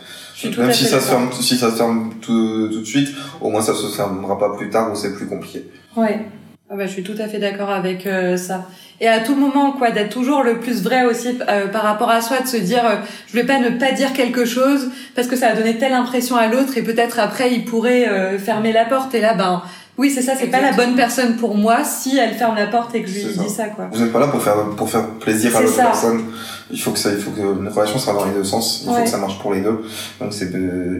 Même 0.58 0.72
si 0.72 0.84
ça 0.84 1.00
se 1.00 1.08
ferme, 1.08 1.28
si 1.40 1.56
ça 1.56 1.70
se 1.70 1.76
ferme 1.76 2.10
tout, 2.20 2.68
tout 2.72 2.80
de 2.80 2.84
suite, 2.86 3.08
au 3.40 3.50
moins 3.50 3.62
ça 3.62 3.74
se 3.74 3.86
fermera 3.88 4.38
pas 4.38 4.56
plus 4.56 4.70
tard 4.70 4.90
ou 4.92 4.96
c'est 4.96 5.14
plus 5.14 5.26
compliqué. 5.26 5.68
Ouais. 5.96 6.26
Ah 6.70 6.74
bah, 6.76 6.86
je 6.86 6.92
suis 6.92 7.02
tout 7.02 7.14
à 7.18 7.28
fait 7.28 7.38
d'accord 7.38 7.68
avec 7.68 8.06
euh, 8.06 8.36
ça. 8.38 8.66
Et 8.98 9.06
à 9.08 9.20
tout 9.20 9.34
moment, 9.34 9.72
quoi, 9.72 9.90
d'être 9.90 10.08
toujours 10.10 10.42
le 10.42 10.58
plus 10.58 10.82
vrai 10.82 11.04
aussi 11.04 11.36
euh, 11.48 11.66
par 11.66 11.82
rapport 11.82 12.08
à 12.08 12.22
soi, 12.22 12.40
de 12.40 12.46
se 12.46 12.56
dire, 12.56 12.86
euh, 12.86 12.94
je 13.26 13.34
vais 13.34 13.44
pas 13.44 13.58
ne 13.58 13.68
pas 13.70 13.92
dire 13.92 14.12
quelque 14.14 14.44
chose 14.46 14.88
parce 15.14 15.28
que 15.28 15.36
ça 15.36 15.48
va 15.50 15.56
donner 15.56 15.76
telle 15.76 15.92
impression 15.92 16.36
à 16.36 16.46
l'autre 16.46 16.78
et 16.78 16.82
peut-être 16.82 17.18
après 17.18 17.52
il 17.52 17.64
pourrait 17.66 18.08
euh, 18.08 18.38
fermer 18.38 18.72
la 18.72 18.86
porte 18.86 19.14
et 19.14 19.20
là, 19.20 19.34
ben 19.34 19.62
oui, 19.98 20.10
c'est 20.10 20.22
ça, 20.22 20.32
c'est 20.38 20.46
pas 20.46 20.60
la 20.60 20.72
bonne 20.72 20.94
personne 20.94 21.36
pour 21.36 21.54
moi 21.54 21.84
si 21.84 22.16
elle 22.16 22.34
ferme 22.34 22.56
la 22.56 22.66
porte 22.66 22.94
et 22.94 23.02
que 23.02 23.08
je 23.08 23.14
lui 23.26 23.34
dis 23.36 23.48
ça, 23.50 23.66
quoi. 23.66 23.88
Vous 23.92 24.00
n'êtes 24.02 24.12
pas 24.12 24.20
là 24.20 24.28
pour 24.28 24.42
faire, 24.42 24.56
pour 24.76 24.88
faire 24.90 25.06
plaisir 25.20 25.54
à 25.56 25.60
l'autre 25.60 25.76
personne. 25.76 26.22
Il 26.70 26.80
faut 26.80 26.92
que 26.92 26.98
ça, 26.98 27.10
il 27.10 27.18
faut 27.18 27.30
que 27.32 27.40
une 27.60 27.68
relation 27.68 27.98
va 27.98 28.12
dans 28.18 28.24
les 28.24 28.32
deux 28.32 28.44
sens. 28.44 28.84
Il 28.86 28.90
faut 28.94 29.02
que 29.02 29.08
ça 29.08 29.18
marche 29.18 29.38
pour 29.40 29.52
les 29.52 29.60
deux. 29.60 29.82
Donc 30.20 30.32
c'est, 30.32 30.50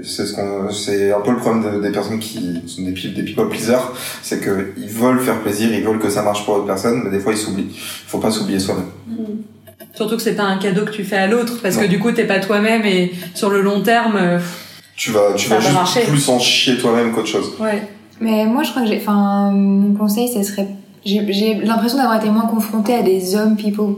c'est 0.05 0.27
ce 0.27 0.35
qu'on, 0.35 0.71
c'est 0.71 1.11
un 1.13 1.21
peu 1.21 1.31
le 1.31 1.39
problème 1.39 1.63
de- 1.77 1.81
des 1.81 1.91
personnes 1.91 2.19
qui 2.19 2.63
sont 2.67 2.83
des, 2.83 2.91
des 2.93 3.23
people 3.23 3.49
pleasers. 3.49 3.81
C'est 4.23 4.41
que 4.41 4.73
ils 4.77 4.89
veulent 4.91 5.21
faire 5.21 5.41
plaisir, 5.41 5.73
ils 5.73 5.83
veulent 5.83 5.99
que 5.99 6.11
ça 6.11 6.23
marche 6.23 6.45
pour 6.45 6.57
l'autre 6.57 6.67
personne, 6.67 7.01
mais 7.05 7.11
des 7.11 7.21
fois 7.21 7.33
ils 7.33 7.39
s'oublient. 7.39 7.71
Il 7.73 8.09
faut 8.09 8.19
pas 8.19 8.31
s'oublier 8.31 8.59
soi-même. 8.59 8.91
Surtout 9.95 10.17
que 10.17 10.23
c'est 10.23 10.35
pas 10.37 10.45
un 10.45 10.59
cadeau 10.59 10.85
que 10.85 10.91
tu 10.91 11.05
fais 11.05 11.17
à 11.17 11.27
l'autre 11.27 11.55
parce 11.63 11.77
que 11.79 11.85
du 11.87 11.99
coup 11.99 12.13
t'es 12.13 12.25
pas 12.27 12.41
toi-même 12.41 12.85
et 12.85 13.13
sur 13.35 13.49
le 13.51 13.63
long 13.63 13.81
terme, 13.83 14.17
euh, 14.17 14.39
Tu 14.97 15.11
vas, 15.13 15.33
tu 15.35 15.49
Ça 15.49 15.55
vas 15.55 15.61
va 15.61 15.67
juste 15.67 15.75
marcher. 15.75 16.01
plus 16.03 16.29
en 16.29 16.39
chier 16.39 16.77
toi-même 16.77 17.13
qu'autre 17.13 17.29
chose. 17.29 17.53
ouais. 17.61 17.83
Mais 18.23 18.47
moi, 18.47 18.63
je 18.63 18.71
crois 18.71 18.83
que 18.83 18.89
j'ai. 18.89 18.99
Enfin, 18.99 19.51
mon 19.51 19.95
conseil, 19.95 20.29
ça 20.29 20.43
serait. 20.45 20.69
J'ai 21.05 21.55
l'impression 21.65 21.99
d'avoir 21.99 22.17
été 22.17 22.31
moins 22.31 22.47
confrontée 22.47 22.95
à 22.95 23.03
des 23.03 23.35
hommes 23.35 23.57
people 23.57 23.97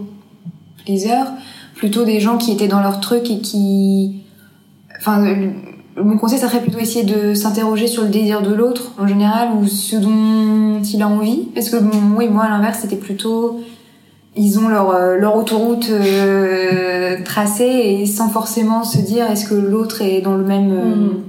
pleasers, 0.84 1.26
plutôt 1.74 2.04
des 2.04 2.20
gens 2.20 2.38
qui 2.38 2.50
étaient 2.50 2.68
dans 2.68 2.80
leur 2.80 3.00
truc 3.00 3.30
et 3.30 3.40
qui. 3.40 4.22
Enfin, 4.98 5.22
mon 6.02 6.16
conseil, 6.16 6.38
ça 6.38 6.48
serait 6.48 6.62
plutôt 6.62 6.78
essayer 6.78 7.04
de 7.04 7.34
s'interroger 7.34 7.86
sur 7.86 8.02
le 8.02 8.08
désir 8.08 8.40
de 8.40 8.54
l'autre 8.54 8.92
en 8.98 9.06
général 9.06 9.50
ou 9.60 9.66
ce 9.66 9.96
dont 9.96 10.82
il 10.82 11.02
a 11.02 11.08
envie. 11.08 11.48
Parce 11.54 11.68
que 11.68 11.76
oui, 12.16 12.28
moi, 12.28 12.44
à 12.44 12.48
l'inverse, 12.48 12.78
c'était 12.80 12.96
plutôt. 12.96 13.60
Ils 14.36 14.58
ont 14.58 14.68
leur, 14.68 14.90
euh, 14.90 15.16
leur 15.16 15.36
autoroute 15.36 15.88
euh, 15.90 17.18
tracée 17.24 17.98
et 18.00 18.06
sans 18.06 18.28
forcément 18.30 18.82
se 18.82 18.98
dire 18.98 19.30
est-ce 19.30 19.48
que 19.48 19.54
l'autre 19.54 20.02
est 20.02 20.22
dans 20.22 20.34
le 20.34 20.44
même, 20.44 20.72
euh, 20.72 20.96
Mhm. 20.96 21.22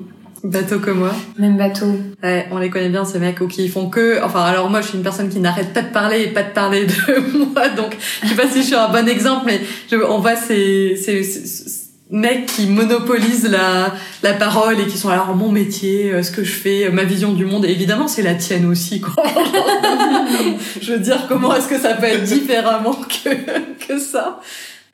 Bateau 0.51 0.79
comme 0.79 0.99
moi. 0.99 1.11
même 1.37 1.57
bateau. 1.57 1.87
Ouais, 2.23 2.47
on 2.51 2.57
les 2.59 2.69
connaît 2.69 2.89
bien 2.89 3.03
ces 3.05 3.19
mecs 3.19 3.41
ou 3.41 3.47
qui 3.47 3.67
font 3.67 3.89
que. 3.89 4.21
Enfin, 4.23 4.41
alors 4.43 4.69
moi, 4.69 4.81
je 4.81 4.87
suis 4.89 4.97
une 4.97 5.03
personne 5.03 5.29
qui 5.29 5.39
n'arrête 5.39 5.73
pas 5.73 5.81
de 5.81 5.91
parler 5.91 6.21
et 6.23 6.27
pas 6.27 6.43
de 6.43 6.49
parler 6.51 6.85
de 6.85 6.93
moi, 7.53 7.69
donc 7.69 7.95
je 8.23 8.29
sais 8.29 8.35
pas 8.35 8.47
si 8.47 8.59
je 8.61 8.67
suis 8.67 8.75
un 8.75 8.89
bon 8.89 9.07
exemple, 9.07 9.43
mais 9.45 9.61
je, 9.91 9.95
on 9.97 10.19
voit 10.19 10.35
ces, 10.35 10.95
ces, 10.97 11.23
ces- 11.23 11.85
mecs 12.11 12.45
qui 12.45 12.67
monopolisent 12.67 13.49
la 13.49 13.91
la 14.21 14.33
parole 14.33 14.79
et 14.79 14.85
qui 14.85 14.97
sont 14.97 15.09
alors 15.09 15.35
mon 15.35 15.51
métier, 15.51 16.11
euh, 16.13 16.21
ce 16.21 16.29
que 16.31 16.43
je 16.43 16.51
fais, 16.53 16.85
euh, 16.85 16.91
ma 16.91 17.03
vision 17.03 17.33
du 17.33 17.45
monde. 17.45 17.65
Et 17.65 17.71
évidemment, 17.71 18.07
c'est 18.07 18.21
la 18.21 18.35
tienne 18.35 18.65
aussi, 18.67 19.01
quoi. 19.01 19.15
je 20.81 20.93
veux 20.93 20.99
dire, 20.99 21.25
comment 21.27 21.55
est-ce 21.55 21.67
que 21.67 21.79
ça 21.79 21.93
peut 21.95 22.05
être 22.05 22.23
différemment 22.23 22.93
que 23.23 23.29
que 23.87 23.99
ça? 23.99 24.39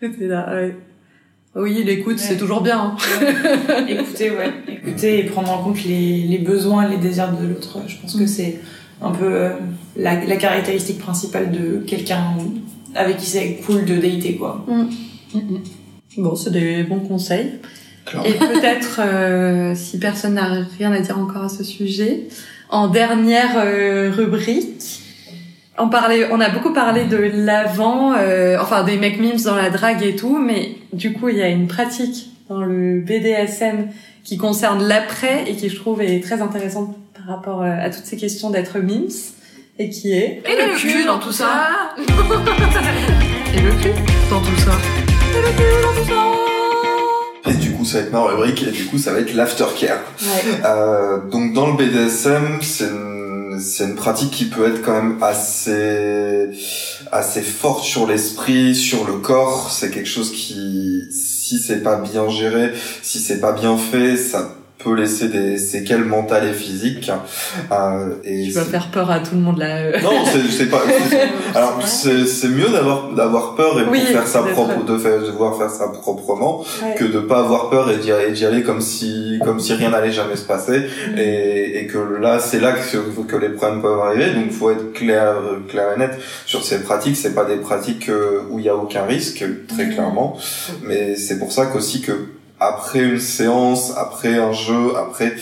C'était 0.02 0.28
là, 0.28 0.48
ouais. 0.54 0.76
Oui, 1.56 1.84
l'écoute, 1.84 2.18
c'est 2.18 2.34
Ouais. 2.34 2.38
toujours 2.40 2.62
bien. 2.62 2.96
hein. 2.98 3.86
écouter, 3.88 4.32
ouais, 4.32 4.52
écouter 4.70 5.20
et 5.20 5.24
prendre 5.24 5.52
en 5.52 5.64
compte 5.64 5.84
les, 5.84 6.20
les 6.24 6.38
besoins, 6.38 6.88
les 6.88 6.98
désirs 6.98 7.32
de 7.34 7.46
l'autre. 7.46 7.80
Je 7.88 7.98
pense 7.98 8.16
que 8.16 8.26
c'est 8.26 8.60
un 9.02 9.12
peu 9.12 9.26
euh, 9.26 9.50
la, 9.98 10.24
la 10.26 10.36
caractéristique 10.38 11.00
principale 11.00 11.52
de 11.52 11.84
quelqu'un 11.86 12.24
avec 12.96 13.18
qui 13.18 13.26
c'est 13.26 13.60
cool 13.66 13.84
de 13.86 13.96
dater, 13.96 14.36
quoi. 14.36 14.66
Bon, 16.18 16.36
c'est 16.36 16.52
des 16.52 16.84
bons 16.84 17.00
conseils. 17.00 17.54
Et 18.26 18.34
peut-être, 18.34 19.00
euh, 19.04 19.74
si 19.76 19.98
personne 20.00 20.34
n'a 20.36 20.64
rien 20.78 20.92
à 20.92 21.00
dire 21.00 21.18
encore 21.20 21.44
à 21.44 21.50
ce 21.50 21.64
sujet, 21.64 22.28
en 22.70 22.88
dernière 22.88 23.52
euh, 23.58 24.12
rubrique, 24.16 25.01
on 25.82 25.90
parlait, 25.90 26.28
on 26.32 26.40
a 26.40 26.50
beaucoup 26.50 26.74
parlé 26.74 27.06
de 27.06 27.18
l'avant, 27.18 28.14
euh, 28.14 28.58
enfin 28.62 28.84
des 28.84 28.98
mecs 28.98 29.20
memes 29.20 29.42
dans 29.44 29.56
la 29.56 29.70
drague 29.70 30.04
et 30.04 30.16
tout, 30.16 30.38
mais 30.38 30.76
du 30.94 31.14
coup 31.14 31.30
il 31.30 31.38
y 31.38 31.42
a 31.42 31.50
une 31.50 31.68
pratique 31.68 32.30
dans 32.50 32.62
le 32.62 33.00
BDSM 33.00 33.88
qui 34.24 34.38
concerne 34.38 34.88
l'après 34.88 35.46
et 35.48 35.56
qui 35.56 35.70
je 35.70 35.76
trouve 35.76 36.02
est 36.02 36.22
très 36.24 36.42
intéressante 36.42 36.96
par 37.16 37.36
rapport 37.36 37.64
euh, 37.64 37.72
à 37.80 37.90
toutes 37.90 38.06
ces 38.06 38.18
questions 38.18 38.52
d'être 38.52 38.78
memes 38.78 39.08
et 39.80 39.90
qui 39.90 40.14
est 40.14 40.44
Et 40.46 40.68
le 40.68 40.78
cul 40.78 41.06
dans 41.06 41.18
tout 41.18 41.32
ça 41.32 41.94
et 41.98 43.62
le 43.62 43.72
cul 43.72 43.90
dans 44.30 44.40
tout 44.40 44.58
ça. 44.58 44.72
Et 45.34 45.42
le 45.42 45.50
cul 45.58 45.82
dans 45.84 45.94
tout 45.94 46.08
ça. 46.08 46.42
Et 47.50 47.54
du 47.56 47.72
coup, 47.72 47.84
ça 47.84 47.98
va 47.98 48.04
être 48.06 48.12
ma 48.12 48.22
rubrique, 48.22 48.64
et 48.64 48.72
du 48.72 48.86
coup, 48.86 49.00
ça 49.00 49.12
va 49.12 49.20
être 49.20 49.34
l'aftercare. 49.34 50.04
Ouais. 50.22 50.62
Euh, 50.64 51.18
donc 51.30 51.54
dans 51.54 51.68
le 51.68 51.74
BDSM, 51.74 52.60
c'est 52.62 52.86
une, 52.86 53.11
c'est 53.62 53.86
une 53.86 53.96
pratique 53.96 54.32
qui 54.32 54.46
peut 54.46 54.68
être 54.68 54.82
quand 54.82 54.94
même 54.94 55.22
assez 55.22 56.50
assez 57.12 57.42
forte 57.42 57.84
sur 57.84 58.08
l'esprit, 58.08 58.76
sur 58.76 59.06
le 59.06 59.14
corps. 59.14 59.72
C'est 59.72 59.92
quelque 59.92 60.10
chose 60.10 60.32
qui, 60.32 61.04
si 61.12 61.60
c'est 61.60 61.84
pas 61.84 61.98
bien 61.98 62.30
géré, 62.30 62.72
si 63.02 63.20
c'est 63.20 63.40
pas 63.40 63.52
bien 63.52 63.78
fait, 63.78 64.18
ça 64.18 64.56
peut 64.84 64.96
laisser 64.96 65.28
des 65.30 65.58
séquelles 65.58 66.04
mentales 66.06 66.48
et 66.48 66.54
physiques. 66.54 67.12
Euh, 67.72 68.16
et 68.24 68.46
Tu 68.48 68.52
vas 68.52 68.64
faire 68.66 68.88
peur 68.92 69.10
à 69.12 69.20
tout 69.20 69.36
le 69.36 69.42
monde 69.42 69.58
là. 69.60 69.78
euh. 69.78 70.02
non, 70.02 70.12
c'est 70.50 70.70
pas. 70.70 70.82
Alors 71.56 71.80
c'est 71.86 72.26
c'est 72.26 72.48
mieux 72.50 72.70
d'avoir 72.70 73.10
d'avoir 73.14 73.56
peur 73.56 73.80
et 73.80 73.84
Oui, 73.90 74.00
pour 74.00 74.08
faire 74.10 74.28
ça 74.28 74.42
d'être- 74.44 74.54
propre, 74.54 74.84
de 74.86 74.98
faire 74.98 75.20
de 75.20 75.32
voir 75.32 75.58
faire 75.58 75.70
ça 75.70 75.88
proprement 75.90 76.62
Ouais. 76.84 76.96
que 76.98 77.04
de 77.06 77.20
pas 77.20 77.40
avoir 77.40 77.70
peur 77.70 77.90
et 77.92 77.98
d'y 77.98 78.12
aller, 78.46 78.64
comme 78.64 78.82
si 78.82 79.40
comme 79.44 79.60
si 79.60 79.74
rien 79.74 79.90
n'allait 79.92 80.12
jamais 80.12 80.36
se 80.36 80.46
passer 80.46 80.80
Mm. 80.82 81.18
et, 81.18 81.80
et 81.80 81.88
que 81.88 81.98
là 82.22 82.40
c'est 82.40 82.60
là 82.60 82.72
que, 82.74 83.22
que 83.24 83.36
les 83.36 83.50
problèmes 83.50 83.82
peuvent 83.82 84.00
arriver 84.00 84.32
donc 84.32 84.52
faut 84.52 84.72
être 84.72 84.94
clair 84.94 85.36
clair 85.70 85.88
et 85.96 86.00
net 86.00 86.12
sur 86.46 86.64
ces 86.64 86.80
pratiques 86.82 87.16
c'est 87.18 87.34
pas 87.36 87.46
des 87.46 87.58
pratiques 87.58 88.10
euh, 88.10 88.42
où 88.50 88.60
il 88.60 88.66
y 88.66 88.70
a 88.70 88.76
aucun 88.76 89.04
risque 89.06 89.44
très 89.68 89.86
Mm. 89.86 89.94
clairement 89.94 90.38
mais 90.84 91.16
c'est 91.16 91.38
pour 91.40 91.52
ça 91.52 91.66
qu'aussi 91.68 92.02
que 92.02 92.12
après 92.62 93.00
une 93.00 93.20
séance 93.20 93.92
après 93.98 94.36
un 94.38 94.54
jeu 94.54 94.96
après 94.98 95.34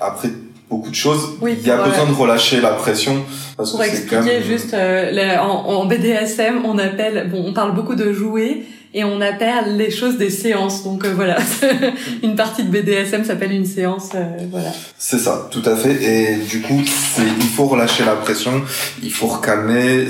après 0.00 0.28
beaucoup 0.68 0.90
de 0.90 0.94
choses 0.94 1.36
Oui, 1.40 1.56
il 1.60 1.66
y 1.66 1.70
a 1.70 1.76
besoin 1.76 2.04
euh, 2.04 2.08
de 2.08 2.14
relâcher 2.14 2.60
la 2.60 2.70
pression 2.70 3.22
parce 3.56 3.70
Pour 3.70 3.80
que 3.80 3.86
expliquer 3.86 4.16
même 4.22 4.42
juste, 4.42 4.74
euh, 4.74 5.10
la- 5.12 5.46
en, 5.46 5.64
en 5.66 5.84
BDSM, 5.86 6.64
on 6.64 6.76
appelle, 6.78 7.30
bon, 7.30 7.44
on 7.46 7.52
parle 7.52 7.72
beaucoup 7.74 7.94
de 7.94 8.12
jouer 8.12 8.64
et 8.94 9.02
on 9.02 9.20
appelle 9.20 9.76
les 9.76 9.90
choses 9.90 10.16
des 10.16 10.30
séances. 10.30 10.84
Donc 10.84 11.04
euh, 11.04 11.12
voilà, 11.14 11.36
une 12.22 12.36
partie 12.36 12.62
de 12.62 12.70
BDSM 12.70 13.24
s'appelle 13.24 13.50
une 13.50 13.66
séance, 13.66 14.10
euh, 14.14 14.24
voilà. 14.50 14.72
C'est 14.96 15.18
ça, 15.18 15.48
tout 15.50 15.62
à 15.66 15.74
fait. 15.74 16.02
Et 16.02 16.36
du 16.36 16.62
coup, 16.62 16.80
il 16.80 17.48
faut 17.48 17.64
relâcher 17.64 18.04
la 18.04 18.14
pression, 18.14 18.62
il 19.02 19.12
faut 19.12 19.26
recalmer. 19.26 20.06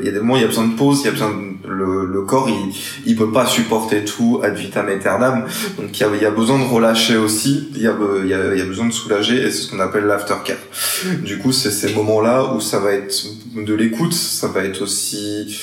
Il 0.00 0.04
y 0.04 0.08
a 0.08 0.12
des 0.12 0.18
moments, 0.18 0.36
il 0.36 0.42
y 0.42 0.44
a 0.44 0.48
besoin 0.48 0.66
de 0.66 0.74
pause, 0.74 1.00
il 1.02 1.06
y 1.06 1.08
a 1.08 1.12
besoin 1.12 1.30
de, 1.30 1.68
le, 1.68 2.06
le 2.06 2.22
corps, 2.22 2.48
il, 2.48 2.74
il 3.06 3.16
peut 3.16 3.30
pas 3.30 3.46
supporter 3.46 4.04
tout 4.04 4.40
ad 4.42 4.56
vitam 4.56 4.88
aeternam. 4.88 5.44
Donc 5.78 5.98
il 5.98 6.00
y 6.00 6.04
a, 6.04 6.08
il 6.14 6.22
y 6.22 6.26
a 6.26 6.30
besoin 6.32 6.58
de 6.58 6.64
relâcher 6.64 7.16
aussi. 7.16 7.68
Il 7.76 7.82
y 7.82 7.86
a, 7.86 7.94
il 8.24 8.28
y 8.28 8.34
a, 8.34 8.52
il 8.52 8.58
y 8.58 8.62
a 8.62 8.64
besoin 8.64 8.86
de 8.86 8.92
soulager, 8.92 9.36
et 9.36 9.50
c'est 9.52 9.62
ce 9.62 9.70
qu'on 9.70 9.80
appelle 9.80 10.04
l'aftercare. 10.04 10.56
Du 11.22 11.38
coup, 11.38 11.52
c'est 11.52 11.70
ces 11.70 11.94
moments-là 11.94 12.52
où 12.54 12.60
ça 12.60 12.80
va 12.80 12.92
être 12.92 13.14
de 13.54 13.74
l'écoute, 13.74 14.12
ça 14.12 14.48
va 14.48 14.64
être 14.64 14.82
aussi 14.82 15.56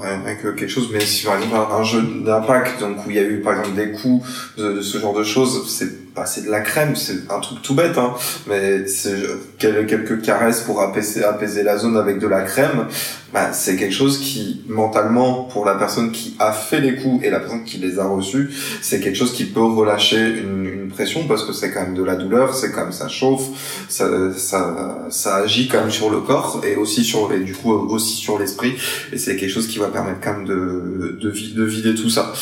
rien, 0.00 0.22
rien 0.24 0.34
que 0.36 0.48
quelque 0.48 0.68
chose, 0.68 0.90
mais 0.92 1.00
si 1.00 1.24
par 1.24 1.36
exemple 1.36 1.56
un 1.72 1.82
jeu 1.82 2.02
d'impact, 2.24 2.80
donc 2.80 3.06
où 3.06 3.10
il 3.10 3.16
y 3.16 3.18
a 3.18 3.22
eu 3.22 3.40
par 3.40 3.58
exemple 3.58 3.76
des 3.76 3.92
coups, 3.92 4.26
de, 4.56 4.80
ce 4.80 4.98
genre 4.98 5.14
de 5.14 5.24
choses, 5.24 5.68
c'est 5.68 6.04
bah, 6.14 6.26
c'est 6.26 6.44
de 6.44 6.50
la 6.50 6.60
crème, 6.60 6.94
c'est 6.94 7.28
un 7.28 7.40
truc 7.40 7.60
tout 7.60 7.74
bête, 7.74 7.98
hein, 7.98 8.14
mais 8.46 8.86
c'est 8.86 9.16
quelques 9.58 10.22
caresses 10.22 10.60
pour 10.60 10.80
apaiser, 10.80 11.24
apaiser 11.24 11.64
la 11.64 11.76
zone 11.76 11.96
avec 11.96 12.20
de 12.20 12.28
la 12.28 12.42
crème, 12.42 12.86
bah, 13.34 13.52
c'est 13.52 13.74
quelque 13.74 13.92
chose 13.92 14.18
qui, 14.20 14.62
mentalement, 14.68 15.42
pour 15.52 15.64
la 15.64 15.74
personne 15.74 16.12
qui 16.12 16.36
a 16.38 16.52
fait 16.52 16.80
les 16.80 16.94
coups 16.94 17.24
et 17.24 17.30
la 17.30 17.40
personne 17.40 17.64
qui 17.64 17.78
les 17.78 17.98
a 17.98 18.06
reçus, 18.06 18.50
c'est 18.80 19.00
quelque 19.00 19.16
chose 19.16 19.32
qui 19.32 19.44
peut 19.44 19.60
relâcher 19.60 20.24
une, 20.24 20.66
une 20.66 20.88
pression 20.88 21.26
parce 21.26 21.42
que 21.44 21.52
c'est 21.52 21.72
quand 21.72 21.82
même 21.82 21.96
de 21.96 22.04
la 22.04 22.14
douleur, 22.14 22.54
c'est 22.54 22.70
quand 22.70 22.82
même 22.82 22.92
ça 22.92 23.08
chauffe, 23.08 23.48
ça, 23.88 24.08
ça, 24.36 25.06
ça 25.10 25.34
agit 25.34 25.66
quand 25.66 25.80
même 25.80 25.90
sur 25.90 26.10
le 26.10 26.20
corps 26.20 26.62
et 26.64 26.76
aussi 26.76 27.02
sur, 27.02 27.32
et 27.32 27.40
du 27.40 27.54
coup 27.54 27.72
aussi 27.72 28.14
sur 28.14 28.38
l'esprit, 28.38 28.74
et 29.12 29.18
c'est 29.18 29.34
quelque 29.34 29.50
chose 29.50 29.66
qui 29.66 29.78
va 29.78 29.88
permettre 29.88 30.20
quand 30.22 30.34
même 30.34 30.46
de, 30.46 31.18
de, 31.20 31.30
de 31.30 31.64
vider 31.64 31.96
tout 31.96 32.10
ça. 32.10 32.32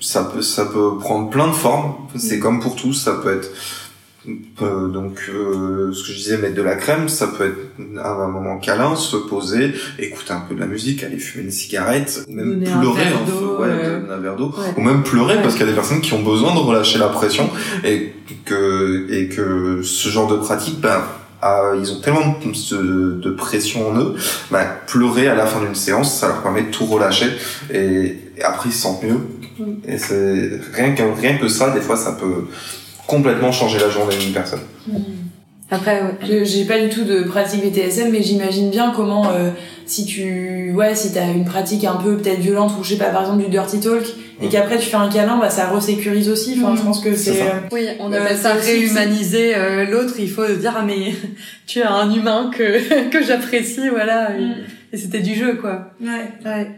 Ça 0.00 0.24
peut, 0.24 0.40
ça 0.40 0.64
peut 0.64 0.96
prendre 0.98 1.28
plein 1.28 1.48
de 1.48 1.52
formes, 1.52 1.92
c'est 2.16 2.38
comme 2.38 2.60
pour 2.60 2.74
tous, 2.74 2.94
ça 2.94 3.12
peut 3.22 3.34
être 3.36 3.50
euh, 4.28 4.86
donc 4.88 5.18
euh, 5.34 5.92
ce 5.92 6.02
que 6.04 6.12
je 6.12 6.16
disais 6.16 6.38
mettre 6.38 6.54
de 6.54 6.62
la 6.62 6.76
crème 6.76 7.08
ça 7.08 7.26
peut 7.26 7.44
être 7.44 7.98
à 8.00 8.12
un 8.12 8.28
moment 8.28 8.58
câlin 8.58 8.94
se 8.94 9.16
poser 9.16 9.72
écouter 9.98 10.32
un 10.32 10.40
peu 10.48 10.54
de 10.54 10.60
la 10.60 10.66
musique 10.66 11.02
aller 11.02 11.18
fumer 11.18 11.44
une 11.44 11.50
cigarette 11.50 12.24
ou 12.28 12.32
même 12.32 12.60
Donner 12.60 12.70
un 12.70 12.78
pleurer 12.78 13.02
verre 13.02 13.16
hein, 13.16 13.20
d'eau, 13.26 13.56
ouais, 13.58 13.68
euh, 13.68 14.00
donner 14.00 14.12
un 14.12 14.18
verre 14.18 14.36
d'eau 14.36 14.54
ouais. 14.56 14.74
ou 14.76 14.80
même 14.80 15.02
pleurer 15.02 15.34
Ouais. 15.36 15.42
parce 15.42 15.54
qu'il 15.54 15.62
y 15.62 15.68
a 15.68 15.70
des 15.70 15.74
personnes 15.74 16.00
qui 16.00 16.12
ont 16.12 16.22
besoin 16.22 16.54
de 16.54 16.60
relâcher 16.60 16.98
la 16.98 17.08
pression 17.08 17.50
et 17.84 18.12
que 18.44 19.08
et 19.10 19.28
que 19.28 19.82
ce 19.82 20.08
genre 20.08 20.28
de 20.28 20.36
pratique 20.36 20.80
ben 20.80 21.02
ils 21.80 21.92
ont 21.92 22.00
tellement 22.00 22.38
de, 22.44 23.20
de 23.20 23.30
pression 23.30 23.88
en 23.88 23.98
eux, 23.98 24.14
ben, 24.52 24.64
pleurer 24.86 25.26
à 25.26 25.34
la 25.34 25.44
fin 25.46 25.60
d'une 25.60 25.74
séance, 25.74 26.16
ça 26.16 26.28
leur 26.28 26.40
permet 26.40 26.62
de 26.62 26.70
tout 26.70 26.86
relâcher 26.86 27.26
et, 27.72 28.16
et 28.36 28.42
après 28.44 28.68
ils 28.68 28.72
se 28.72 28.82
sentent 28.82 29.02
mieux. 29.02 29.18
Mm. 29.58 29.72
Et 29.88 29.98
c'est 29.98 30.60
rien 30.72 30.92
que 30.92 31.02
rien 31.20 31.38
que 31.38 31.48
ça, 31.48 31.70
des 31.70 31.80
fois, 31.80 31.96
ça 31.96 32.12
peut 32.12 32.46
complètement 33.06 33.52
changer 33.52 33.78
la 33.78 33.88
journée 33.90 34.16
d'une 34.16 34.32
personne. 34.32 34.60
Après, 35.70 36.02
ouais. 36.02 36.14
Je- 36.22 36.44
J'ai 36.44 36.64
pas 36.66 36.78
du 36.78 36.90
tout 36.90 37.04
de 37.04 37.22
pratique 37.22 37.62
BTSM, 37.64 38.10
mais 38.12 38.22
j'imagine 38.22 38.68
bien 38.70 38.92
comment, 38.94 39.30
euh, 39.30 39.50
si 39.86 40.04
tu, 40.04 40.70
ouais, 40.74 40.94
si 40.94 41.12
t'as 41.14 41.26
une 41.32 41.46
pratique 41.46 41.84
un 41.84 41.94
peu 41.94 42.16
peut-être 42.18 42.40
violente 42.40 42.72
ou 42.78 42.84
je 42.84 42.90
sais 42.90 42.96
pas, 42.98 43.06
par 43.08 43.22
exemple 43.22 43.42
du 43.44 43.48
dirty 43.48 43.80
talk, 43.80 44.04
et 44.42 44.48
qu'après 44.48 44.76
tu 44.76 44.86
fais 44.86 44.96
un 44.96 45.08
câlin, 45.08 45.38
bah 45.38 45.48
ça 45.48 45.68
resécurise 45.68 46.28
aussi. 46.28 46.58
Enfin, 46.62 46.76
je 46.76 46.82
pense 46.82 47.00
que 47.00 47.14
C'est 47.16 47.40
euh, 47.40 47.46
Oui, 47.70 47.86
on 48.00 48.12
Euh, 48.12 48.20
appelle 48.22 48.36
ça 48.36 48.52
réhumaniser 48.54 49.54
euh, 49.54 49.86
l'autre. 49.86 50.14
Il 50.18 50.28
faut 50.28 50.46
dire 50.46 50.74
ah 50.76 50.82
mais 50.86 51.12
tu 51.66 51.78
es 51.78 51.84
un 51.84 52.12
humain 52.12 52.50
que 52.54 53.08
que 53.10 53.22
j'apprécie, 53.24 53.88
voilà. 53.88 54.36
Et, 54.36 54.42
Mm. 54.42 54.54
et 54.92 54.96
c'était 54.98 55.20
du 55.20 55.34
jeu 55.34 55.54
quoi. 55.54 55.92
Ouais. 56.02 56.28
Ouais. 56.44 56.70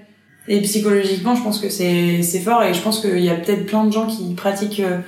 Et 0.47 0.61
psychologiquement, 0.61 1.35
je 1.35 1.43
pense 1.43 1.59
que 1.59 1.69
c'est 1.71 2.23
c'est 2.23 2.41
fort 2.41 2.63
et 2.63 2.75
je 2.75 2.81
pense 2.81 3.01
qu'il 3.01 3.19
y 3.25 3.31
a 3.31 3.35
peut-être 3.35 3.67
plein 3.67 3.85
de 3.85 3.93
gens 3.93 4.07
qui 4.07 4.35
pratiquent 4.35 4.81
euh, 4.81 4.99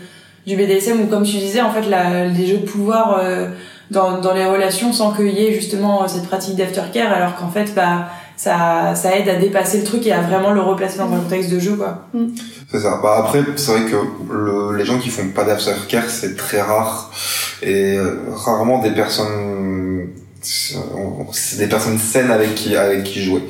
du 0.47 0.57
BDSM 0.57 1.01
ou 1.01 1.07
comme 1.07 1.24
tu 1.24 1.36
disais, 1.36 1.61
en 1.61 1.72
fait, 1.72 1.88
la, 1.88 2.26
les 2.26 2.47
jeux 2.47 2.59
de 2.59 2.66
pouvoir 2.66 3.18
euh, 3.18 3.49
dans, 3.90 4.20
dans 4.20 4.32
les 4.32 4.44
relations 4.44 4.92
sans 4.92 5.12
qu'il 5.12 5.28
y 5.30 5.47
ait 5.47 5.53
justement 5.53 6.05
euh, 6.05 6.09
cette 6.09 6.26
pratique 6.26 6.57
d'aftercare 6.57 7.12
alors 7.12 7.34
qu'en 7.36 7.49
fait, 7.49 7.74
bah, 7.74 8.09
ça, 8.36 8.94
ça 8.94 9.16
aide 9.16 9.28
à 9.28 9.36
dépasser 9.36 9.78
le 9.78 9.84
truc 9.84 10.07
et 10.07 10.12
à 10.12 10.20
vraiment 10.20 10.53
le 10.53 10.61
replacer 10.61 10.99
dans 10.99 11.12
un 11.12 11.18
contexte 11.18 11.51
de 11.51 11.59
jeu, 11.59 11.74
quoi. 11.74 12.07
C'est 12.70 12.80
ça. 12.80 13.01
Bah 13.03 13.16
après, 13.18 13.42
c'est 13.57 13.72
vrai 13.72 13.90
que 13.90 13.97
le, 14.32 14.76
les 14.76 14.84
gens 14.84 14.99
qui 14.99 15.09
font 15.09 15.28
pas 15.28 15.44
d'aftercare, 15.44 16.09
c'est 16.09 16.36
très 16.36 16.61
rare. 16.61 17.11
Et 17.62 17.97
euh, 17.97 18.20
rarement 18.34 18.80
des 18.80 18.90
personnes 18.90 20.11
c'est 20.42 21.59
des 21.59 21.66
personnes 21.66 21.99
saines 21.99 22.30
avec 22.30 22.55
qui 22.55 22.76
avec 22.76 23.05
qui 23.05 23.22
jouer. 23.22 23.42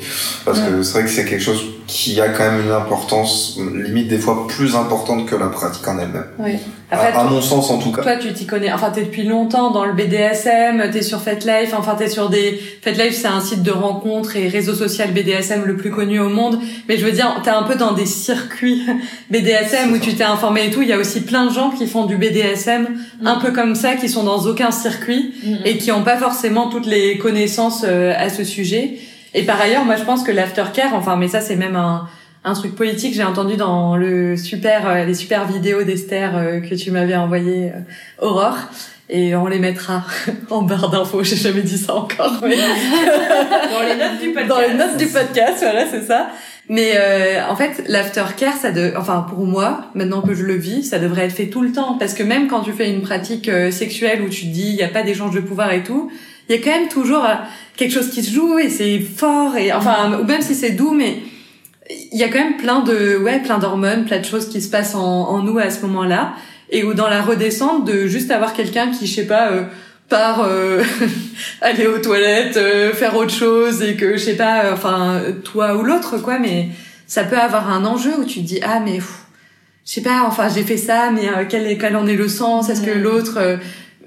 Parce 0.44 0.60
que 0.60 0.82
c'est 0.82 0.92
vrai 0.92 1.02
que 1.02 1.10
c'est 1.10 1.24
quelque 1.24 1.42
chose 1.42 1.62
qui 1.86 2.20
a 2.20 2.28
quand 2.30 2.50
même 2.50 2.62
une 2.66 2.72
importance 2.72 3.58
limite 3.74 4.08
des 4.08 4.18
fois 4.18 4.46
plus 4.48 4.74
importante 4.74 5.26
que 5.26 5.36
la 5.36 5.46
pratique 5.46 5.86
en 5.86 5.98
elle-même 5.98 6.26
Oui. 6.38 6.56
à, 6.90 6.94
Après, 6.96 7.08
à 7.08 7.12
toi, 7.12 7.24
mon 7.24 7.40
sens 7.40 7.70
en 7.70 7.78
tout 7.78 7.92
cas 7.92 8.02
toi, 8.02 8.16
tu 8.16 8.32
t'y 8.32 8.44
connais. 8.44 8.72
Enfin, 8.72 8.90
t'es 8.90 9.02
depuis 9.02 9.22
longtemps 9.22 9.70
dans 9.70 9.84
le 9.84 9.92
BDSM. 9.92 10.90
T'es 10.92 11.02
sur 11.02 11.20
FetLife. 11.20 11.74
Enfin, 11.76 11.94
t'es 11.94 12.08
sur 12.08 12.28
des. 12.28 12.60
FetLife, 12.82 13.14
c'est 13.14 13.28
un 13.28 13.40
site 13.40 13.62
de 13.62 13.70
rencontres 13.70 14.36
et 14.36 14.48
réseau 14.48 14.74
social 14.74 15.12
BDSM 15.12 15.64
le 15.64 15.76
plus 15.76 15.90
connu 15.90 16.18
au 16.18 16.28
monde. 16.28 16.58
Mais 16.88 16.98
je 16.98 17.04
veux 17.04 17.12
dire, 17.12 17.40
t'es 17.44 17.50
un 17.50 17.62
peu 17.62 17.76
dans 17.76 17.92
des 17.92 18.06
circuits 18.06 18.82
BDSM 19.30 19.92
où 19.92 19.98
tu 19.98 20.14
t'es 20.14 20.24
informé 20.24 20.66
et 20.66 20.70
tout. 20.70 20.82
Il 20.82 20.88
y 20.88 20.92
a 20.92 20.98
aussi 20.98 21.20
plein 21.20 21.46
de 21.46 21.52
gens 21.52 21.70
qui 21.70 21.86
font 21.86 22.06
du 22.06 22.16
BDSM 22.16 22.86
un 23.24 23.36
peu 23.36 23.52
comme 23.52 23.74
ça, 23.76 23.94
qui 23.94 24.08
sont 24.08 24.24
dans 24.24 24.40
aucun 24.46 24.70
circuit 24.72 25.34
et 25.64 25.78
qui 25.78 25.90
n'ont 25.90 26.02
pas 26.02 26.16
forcément 26.16 26.68
toutes 26.68 26.86
les 26.86 27.18
connaissances 27.18 27.84
euh, 27.86 28.12
à 28.16 28.28
ce 28.28 28.42
sujet. 28.44 28.98
Et 29.36 29.42
par 29.42 29.60
ailleurs, 29.60 29.84
moi 29.84 29.96
je 29.96 30.02
pense 30.02 30.24
que 30.24 30.32
l'aftercare, 30.32 30.94
enfin 30.94 31.16
mais 31.16 31.28
ça 31.28 31.42
c'est 31.42 31.56
même 31.56 31.76
un, 31.76 32.08
un 32.42 32.54
truc 32.54 32.74
politique, 32.74 33.14
j'ai 33.14 33.22
entendu 33.22 33.56
dans 33.56 33.94
le 33.94 34.34
super 34.34 34.88
euh, 34.88 35.04
les 35.04 35.12
super 35.12 35.46
vidéos 35.46 35.82
d'Esther 35.82 36.34
euh, 36.34 36.60
que 36.60 36.74
tu 36.74 36.90
m'avais 36.90 37.16
envoyé 37.16 37.68
euh, 37.68 38.24
Aurore 38.26 38.56
et 39.10 39.36
on 39.36 39.46
les 39.46 39.58
mettra 39.58 40.04
en 40.50 40.62
barre 40.62 40.88
d'infos, 40.88 41.22
j'ai 41.22 41.36
jamais 41.36 41.60
dit 41.60 41.76
ça 41.76 41.94
encore 41.96 42.32
mais 42.42 42.56
Dans 43.70 43.82
les 43.82 43.96
notes 43.96 44.20
du 44.22 44.32
podcast. 44.32 44.48
dans 44.48 44.60
les 44.60 44.74
notes 44.74 44.96
du 44.96 45.06
podcast, 45.06 45.58
voilà, 45.60 45.86
c'est 45.86 46.02
ça. 46.02 46.28
Mais 46.68 46.94
euh, 46.96 47.46
en 47.48 47.54
fait, 47.54 47.84
l'aftercare, 47.86 48.54
ça 48.54 48.72
de, 48.72 48.94
enfin 48.96 49.24
pour 49.28 49.44
moi, 49.44 49.90
maintenant 49.94 50.22
que 50.22 50.34
je 50.34 50.42
le 50.44 50.54
vis, 50.54 50.82
ça 50.82 50.98
devrait 50.98 51.26
être 51.26 51.34
fait 51.34 51.46
tout 51.46 51.60
le 51.60 51.72
temps, 51.72 51.98
parce 51.98 52.14
que 52.14 52.22
même 52.22 52.48
quand 52.48 52.62
tu 52.62 52.72
fais 52.72 52.90
une 52.90 53.02
pratique 53.02 53.50
sexuelle 53.70 54.22
où 54.22 54.28
tu 54.30 54.46
te 54.46 54.52
dis 54.52 54.70
il 54.70 54.76
y 54.76 54.82
a 54.82 54.88
pas 54.88 55.02
d'échange 55.02 55.34
de 55.34 55.40
pouvoir 55.40 55.72
et 55.72 55.82
tout, 55.82 56.10
il 56.48 56.56
y 56.56 56.58
a 56.58 56.62
quand 56.62 56.70
même 56.78 56.88
toujours 56.88 57.24
euh, 57.24 57.34
quelque 57.76 57.92
chose 57.92 58.10
qui 58.10 58.22
se 58.22 58.32
joue 58.32 58.58
et 58.58 58.68
c'est 58.70 58.98
fort 59.00 59.56
et 59.56 59.72
enfin 59.72 60.18
ou 60.20 60.24
même 60.24 60.42
si 60.42 60.54
c'est 60.54 60.70
doux, 60.72 60.92
mais 60.92 61.18
il 62.12 62.18
y 62.18 62.24
a 62.24 62.28
quand 62.28 62.38
même 62.38 62.56
plein 62.56 62.80
de 62.80 63.16
ouais 63.16 63.40
plein 63.40 63.58
d'hormones, 63.58 64.04
plein 64.04 64.18
de 64.20 64.24
choses 64.24 64.48
qui 64.48 64.60
se 64.60 64.70
passent 64.70 64.94
en, 64.94 65.02
en 65.28 65.42
nous 65.42 65.58
à 65.58 65.70
ce 65.70 65.82
moment-là 65.86 66.34
et 66.70 66.82
où 66.84 66.94
dans 66.94 67.08
la 67.08 67.22
redescente 67.22 67.84
de 67.84 68.06
juste 68.06 68.30
avoir 68.30 68.52
quelqu'un 68.52 68.90
qui 68.90 69.06
je 69.06 69.14
sais 69.14 69.26
pas 69.26 69.50
euh, 69.50 69.62
part 70.08 70.42
euh, 70.42 70.82
aller 71.60 71.86
aux 71.86 71.98
toilettes, 71.98 72.56
euh, 72.56 72.92
faire 72.92 73.16
autre 73.16 73.32
chose 73.34 73.82
et 73.82 73.94
que 73.96 74.12
je 74.16 74.22
sais 74.22 74.36
pas, 74.36 74.64
euh, 74.64 74.72
enfin 74.72 75.20
toi 75.44 75.76
ou 75.76 75.82
l'autre 75.82 76.18
quoi, 76.18 76.38
mais 76.38 76.68
ça 77.06 77.24
peut 77.24 77.38
avoir 77.38 77.70
un 77.70 77.84
enjeu 77.84 78.12
où 78.18 78.24
tu 78.24 78.40
te 78.40 78.46
dis 78.46 78.60
ah 78.62 78.80
mais 78.84 78.94
pff, 78.96 79.24
je 79.84 79.92
sais 79.92 80.00
pas, 80.02 80.24
enfin 80.26 80.48
j'ai 80.52 80.62
fait 80.64 80.76
ça, 80.76 81.10
mais 81.12 81.28
euh, 81.28 81.44
quel, 81.48 81.76
quel 81.78 81.96
en 81.96 82.06
est 82.06 82.16
le 82.16 82.28
sens? 82.28 82.68
Est-ce 82.68 82.82
que 82.82 82.96
Mm. 82.96 83.02
l'autre 83.02 83.58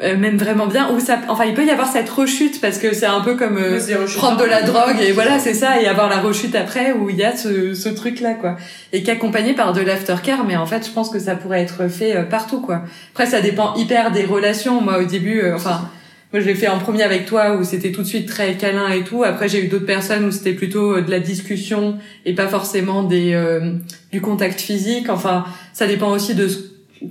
euh, 0.01 0.17
m'aime 0.17 0.37
vraiment 0.37 0.67
bien 0.67 0.91
Ou 0.91 0.99
ça, 0.99 1.19
enfin 1.27 1.45
il 1.45 1.53
peut 1.53 1.65
y 1.65 1.69
avoir 1.69 1.87
cette 1.87 2.09
rechute 2.09 2.61
parce 2.61 2.77
que 2.77 2.93
c'est 2.93 3.05
un 3.05 3.21
peu 3.21 3.35
comme 3.35 3.57
euh, 3.57 3.79
prendre 4.15 4.37
de 4.37 4.45
la 4.45 4.61
drogue 4.61 4.97
et 5.01 5.11
voilà 5.11 5.39
c'est 5.39 5.53
ça 5.53 5.81
et 5.81 5.87
avoir 5.87 6.09
la 6.09 6.19
rechute 6.19 6.55
après 6.55 6.93
où 6.93 7.09
il 7.09 7.17
y 7.17 7.23
a 7.23 7.35
ce, 7.35 7.73
ce 7.73 7.89
truc 7.89 8.21
là 8.21 8.33
quoi. 8.33 8.55
Et 8.93 9.03
qu'accompagné 9.03 9.53
par 9.53 9.73
de 9.73 9.81
l'aftercare 9.81 10.45
mais 10.45 10.55
en 10.55 10.65
fait 10.65 10.85
je 10.85 10.91
pense 10.91 11.09
que 11.09 11.19
ça 11.19 11.35
pourrait 11.35 11.61
être 11.61 11.87
fait 11.89 12.15
euh, 12.15 12.23
partout 12.23 12.61
quoi. 12.61 12.83
Après 13.13 13.25
ça 13.25 13.41
dépend 13.41 13.75
hyper 13.75 14.11
des 14.11 14.23
relations. 14.25 14.81
Moi 14.81 14.99
au 14.99 15.05
début 15.05 15.41
euh, 15.41 15.55
enfin 15.55 15.89
moi 16.31 16.41
je 16.41 16.45
l'ai 16.45 16.55
fait 16.55 16.67
en 16.67 16.77
premier 16.77 17.01
avec 17.01 17.25
toi 17.25 17.55
où 17.55 17.63
c'était 17.63 17.91
tout 17.91 18.03
de 18.03 18.07
suite 18.07 18.27
très 18.27 18.53
câlin 18.53 18.89
et 18.89 19.03
tout. 19.03 19.23
Après 19.23 19.49
j'ai 19.49 19.65
eu 19.65 19.67
d'autres 19.67 19.87
personnes 19.87 20.25
où 20.25 20.31
c'était 20.31 20.53
plutôt 20.53 20.97
euh, 20.97 21.01
de 21.01 21.09
la 21.09 21.19
discussion 21.19 21.97
et 22.25 22.33
pas 22.35 22.47
forcément 22.47 23.03
des 23.03 23.33
euh, 23.33 23.73
du 24.11 24.21
contact 24.21 24.61
physique. 24.61 25.09
Enfin 25.09 25.45
ça 25.73 25.87
dépend 25.87 26.11
aussi 26.11 26.35
de 26.35 26.47
ce 26.47 26.59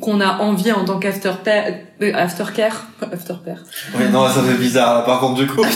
qu'on 0.01 0.21
a 0.21 0.39
envie 0.39 0.73
en 0.73 0.85
tant 0.85 0.99
qu'aftercare 0.99 1.65
euh, 2.03 2.13
aftercare 2.15 2.87
aftercare 3.13 3.59
oui 3.97 4.05
non 4.11 4.29
ça 4.29 4.43
fait 4.43 4.59
bizarre 4.59 5.05
par 5.05 5.21
contre 5.21 5.41
du 5.41 5.47
coup. 5.47 5.63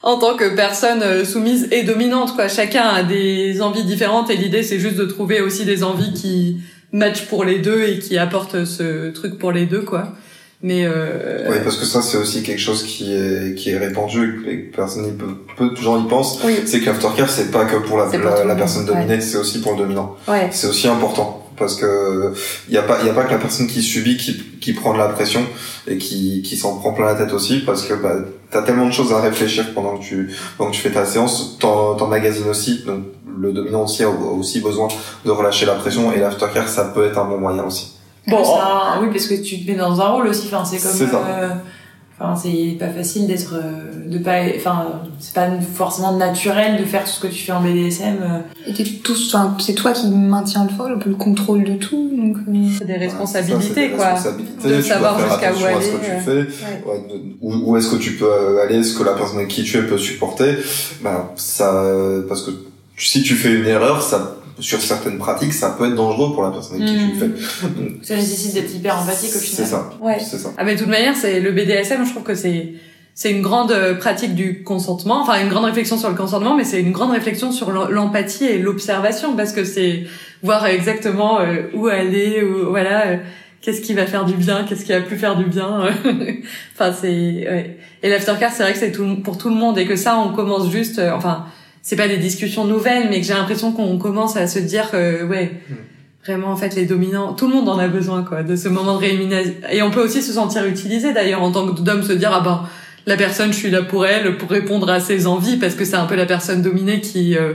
En 0.00 0.16
tant 0.16 0.36
que 0.36 0.54
personne 0.54 1.02
euh, 1.02 1.24
soumise 1.24 1.66
et 1.72 1.82
dominante 1.82 2.36
quoi. 2.36 2.46
Chacun 2.48 2.84
a 2.84 3.02
des 3.02 3.60
envies 3.60 3.82
différentes 3.82 4.30
et 4.30 4.36
l'idée 4.36 4.62
c'est 4.62 4.78
juste 4.78 4.94
de 4.94 5.04
trouver 5.04 5.40
aussi 5.40 5.64
des 5.64 5.82
envies 5.82 6.12
qui 6.14 6.58
matchent 6.92 7.26
pour 7.26 7.44
les 7.44 7.58
deux 7.58 7.82
et 7.82 7.98
qui 7.98 8.16
apportent 8.16 8.64
ce 8.64 9.10
truc 9.10 9.38
pour 9.38 9.50
les 9.50 9.66
deux 9.66 9.82
quoi 9.82 10.12
mais 10.60 10.84
euh, 10.84 11.46
oui 11.50 11.58
parce 11.62 11.76
que 11.76 11.84
ça 11.84 12.02
c'est 12.02 12.16
aussi 12.16 12.42
quelque 12.42 12.58
chose 12.58 12.82
qui 12.82 13.14
est 13.14 13.54
qui 13.54 13.70
est 13.70 13.78
répandu 13.78 14.44
et 14.48 14.62
que 14.62 14.76
personne 14.76 15.06
y 15.06 15.12
peut 15.12 15.36
peu 15.56 15.70
de 15.70 15.76
gens 15.76 16.04
y 16.04 16.08
pensent. 16.08 16.40
Oui. 16.44 16.56
C'est 16.66 16.80
que 16.80 16.86
l'aftercare 16.86 17.30
c'est 17.30 17.52
pas 17.52 17.64
que 17.64 17.76
pour 17.76 17.96
la, 17.96 18.06
pour 18.06 18.18
la, 18.18 18.54
personne 18.56 18.84
dominée 18.84 19.20
c'est 19.20 19.38
aussi 19.38 19.60
pour 19.60 19.72
le 19.72 19.78
dominant. 19.78 20.16
Ouais. 20.26 20.48
C'est 20.50 20.66
aussi 20.66 20.88
important 20.88 21.48
parce 21.56 21.76
que 21.76 22.32
il 22.68 22.74
y 22.74 22.78
a 22.78 22.82
pas 22.82 22.98
il 23.02 23.06
y 23.06 23.10
a 23.10 23.12
pas 23.12 23.22
que 23.22 23.30
la 23.30 23.38
personne 23.38 23.68
qui 23.68 23.82
subit 23.82 24.16
qui 24.16 24.58
qui 24.60 24.72
prend 24.72 24.92
de 24.94 24.98
la 24.98 25.08
pression 25.08 25.46
et 25.86 25.96
qui 25.96 26.42
qui 26.42 26.56
s'en 26.56 26.76
prend 26.78 26.92
plein 26.92 27.06
la 27.06 27.14
tête 27.14 27.32
aussi 27.32 27.60
parce 27.60 27.82
que 27.82 27.94
bah 27.94 28.16
t'as 28.50 28.62
tellement 28.62 28.86
de 28.86 28.92
choses 28.92 29.12
à 29.12 29.20
réfléchir 29.20 29.72
pendant 29.74 29.96
que 29.96 30.02
tu 30.02 30.34
pendant 30.56 30.70
que 30.70 30.76
tu 30.76 30.82
fais 30.82 30.90
ta 30.90 31.04
séance 31.04 31.56
t'en 31.60 31.94
t'emmagasines 31.94 32.48
aussi 32.48 32.82
donc 32.84 33.04
le 33.40 33.52
dominant 33.52 33.84
aussi 33.84 34.02
a 34.02 34.08
aussi 34.08 34.60
besoin 34.60 34.88
de 35.24 35.30
relâcher 35.30 35.66
la 35.66 35.74
pression 35.74 36.12
et 36.12 36.18
l'aftercare 36.18 36.68
ça 36.68 36.84
peut 36.86 37.06
être 37.06 37.18
un 37.18 37.26
bon 37.26 37.38
moyen 37.38 37.62
aussi 37.64 37.97
bon 38.28 38.44
Ça, 38.44 38.98
oui, 39.02 39.08
parce 39.12 39.26
que 39.26 39.34
tu 39.42 39.60
te 39.64 39.70
mets 39.70 39.76
dans 39.76 40.00
un 40.00 40.08
rôle 40.08 40.28
aussi. 40.28 40.46
Enfin, 40.52 40.64
c'est 40.64 40.78
comme. 40.78 40.90
C'est 40.96 41.06
ça. 41.06 41.22
euh, 41.28 41.48
Enfin, 42.20 42.34
c'est 42.34 42.76
pas 42.80 42.88
facile 42.88 43.28
d'être, 43.28 43.54
euh, 43.54 44.08
de 44.08 44.18
pas, 44.18 44.38
enfin, 44.56 45.02
c'est 45.20 45.34
pas 45.34 45.46
forcément 45.72 46.16
naturel 46.16 46.76
de 46.76 46.84
faire 46.84 47.04
tout 47.04 47.10
ce 47.10 47.20
que 47.20 47.28
tu 47.28 47.44
fais 47.44 47.52
en 47.52 47.60
BDSM. 47.60 48.16
euh. 48.20 48.38
Et 48.66 48.72
t'es 48.74 48.82
tous, 49.04 49.32
enfin, 49.32 49.56
c'est 49.60 49.74
toi 49.74 49.92
qui 49.92 50.08
maintiens 50.08 50.64
le 50.64 50.70
fol, 50.76 50.94
un 50.94 50.98
peu 50.98 51.10
le 51.10 51.14
contrôle 51.14 51.62
de 51.62 51.74
tout, 51.74 52.10
donc. 52.12 52.38
euh, 52.38 52.52
c'est 52.76 52.86
des 52.88 52.94
Ouais, 52.94 52.98
responsabilités 52.98 53.62
ça, 53.68 53.72
c'est 53.72 53.88
des 53.88 53.94
quoi 53.94 54.06
responsabilités, 54.06 54.68
De 54.68 54.82
savoir 54.82 55.16
jusqu'à 55.20 55.52
où 55.52 55.54
à 55.54 55.58
ce 55.60 55.64
aller, 55.66 55.76
que 55.90 55.96
tu 56.04 56.24
fais 56.24 56.30
ouais. 56.32 56.82
Ouais, 56.86 57.06
de- 57.08 57.22
où, 57.40 57.70
où 57.70 57.76
est-ce 57.76 57.88
que 57.88 57.96
tu 57.96 58.10
peux 58.14 58.60
aller, 58.62 58.82
ce 58.82 58.98
que 58.98 59.04
la 59.04 59.12
personne 59.12 59.36
avec 59.36 59.48
qui 59.50 59.62
tu 59.62 59.76
es 59.78 59.82
peut 59.82 59.96
supporter, 59.96 60.56
ben 61.04 61.28
ça, 61.36 61.84
parce 62.28 62.42
que 62.42 62.50
si 62.96 63.22
tu 63.22 63.34
fais 63.36 63.54
une 63.54 63.66
erreur, 63.66 64.02
ça, 64.02 64.34
sur 64.60 64.80
certaines 64.80 65.18
pratiques, 65.18 65.52
ça 65.52 65.70
peut 65.70 65.86
être 65.86 65.94
dangereux 65.94 66.32
pour 66.34 66.42
la 66.42 66.50
personne 66.50 66.82
avec 66.82 66.88
qui 66.94 66.98
tu 66.98 67.06
le 67.12 67.14
fais. 67.18 67.68
Donc, 67.68 67.88
Ça 68.02 68.16
nécessite 68.16 68.54
d'être 68.54 68.74
hyper 68.74 68.98
empathique 69.00 69.30
au 69.30 69.38
c'est 69.38 69.46
final. 69.46 69.66
ça. 69.66 69.90
Ouais. 70.00 70.18
C'est 70.20 70.38
ça. 70.38 70.50
Ah 70.56 70.64
mais 70.64 70.74
de 70.74 70.78
toute 70.80 70.88
manière, 70.88 71.16
c'est 71.16 71.40
le 71.40 71.52
BDSM, 71.52 72.04
je 72.04 72.10
trouve 72.10 72.22
que 72.24 72.34
c'est 72.34 72.72
c'est 73.14 73.32
une 73.32 73.42
grande 73.42 73.72
euh, 73.72 73.96
pratique 73.96 74.36
du 74.36 74.62
consentement, 74.62 75.20
enfin 75.20 75.40
une 75.42 75.48
grande 75.48 75.64
réflexion 75.64 75.98
sur 75.98 76.08
le 76.08 76.14
consentement, 76.14 76.54
mais 76.56 76.62
c'est 76.62 76.80
une 76.80 76.92
grande 76.92 77.10
réflexion 77.10 77.50
sur 77.50 77.72
l'em- 77.72 77.88
l'empathie 77.90 78.44
et 78.44 78.58
l'observation 78.58 79.34
parce 79.34 79.50
que 79.52 79.64
c'est 79.64 80.04
voir 80.44 80.64
exactement 80.66 81.40
euh, 81.40 81.62
où 81.74 81.88
aller, 81.88 82.44
où, 82.44 82.68
voilà, 82.70 83.06
euh, 83.08 83.16
qu'est-ce 83.60 83.80
qui 83.80 83.92
va 83.92 84.06
faire 84.06 84.24
du 84.24 84.34
bien, 84.34 84.64
qu'est-ce 84.68 84.84
qui 84.84 84.92
va 84.92 85.00
plus 85.00 85.16
faire 85.18 85.34
du 85.36 85.46
bien. 85.46 85.80
enfin 86.74 86.92
c'est 86.92 87.08
ouais. 87.08 87.76
et 88.04 88.08
l'aftercare, 88.08 88.52
c'est 88.52 88.62
vrai 88.62 88.72
que 88.72 88.78
c'est 88.78 88.92
tout, 88.92 89.16
pour 89.24 89.36
tout 89.36 89.48
le 89.48 89.56
monde 89.56 89.78
et 89.78 89.86
que 89.86 89.96
ça 89.96 90.16
on 90.18 90.32
commence 90.32 90.70
juste, 90.70 91.00
euh, 91.00 91.10
enfin 91.12 91.46
c'est 91.88 91.96
pas 91.96 92.06
des 92.06 92.18
discussions 92.18 92.66
nouvelles, 92.66 93.08
mais 93.08 93.18
que 93.18 93.26
j'ai 93.26 93.32
l'impression 93.32 93.72
qu'on 93.72 93.96
commence 93.96 94.36
à 94.36 94.46
se 94.46 94.58
dire 94.58 94.90
que 94.90 95.24
ouais. 95.24 95.52
Vraiment, 96.26 96.48
en 96.48 96.56
fait, 96.56 96.74
les 96.74 96.84
dominants, 96.84 97.32
tout 97.32 97.48
le 97.48 97.54
monde 97.54 97.66
en 97.70 97.78
a 97.78 97.88
besoin, 97.88 98.22
quoi, 98.24 98.42
de 98.42 98.56
ce 98.56 98.68
moment 98.68 98.96
de 98.96 98.98
réélimination. 98.98 99.54
Et 99.70 99.80
on 99.80 99.90
peut 99.90 100.02
aussi 100.02 100.20
se 100.20 100.34
sentir 100.34 100.66
utilisé, 100.66 101.14
d'ailleurs, 101.14 101.40
en 101.40 101.50
tant 101.50 101.66
que 101.66 101.80
d'homme, 101.80 102.02
se 102.02 102.12
dire, 102.12 102.30
ah 102.30 102.40
ben, 102.40 102.64
la 103.06 103.16
personne, 103.16 103.54
je 103.54 103.56
suis 103.56 103.70
là 103.70 103.80
pour 103.80 104.04
elle, 104.04 104.36
pour 104.36 104.50
répondre 104.50 104.90
à 104.90 105.00
ses 105.00 105.26
envies, 105.26 105.56
parce 105.56 105.74
que 105.74 105.86
c'est 105.86 105.96
un 105.96 106.04
peu 106.04 106.16
la 106.16 106.26
personne 106.26 106.60
dominée 106.60 107.00
qui 107.00 107.38
euh, 107.38 107.54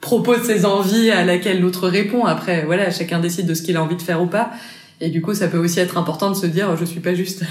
propose 0.00 0.42
ses 0.42 0.64
envies 0.64 1.10
à 1.10 1.24
laquelle 1.24 1.60
l'autre 1.60 1.88
répond. 1.88 2.24
Après, 2.24 2.62
voilà, 2.64 2.92
chacun 2.92 3.18
décide 3.18 3.46
de 3.46 3.54
ce 3.54 3.62
qu'il 3.62 3.76
a 3.76 3.82
envie 3.82 3.96
de 3.96 4.02
faire 4.02 4.22
ou 4.22 4.26
pas. 4.26 4.52
Et 5.04 5.10
du 5.10 5.20
coup, 5.20 5.34
ça 5.34 5.48
peut 5.48 5.58
aussi 5.58 5.80
être 5.80 5.98
important 5.98 6.30
de 6.30 6.36
se 6.36 6.46
dire, 6.46 6.76
je 6.76 6.84
suis 6.84 7.00
pas 7.00 7.12
juste. 7.12 7.42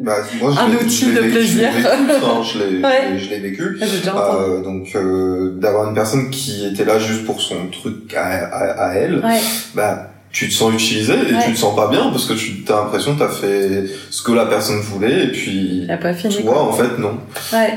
Bah, 0.00 0.16
moi, 0.40 0.50
je 0.52 0.58
Un 0.60 0.84
outil 0.84 1.06
de 1.06 1.20
vécu- 1.20 1.30
plaisir. 1.30 1.68
Je 1.72 2.58
l'ai 2.58 2.66
vécu, 2.66 2.82
hein, 2.84 2.88
Ouais. 2.88 3.38
vécu. 3.38 3.62
Euh, 4.08 4.60
donc 4.62 4.88
euh, 4.96 5.52
d'avoir 5.60 5.88
une 5.88 5.94
personne 5.94 6.30
qui 6.30 6.66
était 6.66 6.84
là 6.84 6.98
juste 6.98 7.24
pour 7.24 7.40
son 7.40 7.68
truc 7.70 8.12
à, 8.14 8.24
à, 8.46 8.88
à 8.88 8.94
elle, 8.94 9.20
Ouais. 9.24 9.38
bah 9.74 10.10
tu 10.32 10.48
te 10.48 10.52
sens 10.52 10.74
utilisé 10.74 11.12
et 11.14 11.16
Ouais. 11.34 11.44
tu 11.46 11.52
te 11.52 11.58
sens 11.58 11.76
pas 11.76 11.88
bien 11.88 12.10
parce 12.10 12.26
que 12.26 12.34
tu 12.34 12.64
as 12.68 12.72
l'impression 12.76 13.14
que 13.14 13.20
t'as 13.20 13.28
fait 13.28 13.84
ce 14.10 14.22
que 14.22 14.32
la 14.32 14.46
personne 14.46 14.80
voulait 14.80 15.26
et 15.26 15.28
puis 15.28 15.86
pas 16.02 16.12
fini. 16.12 16.34
tu 16.34 16.42
quoi. 16.42 16.54
vois 16.54 16.62
en 16.64 16.72
fait 16.72 16.98
non. 16.98 17.18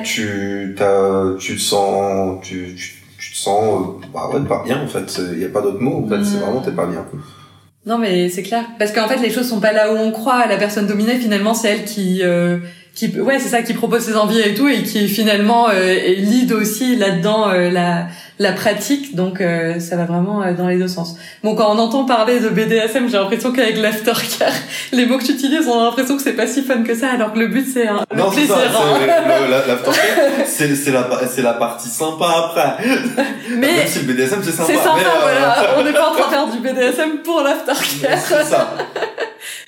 Tu 0.03 0.73
t'as 0.77 1.36
tu 1.38 1.55
te 1.55 1.61
sens 1.61 2.39
tu, 2.41 2.75
tu, 2.75 2.93
tu 3.19 3.32
te 3.32 3.38
sens 3.38 3.63
euh, 4.03 4.07
bah 4.13 4.30
ouais 4.34 4.41
pas 4.47 4.63
bien 4.65 4.82
en 4.84 4.88
fait. 4.88 5.21
Il 5.34 5.39
y 5.39 5.45
a 5.45 5.49
pas 5.49 5.61
d'autre 5.61 5.80
mot 5.80 6.03
en 6.03 6.09
fait. 6.09 6.23
C'est 6.23 6.38
Mm. 6.38 6.39
vraiment 6.41 6.61
t'es 6.61 6.71
pas 6.71 6.88
bien. 6.88 7.05
Non 7.89 7.97
mais 7.97 8.29
c'est 8.29 8.43
clair 8.43 8.65
parce 8.77 8.91
qu'en 8.91 9.07
fait 9.07 9.17
les 9.17 9.31
choses 9.31 9.49
sont 9.49 9.59
pas 9.59 9.71
là 9.71 9.91
où 9.91 9.97
on 9.97 10.11
croit. 10.11 10.45
La 10.45 10.57
personne 10.57 10.85
dominée 10.85 11.15
finalement 11.15 11.55
c'est 11.55 11.69
elle 11.69 11.85
qui 11.85 12.19
euh, 12.21 12.59
qui 12.99 13.19
ouais 13.21 13.39
c'est 13.39 13.47
ça 13.47 13.61
qui 13.61 13.73
propose 13.73 14.01
ses 14.01 14.17
envies 14.17 14.41
et 14.41 14.53
tout 14.53 14.67
et 14.67 14.83
qui 14.83 15.07
finalement 15.07 15.69
euh, 15.69 15.93
lead 16.17 16.51
aussi 16.51 16.97
là-dedans 16.97 17.49
euh, 17.49 17.69
la 17.69 18.07
la 18.39 18.53
pratique 18.53 19.15
donc 19.15 19.41
euh, 19.41 19.79
ça 19.79 19.97
va 19.97 20.05
vraiment 20.05 20.41
euh, 20.41 20.53
dans 20.53 20.67
les 20.67 20.77
deux 20.77 20.87
sens. 20.87 21.15
Bon 21.43 21.55
quand 21.55 21.75
on 21.75 21.77
entend 21.77 22.05
parler 22.05 22.39
de 22.39 22.47
BDSM 22.49 23.09
j'ai 23.09 23.17
l'impression 23.17 23.51
qu'avec 23.51 23.77
l'aftercare 23.77 24.53
les 24.93 25.05
mots 25.05 25.17
que 25.17 25.25
tu 25.25 25.33
utilises 25.33 25.67
on 25.67 25.79
a 25.79 25.85
l'impression 25.85 26.15
que 26.17 26.23
c'est 26.23 26.33
pas 26.33 26.47
si 26.47 26.63
fun 26.63 26.83
que 26.83 26.95
ça 26.95 27.09
alors 27.11 27.33
que 27.33 27.39
le 27.39 27.47
but 27.47 27.67
c'est 27.67 27.87
un 27.87 28.05
le 28.11 28.17
Non 28.17 28.31
c'est 28.31 28.49
hein. 28.49 28.55
l'aftercare, 29.67 30.45
C'est 30.45 30.73
c'est 30.75 30.91
la 30.91 31.07
c'est 31.27 31.41
la 31.41 31.53
partie 31.53 31.89
sympa 31.89 32.49
après. 32.49 32.85
Même 33.49 33.59
Mais 33.59 33.87
si 33.87 33.99
le 33.99 34.13
BDSM 34.13 34.39
c'est 34.41 34.51
sympa. 34.51 34.71
c'est 34.73 34.77
sympa 34.77 34.95
mais, 34.97 35.05
euh, 35.05 35.21
voilà 35.21 35.75
on 35.77 35.83
n'est 35.83 35.93
pas 35.93 36.09
en 36.09 36.15
train 36.15 36.27
de 36.27 36.33
faire 36.33 36.47
du 36.47 36.59
BDSM 36.59 37.17
pour 37.23 37.41
l'aftercare. 37.43 38.19
C'est 38.25 38.43
ça. 38.43 38.73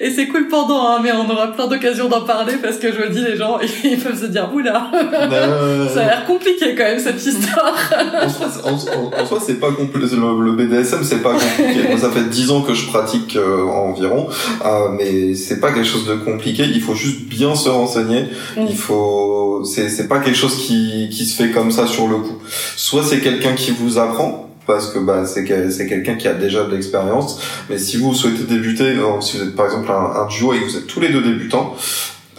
Et 0.03 0.09
c'est 0.09 0.27
cool 0.27 0.47
pendant, 0.47 0.87
hein, 0.87 0.99
mais 1.03 1.11
on 1.11 1.29
aura 1.29 1.51
plein 1.53 1.67
d'occasions 1.67 2.09
d'en 2.09 2.21
parler 2.21 2.53
parce 2.61 2.77
que 2.77 2.91
je 2.91 2.97
me 3.01 3.09
dis, 3.09 3.21
les 3.21 3.35
gens, 3.37 3.59
ils 3.83 3.99
peuvent 3.99 4.19
se 4.19 4.25
dire, 4.25 4.49
oula, 4.51 4.89
Euh, 5.31 5.87
ça 5.89 6.01
a 6.01 6.05
l'air 6.05 6.25
compliqué 6.25 6.73
quand 6.75 6.83
même 6.85 6.97
cette 6.99 7.23
histoire. 7.23 7.75
en 8.23 8.27
soi, 8.27 8.47
c'est- 8.51 8.63
en, 8.67 8.73
en- 8.73 9.21
en 9.21 9.25
soi, 9.27 9.37
c'est 9.45 9.59
pas 9.59 9.71
compliqué. 9.71 10.15
Le, 10.15 10.43
le 10.43 10.51
BDSM, 10.53 11.03
c'est 11.03 11.21
pas 11.21 11.33
compliqué. 11.33 11.87
Moi, 11.87 11.99
ça 11.99 12.09
fait 12.09 12.23
10 12.29 12.49
ans 12.49 12.61
que 12.61 12.73
je 12.73 12.87
pratique 12.87 13.35
euh, 13.35 13.63
environ, 13.67 14.27
euh, 14.65 14.89
mais 14.97 15.35
c'est 15.35 15.59
pas 15.59 15.71
quelque 15.71 15.87
chose 15.87 16.07
de 16.07 16.15
compliqué. 16.15 16.63
Il 16.63 16.81
faut 16.81 16.95
juste 16.95 17.21
bien 17.25 17.53
se 17.55 17.69
renseigner. 17.69 18.23
Mm. 18.57 18.65
Il 18.69 18.75
faut, 18.77 19.63
c'est 19.65 19.87
c'est 19.89 20.07
pas 20.07 20.19
quelque 20.19 20.37
chose 20.37 20.55
qui 20.55 21.09
qui 21.11 21.25
se 21.25 21.35
fait 21.41 21.51
comme 21.51 21.71
ça 21.71 21.85
sur 21.85 22.07
le 22.07 22.15
coup. 22.17 22.37
Soit 22.75 23.03
c'est 23.03 23.19
quelqu'un 23.19 23.53
qui 23.53 23.69
vous 23.71 23.99
apprend. 23.99 24.47
Parce 24.73 24.91
que 24.93 24.99
bah 24.99 25.25
c'est 25.25 25.43
que- 25.43 25.69
c'est 25.69 25.87
quelqu'un 25.87 26.15
qui 26.15 26.27
a 26.27 26.33
déjà 26.33 26.63
de 26.63 26.71
l'expérience. 26.71 27.41
Mais 27.69 27.77
si 27.77 27.97
vous 27.97 28.13
souhaitez 28.13 28.43
débuter, 28.43 28.83
euh, 28.97 29.19
si 29.21 29.37
vous 29.37 29.43
êtes 29.43 29.55
par 29.55 29.65
exemple 29.65 29.91
un, 29.91 30.21
un 30.21 30.27
duo 30.27 30.53
et 30.53 30.59
que 30.59 30.65
vous 30.65 30.77
êtes 30.77 30.87
tous 30.87 30.99
les 30.99 31.09
deux 31.09 31.21
débutants, 31.21 31.75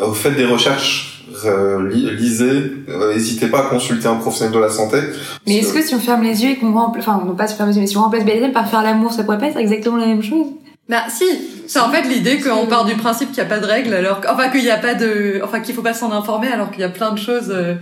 euh, 0.01 0.07
vous 0.07 0.15
faites 0.15 0.37
des 0.37 0.45
recherches, 0.47 1.25
euh, 1.45 1.89
li- 1.91 2.11
lisez, 2.17 2.73
euh, 2.89 3.13
n'hésitez 3.15 3.47
pas 3.49 3.61
à 3.61 3.63
consulter 3.63 4.07
un 4.09 4.17
professionnel 4.17 4.53
de 4.55 4.59
la 4.59 4.69
santé. 4.71 4.99
Mais 5.47 5.57
est-ce 5.59 5.73
que 5.73 5.83
si 5.83 5.95
on 5.95 6.01
ferme 6.01 6.23
les 6.23 6.43
yeux 6.43 6.51
et 6.51 6.57
qu'on 6.57 6.73
remplace, 6.73 7.07
enfin, 7.09 7.23
non 7.25 7.35
pas 7.35 7.47
si 7.47 7.55
on 7.55 7.57
ferme 7.59 7.69
les 7.71 7.77
yeux, 7.77 7.81
mais 7.83 7.87
si 7.87 7.97
on 7.97 8.03
remplace 8.03 8.25
BDSM 8.25 8.53
par 8.53 8.69
faire 8.69 8.83
l'amour, 8.83 9.13
ça 9.13 9.25
pourrait 9.25 9.39
pas 9.39 9.47
être 9.47 9.59
exactement 9.59 9.97
la 9.97 10.07
même 10.07 10.23
chose? 10.23 10.47
Bah 10.89 11.05
si, 11.09 11.25
c'est 11.69 11.79
en 11.79 11.91
fait 11.91 12.03
l'idée 12.09 12.39
qu'on 12.41 12.67
part 12.67 12.85
du 12.85 12.95
principe 12.97 13.29
qu'il 13.33 13.43
n'y 13.43 13.49
a 13.49 13.55
pas 13.55 13.61
de 13.61 13.67
règles, 13.67 13.95
alors 13.95 14.21
que- 14.21 14.29
enfin 14.29 14.49
qu'il 14.51 14.63
n'y 14.63 14.71
a 14.71 14.77
pas 14.79 14.95
de, 14.95 15.41
enfin 15.45 15.61
qu'il 15.61 15.75
faut 15.75 15.83
pas 15.83 15.95
s'en 15.95 16.11
informer, 16.13 16.49
alors 16.49 16.71
qu'il 16.71 16.81
y 16.81 16.85
a 16.85 16.89
plein 16.89 17.13
de 17.13 17.19
choses 17.19 17.51
euh, 17.51 17.75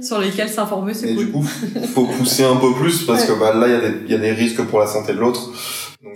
sur 0.00 0.18
lesquelles 0.20 0.48
s'informer, 0.48 0.94
c'est 0.94 1.14
cool. 1.14 1.26
du 1.26 1.30
coup, 1.32 1.42
faut 1.94 2.04
pousser 2.06 2.44
un 2.44 2.56
peu 2.56 2.72
plus 2.74 3.02
parce 3.04 3.24
que 3.24 3.32
bah, 3.32 3.52
là, 3.54 3.66
il 3.66 3.72
y, 3.72 3.76
a 3.76 3.80
des- 3.80 3.96
il 4.06 4.12
y 4.12 4.14
a 4.14 4.18
des 4.18 4.32
risques 4.32 4.62
pour 4.62 4.78
la 4.80 4.86
santé 4.86 5.12
de 5.12 5.18
l'autre. 5.18 5.50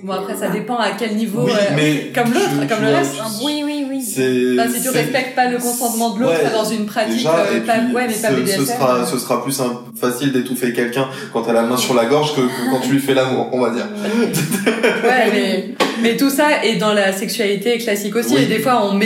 Bon 0.05 0.13
après 0.13 0.35
euh, 0.35 0.37
ça 0.39 0.49
dépend 0.49 0.77
à 0.79 0.93
quel 0.93 1.17
niveau, 1.17 1.43
Oui, 1.45 1.51
euh, 1.53 1.73
mais 1.75 2.11
comme 2.15 2.33
l'autre, 2.33 2.69
comme 2.69 2.85
le 2.85 2.95
reste. 2.95 3.15
tu- 3.17 3.45
oui, 3.45 3.63
oui, 3.65 3.85
oui. 3.91 4.01
C'est. 4.03 4.55
Bah, 4.57 4.63
si 4.73 4.81
tu 4.83 4.89
respectes 4.89 5.35
pas 5.35 5.49
le 5.51 5.59
consentement 5.59 6.15
de 6.15 6.21
l'autre 6.21 6.33
Ouais, 6.45 6.53
dans 6.53 6.65
une 6.65 6.87
pratique, 6.87 7.17
Déjà, 7.17 7.35
euh, 7.41 7.61
pas, 7.67 7.75
ouais 7.95 8.07
mais 8.07 8.15
pas 8.15 8.29
ce, 8.31 8.35
BDSM. 8.35 8.61
ce 8.61 8.67
sera, 8.73 9.05
ce 9.07 9.19
sera 9.19 9.43
plus 9.43 9.61
un- 9.61 9.81
facile 10.01 10.33
d'étouffer 10.33 10.73
quelqu'un 10.73 11.09
quand 11.33 11.43
t'as 11.43 11.53
la 11.53 11.63
main 11.63 11.77
sur 11.77 11.95
la 11.95 12.07
gorge 12.07 12.35
que, 12.37 12.41
que 12.41 12.71
quand 12.71 12.81
tu 12.81 12.91
lui 12.93 13.01
fais 13.01 13.15
l'amour, 13.15 13.49
on 13.53 13.61
va 13.61 13.71
dire. 13.71 13.87
Ouais, 15.03 15.31
mais, 15.33 15.75
mais 16.03 16.17
tout 16.17 16.31
ça 16.31 16.65
est 16.65 16.77
dans 16.77 16.93
la 16.93 17.13
sexualité 17.13 17.77
classique 17.79 18.15
aussi. 18.17 18.35
Oui. 18.35 18.43
Et 18.43 18.47
des 18.47 18.59
fois, 18.61 18.83
on 18.91 18.99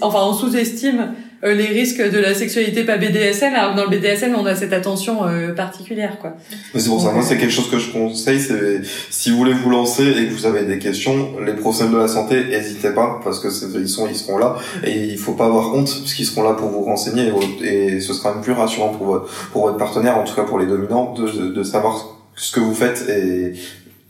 enfin, 0.00 0.18
on 0.22 0.34
sous-estime 0.34 1.12
euh, 1.44 1.54
les 1.54 1.66
risques 1.66 2.02
de 2.02 2.18
la 2.18 2.34
sexualité 2.34 2.84
pas 2.84 2.98
BDSM, 2.98 3.54
alors 3.54 3.74
dans 3.74 3.84
le 3.84 3.90
BDSM, 3.90 4.34
on 4.36 4.46
a 4.46 4.54
cette 4.54 4.72
attention 4.72 5.24
euh, 5.24 5.52
particulière, 5.52 6.18
quoi. 6.20 6.36
C'est 6.74 6.88
pour 6.88 7.02
ça, 7.02 7.12
moi, 7.12 7.22
c'est 7.22 7.36
quelque 7.36 7.52
chose 7.52 7.70
que 7.70 7.78
je 7.78 7.90
conseille, 7.90 8.40
c'est 8.40 8.82
si 9.10 9.30
vous 9.30 9.38
voulez 9.38 9.52
vous 9.52 9.70
lancer 9.70 10.04
et 10.04 10.26
que 10.26 10.32
vous 10.32 10.46
avez 10.46 10.64
des 10.64 10.78
questions, 10.78 11.40
les 11.44 11.54
professionnels 11.54 11.94
de 11.94 12.00
la 12.00 12.08
santé, 12.08 12.44
n'hésitez 12.44 12.90
pas, 12.90 13.20
parce 13.24 13.40
que 13.40 13.48
ils 13.78 13.88
sont, 13.88 14.08
ils 14.08 14.16
seront 14.16 14.38
là, 14.38 14.56
et 14.84 14.92
il 14.92 15.18
faut 15.18 15.34
pas 15.34 15.46
avoir 15.46 15.74
honte, 15.74 15.92
parce 16.00 16.14
qu'ils 16.14 16.26
seront 16.26 16.42
là 16.44 16.52
pour 16.52 16.68
vous 16.68 16.82
renseigner, 16.82 17.30
et, 17.62 17.96
et 17.96 18.00
ce 18.00 18.12
sera 18.12 18.34
même 18.34 18.42
plus 18.42 18.52
rassurant 18.52 18.90
pour 18.90 19.06
votre, 19.06 19.26
pour 19.52 19.66
votre 19.66 19.78
partenaire, 19.78 20.18
en 20.18 20.24
tout 20.24 20.34
cas 20.34 20.44
pour 20.44 20.58
les 20.58 20.66
dominants, 20.66 21.12
de, 21.14 21.28
de, 21.28 21.48
de 21.48 21.62
savoir 21.62 22.18
ce 22.34 22.52
que 22.52 22.60
vous 22.60 22.74
faites 22.74 23.08
et 23.08 23.52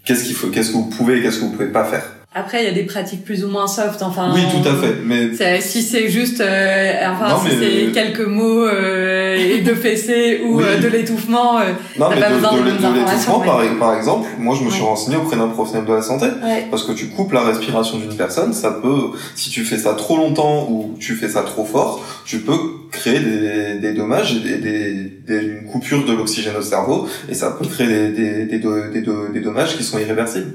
qu'est-ce 0.04 0.24
qu'il 0.24 0.34
faut, 0.34 0.48
qu'est-ce 0.48 0.70
que 0.70 0.76
vous 0.76 0.90
pouvez 0.90 1.18
et 1.18 1.22
qu'est-ce 1.22 1.38
que 1.38 1.44
vous 1.44 1.52
pouvez 1.52 1.72
pas 1.72 1.84
faire. 1.84 2.11
Après, 2.34 2.62
il 2.62 2.64
y 2.64 2.68
a 2.68 2.72
des 2.72 2.84
pratiques 2.84 3.24
plus 3.26 3.44
ou 3.44 3.48
moins 3.48 3.66
soft, 3.66 4.00
enfin. 4.02 4.32
Oui, 4.34 4.40
tout 4.50 4.66
à 4.66 4.74
fait, 4.74 4.94
mais 5.04 5.60
Si 5.60 5.82
c'est 5.82 6.08
juste, 6.08 6.40
euh, 6.40 6.92
enfin, 7.12 7.28
Non, 7.28 7.40
si 7.40 7.48
mais- 7.56 7.86
c'est 7.86 7.92
quelques 7.92 8.26
mots 8.26 8.64
euh, 8.64 9.36
et 9.36 9.60
de 9.60 9.74
fessées 9.74 10.40
ou 10.46 10.56
Oui. 10.58 10.64
euh, 10.66 10.78
de 10.78 10.88
l'étouffement, 10.88 11.58
euh, 11.58 11.64
Non, 11.98 12.06
mais 12.08 12.18
pas 12.20 12.30
de, 12.30 12.34
besoin 12.36 12.52
de 12.52 12.58
de, 12.58 12.62
bonnes 12.62 12.70
de 12.76 12.98
l'étouffement, 13.00 13.40
informations, 13.40 13.40
par, 13.40 13.78
par 13.78 13.96
exemple, 13.98 14.28
moi 14.38 14.56
je 14.58 14.64
me 14.64 14.70
suis 14.70 14.82
renseigné 14.82 15.18
auprès 15.18 15.36
d'un 15.36 15.48
professionnel 15.48 15.86
de 15.86 15.92
la 15.92 16.00
santé, 16.00 16.24
ouais. 16.24 16.66
parce 16.70 16.84
que 16.84 16.92
tu 16.92 17.08
coupes 17.08 17.32
la 17.32 17.42
respiration 17.44 17.98
d'une 17.98 18.16
personne, 18.16 18.54
ça 18.54 18.70
peut, 18.70 19.10
si 19.34 19.50
tu 19.50 19.62
fais 19.64 19.76
ça 19.76 19.92
trop 19.92 20.16
longtemps 20.16 20.68
ou 20.70 20.96
tu 20.98 21.14
fais 21.14 21.28
ça 21.28 21.42
trop 21.42 21.66
fort, 21.66 22.02
tu 22.24 22.38
peux 22.38 22.56
créer 22.90 23.20
des, 23.20 23.78
des 23.78 23.92
dommages 23.92 24.36
et 24.36 24.40
des, 24.40 24.56
des, 24.56 24.92
des- 25.26 25.46
une 25.48 25.64
coupure 25.70 26.06
de 26.06 26.12
l'oxygène 26.14 26.56
au 26.58 26.62
cerveau, 26.62 27.06
et 27.28 27.34
ça 27.34 27.50
peut 27.50 27.66
créer 27.66 27.86
des, 27.88 28.46
des, 28.46 28.46
des, 28.46 29.02
des 29.34 29.40
dommages 29.40 29.76
qui 29.76 29.84
sont 29.84 29.98
irréversibles. 29.98 30.54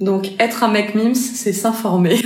Donc, 0.00 0.28
être 0.38 0.62
un 0.62 0.68
mec 0.68 0.94
mims, 0.94 1.14
c'est 1.14 1.52
s'informer. 1.52 2.20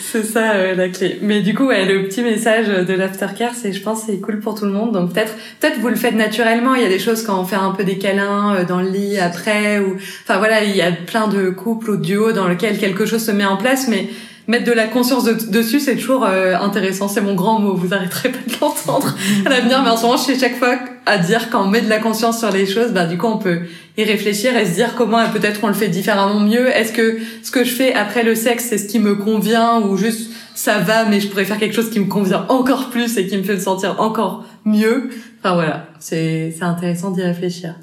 c'est 0.00 0.22
ça 0.22 0.52
euh, 0.52 0.74
la 0.74 0.88
clé. 0.88 1.18
Mais 1.20 1.40
du 1.40 1.54
coup, 1.54 1.66
ouais, 1.66 1.84
le 1.84 2.04
petit 2.04 2.22
message 2.22 2.68
de 2.68 2.94
l'aftercare, 2.94 3.52
c'est, 3.54 3.72
je 3.72 3.82
pense, 3.82 4.04
c'est 4.06 4.20
cool 4.20 4.40
pour 4.40 4.54
tout 4.54 4.64
le 4.64 4.70
monde. 4.70 4.92
Donc 4.92 5.12
peut-être, 5.12 5.34
peut-être 5.60 5.78
vous 5.80 5.88
le 5.88 5.96
faites 5.96 6.14
naturellement. 6.14 6.74
Il 6.74 6.82
y 6.82 6.84
a 6.84 6.88
des 6.88 6.98
choses 6.98 7.22
quand 7.24 7.40
on 7.40 7.44
fait 7.44 7.56
un 7.56 7.72
peu 7.72 7.84
des 7.84 7.98
câlins 7.98 8.54
euh, 8.54 8.64
dans 8.64 8.80
le 8.80 8.88
lit 8.88 9.18
après, 9.18 9.80
ou, 9.80 9.96
enfin 10.22 10.38
voilà, 10.38 10.62
il 10.64 10.76
y 10.76 10.82
a 10.82 10.92
plein 10.92 11.28
de 11.28 11.50
couples 11.50 11.90
ou 11.90 11.96
duos 11.96 12.32
dans 12.32 12.48
lesquels 12.48 12.78
quelque 12.78 13.04
chose 13.04 13.24
se 13.24 13.32
met 13.32 13.44
en 13.44 13.56
place, 13.56 13.88
mais 13.88 14.08
mettre 14.48 14.64
de 14.64 14.72
la 14.72 14.86
conscience 14.86 15.24
de- 15.24 15.50
dessus, 15.50 15.80
c'est 15.80 15.96
toujours 15.96 16.24
euh, 16.24 16.54
intéressant. 16.56 17.08
C'est 17.08 17.20
mon 17.20 17.34
grand 17.34 17.58
mot. 17.58 17.74
Vous 17.74 17.92
arrêterez 17.94 18.30
pas 18.30 18.38
de 18.46 18.52
l'entendre 18.60 19.14
à 19.44 19.48
l'avenir, 19.50 19.82
mais 19.82 19.90
en 19.90 19.96
ce 19.96 20.02
moment, 20.02 20.16
je 20.16 20.22
suis 20.22 20.38
chaque 20.38 20.56
fois 20.56 20.76
à 21.04 21.18
dire 21.18 21.50
quand 21.50 21.64
on 21.64 21.68
met 21.68 21.80
de 21.80 21.88
la 21.88 21.98
conscience 21.98 22.38
sur 22.38 22.50
les 22.50 22.66
choses, 22.66 22.92
bah 22.92 23.06
du 23.06 23.16
coup, 23.18 23.26
on 23.26 23.38
peut 23.38 23.60
y 23.96 24.04
réfléchir 24.04 24.56
et 24.56 24.66
se 24.66 24.72
dire 24.74 24.94
comment 24.96 25.18
euh, 25.20 25.26
peut-être 25.32 25.60
on 25.62 25.68
le 25.68 25.74
fait 25.74 25.88
différemment 25.88 26.40
mieux. 26.40 26.68
Est-ce 26.68 26.92
que 26.92 27.18
ce 27.42 27.50
que 27.50 27.64
je 27.64 27.70
fais 27.70 27.94
après 27.94 28.22
le 28.22 28.34
sexe, 28.34 28.66
c'est 28.70 28.78
ce 28.78 28.86
qui 28.86 28.98
me 28.98 29.14
convient 29.14 29.80
ou 29.80 29.96
juste 29.96 30.30
ça 30.54 30.78
va, 30.78 31.04
mais 31.04 31.20
je 31.20 31.28
pourrais 31.28 31.44
faire 31.44 31.58
quelque 31.58 31.74
chose 31.74 31.90
qui 31.90 32.00
me 32.00 32.06
convient 32.06 32.46
encore 32.48 32.88
plus 32.90 33.18
et 33.18 33.26
qui 33.26 33.36
me 33.36 33.42
fait 33.42 33.54
me 33.54 33.60
sentir 33.60 34.00
encore 34.00 34.44
mieux? 34.64 35.10
Enfin 35.42 35.54
voilà, 35.54 35.86
c'est 36.00 36.54
c'est 36.56 36.64
intéressant 36.64 37.10
d'y 37.10 37.22
réfléchir. 37.22 37.74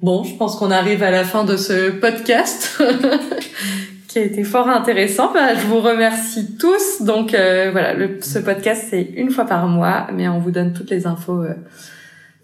Bon, 0.00 0.22
je 0.24 0.34
pense 0.36 0.56
qu'on 0.56 0.70
arrive 0.70 1.02
à 1.02 1.10
la 1.10 1.24
fin 1.24 1.44
de 1.44 1.56
ce 1.56 1.90
podcast. 1.90 2.80
qui 4.08 4.18
a 4.18 4.22
été 4.22 4.42
fort 4.42 4.68
intéressant. 4.68 5.32
Bah, 5.32 5.54
je 5.54 5.66
vous 5.66 5.80
remercie 5.80 6.56
tous. 6.56 7.02
Donc 7.02 7.34
euh, 7.34 7.68
voilà, 7.70 7.94
le, 7.94 8.18
ce 8.20 8.38
podcast 8.38 8.86
c'est 8.90 9.02
une 9.02 9.30
fois 9.30 9.44
par 9.44 9.68
mois, 9.68 10.08
mais 10.12 10.28
on 10.28 10.38
vous 10.38 10.50
donne 10.50 10.72
toutes 10.72 10.90
les 10.90 11.06
infos 11.06 11.42
euh, 11.42 11.54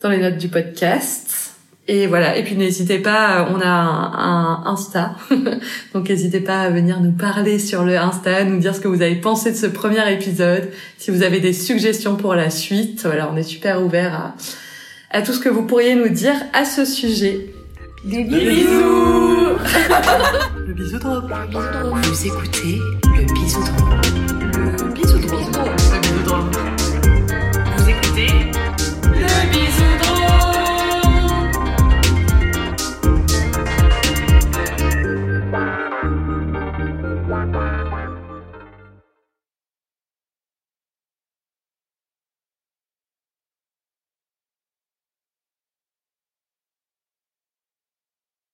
dans 0.02 0.10
les 0.10 0.18
notes 0.18 0.36
du 0.36 0.48
podcast. 0.48 1.54
Et 1.88 2.06
voilà. 2.06 2.36
Et 2.36 2.44
puis 2.44 2.54
n'hésitez 2.54 2.98
pas, 2.98 3.48
on 3.50 3.60
a 3.60 3.66
un, 3.66 4.12
un 4.14 4.66
Insta, 4.66 5.16
donc 5.94 6.08
n'hésitez 6.08 6.40
pas 6.40 6.62
à 6.62 6.70
venir 6.70 7.00
nous 7.00 7.12
parler 7.12 7.58
sur 7.58 7.84
le 7.84 7.98
Insta, 7.98 8.44
nous 8.44 8.58
dire 8.58 8.74
ce 8.74 8.80
que 8.80 8.88
vous 8.88 9.02
avez 9.02 9.16
pensé 9.16 9.50
de 9.50 9.56
ce 9.56 9.66
premier 9.66 10.10
épisode, 10.12 10.70
si 10.98 11.10
vous 11.10 11.22
avez 11.22 11.40
des 11.40 11.52
suggestions 11.52 12.16
pour 12.16 12.34
la 12.34 12.50
suite. 12.50 13.02
Voilà, 13.04 13.30
on 13.32 13.36
est 13.36 13.42
super 13.42 13.82
ouvert 13.82 14.14
à, 14.14 14.34
à 15.10 15.22
tout 15.22 15.32
ce 15.32 15.40
que 15.40 15.50
vous 15.50 15.66
pourriez 15.66 15.94
nous 15.94 16.08
dire 16.08 16.36
à 16.52 16.64
ce 16.64 16.84
sujet. 16.84 17.46
Des 18.04 18.22
bisous. 18.22 19.56
le 20.66 20.74
bisou 20.74 20.98
drop. 20.98 21.24
Vous 22.02 22.26
écoutez 22.26 22.78
le 23.16 23.24
bisou 23.32 23.62
drop. 23.62 24.04
Le 24.04 24.04
bisou 24.04 24.14
drop. 24.18 24.23